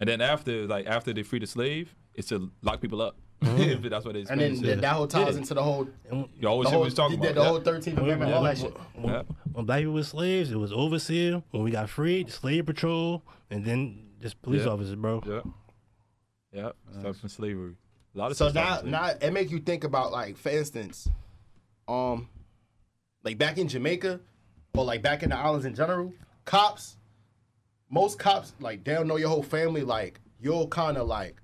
And 0.00 0.08
then 0.08 0.20
after, 0.20 0.66
like 0.66 0.86
after 0.86 1.12
they 1.12 1.22
free 1.22 1.38
the 1.38 1.46
slave, 1.46 1.94
it's 2.14 2.28
to 2.28 2.50
lock 2.62 2.80
people 2.80 3.00
up. 3.00 3.16
That's 3.40 4.04
what 4.04 4.14
they. 4.14 4.20
And 4.28 4.40
then 4.40 4.52
explain. 4.52 4.62
that, 4.76 4.80
that 4.82 4.92
whole 4.92 5.06
ties 5.06 5.34
Yeah. 5.34 5.38
into 5.40 5.54
the 5.54 5.62
whole 5.62 5.88
And 6.10 6.28
You 6.38 6.48
always 6.48 6.66
the 6.66 6.70
whole, 6.72 6.80
what 6.82 6.94
talking 6.94 7.20
the, 7.20 7.30
about. 7.30 7.62
the 7.62 7.72
whole 7.72 7.80
13th 7.80 7.96
Amendment, 7.98 8.32
all 8.34 8.42
that 8.42 8.58
shit. 8.58 8.76
when, 8.94 9.12
Yeah. 9.14 9.22
when 9.52 9.64
black 9.66 9.78
people 9.80 9.94
were 9.94 10.02
slaves, 10.02 10.50
it 10.52 10.56
was 10.56 10.72
overseer. 10.72 11.42
When 11.50 11.62
we 11.62 11.70
got 11.70 11.88
freed, 11.88 12.30
slave 12.30 12.66
patrol, 12.66 13.22
and 13.50 13.64
then 13.64 14.10
just 14.20 14.40
police 14.42 14.64
Yeah. 14.66 14.72
officers, 14.72 14.94
bro. 14.96 15.22
Yeah. 15.26 15.40
Yeah. 16.52 16.70
Stuff 17.00 17.16
from 17.16 17.28
slavery. 17.30 17.74
A 18.14 18.18
lot 18.18 18.30
of 18.30 18.36
So 18.36 18.50
stuff 18.50 18.54
now, 18.64 18.80
from 18.80 18.90
now 18.90 19.06
it 19.20 19.32
make 19.32 19.50
you 19.50 19.60
think 19.60 19.84
about 19.84 20.12
like, 20.12 20.36
for 20.36 20.48
instance, 20.50 21.08
um, 21.88 22.28
like 23.24 23.38
back 23.38 23.56
in 23.58 23.68
Jamaica, 23.68 24.20
or 24.74 24.84
like 24.84 25.00
back 25.02 25.22
in 25.22 25.30
the 25.30 25.36
islands 25.38 25.64
in 25.64 25.74
general, 25.74 26.12
cops, 26.44 26.96
most 27.88 28.18
cops 28.18 28.52
like 28.60 28.84
they 28.84 28.92
don't 28.94 29.06
know 29.08 29.16
your 29.16 29.28
whole 29.28 29.42
family. 29.42 29.82
Like 29.82 30.20
you'll 30.40 30.68
kind 30.68 30.96
of 30.96 31.06
like, 31.06 31.39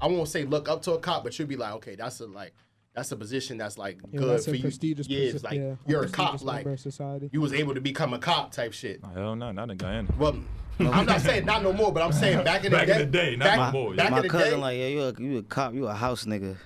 I 0.00 0.06
won't 0.06 0.28
say 0.28 0.44
look 0.44 0.68
up 0.68 0.82
to 0.82 0.92
a 0.92 0.98
cop, 0.98 1.24
but 1.24 1.38
you'll 1.38 1.48
be 1.48 1.56
like, 1.56 1.72
okay, 1.74 1.94
that's 1.96 2.20
a 2.20 2.26
like, 2.26 2.52
that's 2.94 3.10
a 3.12 3.16
position 3.16 3.58
that's 3.58 3.78
like 3.78 3.98
Yeah, 4.12 4.18
good 4.20 4.28
that's 4.30 4.44
for 4.46 4.52
a 4.52 4.56
you. 4.56 4.62
Prestigious 4.62 5.08
yeah, 5.08 5.18
it's 5.20 5.42
like 5.44 5.58
yeah, 5.58 5.74
you're 5.86 6.04
a 6.04 6.08
cop, 6.08 6.42
like 6.42 6.66
society. 6.78 7.28
you 7.32 7.40
was 7.40 7.52
able 7.52 7.74
to 7.74 7.80
become 7.80 8.12
a 8.14 8.18
cop 8.18 8.52
type 8.52 8.72
shit. 8.72 9.00
Hell 9.14 9.36
no, 9.36 9.52
not 9.52 9.70
in 9.70 9.76
Guyana. 9.76 10.08
Well, 10.18 10.36
I'm 10.80 11.06
not 11.06 11.20
saying 11.20 11.44
not 11.44 11.62
no 11.62 11.72
more, 11.72 11.92
but 11.92 12.02
I'm 12.02 12.12
saying 12.12 12.44
back 12.44 12.64
in 12.64 12.70
the 12.70 12.78
Back 12.78 12.86
day. 12.86 12.92
in 12.94 12.98
the 12.98 13.06
day, 13.06 13.36
not 13.36 13.44
back, 13.44 13.58
no 13.74 13.80
more. 13.80 13.94
Back 13.94 14.10
My 14.12 14.16
in 14.18 14.22
the 14.22 14.28
cousin 14.28 14.50
day, 14.50 14.56
like, 14.56 14.78
yeah, 14.78 14.86
you 14.86 15.02
a, 15.02 15.14
you 15.20 15.38
a 15.38 15.42
cop, 15.42 15.74
you 15.74 15.86
a 15.88 15.94
house 15.94 16.24
nigga. 16.24 16.56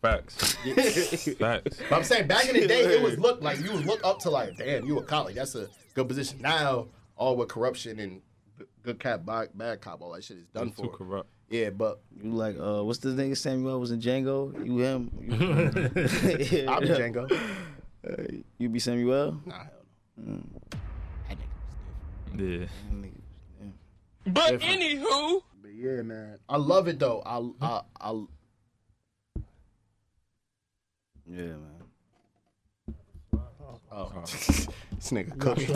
Facts. 0.00 0.54
Facts. 1.38 1.78
But 1.88 1.96
I'm 1.96 2.02
saying 2.04 2.26
back 2.26 2.48
in 2.48 2.58
the 2.58 2.66
day, 2.66 2.80
it 2.96 3.02
was 3.02 3.18
look 3.20 3.40
like 3.42 3.60
you 3.62 3.70
was 3.70 3.84
look 3.84 4.00
up 4.04 4.18
to 4.20 4.30
like, 4.30 4.56
damn, 4.56 4.84
you 4.84 4.98
a 4.98 5.02
cop. 5.02 5.26
Like 5.26 5.34
that's 5.36 5.54
a 5.54 5.68
good 5.94 6.08
position. 6.08 6.40
Now, 6.40 6.88
all 7.16 7.36
with 7.36 7.48
corruption 7.48 7.98
and 8.00 8.20
good 8.82 8.98
cop, 8.98 9.24
bad, 9.24 9.50
bad 9.54 9.80
cop, 9.80 10.00
all 10.02 10.12
that 10.12 10.24
shit 10.24 10.38
is 10.38 10.46
done 10.46 10.70
Too 10.72 10.84
for. 10.84 10.88
corrupt. 10.96 11.28
Yeah, 11.52 11.68
but 11.68 12.00
You 12.16 12.32
like, 12.32 12.56
uh, 12.58 12.82
what's 12.82 13.00
the 13.00 13.10
nigga 13.10 13.36
Samuel 13.36 13.78
was 13.78 13.90
in 13.90 14.00
Django? 14.00 14.56
You 14.64 14.78
him? 14.78 15.10
You, 15.20 16.64
I'll 16.68 16.80
be 16.80 16.88
Django. 16.88 17.30
Uh, 17.30 18.40
you 18.56 18.70
be 18.70 18.78
Samuel? 18.78 19.38
Nah, 19.44 19.64
hell 19.64 19.84
no. 20.16 20.40
Mm. 22.38 22.66
Yeah. 22.66 22.66
But 24.24 24.60
anywho, 24.60 25.42
but 25.60 25.74
yeah, 25.74 26.00
man, 26.00 26.38
I 26.48 26.56
love 26.56 26.88
it 26.88 26.98
though. 26.98 27.20
I 27.26 27.44
I 27.60 27.80
I. 28.00 28.24
Yeah, 31.26 31.56
man. 31.60 31.82
Oh, 33.92 34.10
this 34.24 35.10
nigga 35.10 35.38
cooking. 35.38 35.66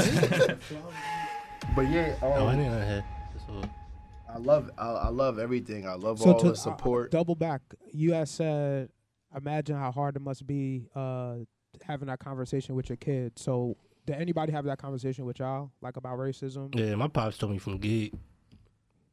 but 1.77 1.83
yeah, 1.91 2.17
Oh, 2.23 2.33
I 2.33 2.37
um, 2.39 2.57
didn't 2.57 2.73
know 2.73 2.79
that. 2.79 3.05
That's 3.35 3.45
all. 3.51 3.86
I 4.33 4.39
love 4.39 4.71
I, 4.77 4.87
I 4.89 5.09
love 5.09 5.39
everything. 5.39 5.87
I 5.87 5.95
love 5.95 6.19
So 6.21 6.33
all 6.33 6.41
to 6.41 6.49
the 6.51 6.57
support. 6.57 7.07
Uh, 7.07 7.19
double 7.19 7.35
back, 7.35 7.63
you 7.93 8.13
had 8.13 8.29
said, 8.29 8.91
imagine 9.37 9.77
how 9.77 9.91
hard 9.93 10.17
it 10.17 10.23
must 10.23 10.47
be 10.47 10.89
uh, 10.95 11.37
having 11.83 12.09
that 12.09 12.19
conversation 12.19 12.75
with 12.75 12.89
your 12.89 12.97
kid. 12.97 13.39
So 13.39 13.77
did 14.07 14.17
anybody 14.17 14.53
have 14.53 14.65
that 14.67 14.79
conversation 14.79 15.25
with 15.25 15.39
y'all, 15.39 15.71
like 15.81 15.97
about 15.97 16.19
racism 16.19 16.75
Yeah, 16.79 16.95
my 16.95 17.09
pops 17.09 17.39
told 17.39 17.53
me 17.53 17.59
from 17.59 17.79
gate, 17.79 18.15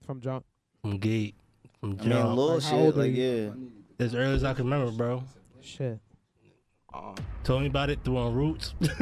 from 0.06 0.22
jump? 0.22 0.46
from 0.82 0.98
gate, 0.98 1.36
from 1.80 1.92
I 2.00 2.04
mean, 2.04 2.10
jump. 2.10 2.36
little 2.38 2.56
Like, 2.56 2.64
how 2.64 2.78
old 2.78 2.94
shit, 2.96 2.98
like, 2.98 3.16
yeah. 3.16 4.06
As 4.06 4.14
early 4.16 4.36
as 4.36 4.44
I 4.44 4.54
can 4.54 4.66
remember, 4.66 4.92
bro. 4.92 5.24
Shit, 5.62 6.00
Told 7.44 7.62
me 7.62 7.68
about 7.68 7.90
it 7.90 8.00
through 8.04 8.18
on 8.18 8.34
Roots. 8.34 8.74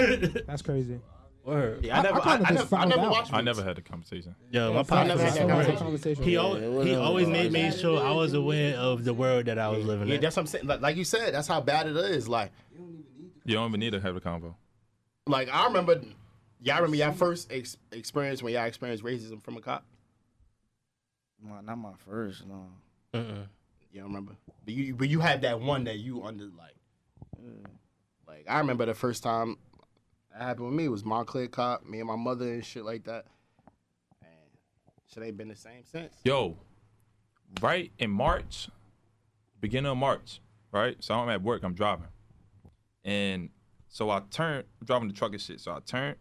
that's 0.47 0.61
crazy. 0.61 0.99
Word. 1.43 1.83
Yeah, 1.83 1.99
I 1.99 2.01
never, 2.03 2.19
I, 2.19 2.23
kinda 2.37 2.45
I, 2.49 2.53
just 2.53 2.71
never, 2.71 2.81
I 2.83 2.85
never 2.85 3.09
watched. 3.09 3.33
I 3.33 3.41
never 3.41 3.63
had 3.63 3.77
a 3.77 3.81
conversation. 3.81 4.35
Yeah, 4.51 4.69
my 4.69 4.79
I 4.81 4.83
pops 4.83 5.07
never 5.07 5.23
had 5.23 5.33
that 5.33 5.47
smart. 5.65 5.77
conversation. 5.77 6.23
He 6.23 6.37
always, 6.37 6.85
he 6.87 6.95
always 6.95 7.27
made, 7.27 7.51
made 7.51 7.73
sure 7.73 7.99
I 8.03 8.11
was 8.11 8.33
aware 8.33 8.75
of 8.77 9.03
the 9.03 9.13
world 9.13 9.45
that 9.45 9.57
I 9.57 9.67
was 9.69 9.83
living 9.85 10.07
Yeah, 10.07 10.15
in. 10.15 10.21
that's 10.21 10.35
what 10.35 10.43
I'm 10.43 10.47
saying. 10.47 10.67
Like, 10.67 10.81
like 10.81 10.95
you 10.97 11.03
said, 11.03 11.33
that's 11.33 11.47
how 11.47 11.59
bad 11.61 11.87
it 11.87 11.95
is. 11.95 12.27
Like, 12.29 12.51
You 12.77 13.55
don't 13.55 13.69
even 13.69 13.79
need 13.79 13.91
to 13.93 13.99
have 13.99 14.15
a 14.15 14.21
convo. 14.21 14.53
like 15.25 15.49
I 15.51 15.65
remember, 15.65 15.99
y'all 16.61 16.75
remember 16.75 16.97
y'all 16.97 17.11
first 17.13 17.51
ex- 17.51 17.77
experience 17.91 18.43
when 18.43 18.53
y'all 18.53 18.65
experienced 18.65 19.03
racism 19.03 19.41
from 19.43 19.57
a 19.57 19.61
cop. 19.61 19.83
My, 21.43 21.61
not 21.61 21.77
my 21.79 21.93
first, 22.05 22.43
no. 22.47 22.67
You 23.13 23.99
don't 23.99 24.03
remember, 24.09 24.33
but 24.63 24.73
you 24.73 24.93
but 24.95 25.09
you 25.09 25.19
had 25.19 25.41
that 25.41 25.59
one 25.59 25.85
that 25.85 25.97
you 25.97 26.23
under 26.23 26.45
like, 26.45 26.75
like 28.27 28.45
I 28.47 28.59
remember 28.59 28.85
the 28.85 28.93
first 28.93 29.23
time 29.23 29.57
that 30.33 30.41
happened 30.41 30.67
with 30.67 30.75
me 30.75 30.85
It 30.85 30.89
was 30.89 31.03
Montclair 31.05 31.47
cop, 31.47 31.85
me 31.85 31.99
and 31.99 32.07
my 32.07 32.15
mother 32.15 32.51
and 32.51 32.65
shit 32.65 32.85
like 32.85 33.03
that. 33.05 33.25
And 34.21 34.31
shit 35.11 35.23
ain't 35.23 35.37
been 35.37 35.47
the 35.49 35.55
same 35.55 35.83
since. 35.83 36.15
Yo, 36.23 36.57
right 37.61 37.91
in 37.99 38.11
March, 38.11 38.69
beginning 39.59 39.91
of 39.91 39.97
March, 39.97 40.39
right? 40.71 40.95
So 41.03 41.13
I'm 41.15 41.29
at 41.29 41.41
work, 41.41 41.63
I'm 41.63 41.73
driving. 41.73 42.07
And 43.03 43.49
so 43.87 44.09
I 44.09 44.21
turned, 44.31 44.65
I'm 44.79 44.85
driving 44.85 45.07
the 45.07 45.13
truck 45.13 45.31
and 45.31 45.41
shit. 45.41 45.59
So 45.59 45.71
I 45.71 45.79
turned 45.85 46.17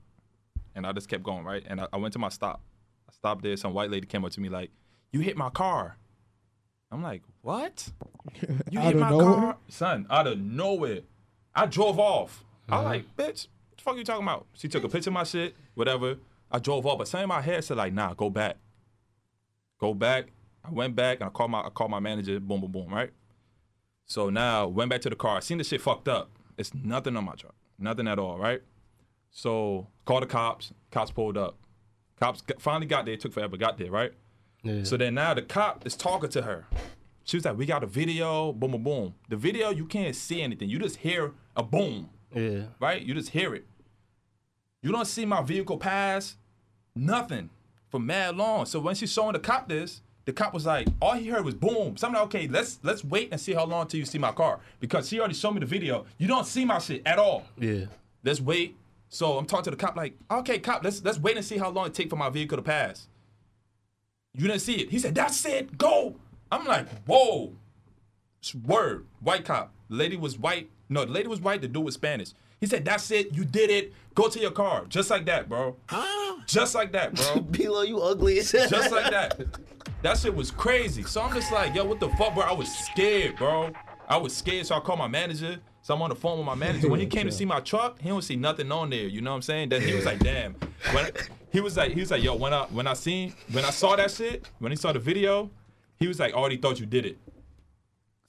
and 0.74 0.86
I 0.86 0.92
just 0.92 1.08
kept 1.08 1.22
going, 1.22 1.44
right? 1.44 1.62
And 1.66 1.80
I, 1.80 1.86
I 1.92 1.96
went 1.98 2.12
to 2.14 2.18
my 2.18 2.28
stop. 2.28 2.62
I 3.08 3.12
stopped 3.12 3.42
there. 3.42 3.56
Some 3.56 3.74
white 3.74 3.90
lady 3.90 4.06
came 4.06 4.24
up 4.24 4.32
to 4.32 4.40
me 4.40 4.48
like, 4.48 4.70
You 5.12 5.20
hit 5.20 5.36
my 5.36 5.50
car. 5.50 5.96
I'm 6.90 7.02
like, 7.02 7.22
What? 7.42 7.90
You 8.70 8.80
hit 8.80 8.96
my 8.96 9.10
nowhere? 9.10 9.24
car? 9.34 9.56
Son, 9.68 10.06
out 10.10 10.26
of 10.26 10.38
nowhere. 10.38 11.00
I 11.54 11.66
drove 11.66 11.98
off. 11.98 12.44
I 12.68 12.76
was 12.76 12.84
like, 12.84 13.16
Bitch, 13.16 13.48
what 13.56 13.59
the 13.80 13.84
fuck 13.84 13.96
you 13.96 14.04
talking 14.04 14.22
about? 14.22 14.46
She 14.54 14.68
took 14.68 14.84
a 14.84 14.88
picture 14.88 15.10
of 15.10 15.14
my 15.14 15.24
shit, 15.24 15.54
whatever. 15.74 16.16
I 16.50 16.58
drove 16.58 16.86
off, 16.86 16.98
but 16.98 17.08
something 17.08 17.24
in 17.24 17.28
my 17.28 17.40
head 17.40 17.64
said, 17.64 17.76
like, 17.76 17.92
nah, 17.92 18.14
go 18.14 18.30
back 18.30 18.56
go 19.80 19.94
back. 19.94 20.26
I 20.64 20.70
went 20.70 20.94
back 20.94 21.20
and 21.20 21.26
I 21.26 21.30
called 21.30 21.50
my 21.50 21.62
I 21.62 21.70
called 21.70 21.90
my 21.90 22.00
manager. 22.00 22.38
Boom, 22.38 22.60
boom, 22.60 22.70
boom. 22.70 22.94
Right. 22.94 23.10
So 24.06 24.30
now 24.30 24.68
went 24.68 24.90
back 24.90 25.00
to 25.02 25.10
the 25.10 25.16
car. 25.16 25.38
I 25.38 25.40
seen 25.40 25.58
the 25.58 25.64
shit 25.64 25.80
fucked 25.80 26.06
up. 26.06 26.30
It's 26.58 26.72
nothing 26.74 27.16
on 27.16 27.24
my 27.24 27.34
truck, 27.34 27.54
nothing 27.78 28.06
at 28.06 28.18
all. 28.18 28.38
Right. 28.38 28.60
So 29.30 29.88
called 30.04 30.22
the 30.22 30.26
cops. 30.26 30.72
Cops 30.90 31.10
pulled 31.10 31.38
up. 31.38 31.56
Cops 32.18 32.42
got, 32.42 32.60
finally 32.60 32.86
got 32.86 33.06
there. 33.06 33.14
It 33.14 33.20
took 33.20 33.32
forever. 33.32 33.56
Got 33.56 33.78
there. 33.78 33.90
Right. 33.90 34.12
Yeah. 34.62 34.84
So 34.84 34.96
then 34.96 35.14
now 35.14 35.34
the 35.34 35.42
cop 35.42 35.86
is 35.86 35.96
talking 35.96 36.30
to 36.30 36.42
her. 36.42 36.66
She 37.24 37.36
was 37.36 37.44
like, 37.44 37.56
"We 37.56 37.64
got 37.64 37.82
a 37.82 37.86
video. 37.86 38.52
Boom, 38.52 38.72
boom, 38.72 38.82
boom. 38.82 39.14
The 39.28 39.36
video 39.36 39.70
you 39.70 39.86
can't 39.86 40.14
see 40.14 40.42
anything. 40.42 40.68
You 40.68 40.78
just 40.78 40.96
hear 40.96 41.32
a 41.56 41.62
boom. 41.62 42.10
Yeah. 42.34 42.62
Right. 42.78 43.02
You 43.02 43.14
just 43.14 43.30
hear 43.30 43.54
it. 43.54 43.66
You 44.82 44.92
don't 44.92 45.06
see 45.06 45.24
my 45.24 45.42
vehicle 45.42 45.78
pass. 45.78 46.36
Nothing 46.94 47.50
for 47.88 48.00
mad 48.00 48.36
long. 48.36 48.66
So 48.66 48.80
when 48.80 48.94
she's 48.94 49.12
showing 49.12 49.32
the 49.32 49.38
cop 49.38 49.68
this, 49.68 50.02
the 50.24 50.32
cop 50.32 50.52
was 50.52 50.66
like, 50.66 50.88
all 51.00 51.14
he 51.14 51.28
heard 51.28 51.44
was 51.44 51.54
boom. 51.54 51.96
So 51.96 52.06
I'm 52.06 52.12
like, 52.12 52.22
okay, 52.24 52.48
let's 52.48 52.78
let's 52.82 53.04
wait 53.04 53.28
and 53.32 53.40
see 53.40 53.52
how 53.52 53.64
long 53.64 53.86
till 53.86 54.00
you 54.00 54.06
see 54.06 54.18
my 54.18 54.32
car. 54.32 54.60
Because 54.80 55.08
she 55.08 55.18
already 55.18 55.34
showed 55.34 55.52
me 55.52 55.60
the 55.60 55.66
video. 55.66 56.04
You 56.18 56.28
don't 56.28 56.46
see 56.46 56.64
my 56.64 56.78
shit 56.78 57.02
at 57.06 57.18
all. 57.18 57.44
Yeah. 57.58 57.86
Let's 58.22 58.40
wait. 58.40 58.76
So 59.08 59.38
I'm 59.38 59.46
talking 59.46 59.64
to 59.64 59.70
the 59.70 59.76
cop 59.76 59.96
like, 59.96 60.14
okay, 60.30 60.58
cop, 60.58 60.84
let's 60.84 61.02
let's 61.04 61.18
wait 61.18 61.36
and 61.36 61.44
see 61.44 61.58
how 61.58 61.70
long 61.70 61.86
it 61.86 61.94
take 61.94 62.10
for 62.10 62.16
my 62.16 62.30
vehicle 62.30 62.56
to 62.56 62.62
pass. 62.62 63.08
You 64.34 64.46
didn't 64.46 64.62
see 64.62 64.74
it. 64.74 64.90
He 64.90 64.98
said, 64.98 65.14
that's 65.14 65.44
it, 65.44 65.76
go. 65.76 66.16
I'm 66.52 66.64
like, 66.64 66.88
whoa. 67.06 67.52
Word. 68.64 69.06
White 69.20 69.44
cop. 69.44 69.72
The 69.88 69.96
lady 69.96 70.16
was 70.16 70.38
white. 70.38 70.70
No, 70.90 71.04
the 71.04 71.12
lady 71.12 71.28
was 71.28 71.40
white, 71.40 71.62
the 71.62 71.68
dude 71.68 71.84
was 71.84 71.94
Spanish. 71.94 72.32
He 72.60 72.66
said, 72.66 72.84
that's 72.84 73.10
it, 73.10 73.32
you 73.32 73.44
did 73.44 73.70
it. 73.70 73.94
Go 74.14 74.28
to 74.28 74.38
your 74.38 74.50
car. 74.50 74.84
Just 74.88 75.08
like 75.08 75.24
that, 75.26 75.48
bro. 75.48 75.76
Huh? 75.86 76.40
Just 76.46 76.74
like 76.74 76.92
that, 76.92 77.14
bro. 77.14 77.40
B. 77.50 77.68
Lo, 77.68 77.82
you 77.82 78.00
ugly. 78.00 78.34
Just 78.42 78.74
like 78.92 79.10
that. 79.10 79.40
That 80.02 80.16
shit 80.16 80.34
was 80.34 80.50
crazy. 80.50 81.02
So 81.02 81.20
I'm 81.20 81.34
just 81.34 81.52
like, 81.52 81.74
yo, 81.74 81.84
what 81.84 82.00
the 82.00 82.08
fuck, 82.10 82.34
bro? 82.34 82.42
I 82.42 82.52
was 82.52 82.74
scared, 82.74 83.36
bro. 83.36 83.70
I 84.08 84.16
was 84.16 84.34
scared, 84.34 84.66
so 84.66 84.74
I 84.74 84.80
called 84.80 84.98
my 84.98 85.08
manager. 85.08 85.58
So 85.82 85.94
I'm 85.94 86.00
on 86.00 86.08
the 86.08 86.16
phone 86.16 86.38
with 86.38 86.46
my 86.46 86.54
manager. 86.54 86.88
When 86.88 87.00
he 87.00 87.06
came 87.06 87.26
to 87.26 87.32
see 87.40 87.44
my 87.44 87.60
truck, 87.60 88.00
he 88.00 88.08
don't 88.08 88.22
see 88.22 88.36
nothing 88.36 88.72
on 88.72 88.88
there. 88.88 89.06
You 89.06 89.20
know 89.20 89.30
what 89.30 89.36
I'm 89.36 89.42
saying? 89.42 89.68
Then 89.68 89.82
he 89.82 89.94
was 89.94 90.06
like, 90.06 90.18
damn. 90.20 90.54
When 90.92 91.10
he 91.52 91.60
was 91.60 91.76
like, 91.76 91.92
he 91.92 92.00
was 92.00 92.10
like, 92.10 92.22
yo, 92.22 92.34
when 92.34 92.54
I 92.54 92.62
when 92.70 92.86
I 92.86 92.94
seen 92.94 93.34
when 93.52 93.64
I 93.64 93.70
saw 93.70 93.94
that 93.96 94.10
shit, 94.10 94.48
when 94.58 94.72
he 94.72 94.76
saw 94.76 94.92
the 94.92 94.98
video, 94.98 95.50
he 95.98 96.08
was 96.08 96.18
like, 96.18 96.32
I 96.32 96.36
already 96.36 96.56
thought 96.56 96.80
you 96.80 96.86
did 96.86 97.04
it. 97.04 97.18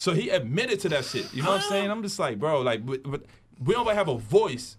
So 0.02 0.14
he 0.14 0.30
admitted 0.30 0.80
to 0.80 0.90
that 0.90 1.06
shit. 1.06 1.32
You 1.32 1.44
know 1.44 1.49
what 1.52 1.61
I'm 1.61 1.69
saying? 1.69 1.91
I'm 1.91 2.02
just 2.02 2.18
like, 2.18 2.40
bro, 2.40 2.61
like, 2.61 2.84
but, 2.84 3.03
but 3.03 3.22
we 3.64 3.76
don't 3.76 3.86
have 3.94 4.07
a 4.07 4.18
voice 4.18 4.76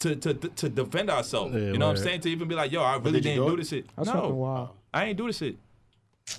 to 0.00 0.16
to 0.16 0.34
to 0.34 0.68
defend 0.68 1.10
ourselves. 1.10 1.54
Yeah, 1.54 1.60
you 1.60 1.78
know 1.78 1.86
what 1.86 1.96
I'm 1.98 2.02
saying? 2.02 2.20
To 2.22 2.28
even 2.28 2.48
be 2.48 2.56
like, 2.56 2.72
yo, 2.72 2.82
I 2.82 2.96
really 2.96 3.12
did 3.20 3.22
didn't 3.22 3.44
do 3.44 3.50
do 3.52 3.56
this 3.58 3.68
shit. 3.68 3.86
That's 3.96 4.08
no, 4.12 4.30
wild. 4.30 4.70
I 4.92 5.04
ain't 5.04 5.16
do 5.16 5.28
this 5.28 5.38
shit. 5.38 5.56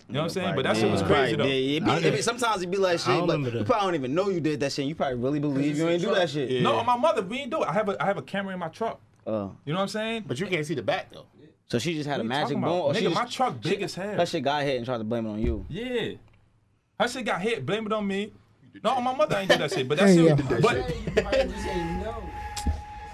You 0.10 0.16
know 0.16 0.20
what 0.20 0.24
I'm 0.26 0.30
saying? 0.32 0.48
Right, 0.48 0.56
But 0.58 0.64
that 0.64 0.76
shit 0.76 0.92
was 0.92 1.00
yeah. 1.02 1.08
crazy 1.08 1.36
though. 1.38 1.46
Yeah, 1.46 1.78
it 1.78 1.86
be, 1.86 1.92
I 1.92 1.98
it 2.00 2.12
be- 2.16 2.22
sometimes 2.22 2.62
it 2.62 2.70
be 2.72 2.76
like 2.78 3.00
shit, 3.00 3.08
don't 3.08 3.28
but 3.28 3.40
you 3.40 3.52
that. 3.52 3.66
probably 3.66 3.86
don't 3.86 3.96
even 3.96 4.16
know 4.16 4.28
you 4.30 4.42
did 4.42 4.60
that 4.60 4.74
shit. 4.74 4.86
You 4.86 4.96
probably 4.96 5.16
really 5.16 5.40
believe 5.40 5.78
you 5.78 5.88
ain't 5.88 6.02
do 6.02 6.14
that 6.14 6.30
shit. 6.30 6.62
No, 6.62 6.84
my 6.84 6.98
mother, 6.98 7.22
we 7.22 7.38
ain't 7.40 7.52
do 7.52 7.64
it. 7.64 7.70
I 7.70 7.72
have 7.72 7.88
a 7.88 8.04
I 8.04 8.06
have 8.06 8.18
a 8.18 8.22
camera 8.22 8.52
in 8.54 8.60
my 8.60 8.68
truck. 8.68 9.00
Uh, 9.26 9.48
You 9.64 9.72
know 9.72 9.76
what 9.80 9.84
I'm 9.84 9.88
saying? 9.88 10.26
But 10.28 10.42
you 10.42 10.48
can't 10.48 10.66
see 10.66 10.76
the 10.76 10.82
back 10.84 11.10
though. 11.14 11.26
so 11.68 11.80
she 11.80 11.94
just 11.94 12.10
had 12.10 12.18
What 12.18 12.26
a 12.26 12.28
magic 12.28 12.48
talking 12.58 12.62
bone, 12.62 12.70
about? 12.80 12.86
or 12.88 12.94
she 12.96 13.00
Nigga, 13.02 13.10
just, 13.12 13.16
my 13.16 13.26
truck 13.28 13.62
big 13.62 13.82
as 13.82 13.96
hell. 13.96 14.18
that 14.18 14.28
shit 14.28 14.44
got 14.44 14.64
hit 14.64 14.76
and 14.78 14.86
tried 14.86 14.98
to 14.98 15.04
blame 15.06 15.26
it 15.26 15.30
on 15.30 15.40
you. 15.40 15.66
Yeah. 15.70 16.16
Her 17.00 17.08
shit 17.08 17.26
got 17.26 17.42
hit, 17.42 17.66
blame 17.66 17.86
it 17.86 17.94
on 17.94 18.08
me. 18.08 18.32
No, 18.84 18.92
on 18.92 19.04
my 19.04 19.16
mother 19.16 19.36
I 19.38 19.42
ain't 19.42 19.52
do 19.52 19.58
that 19.58 19.72
shit. 19.72 19.88
But 19.88 19.98
that 20.00 20.08
Hey, 20.10 20.16
shit 20.16 20.26
yeah. 20.26 20.62
but 20.72 21.46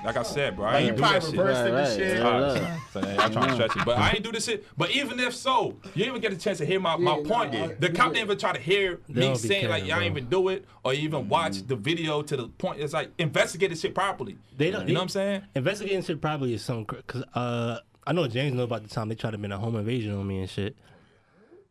like 0.03 0.17
I 0.17 0.23
said, 0.23 0.55
bro, 0.55 0.65
I 0.65 0.79
ain't 0.79 0.95
do 0.95 1.01
that 1.03 1.23
shit. 1.23 1.35
Right, 1.35 1.71
right, 1.71 1.87
shit. 1.95 2.17
yeah. 2.17 2.23
All 2.23 2.41
right, 2.41 2.79
so, 2.91 3.01
so, 3.01 3.07
I'm 3.07 3.31
trying 3.31 3.47
to 3.49 3.53
stretch 3.53 3.75
it, 3.75 3.85
but 3.85 3.97
I 3.99 4.11
ain't 4.11 4.23
do 4.23 4.31
this 4.31 4.45
shit. 4.45 4.65
But 4.75 4.89
even 4.91 5.19
if 5.19 5.35
so, 5.35 5.77
you 5.93 6.05
even 6.05 6.21
get 6.21 6.33
a 6.33 6.37
chance 6.37 6.57
to 6.57 6.65
hear 6.65 6.79
my, 6.79 6.97
my 6.97 7.21
point. 7.21 7.79
the 7.79 7.89
cop 7.89 8.13
didn't 8.13 8.25
even 8.25 8.37
try 8.37 8.51
to 8.53 8.59
hear 8.59 8.99
me 9.07 9.21
don't 9.21 9.35
saying 9.35 9.69
like 9.69 9.83
caring, 9.83 9.89
y'all 9.89 9.99
ain't 9.99 10.17
even 10.17 10.29
do 10.29 10.49
it 10.49 10.65
or 10.83 10.93
even 10.93 11.29
watch 11.29 11.65
the 11.67 11.75
video 11.75 12.23
to 12.23 12.35
the 12.35 12.47
point. 12.47 12.81
It's 12.81 12.93
like 12.93 13.11
investigate 13.19 13.69
the 13.69 13.75
shit 13.75 13.93
properly. 13.93 14.37
They 14.57 14.71
don't. 14.71 14.87
You 14.87 14.95
know 14.95 15.01
what 15.01 15.03
I'm 15.03 15.09
saying? 15.09 15.43
Investigating 15.53 16.01
shit 16.03 16.19
properly 16.19 16.55
is 16.55 16.63
something 16.63 16.85
because 17.05 17.23
uh, 17.35 17.77
I 18.07 18.13
know 18.13 18.27
James 18.27 18.55
know 18.55 18.63
about 18.63 18.81
the 18.81 18.89
time 18.89 19.07
they 19.07 19.15
tried 19.15 19.31
to 19.31 19.37
make 19.37 19.51
a 19.51 19.57
home 19.57 19.75
invasion 19.75 20.15
on 20.15 20.27
me 20.27 20.39
and 20.39 20.49
shit. 20.49 20.75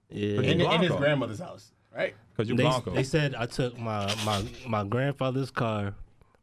Yeah. 0.09 0.37
But 0.37 0.45
In, 0.45 0.61
in 0.61 0.81
his 0.83 0.93
grandmother's 0.93 1.41
house, 1.41 1.73
right? 1.95 2.15
Because 2.33 2.49
you 2.49 2.57
they, 2.57 2.63
Blanco. 2.65 2.91
they 2.93 3.03
said 3.03 3.35
I 3.35 3.47
took 3.47 3.79
my, 3.79 4.13
my, 4.25 4.45
my 4.67 4.85
grandfather's 4.85 5.51
car, 5.51 5.95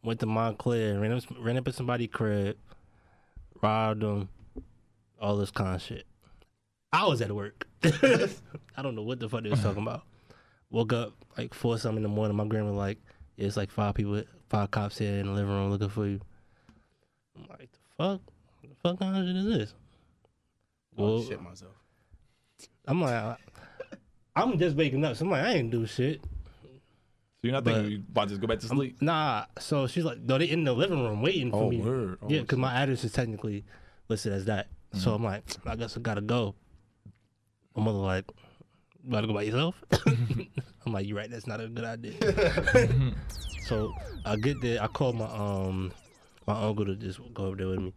went 0.03 0.19
to 0.22 0.26
Montclair, 0.26 0.99
ran 0.99 1.11
up, 1.11 1.24
ran 1.40 1.57
up 1.57 1.68
at 1.68 1.76
somebody's 1.76 2.10
crib, 2.11 2.57
robbed 3.61 4.02
them, 4.02 4.30
all 5.19 5.38
this 5.38 5.52
kind 5.52 5.76
of 5.76 5.82
shit. 5.82 6.06
I 6.94 7.06
was 7.06 7.22
at 7.22 7.32
work. 7.32 7.68
I 7.84 8.82
don't 8.82 8.95
know 8.95 9.02
what 9.03 9.19
the 9.19 9.28
fuck 9.30 9.44
they 9.44 9.49
was 9.49 9.61
talking 9.61 9.82
about. 9.84 10.03
Woke 10.69 10.94
up 10.94 11.14
like 11.38 11.53
four 11.53 11.78
something 11.78 11.98
in 11.98 12.03
the 12.03 12.10
morning. 12.10 12.36
My 12.38 12.45
grandma 12.45 12.72
like, 12.72 12.98
Yeah, 13.36 13.48
it's 13.48 13.57
like 13.57 13.72
five 13.72 13.95
people, 13.95 14.22
five 14.49 14.72
cops 14.72 14.98
here 14.98 15.19
in 15.19 15.28
the 15.28 15.32
living 15.34 15.49
room 15.52 15.69
looking 15.69 15.90
for 15.90 16.06
you. 16.07 16.19
I'm 17.36 17.48
like, 17.49 17.69
the 17.72 17.78
fuck? 17.98 18.22
The 18.64 18.76
fuck 18.82 18.99
kind 18.99 19.18
of 19.18 19.26
shit 19.28 19.36
is 19.36 19.45
this? 19.45 19.74
Oh, 20.98 21.03
Well, 21.15 21.24
shit 21.24 21.41
myself. 21.41 21.72
I'm 22.88 23.02
like, 23.02 23.14
I- 23.14 23.38
I'm 24.43 24.57
just 24.59 24.76
waking 24.76 25.03
up. 25.05 25.15
So 25.15 25.26
I'm 25.26 25.31
like, 25.31 25.43
I 25.43 25.53
ain't 25.53 25.72
do 25.72 25.85
shit. 25.85 26.22
So 26.64 26.69
you're 27.43 27.53
not 27.53 27.65
thinking 27.65 27.91
you 27.91 28.03
about 28.09 28.23
to 28.23 28.30
just 28.30 28.41
go 28.41 28.47
back 28.47 28.59
to 28.59 28.68
I'm- 28.68 28.77
sleep? 28.77 29.01
Nah. 29.01 29.45
So 29.59 29.88
she's 29.88 30.03
like, 30.03 30.19
no, 30.19 30.38
they 30.38 30.45
in 30.49 30.64
the 30.64 30.73
living 30.73 30.99
room 31.03 31.22
waiting 31.22 31.51
for 31.51 31.64
Oh, 31.64 31.69
me. 31.69 31.77
word. 31.81 32.18
Oh, 32.22 32.27
yeah, 32.30 32.41
because 32.41 32.57
my 32.57 32.73
address 32.73 33.03
is 33.03 33.11
technically 33.11 33.64
listed 34.09 34.34
as 34.34 34.45
that. 34.45 34.68
So 34.93 35.11
Mhm. 35.11 35.15
I'm 35.15 35.23
like, 35.23 35.43
I 35.65 35.76
guess 35.76 35.97
I 35.97 35.99
gotta 36.01 36.22
go. 36.22 36.55
My 37.76 37.84
mother 37.84 37.99
like, 37.99 38.26
you 39.03 39.11
gotta 39.11 39.27
go 39.27 39.34
by 39.34 39.43
yourself. 39.43 39.76
I'm 40.85 40.93
like, 40.93 41.05
you're 41.07 41.18
right. 41.18 41.30
That's 41.30 41.45
not 41.47 41.59
a 41.61 41.68
good 41.68 41.84
idea. 41.85 42.14
so 43.68 43.93
I 44.26 44.35
get 44.38 44.61
there. 44.61 44.81
I 44.81 44.88
call 44.88 45.14
my 45.14 45.26
um 45.26 45.91
my 46.47 46.59
uncle 46.61 46.85
to 46.85 46.95
just 46.95 47.19
go 47.34 47.45
over 47.47 47.55
there 47.57 47.68
with 47.68 47.80
me. 47.80 47.93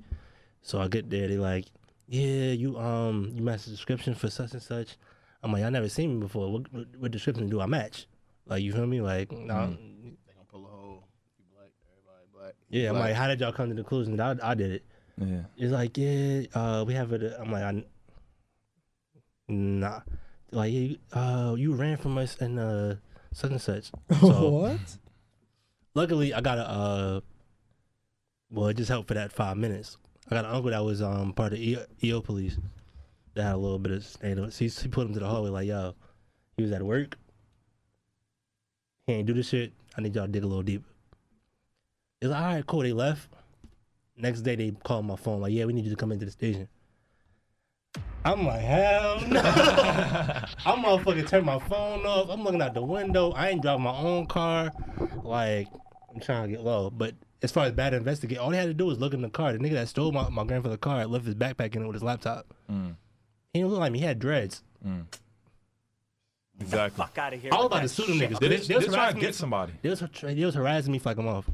So 0.63 0.81
I 0.81 0.89
get 0.89 1.09
there. 1.09 1.29
They 1.29 1.39
like, 1.39 1.67
yeah, 2.09 2.51
you 2.53 2.77
um 2.79 3.31
you 3.35 3.43
match 3.43 3.65
the 3.65 3.71
description 3.71 4.15
for 4.15 4.29
such 4.29 4.53
and 4.53 4.63
such. 4.63 4.97
I'm 5.43 5.53
like, 5.53 5.63
I 5.65 5.71
never 5.71 5.89
seen 5.89 6.15
me 6.15 6.21
before. 6.21 6.51
What, 6.53 6.73
what, 6.73 6.87
what 6.99 7.11
description 7.11 7.49
do 7.49 7.61
I 7.61 7.67
match? 7.67 8.07
Like, 8.47 8.63
you 8.63 8.73
feel 8.73 8.87
me? 8.87 9.01
Like, 9.01 9.33
nah, 9.33 9.67
They 9.69 9.73
gonna 9.75 10.47
pull 10.51 10.67
a 10.67 10.69
hole. 10.69 11.05
You 11.39 11.45
black, 11.55 11.71
everybody 11.91 12.27
black. 12.35 12.55
yeah, 12.69 12.89
I'm 12.91 12.95
Black. 12.97 13.05
like, 13.11 13.15
how 13.15 13.29
did 13.29 13.41
y'all 13.41 13.53
come 13.53 13.69
to 13.71 13.75
the 13.75 13.83
conclusion 13.83 14.17
that 14.17 14.39
I, 14.43 14.51
I 14.51 14.55
did 14.55 14.71
it? 14.73 14.85
Yeah. 15.17 15.43
It's 15.57 15.73
like, 15.73 15.97
yeah, 15.97 16.43
uh, 16.55 16.85
we 16.87 16.95
have 16.95 17.13
it. 17.13 17.33
I'm 17.39 17.51
like, 17.53 17.63
I, 17.63 17.85
nah. 19.49 20.01
Like, 20.53 20.73
you- 20.73 20.99
uh, 21.13 21.55
you 21.57 21.75
ran 21.75 21.97
from 21.97 22.19
us 22.19 22.37
and 22.41 22.59
uh, 22.59 22.95
such 23.33 23.51
and 23.53 23.61
such. 23.61 23.91
So, 24.21 24.49
what? 24.51 24.79
Luckily, 25.95 26.35
I 26.35 26.41
got 26.41 26.59
a, 26.59 26.69
uh, 26.69 27.21
well, 28.51 28.69
it 28.69 28.77
just 28.77 28.89
helped 28.91 29.09
for 29.09 29.15
that 29.15 29.33
five 29.33 29.57
minutes. 29.57 29.97
I 30.31 30.35
got 30.35 30.45
an 30.45 30.51
uncle 30.53 30.71
that 30.71 30.85
was 30.85 31.03
um 31.03 31.33
part 31.33 31.53
of 31.53 31.59
the 31.59 31.71
EO, 31.71 31.85
EO 32.05 32.21
police 32.21 32.57
that 33.35 33.43
had 33.43 33.55
a 33.55 33.59
little 33.59 33.79
bit 33.79 33.93
of 33.93 34.05
stand 34.05 34.41
up. 34.41 34.53
So 34.53 34.65
he, 34.65 34.69
he 34.69 34.89
put 34.89 35.07
him 35.07 35.15
to 35.15 35.21
the 35.21 35.27
hallway 35.27 35.51
like, 35.51 35.67
yo, 35.69 35.95
he 36.57 36.63
was 36.63 36.73
at 36.73 36.83
work. 36.83 37.17
He 39.07 39.15
ain't 39.15 39.27
do 39.27 39.35
this 39.35 39.49
shit. 39.49 39.73
I 39.97 40.01
need 40.01 40.15
y'all 40.15 40.27
to 40.27 40.33
dig 40.33 40.45
a 40.45 40.47
little 40.47 40.63
deeper. 40.63 40.89
It's 42.21 42.31
like, 42.31 42.41
all 42.41 42.55
right, 42.55 42.67
cool. 42.67 42.81
They 42.81 42.93
left. 42.93 43.29
Next 44.17 44.43
day, 44.43 44.55
they 44.55 44.73
called 44.85 45.07
my 45.07 45.17
phone 45.17 45.41
like, 45.41 45.53
yeah, 45.53 45.65
we 45.65 45.73
need 45.73 45.85
you 45.85 45.91
to 45.91 45.97
come 45.97 46.13
into 46.13 46.27
the 46.27 46.31
station. 46.31 46.69
I'm 48.25 48.47
like, 48.47 48.61
hell 48.61 49.21
no. 49.27 49.41
I'm 50.67 50.85
motherfucking 50.85 51.27
turn 51.29 51.47
my 51.47 51.59
phone 51.59 52.05
off. 52.05 52.29
I'm 52.29 52.43
looking 52.43 52.61
out 52.61 52.75
the 52.75 52.83
window. 52.83 53.33
I 53.33 53.49
ain't 53.49 53.63
driving 53.63 53.85
my 53.85 53.97
own 53.97 54.27
car. 54.27 54.71
Like, 55.23 55.69
I'm 56.13 56.21
trying 56.21 56.51
to 56.51 56.57
get 56.57 56.63
low. 56.63 56.91
But 56.91 57.15
as 57.43 57.51
far 57.51 57.65
as 57.65 57.73
bad 57.73 57.95
investigate, 57.95 58.37
all 58.37 58.51
they 58.51 58.59
had 58.59 58.67
to 58.67 58.75
do 58.75 58.87
was 58.87 58.99
look 58.99 59.15
in 59.15 59.23
the 59.23 59.31
car. 59.31 59.53
The 59.53 59.59
nigga 59.59 59.73
that 59.73 59.89
stole 59.89 60.13
my, 60.13 60.29
my 60.29 60.45
grandfather's 60.45 60.81
car 60.81 61.07
left 61.07 61.25
his 61.25 61.35
backpack 61.35 61.75
in 61.75 61.83
it 61.83 61.87
with 61.87 61.95
his 61.95 62.03
laptop. 62.03 62.53
Mm. 62.71 62.97
He 63.53 63.61
didn't 63.61 63.71
look 63.73 63.81
like 63.81 63.93
me. 63.93 63.99
He 63.99 64.05
had 64.05 64.19
dreads. 64.19 64.63
Exactly. 66.61 66.97
Fuck 67.05 67.19
out 67.19 67.35
of 67.35 67.41
here. 67.41 67.51
I 67.53 67.57
was 67.57 67.67
about 67.67 67.77
to 67.77 67.83
that 67.83 67.89
sue 67.89 68.07
them 68.07 68.19
shit. 68.19 68.31
niggas. 68.31 68.39
They- 68.41 68.49
They, 68.49 68.57
they 68.59 68.67
they 68.67 68.77
was 68.77 68.87
trying 68.87 69.15
to 69.15 69.21
get 69.21 69.35
somebody. 69.35 69.73
They 69.83 69.89
was, 69.91 70.05
they 70.23 70.45
was 70.45 70.55
harassing 70.55 70.93
me 70.93 70.99
for 70.99 71.09
like 71.11 71.17
a 71.19 71.23
month. 71.23 71.49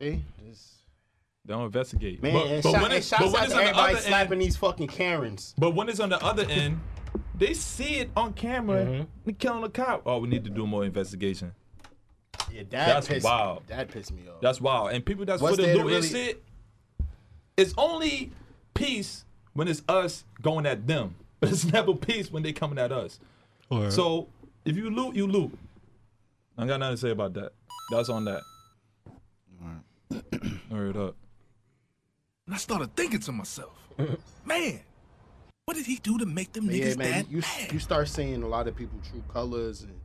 See, 0.00 0.24
They 1.44 1.54
don't 1.54 1.66
investigate. 1.66 2.22
man, 2.22 2.32
but, 2.32 2.46
and 2.46 2.62
but 2.62 2.70
shout- 2.72 2.82
when 2.82 2.90
and 2.90 2.94
it's, 2.98 3.06
shouts 3.08 3.22
but 3.24 3.32
when 3.32 3.40
out 3.42 3.44
it's 3.44 3.52
to 3.52 3.58
on 3.58 3.64
the 3.64 3.70
everybody 3.70 3.92
other 3.94 4.02
slapping 4.02 4.32
end, 4.32 4.40
these 4.42 4.56
fucking 4.56 4.86
Karens. 4.88 5.54
but 5.58 5.70
when 5.74 5.88
it's 5.90 6.00
on 6.00 6.08
the 6.08 6.22
other 6.24 6.44
end, 6.48 6.80
they 7.36 7.52
see 7.54 7.96
it 7.96 8.10
on 8.16 8.32
camera. 8.32 8.84
Mm-hmm. 8.84 9.04
They 9.26 9.32
killing 9.32 9.60
the 9.62 9.68
cop. 9.68 10.02
Oh, 10.06 10.18
we 10.18 10.28
need 10.28 10.44
to 10.44 10.50
do 10.50 10.66
more 10.66 10.84
investigation. 10.84 11.52
Yeah, 12.50 12.62
that 12.70 12.70
That's 12.70 13.08
pissed, 13.08 13.24
wild. 13.24 13.62
That 13.68 13.88
pissed 13.88 14.12
me 14.12 14.22
off. 14.28 14.40
That's 14.40 14.60
wild. 14.60 14.92
And 14.92 15.04
people 15.04 15.24
that's 15.26 15.42
What's 15.42 15.56
for 15.56 15.62
the 15.62 15.66
there 15.68 15.76
to 15.76 15.82
loot 15.84 15.92
really- 15.92 16.08
shit, 16.08 16.42
it's 17.58 17.74
only 17.76 18.32
peace 18.74 19.24
when 19.54 19.68
it's 19.68 19.82
us 19.88 20.24
going 20.42 20.66
at 20.66 20.86
them. 20.86 21.14
But 21.40 21.52
it's 21.52 21.64
never 21.64 21.94
peace 21.94 22.30
when 22.30 22.42
they 22.42 22.52
coming 22.52 22.78
at 22.78 22.92
us. 22.92 23.18
Or- 23.70 23.90
So 23.90 24.28
if 24.66 24.76
you 24.76 24.90
loot, 24.90 25.16
you 25.16 25.26
loot. 25.26 25.56
I 26.58 26.66
got 26.66 26.80
nothing 26.80 26.96
to 26.96 27.00
say 27.00 27.10
about 27.10 27.32
that. 27.34 27.52
That's 27.90 28.10
on 28.10 28.26
that. 28.26 28.42
Word 30.70 30.96
up. 30.98 31.16
And 32.46 32.54
I 32.54 32.58
started 32.58 32.94
thinking 32.94 33.20
to 33.20 33.32
myself, 33.32 33.72
man, 34.44 34.80
what 35.64 35.76
did 35.76 35.86
he 35.86 35.96
do 35.96 36.18
to 36.18 36.26
make 36.26 36.52
them 36.52 36.66
But 36.66 36.74
niggas 36.74 36.88
yeah, 36.90 36.94
man, 36.96 37.12
that 37.22 37.30
you 37.30 37.40
mad? 37.40 37.72
you 37.72 37.78
start 37.78 38.08
seeing 38.08 38.42
a 38.42 38.48
lot 38.48 38.68
of 38.68 38.76
people 38.76 38.98
true 39.10 39.22
colors 39.32 39.82
and 39.82 39.98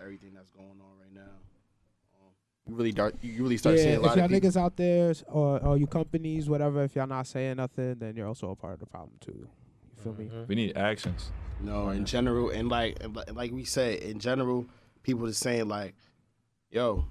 everything 0.00 0.32
that's 0.34 0.50
going 0.50 0.68
on 0.68 0.76
right 0.76 0.80
now. 0.80 0.83
You 2.66 2.74
really 2.74 2.92
start 2.92 3.14
you 3.22 3.42
really 3.42 3.56
start 3.56 3.76
yeah, 3.76 3.82
seeing 3.82 3.94
a 3.96 3.98
if 3.98 4.06
lot 4.06 4.16
y'all 4.16 4.28
niggas 4.28 4.56
out 4.56 4.76
there 4.76 5.12
or, 5.28 5.60
or 5.60 5.76
you 5.76 5.86
companies, 5.86 6.48
whatever, 6.48 6.82
if 6.84 6.94
y'all 6.96 7.06
not 7.06 7.26
saying 7.26 7.56
nothing, 7.56 7.96
then 7.98 8.16
you're 8.16 8.26
also 8.26 8.50
a 8.50 8.56
part 8.56 8.74
of 8.74 8.80
the 8.80 8.86
problem 8.86 9.12
too. 9.20 9.32
You 9.96 10.02
feel 10.02 10.14
me? 10.14 10.24
Mm-hmm. 10.26 10.44
We 10.48 10.54
need 10.54 10.76
actions. 10.76 11.30
No, 11.60 11.90
in 11.90 12.04
general, 12.04 12.50
and 12.50 12.68
like 12.68 12.98
like 13.32 13.52
we 13.52 13.64
said, 13.64 13.98
in 14.02 14.18
general, 14.18 14.66
people 15.02 15.26
just 15.26 15.40
saying 15.40 15.68
like, 15.68 15.94
"Yo, 16.70 17.04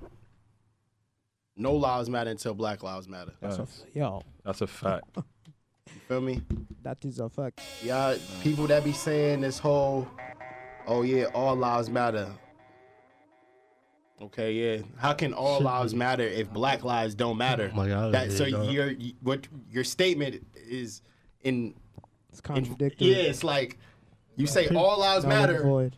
no 1.56 1.74
lives 1.74 2.10
matter 2.10 2.30
until 2.32 2.54
Black 2.54 2.84
lives 2.84 3.08
matter." 3.08 3.34
That's 3.40 3.58
a, 3.58 3.62
Yes. 3.62 3.86
yo, 3.94 4.22
That's 4.44 4.62
a 4.62 4.68
fact. 4.68 5.18
You 5.94 6.02
feel 6.08 6.22
me? 6.22 6.42
that 6.82 7.04
is 7.06 7.20
a 7.20 7.30
fact. 7.30 7.62
Y'all, 7.84 8.18
people 8.42 8.66
that 8.68 8.84
be 8.84 8.92
saying 8.92 9.42
this 9.42 9.60
whole, 9.60 10.08
"Oh 10.88 11.04
yeah, 11.04 11.26
all 11.36 11.56
lives 11.56 11.90
matter." 11.90 12.28
Okay, 14.22 14.54
yeah. 14.54 14.82
How 14.98 15.14
can 15.14 15.34
all 15.34 15.60
lives 15.60 15.94
matter 15.94 16.24
if 16.24 16.52
Black 16.52 16.84
lives 16.84 17.14
don't 17.16 17.38
matter? 17.38 17.70
Oh 17.74 17.76
my 17.76 17.88
God, 17.88 18.14
that, 18.14 18.32
so 18.32 18.46
they 18.46 18.52
your 18.72 18.92
you- 18.92 19.14
what 19.22 19.48
your 19.70 19.84
statement 19.84 20.46
is 20.56 21.02
in 21.44 21.74
It's 22.30 22.40
in- 22.40 22.44
contradictory. 22.44 23.08
yeah, 23.08 23.16
it's 23.24 23.44
like 23.44 23.78
you 24.36 24.48
say 24.48 24.68
all 24.70 25.00
lives 25.00 25.26
matter. 25.26 25.90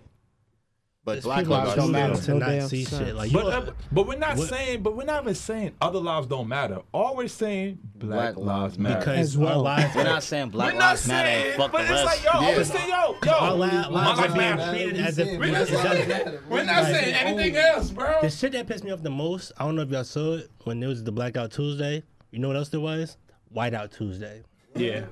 But 1.05 1.11
There's 1.13 1.23
Black 1.25 1.37
people 1.41 1.53
lives 1.55 1.75
don't 1.75 1.91
matter. 1.91 2.15
To 2.15 2.31
No 2.33 2.37
not 2.59 2.69
see 2.69 2.83
sense. 2.83 3.05
shit. 3.05 3.15
Like, 3.15 3.31
But, 3.31 3.45
uh, 3.45 3.71
but 3.91 4.07
we're 4.07 4.17
not 4.17 4.37
what- 4.37 4.49
saying, 4.49 4.81
but 4.81 4.97
we're 4.97 5.05
not 5.05 5.21
even 5.21 5.35
saying 5.35 5.73
other 5.79 5.99
lives 5.99 6.25
don't 6.25 6.47
matter. 6.47 6.79
All 6.91 7.15
we're 7.15 7.27
saying 7.27 7.77
Black, 7.95 8.33
Black 8.33 8.37
lives 8.37 8.47
lives 8.47 8.79
matter. 8.79 8.99
because 8.99 9.19
As 9.19 9.37
well. 9.37 9.49
our 9.49 9.57
lives 9.63 9.95
We're 9.95 10.03
not 10.03 10.23
saying 10.23 10.49
Black 10.49 10.73
we're 10.73 10.79
not 10.79 10.85
Lives 10.89 11.07
Matter 11.07 11.27
saying, 11.27 11.45
and 11.45 11.55
fuck 11.55 11.71
the 11.71 11.77
but 11.77 11.81
it's 11.81 11.91
rest. 11.91 12.05
like 12.05 12.23
yo, 12.23 12.41
Yeah. 12.41 12.47
always 12.47 12.71
say 12.71 12.89
yo, 12.89 13.15
yo, 13.23 13.31
our 13.31 13.53
li- 13.53 13.67
my 13.67 13.87
lives 13.87 14.19
are 14.19 14.27
being 14.27 14.37
matter. 14.37 14.71
treated 14.71 14.97
as 15.05 15.19
if 15.19 15.39
We're 15.39 15.51
not 15.51 15.61
it's 15.61 15.69
saying, 15.71 16.09
just- 16.09 16.37
we're 16.49 16.63
not 16.63 16.83
saying 16.85 17.15
anything 17.15 17.55
else, 17.55 17.91
bro. 17.91 18.21
The 18.21 18.29
shit 18.31 18.51
that 18.53 18.65
pissed 18.67 18.83
me 18.83 18.91
off 18.91 19.03
the 19.03 19.09
most, 19.11 19.51
I 19.59 19.65
don't 19.65 19.75
know 19.75 19.83
if 19.83 19.89
y'all 19.91 20.03
saw 20.03 20.33
it 20.37 20.49
when 20.63 20.81
it 20.81 20.87
was 20.87 21.03
the 21.03 21.11
Blackout 21.11 21.51
Tuesday. 21.51 22.01
You 22.31 22.39
know 22.39 22.47
what 22.47 22.57
else 22.57 22.69
there 22.69 22.79
was? 22.79 23.17
Whiteout 23.55 23.95
Tuesday. 23.95 24.41
Yeah, 24.75 25.03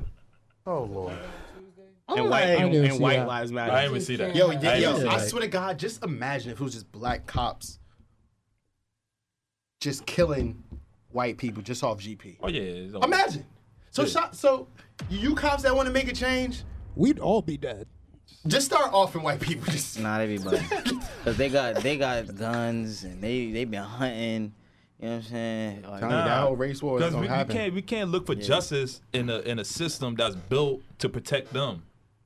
Oh 0.66 0.84
lord. 0.84 1.14
I'm 2.08 2.18
And 2.20 2.30
white 2.30 2.42
and, 2.44 2.74
and 2.76 3.00
white 3.00 3.18
that. 3.18 3.28
lives 3.28 3.52
I 3.52 3.56
matter. 3.56 3.72
didn't 3.72 3.90
even 3.92 4.02
see 4.02 4.16
that. 4.18 4.36
Yo, 4.36 4.50
I 4.50 4.54
yo, 4.54 4.60
didn't 4.60 4.82
yo 4.82 5.00
see 5.00 5.08
I 5.08 5.18
that. 5.20 5.30
swear 5.30 5.42
to 5.44 5.48
God, 5.48 5.80
just 5.80 6.04
imagine 6.04 6.52
if 6.52 6.60
it 6.60 6.64
was 6.64 6.74
just 6.74 6.92
black 6.92 7.26
cops 7.26 7.80
just 9.80 10.06
killing 10.06 10.64
white 11.12 11.38
people 11.38 11.62
just 11.62 11.84
off 11.84 12.00
GP. 12.00 12.38
Oh 12.42 12.48
yeah, 12.50 12.62
it's. 12.62 12.94
Imagine. 12.94 13.46
So, 13.92 14.04
Yeah. 14.04 14.08
shot, 14.10 14.36
so 14.36 14.68
you 15.10 15.36
cops 15.36 15.64
that 15.64 15.76
want 15.76 15.88
to 15.88 15.94
make 15.94 16.08
a 16.08 16.14
change, 16.14 16.64
We'd 16.96 17.20
all 17.20 17.42
be 17.42 17.58
dead. 17.58 17.88
just 18.48 18.66
start 18.66 18.92
offing 18.94 19.24
white 19.24 19.40
people. 19.40 19.66
Just 19.72 20.00
Not 20.00 20.22
everybody, 20.22 20.60
cause 21.24 21.38
they 21.38 21.50
got 21.50 21.76
they 21.78 21.98
got 21.98 22.36
guns 22.36 23.04
and 23.04 23.22
they 23.22 23.52
they 23.52 23.66
been 23.66 23.84
hunting. 23.84 24.54
You 25.00 25.10
know 25.10 25.16
what 25.18 25.24
I'm 25.26 25.30
saying? 25.32 25.82
Like, 25.84 26.00
Telling 26.00 26.18
you, 26.18 26.24
that 26.24 26.42
whole 26.44 26.56
race 26.56 26.82
war 26.82 26.98
is 26.98 27.02
Because 27.02 27.14
gonna 27.14 27.28
we, 27.40 27.44
we 27.44 27.54
can't 27.54 27.74
we 27.74 27.82
can't 27.82 28.10
look 28.10 28.26
for 28.26 28.36
justice 28.36 29.02
in 29.12 29.30
a 29.30 29.40
in 29.40 29.60
a 29.60 29.66
system 29.66 30.16
that's 30.16 30.36
built 30.36 30.82
to 31.00 31.10
protect 31.10 31.52
them. 31.52 31.84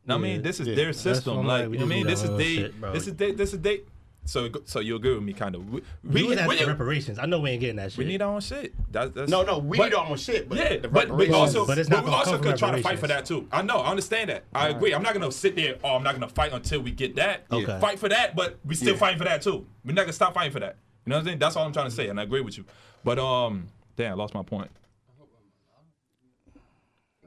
Know 0.07 0.15
what 0.15 0.19
I 0.19 0.23
mean, 0.23 0.41
this 0.41 0.59
is 0.59 0.67
Yeah. 0.67 0.75
their 0.75 0.93
system. 0.93 1.45
Like, 1.45 1.45
like, 1.45 1.61
you 1.63 1.79
know 1.79 1.85
what 1.85 1.91
I 1.93 1.95
mean, 1.95 2.07
this 2.07 2.23
is 2.23 2.29
they, 2.37 2.55
shit, 2.55 2.79
bro. 2.79 2.93
this 2.93 3.07
is 3.07 3.15
they, 3.15 3.31
this 3.33 3.53
is 3.53 3.59
they. 3.61 3.81
So 4.23 4.49
so 4.65 4.79
you 4.81 4.95
agree 4.97 5.13
with 5.13 5.23
me, 5.23 5.31
kind 5.31 5.55
of. 5.55 5.69
We, 5.69 5.81
We 6.03 6.23
we, 6.23 6.29
was 6.29 6.37
asking 6.37 6.67
reparations. 6.67 7.17
I 7.17 7.25
know 7.27 7.39
we 7.39 7.51
ain't 7.51 7.61
getting 7.61 7.77
that 7.77 7.91
shit. 7.93 7.99
we 7.99 8.05
need 8.05 8.21
our 8.21 8.33
own 8.33 8.41
shit. 8.41 8.73
That, 8.91 9.13
that's, 9.15 9.31
no, 9.31 9.43
no, 9.43 9.57
we 9.59 9.77
but- 9.77 9.89
don't 9.91 10.09
want 10.09 10.19
shit. 10.19 10.49
But 10.49 10.57
yeah, 10.57 10.77
the 10.77 10.89
but 10.89 11.07
we 11.09 11.25
reparations- 11.27 11.55
also, 11.55 11.65
But 11.67 11.77
it's 11.77 11.87
but 11.89 11.95
not 11.97 12.03
we 12.05 12.11
gonna 12.11 12.23
also 12.23 12.37
could 12.39 12.57
try 12.57 12.71
to 12.75 12.81
fight 12.81 12.99
for 12.99 13.07
that 13.07 13.25
too. 13.25 13.47
I 13.53 13.61
know, 13.61 13.77
I 13.77 13.89
understand 13.89 14.29
that. 14.29 14.43
I 14.53 14.67
agree. 14.69 14.93
I'm 14.93 15.01
not 15.03 15.13
gonna 15.13 15.31
sit 15.31 15.55
there. 15.55 15.77
Oh, 15.83 15.95
I'm 15.95 16.03
not 16.03 16.13
gonna 16.13 16.27
fight 16.29 16.51
until 16.51 16.81
we 16.81 16.91
get 16.91 17.15
that. 17.15 17.45
Okay. 17.51 17.79
Fight 17.79 17.99
for 17.99 18.09
that, 18.09 18.35
but 18.35 18.59
we 18.65 18.75
still 18.75 18.93
Yeah. 18.93 18.99
fighting 18.99 19.17
for 19.17 19.23
that 19.25 19.41
too. 19.41 19.65
We're 19.85 19.93
not 19.93 20.01
gonna 20.03 20.13
stop 20.13 20.33
fighting 20.33 20.51
for 20.51 20.59
that. 20.59 20.75
You 21.05 21.11
know 21.11 21.15
what 21.15 21.19
I'm 21.21 21.25
saying? 21.27 21.39
That's 21.39 21.55
all 21.55 21.65
I'm 21.65 21.71
trying 21.73 21.89
to 21.89 21.95
say, 21.95 22.07
and 22.09 22.19
I 22.19 22.23
agree 22.23 22.41
with 22.41 22.57
you. 22.57 22.65
But 23.05 23.19
um, 23.19 23.67
damn, 23.95 24.11
I 24.11 24.15
lost 24.15 24.33
my 24.33 24.43
point. 24.43 24.71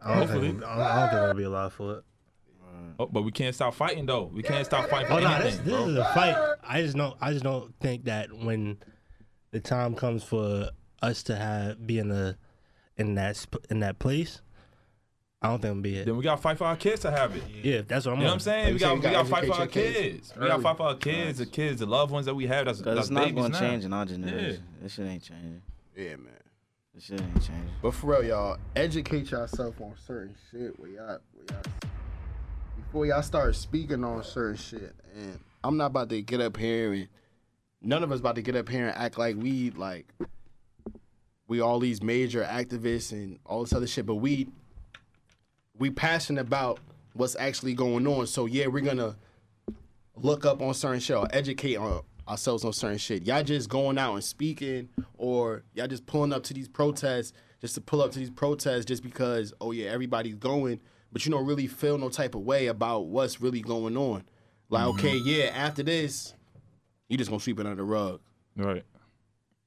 I 0.02 0.08
don't 0.08 0.18
Hopefully. 0.28 0.48
think, 0.48 0.64
I 0.64 0.76
don't, 0.76 0.86
I 0.86 1.00
don't 1.00 1.08
think 1.10 1.22
we'll 1.22 1.34
be 1.34 1.42
allowed 1.44 1.72
for 1.72 1.98
it. 1.98 2.04
Oh, 2.98 3.06
but 3.06 3.22
we 3.22 3.30
can't 3.32 3.54
stop 3.54 3.74
fighting 3.74 4.06
though. 4.06 4.30
We 4.32 4.42
can't 4.42 4.64
stop 4.66 4.88
fighting 4.88 5.08
for 5.08 5.14
Oh 5.14 5.18
no, 5.20 5.26
anything, 5.28 5.44
this, 5.50 5.58
this 5.58 5.74
bro. 5.74 5.88
is 5.88 5.96
a 5.96 6.04
fight. 6.14 6.36
I 6.62 6.82
just 6.82 6.96
don't. 6.96 7.16
I 7.20 7.32
just 7.32 7.44
don't 7.44 7.74
think 7.80 8.04
that 8.04 8.32
when 8.32 8.78
the 9.52 9.60
time 9.60 9.94
comes 9.94 10.22
for 10.24 10.70
us 11.02 11.22
to 11.24 11.36
have 11.36 11.86
be 11.86 11.98
in 11.98 12.10
a 12.10 12.36
in 12.96 13.14
that 13.14 13.36
sp- 13.38 13.64
in 13.70 13.80
that 13.80 13.98
place, 13.98 14.42
I 15.42 15.48
don't 15.48 15.60
think 15.62 15.70
I'm 15.70 15.76
gonna 15.76 15.82
be 15.82 15.96
it. 15.96 16.04
Then 16.06 16.16
we 16.16 16.22
gotta 16.24 16.40
fight 16.40 16.58
for 16.58 16.64
our 16.64 16.76
kids 16.76 17.00
to 17.02 17.10
have 17.10 17.34
it. 17.34 17.42
Yeah, 17.62 17.80
that's 17.86 18.04
what 18.06 18.12
I'm 18.12 18.18
You 18.18 18.24
know 18.24 18.30
what 18.30 18.34
I'm 18.34 18.40
saying? 18.40 18.64
Like 18.64 18.72
we 18.74 18.78
got 18.78 18.90
you 18.90 18.96
we 18.96 19.02
gotta 19.02 19.14
got 19.16 19.22
to 19.24 19.28
fight 19.30 19.46
for 19.46 19.54
our 19.60 19.66
kids 19.66 19.96
kids. 19.96 20.32
We 20.38 20.46
got 20.46 20.56
to 20.56 20.62
fight 20.62 20.76
for 20.76 20.82
our 20.82 20.94
kids, 20.96 21.38
the 21.38 21.46
kids, 21.46 21.80
the 21.80 21.86
loved 21.86 22.12
ones 22.12 22.26
that 22.26 22.34
we 22.34 22.46
have. 22.46 22.66
That's 22.66 22.80
that's 22.80 23.00
it's 23.00 23.10
not 23.10 23.34
gonna 23.34 23.48
now. 23.48 23.58
change 23.58 23.84
in 23.84 23.92
our 23.92 24.04
generation. 24.04 24.50
Yeah. 24.50 24.82
This 24.82 24.92
shit 24.94 25.06
ain't 25.06 25.22
changing. 25.22 25.62
Yeah, 25.96 26.16
man. 26.16 26.32
This 26.94 27.04
shit 27.04 27.20
ain't 27.20 27.34
changing. 27.36 27.70
But 27.80 27.94
for 27.94 28.08
real, 28.08 28.24
y'all, 28.24 28.58
educate 28.76 29.30
yourself 29.30 29.80
on 29.80 29.94
certain 30.06 30.34
shit. 30.50 30.78
Where 30.78 30.90
y'all, 30.90 31.18
where 31.32 31.44
y'all, 31.50 31.62
before 32.90 33.06
y'all 33.06 33.22
start 33.22 33.54
speaking 33.54 34.02
on 34.02 34.20
certain 34.24 34.56
shit. 34.56 34.92
And 35.14 35.38
I'm 35.62 35.76
not 35.76 35.86
about 35.86 36.08
to 36.08 36.20
get 36.22 36.40
up 36.40 36.56
here 36.56 36.92
and 36.92 37.06
none 37.80 38.02
of 38.02 38.10
us 38.10 38.18
about 38.18 38.34
to 38.34 38.42
get 38.42 38.56
up 38.56 38.68
here 38.68 38.88
and 38.88 38.96
act 38.96 39.16
like 39.16 39.36
we 39.36 39.70
like 39.70 40.12
we 41.46 41.60
all 41.60 41.78
these 41.78 42.02
major 42.02 42.42
activists 42.42 43.12
and 43.12 43.38
all 43.46 43.62
this 43.62 43.72
other 43.72 43.86
shit. 43.86 44.06
But 44.06 44.16
we 44.16 44.48
we 45.78 45.90
passionate 45.90 46.40
about 46.40 46.80
what's 47.12 47.36
actually 47.36 47.74
going 47.74 48.08
on. 48.08 48.26
So 48.26 48.46
yeah, 48.46 48.66
we're 48.66 48.80
gonna 48.80 49.14
look 50.16 50.44
up 50.44 50.60
on 50.60 50.74
certain 50.74 50.98
shit 50.98 51.16
or 51.16 51.28
educate 51.32 51.76
on 51.76 52.02
ourselves 52.26 52.64
on 52.64 52.72
certain 52.72 52.98
shit. 52.98 53.22
Y'all 53.24 53.44
just 53.44 53.68
going 53.68 53.98
out 53.98 54.14
and 54.14 54.24
speaking 54.24 54.88
or 55.16 55.62
y'all 55.74 55.86
just 55.86 56.06
pulling 56.06 56.32
up 56.32 56.42
to 56.42 56.54
these 56.54 56.66
protests 56.66 57.34
just 57.60 57.76
to 57.76 57.80
pull 57.80 58.02
up 58.02 58.10
to 58.10 58.18
these 58.18 58.30
protests 58.30 58.84
just 58.84 59.04
because, 59.04 59.54
oh 59.60 59.70
yeah, 59.70 59.90
everybody's 59.90 60.34
going, 60.34 60.80
but 61.12 61.24
you 61.24 61.32
don't 61.32 61.46
really 61.46 61.66
feel 61.66 61.98
no 61.98 62.08
type 62.08 62.34
of 62.34 62.42
way 62.42 62.66
about 62.66 63.06
what's 63.06 63.40
really 63.40 63.60
going 63.60 63.96
on. 63.96 64.24
Like, 64.68 64.84
mm-hmm. 64.84 64.98
okay, 64.98 65.16
yeah, 65.16 65.46
after 65.46 65.82
this, 65.82 66.34
you 67.08 67.16
just 67.16 67.30
gonna 67.30 67.40
sweep 67.40 67.58
it 67.58 67.66
under 67.66 67.76
the 67.76 67.84
rug. 67.84 68.20
Right. 68.56 68.84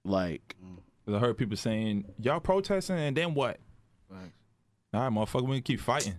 Like 0.06 0.56
mm. 0.64 1.16
I 1.16 1.20
heard 1.20 1.38
people 1.38 1.58
saying, 1.58 2.06
"Y'all 2.20 2.40
protesting, 2.40 2.98
and 2.98 3.16
then 3.16 3.34
what?" 3.34 3.60
Right. 4.10 4.32
All 4.94 5.02
right, 5.02 5.12
motherfucker, 5.12 5.42
we 5.42 5.48
gonna 5.48 5.62
keep 5.62 5.80
fighting. 5.80 6.16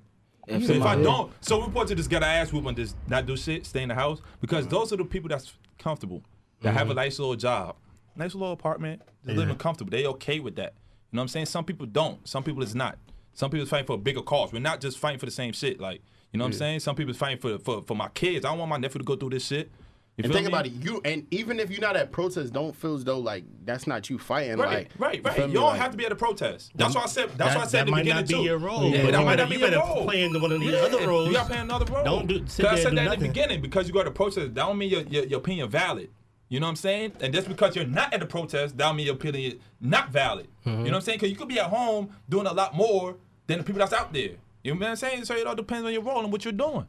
If 0.47 0.63
if 0.65 0.71
I 0.71 0.73
somebody- 0.75 1.03
don't, 1.03 1.33
so 1.41 1.59
we're 1.59 1.65
supposed 1.67 1.89
to 1.89 1.95
just 1.95 2.11
get 2.11 2.23
our 2.23 2.29
ass 2.29 2.53
whooped 2.53 2.69
and 2.69 2.77
just 2.77 2.97
not 3.09 3.25
do 3.25 3.37
shit, 3.37 3.65
stay 3.65 3.83
in 3.83 3.89
the 3.89 3.95
house 3.95 4.21
because 4.41 4.67
those 4.69 4.93
are 4.93 4.97
the 4.97 5.05
people 5.05 5.31
that's 5.31 5.55
comfortable, 5.79 6.23
that 6.61 6.75
have 6.75 6.91
a 6.91 6.95
nice 6.95 7.19
little 7.19 7.37
job, 7.37 7.77
nice 8.15 8.35
little 8.35 8.53
apartment, 8.53 9.01
just 9.25 9.39
living 9.39 9.57
comfortable. 9.57 9.91
They 9.91 10.07
okay 10.07 10.41
with 10.41 10.57
that. 10.57 10.75
You 11.11 11.17
know 11.17 11.21
what 11.21 11.23
I'm 11.23 11.29
saying? 11.29 11.47
Some 11.47 11.65
people 11.65 11.87
don't. 11.87 12.27
Some 12.29 12.43
people 12.43 12.63
is 12.63 12.75
not. 12.75 12.99
Some 13.35 13.51
people 13.51 13.67
fighting 13.67 13.87
for 13.87 13.95
a 13.95 13.99
bigger 13.99 14.23
cause. 14.23 14.53
We're 14.53 14.61
not 14.61 14.81
just 14.81 14.99
fighting 14.99 15.19
for 15.19 15.27
the 15.27 15.33
same 15.33 15.53
shit. 15.53 15.81
Like 15.81 16.03
you 16.33 16.39
know 16.39 16.45
what 16.45 16.49
I'm 16.55 16.59
saying? 16.59 16.81
Some 16.81 16.97
people 16.97 17.15
fighting 17.15 17.39
for 17.39 17.59
for 17.59 17.83
for 17.83 17.95
my 17.97 18.09
kids. 18.09 18.45
I 18.45 18.51
don't 18.51 18.59
want 18.59 18.71
my 18.71 18.77
nephew 18.79 18.99
to 19.01 19.05
go 19.05 19.17
through 19.17 19.31
this 19.31 19.47
shit. 19.47 19.71
You 20.17 20.23
and 20.23 20.33
think 20.33 20.47
me? 20.47 20.53
about 20.53 20.67
it, 20.67 20.73
you 20.75 21.01
and 21.05 21.27
even 21.33 21.59
if 21.59 21.73
you're 21.73 21.81
not 21.81 21.97
at 21.97 22.13
protest, 22.13 22.53
don't 22.53 22.73
feel 22.77 22.95
as 22.95 23.03
though 23.03 23.19
like 23.19 23.43
that's 23.65 23.89
not 23.89 24.09
you 24.09 24.17
fighting. 24.17 24.59
Right, 24.59 24.69
like, 24.69 24.91
right, 24.97 25.25
right. 25.25 25.39
You 25.41 25.47
me? 25.49 25.55
don't 25.55 25.65
Like, 25.65 25.81
have 25.81 25.91
to 25.91 25.97
be 25.97 26.07
at 26.07 26.13
a 26.13 26.15
protest. 26.15 26.71
That's 26.77 26.95
why 26.95 27.03
I 27.03 27.07
said. 27.07 27.31
That's 27.31 27.39
that, 27.55 27.57
why 27.57 27.63
I 27.65 27.67
said 27.67 27.81
that 27.81 27.85
the 27.87 27.91
might 27.91 28.03
beginning 28.05 28.21
not 28.23 28.29
be 28.29 28.35
too. 28.35 28.43
your 28.43 28.59
role. 28.59 28.85
Yeah, 28.91 29.03
but 29.03 29.11
that 29.11 29.19
you 29.19 29.25
might 29.27 29.35
not 29.41 29.49
be 29.49 29.55
you 29.57 29.61
your 29.63 29.71
better 29.71 29.81
role. 29.83 30.05
play 30.05 30.23
in 30.23 30.41
one 30.41 30.53
of 30.53 30.61
these 30.61 30.71
Yeah, 30.71 30.79
other 30.79 31.09
roles. 31.09 31.27
You 31.27 31.33
got 31.35 31.43
to 31.49 31.51
play 31.53 31.59
another 31.61 31.93
role. 31.93 32.05
Don't 32.05 32.27
do- 32.29 32.47
sit 32.47 32.65
Cause 32.65 32.79
I 32.79 32.83
said 32.83 32.85
that 32.85 32.89
in 32.91 32.95
the 32.97 33.05
nothing. 33.07 33.21
beginning 33.33 33.61
because 33.61 33.89
you 33.89 33.93
go 33.93 34.05
to 34.05 34.11
a 34.11 34.13
protest. 34.13 34.37
That 34.37 34.55
don't 34.55 34.79
mean 34.79 34.91
your, 34.91 35.01
your 35.03 35.25
your 35.25 35.39
opinion 35.41 35.69
valid. 35.69 36.11
You 36.49 36.61
know 36.61 36.67
what 36.67 36.71
I'm 36.71 36.77
saying? 36.77 37.13
And 37.21 37.33
just 37.33 37.49
because 37.49 37.75
you're 37.75 37.87
not 37.87 38.13
at 38.13 38.21
the 38.21 38.27
protest, 38.27 38.77
that 38.77 38.85
don't 38.85 38.97
mean 38.97 39.07
your 39.07 39.15
opinion 39.17 39.53
is 39.53 39.59
not 39.81 40.11
valid. 40.11 40.49
You 40.65 40.71
mm-hmm. 40.71 40.83
know 40.85 40.91
what 40.91 40.95
I'm 40.97 41.01
saying? 41.01 41.19
Because 41.19 41.31
you 41.31 41.37
could 41.37 41.49
be 41.49 41.59
at 41.59 41.67
home 41.67 42.11
doing 42.29 42.47
a 42.47 42.53
lot 42.53 42.75
more 42.75 43.17
than 43.47 43.59
the 43.59 43.65
people 43.65 43.79
that's 43.79 43.93
out 43.93 44.13
there. 44.13 44.37
You 44.63 44.75
know 44.75 44.81
what 44.81 44.89
I'm 44.89 44.97
saying? 44.97 45.25
So 45.25 45.35
it 45.35 45.47
all 45.47 45.55
depends 45.55 45.87
on 45.87 45.93
your 45.93 46.03
role 46.03 46.23
and 46.23 46.33
what 46.33 46.45
you're 46.45 46.53
doing. 46.53 46.87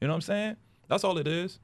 You 0.00 0.08
know 0.08 0.14
what 0.14 0.16
I'm 0.16 0.20
saying? 0.22 0.56
That's 0.88 1.04
all 1.04 1.18
it 1.18 1.28
is. 1.28 1.58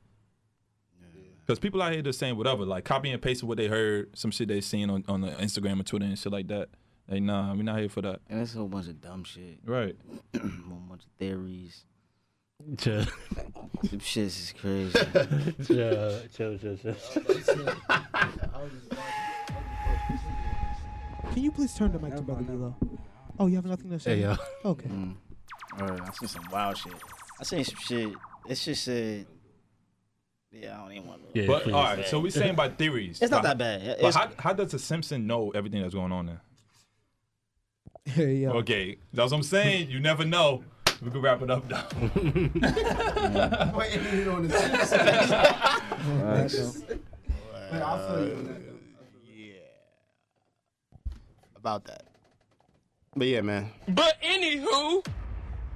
Because 1.48 1.58
people 1.58 1.80
out 1.80 1.92
here 1.92 2.02
just 2.02 2.18
saying 2.18 2.36
whatever, 2.36 2.66
like 2.66 2.84
copy 2.84 3.10
and 3.10 3.22
pasting 3.22 3.48
what 3.48 3.56
they 3.56 3.68
heard, 3.68 4.16
some 4.16 4.30
shit 4.30 4.48
they 4.48 4.60
seen 4.60 4.90
on, 4.90 5.02
on 5.08 5.22
the 5.22 5.30
Instagram 5.30 5.80
or 5.80 5.82
Twitter 5.82 6.04
and 6.04 6.18
shit 6.18 6.30
like 6.30 6.48
that. 6.48 6.68
Like, 7.08 7.22
nah, 7.22 7.54
we're 7.54 7.62
not 7.62 7.78
here 7.78 7.88
for 7.88 8.02
that. 8.02 8.20
And 8.28 8.42
it's 8.42 8.54
a 8.54 8.58
whole 8.58 8.68
bunch 8.68 8.86
of 8.86 9.00
dumb 9.00 9.24
shit. 9.24 9.58
Right. 9.64 9.96
a 10.34 10.38
whole 10.38 10.82
bunch 10.88 11.04
of 11.04 11.10
theories. 11.18 11.84
Chill. 12.76 13.04
Some 13.88 13.98
shit 14.00 14.24
is 14.26 14.52
crazy. 14.60 14.92
chill, 15.64 16.20
chill, 16.34 16.58
chill, 16.58 16.76
chill. 16.76 16.94
Can 21.32 21.42
you 21.42 21.52
please 21.52 21.72
turn 21.74 21.92
the 21.92 21.98
mic 22.00 22.16
to 22.16 22.22
Brother 22.22 22.42
Milo? 22.42 22.74
Oh, 23.38 23.46
you 23.46 23.54
have 23.56 23.64
nothing 23.66 23.90
to 23.90 24.00
say? 24.00 24.16
Hey, 24.16 24.22
yo. 24.22 24.36
Okay. 24.64 24.88
Mm. 24.88 25.14
Alright, 25.80 26.00
I 26.00 26.12
seen 26.14 26.28
some 26.28 26.44
wild 26.50 26.76
shit. 26.76 26.94
I 27.40 27.44
seen 27.44 27.62
some 27.64 27.76
shit. 27.78 28.12
It's 28.48 28.64
just 28.64 28.82
said. 28.84 29.26
Yeah, 30.50 30.76
I 30.78 30.82
don't 30.82 30.92
even 30.92 31.06
want 31.06 31.32
to. 31.32 31.40
Yeah, 31.40 31.46
But 31.46 31.62
please. 31.62 31.72
all 31.74 31.82
right, 31.84 32.06
so 32.08 32.18
we're 32.18 32.30
saying 32.30 32.50
about 32.50 32.76
theories. 32.76 33.20
It's 33.22 33.30
not 33.30 33.42
But- 33.42 33.58
that 33.58 33.82
bad. 33.84 33.98
But 34.00 34.14
how, 34.14 34.30
how 34.38 34.52
does 34.52 34.72
the 34.72 34.78
Simpson 34.80 35.26
know 35.28 35.50
everything 35.50 35.80
that's 35.82 35.94
going 35.94 36.10
on 36.12 36.26
there? 36.26 36.40
Hey, 38.08 38.36
yo. 38.36 38.52
Okay, 38.52 38.96
that's 39.12 39.30
what 39.30 39.36
I'm 39.36 39.42
saying. 39.42 39.90
You 39.90 40.00
never 40.00 40.24
know. 40.24 40.64
We 41.02 41.10
can 41.10 41.20
wrap 41.22 41.42
it 41.42 41.50
up 41.50 41.68
now. 41.68 41.86
Waiting 43.76 44.28
on 44.28 44.48
the 44.48 45.78
about 51.56 51.84
that. 51.84 52.04
But 53.14 53.28
yeah, 53.28 53.42
man. 53.42 53.70
But 53.88 54.20
anywho, 54.22 55.04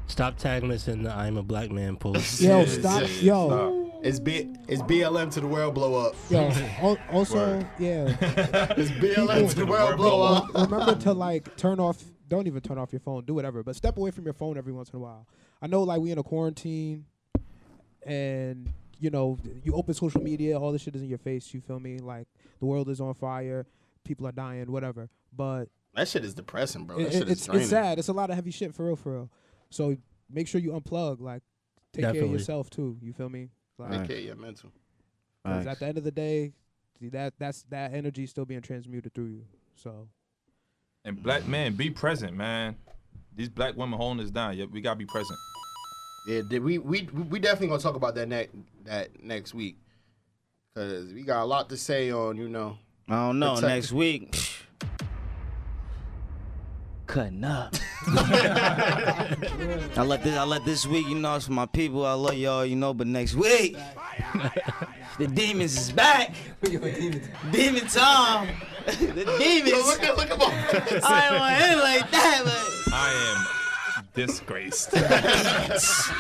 Stop 0.07 0.37
tagging 0.37 0.71
us 0.71 0.89
in 0.89 1.05
the 1.05 1.11
"I'm 1.11 1.37
a 1.39 1.43
black 1.43 1.71
man" 1.71 1.97
post. 1.97 2.41
Yo, 2.41 2.65
stop. 2.67 3.05
Yo. 3.21 4.01
It's 4.03 4.19
B 4.19 4.53
it's 4.69 4.83
BLM 4.83 5.33
to 5.33 5.41
the 5.41 5.47
world 5.47 5.75
blow 5.75 5.95
up. 6.07 6.15
Yo, 6.29 6.51
al- 6.81 6.99
also, 7.11 7.37
Word. 7.37 7.67
yeah. 7.79 8.17
It's 8.77 8.91
BLM 8.91 9.49
to 9.51 9.57
the 9.57 9.67
world 9.67 9.97
blow 9.97 10.23
up. 10.23 10.55
Remember 10.55 10.95
to 10.97 11.13
like 11.15 11.57
turn 11.57 11.81
off. 11.81 12.03
Don't 12.33 12.47
even 12.47 12.63
turn 12.63 12.79
off 12.79 12.95
your 12.95 13.01
phone. 13.01 13.27
Do 13.27 13.35
whatever, 13.35 13.63
but 13.63 13.77
step 13.77 13.99
away 13.99 14.11
from 14.11 14.25
your 14.25 14.33
phone 14.33 14.57
every 14.57 14.73
once 14.73 14.89
in 14.89 14.97
a 14.97 15.01
while. 15.01 15.27
I 15.61 15.67
know, 15.67 15.83
like 15.83 16.01
we 16.01 16.13
in 16.13 16.17
a 16.17 16.23
quarantine, 16.23 17.05
and 18.07 18.73
you 18.99 19.11
know, 19.11 19.37
you 19.63 19.75
open 19.75 19.93
social 19.93 20.23
media, 20.23 20.59
all 20.59 20.73
this 20.73 20.81
shit 20.81 20.97
is 20.97 21.03
in 21.03 21.09
your 21.11 21.19
face. 21.19 21.53
You 21.53 21.61
feel 21.61 21.79
me? 21.79 21.99
Like 21.99 22.27
the 22.59 22.65
world 22.65 22.89
is 22.89 23.03
on 23.03 23.13
fire, 23.13 23.67
people 24.03 24.27
are 24.27 24.33
dying, 24.33 24.73
whatever. 24.73 25.11
But 25.37 25.67
That 25.95 26.09
shit 26.09 26.25
is 26.25 26.33
depressing, 26.33 26.87
bro. 26.87 27.01
it- 27.01 27.05
That 27.05 27.13
shit 27.13 27.23
it- 27.23 27.27
is 27.27 27.33
it's 27.33 27.45
draining. 27.47 27.61
it's 27.65 27.71
sad. 27.71 27.99
It's 27.99 28.09
a 28.09 28.15
lot 28.15 28.31
of 28.31 28.37
heavy 28.37 28.51
shit 28.51 28.75
for 28.75 28.87
real, 28.87 28.97
for 28.97 29.13
real. 29.13 29.31
So 29.69 29.95
make 30.31 30.49
sure 30.49 30.59
you 30.59 30.71
unplug. 30.73 31.21
Like 31.21 31.43
take 31.93 32.05
care 32.15 32.25
of 32.25 32.31
yourself 32.31 32.71
too. 32.71 32.97
You 33.03 33.13
feel 33.13 33.29
me? 33.29 33.51
Like, 33.77 33.91
Take 33.91 34.09
care 34.09 34.17
of 34.19 34.25
your 34.25 34.37
mental. 34.37 34.71
'cause 35.45 35.67
at 35.67 35.81
the 35.81 35.87
end 35.87 35.99
of 35.99 36.05
the 36.05 36.11
day, 36.13 36.55
that 37.03 37.35
that's 37.39 37.65
that 37.65 37.93
energy 37.93 38.25
still 38.25 38.47
being 38.47 38.63
transmuted 38.63 39.13
through 39.13 39.27
you. 39.27 39.45
So 39.75 40.09
And 41.05 41.21
black 41.23 41.47
men, 41.49 41.75
be 41.75 41.91
present, 41.91 42.35
man. 42.37 42.77
These 43.35 43.49
black 43.49 43.77
women 43.77 43.99
holding 43.99 44.25
us 44.25 44.31
down. 44.31 44.57
Yeah, 44.57 44.67
we 44.71 44.81
gotta 44.81 44.97
be 44.99 45.07
present. 45.07 45.39
Yeah, 46.29 46.43
did 46.49 46.63
we 46.63 46.79
we 46.79 47.09
we 47.29 47.39
definitely 47.41 47.69
gonna 47.69 47.81
talk 47.83 47.97
about 47.97 48.15
that 48.15 48.29
next 48.29 48.55
that 48.85 49.23
next 49.23 49.55
week. 49.55 49.77
Cause 50.77 51.13
we 51.13 51.23
got 51.23 51.43
a 51.43 51.45
lot 51.45 51.69
to 51.71 51.77
say 51.77 52.11
on, 52.13 52.37
you 52.37 52.49
know. 52.49 52.79
I 53.09 53.15
don't 53.27 53.39
know. 53.41 53.55
protect- 53.55 53.69
Next 53.75 53.93
week. 53.93 54.39
Cutting 57.07 57.45
up. 57.45 57.75
I 58.07 59.37
let 60.07 60.23
this 60.23 60.37
I 60.39 60.45
let 60.45 60.65
this 60.65 60.87
week, 60.87 61.07
you 61.09 61.17
know, 61.19 61.35
it's 61.37 61.47
for 61.47 61.53
my 61.53 61.67
people. 61.67 62.07
I 62.07 62.13
love 62.15 62.35
y'all, 62.35 62.65
you 62.65 62.77
know, 62.77 62.95
but 62.95 63.07
next 63.09 63.35
week 63.35 63.77
the 65.19 65.27
demons 65.27 65.77
is 65.77 65.93
back. 65.93 66.35
Demon 66.63 67.87
Tom. 67.89 68.49
the 68.87 69.37
demons. 69.39 69.87
look 69.87 70.03
at 70.03 70.17
look 70.17 70.31
at 70.31 71.05
I 71.05 71.29
don't 71.29 71.39
want 71.39 71.63
it 71.63 71.77
like 71.79 72.11
that, 72.11 72.41
but 72.45 72.93
I 72.93 73.13
am 73.97 74.07
disgraced. 74.15 74.93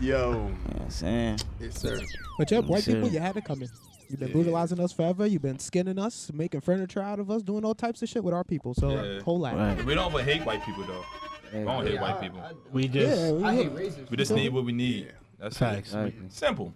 Yo. 0.00 0.32
you 0.32 0.78
know 0.78 0.86
saying? 0.88 1.38
Yes, 1.60 1.80
sir. 1.80 1.98
But 2.38 2.50
yeah, 2.50 2.58
white 2.60 2.84
people, 2.84 3.08
you 3.08 3.20
had 3.20 3.36
it 3.36 3.44
coming. 3.44 3.68
You've 4.08 4.20
been 4.20 4.32
brutalizing 4.32 4.80
us 4.80 4.92
forever. 4.92 5.26
You've 5.26 5.42
been 5.42 5.58
skinning 5.58 5.98
us, 5.98 6.30
making 6.32 6.60
furniture 6.60 7.00
out 7.00 7.20
of 7.20 7.30
us, 7.30 7.42
doing 7.42 7.64
all 7.64 7.74
types 7.74 8.02
of 8.02 8.08
shit 8.08 8.22
with 8.22 8.34
our 8.34 8.44
people. 8.44 8.74
So 8.74 8.90
Yeah. 8.90 9.20
whole 9.20 9.38
lot. 9.38 9.56
Right. 9.56 9.84
we 9.84 9.94
don't 9.94 10.12
ever 10.12 10.22
hate 10.22 10.44
white 10.44 10.62
people 10.64 10.84
though. 10.84 11.04
We 11.52 11.64
don't 11.64 11.86
hate 11.86 12.00
white 12.00 12.20
people. 12.20 12.40
We 12.72 12.88
just 12.88 13.20
Yeah, 13.20 13.32
we, 13.32 13.44
I 13.44 13.54
hate 13.54 13.74
racism. 13.74 14.10
We 14.10 14.16
just 14.16 14.32
need 14.32 14.52
what 14.52 14.64
we 14.64 14.72
need. 14.72 15.12
That's 15.38 15.56
Facts. 15.56 15.94
it. 15.94 15.98
Exactly. 15.98 16.26
Simple. 16.28 16.74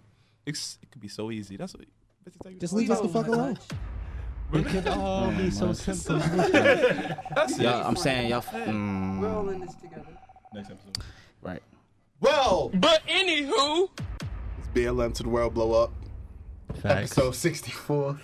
It's, 0.49 0.79
it 0.81 0.91
could 0.91 1.01
be 1.01 1.07
so 1.07 1.31
easy. 1.31 1.57
That's 1.57 1.73
what. 1.73 2.59
just 2.59 2.73
leave 2.73 2.89
us 2.91 3.01
the 3.01 3.07
fuck 3.07 3.27
alone. 3.27 3.57
it 4.53 4.65
could 4.65 4.87
all 4.87 5.31
be 5.31 5.51
so 5.51 5.73
simple. 5.73 6.17
That's 6.51 7.57
it. 7.59 7.61
Y'all, 7.61 7.87
I'm 7.87 7.95
saying 7.95 8.29
y'all. 8.29 8.41
Mm, 8.41 9.19
We're 9.19 9.29
all 9.29 9.49
in 9.49 9.61
this 9.61 9.75
together. 9.75 10.05
Next 10.53 10.71
episode. 10.71 10.97
right. 11.41 11.61
Well, 12.19 12.71
but 12.73 13.05
anywho, 13.07 13.89
it's 14.57 14.67
BLM 14.73 15.13
to 15.15 15.23
the 15.23 15.29
world 15.29 15.53
blow 15.53 15.83
up. 15.83 15.93
Facts. 16.81 17.11
Episode 17.17 17.35
64. 17.35 18.19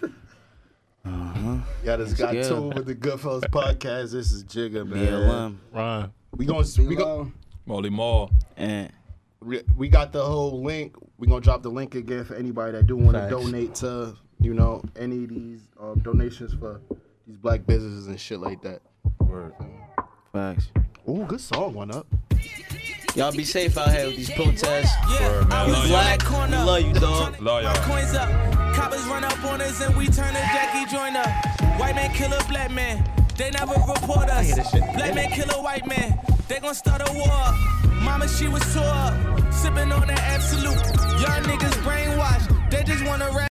Uh-huh. 1.05 1.57
Y'all 1.83 1.97
just 1.97 2.17
got 2.17 2.31
good. 2.31 2.47
tuned 2.47 2.73
with 2.73 2.87
the 2.87 2.95
Goodfellas 2.95 3.43
podcast. 3.43 4.11
This 4.11 4.31
is 4.31 4.43
Jigga, 4.43 4.85
man. 4.87 5.07
BLM. 5.07 5.57
Ron. 5.71 6.13
We 6.35 6.45
gonna 6.45 6.65
we 6.79 6.95
go 6.95 7.31
Molly 7.65 7.91
Mall. 7.91 8.31
And 8.57 8.91
we 9.45 9.61
we 9.77 9.87
got 9.87 10.11
the 10.11 10.23
whole 10.23 10.63
link. 10.63 10.95
We're 11.17 11.27
gonna 11.27 11.41
drop 11.41 11.61
the 11.61 11.69
link 11.69 11.95
again 11.95 12.25
for 12.25 12.35
anybody 12.35 12.73
that 12.73 12.87
do 12.87 12.97
want 12.97 13.15
to 13.15 13.29
donate 13.29 13.75
to 13.75 14.15
you 14.41 14.53
know 14.53 14.83
any 14.95 15.23
of 15.23 15.29
these 15.29 15.61
um, 15.79 15.99
donations 15.99 16.53
for 16.53 16.81
these 17.27 17.37
black 17.37 17.65
businesses 17.65 18.07
and 18.07 18.19
shit 18.19 18.39
like 18.39 18.61
that. 18.63 18.81
Word. 19.19 19.53
facts. 20.33 20.69
Ooh, 21.07 21.23
good 21.27 21.41
song 21.41 21.73
One 21.73 21.91
up. 21.91 22.07
Y'all 23.15 23.31
be 23.31 23.45
safe 23.45 23.77
out 23.77 23.91
here 23.91 24.07
with 24.07 24.17
these 24.17 24.31
protests. 24.31 24.93
Word, 25.21 25.47
man. 25.47 25.69
You 25.69 25.87
black, 25.87 26.21
we 26.29 26.55
love 26.57 26.81
you, 26.81 26.93
dog. 26.93 27.39
Love 27.39 27.63
My 27.63 27.73
y'all. 27.73 27.83
coins 27.83 28.13
up. 28.13 28.29
Coppers 28.75 29.05
run 29.05 29.23
up 29.23 29.41
on 29.45 29.61
us 29.61 29.79
and 29.79 29.95
we 29.95 30.07
turn 30.07 30.33
to 30.33 30.39
Jackie 30.39 30.91
Joyner. 30.93 31.23
White 31.79 31.95
man 31.95 32.11
kill 32.13 32.33
a 32.33 32.43
black 32.49 32.71
man. 32.71 33.24
They 33.37 33.51
never 33.51 33.73
report 33.73 34.29
us. 34.29 34.71
Black 34.71 35.13
man 35.13 35.29
kill 35.31 35.49
a 35.51 35.61
white 35.61 35.85
man. 35.85 36.19
They 36.47 36.59
gon' 36.59 36.73
start 36.73 37.01
a 37.07 37.13
war. 37.13 37.91
Mama, 38.01 38.27
she 38.29 38.47
was 38.47 38.63
tore 38.73 38.83
up. 38.83 39.53
Sipping 39.53 39.91
on 39.91 40.07
that 40.07 40.19
Absolut. 40.19 40.75
Young 41.21 41.43
niggas 41.43 41.75
brainwashed. 41.83 42.71
They 42.71 42.83
just 42.83 43.05
wanna 43.05 43.29
rap. 43.31 43.49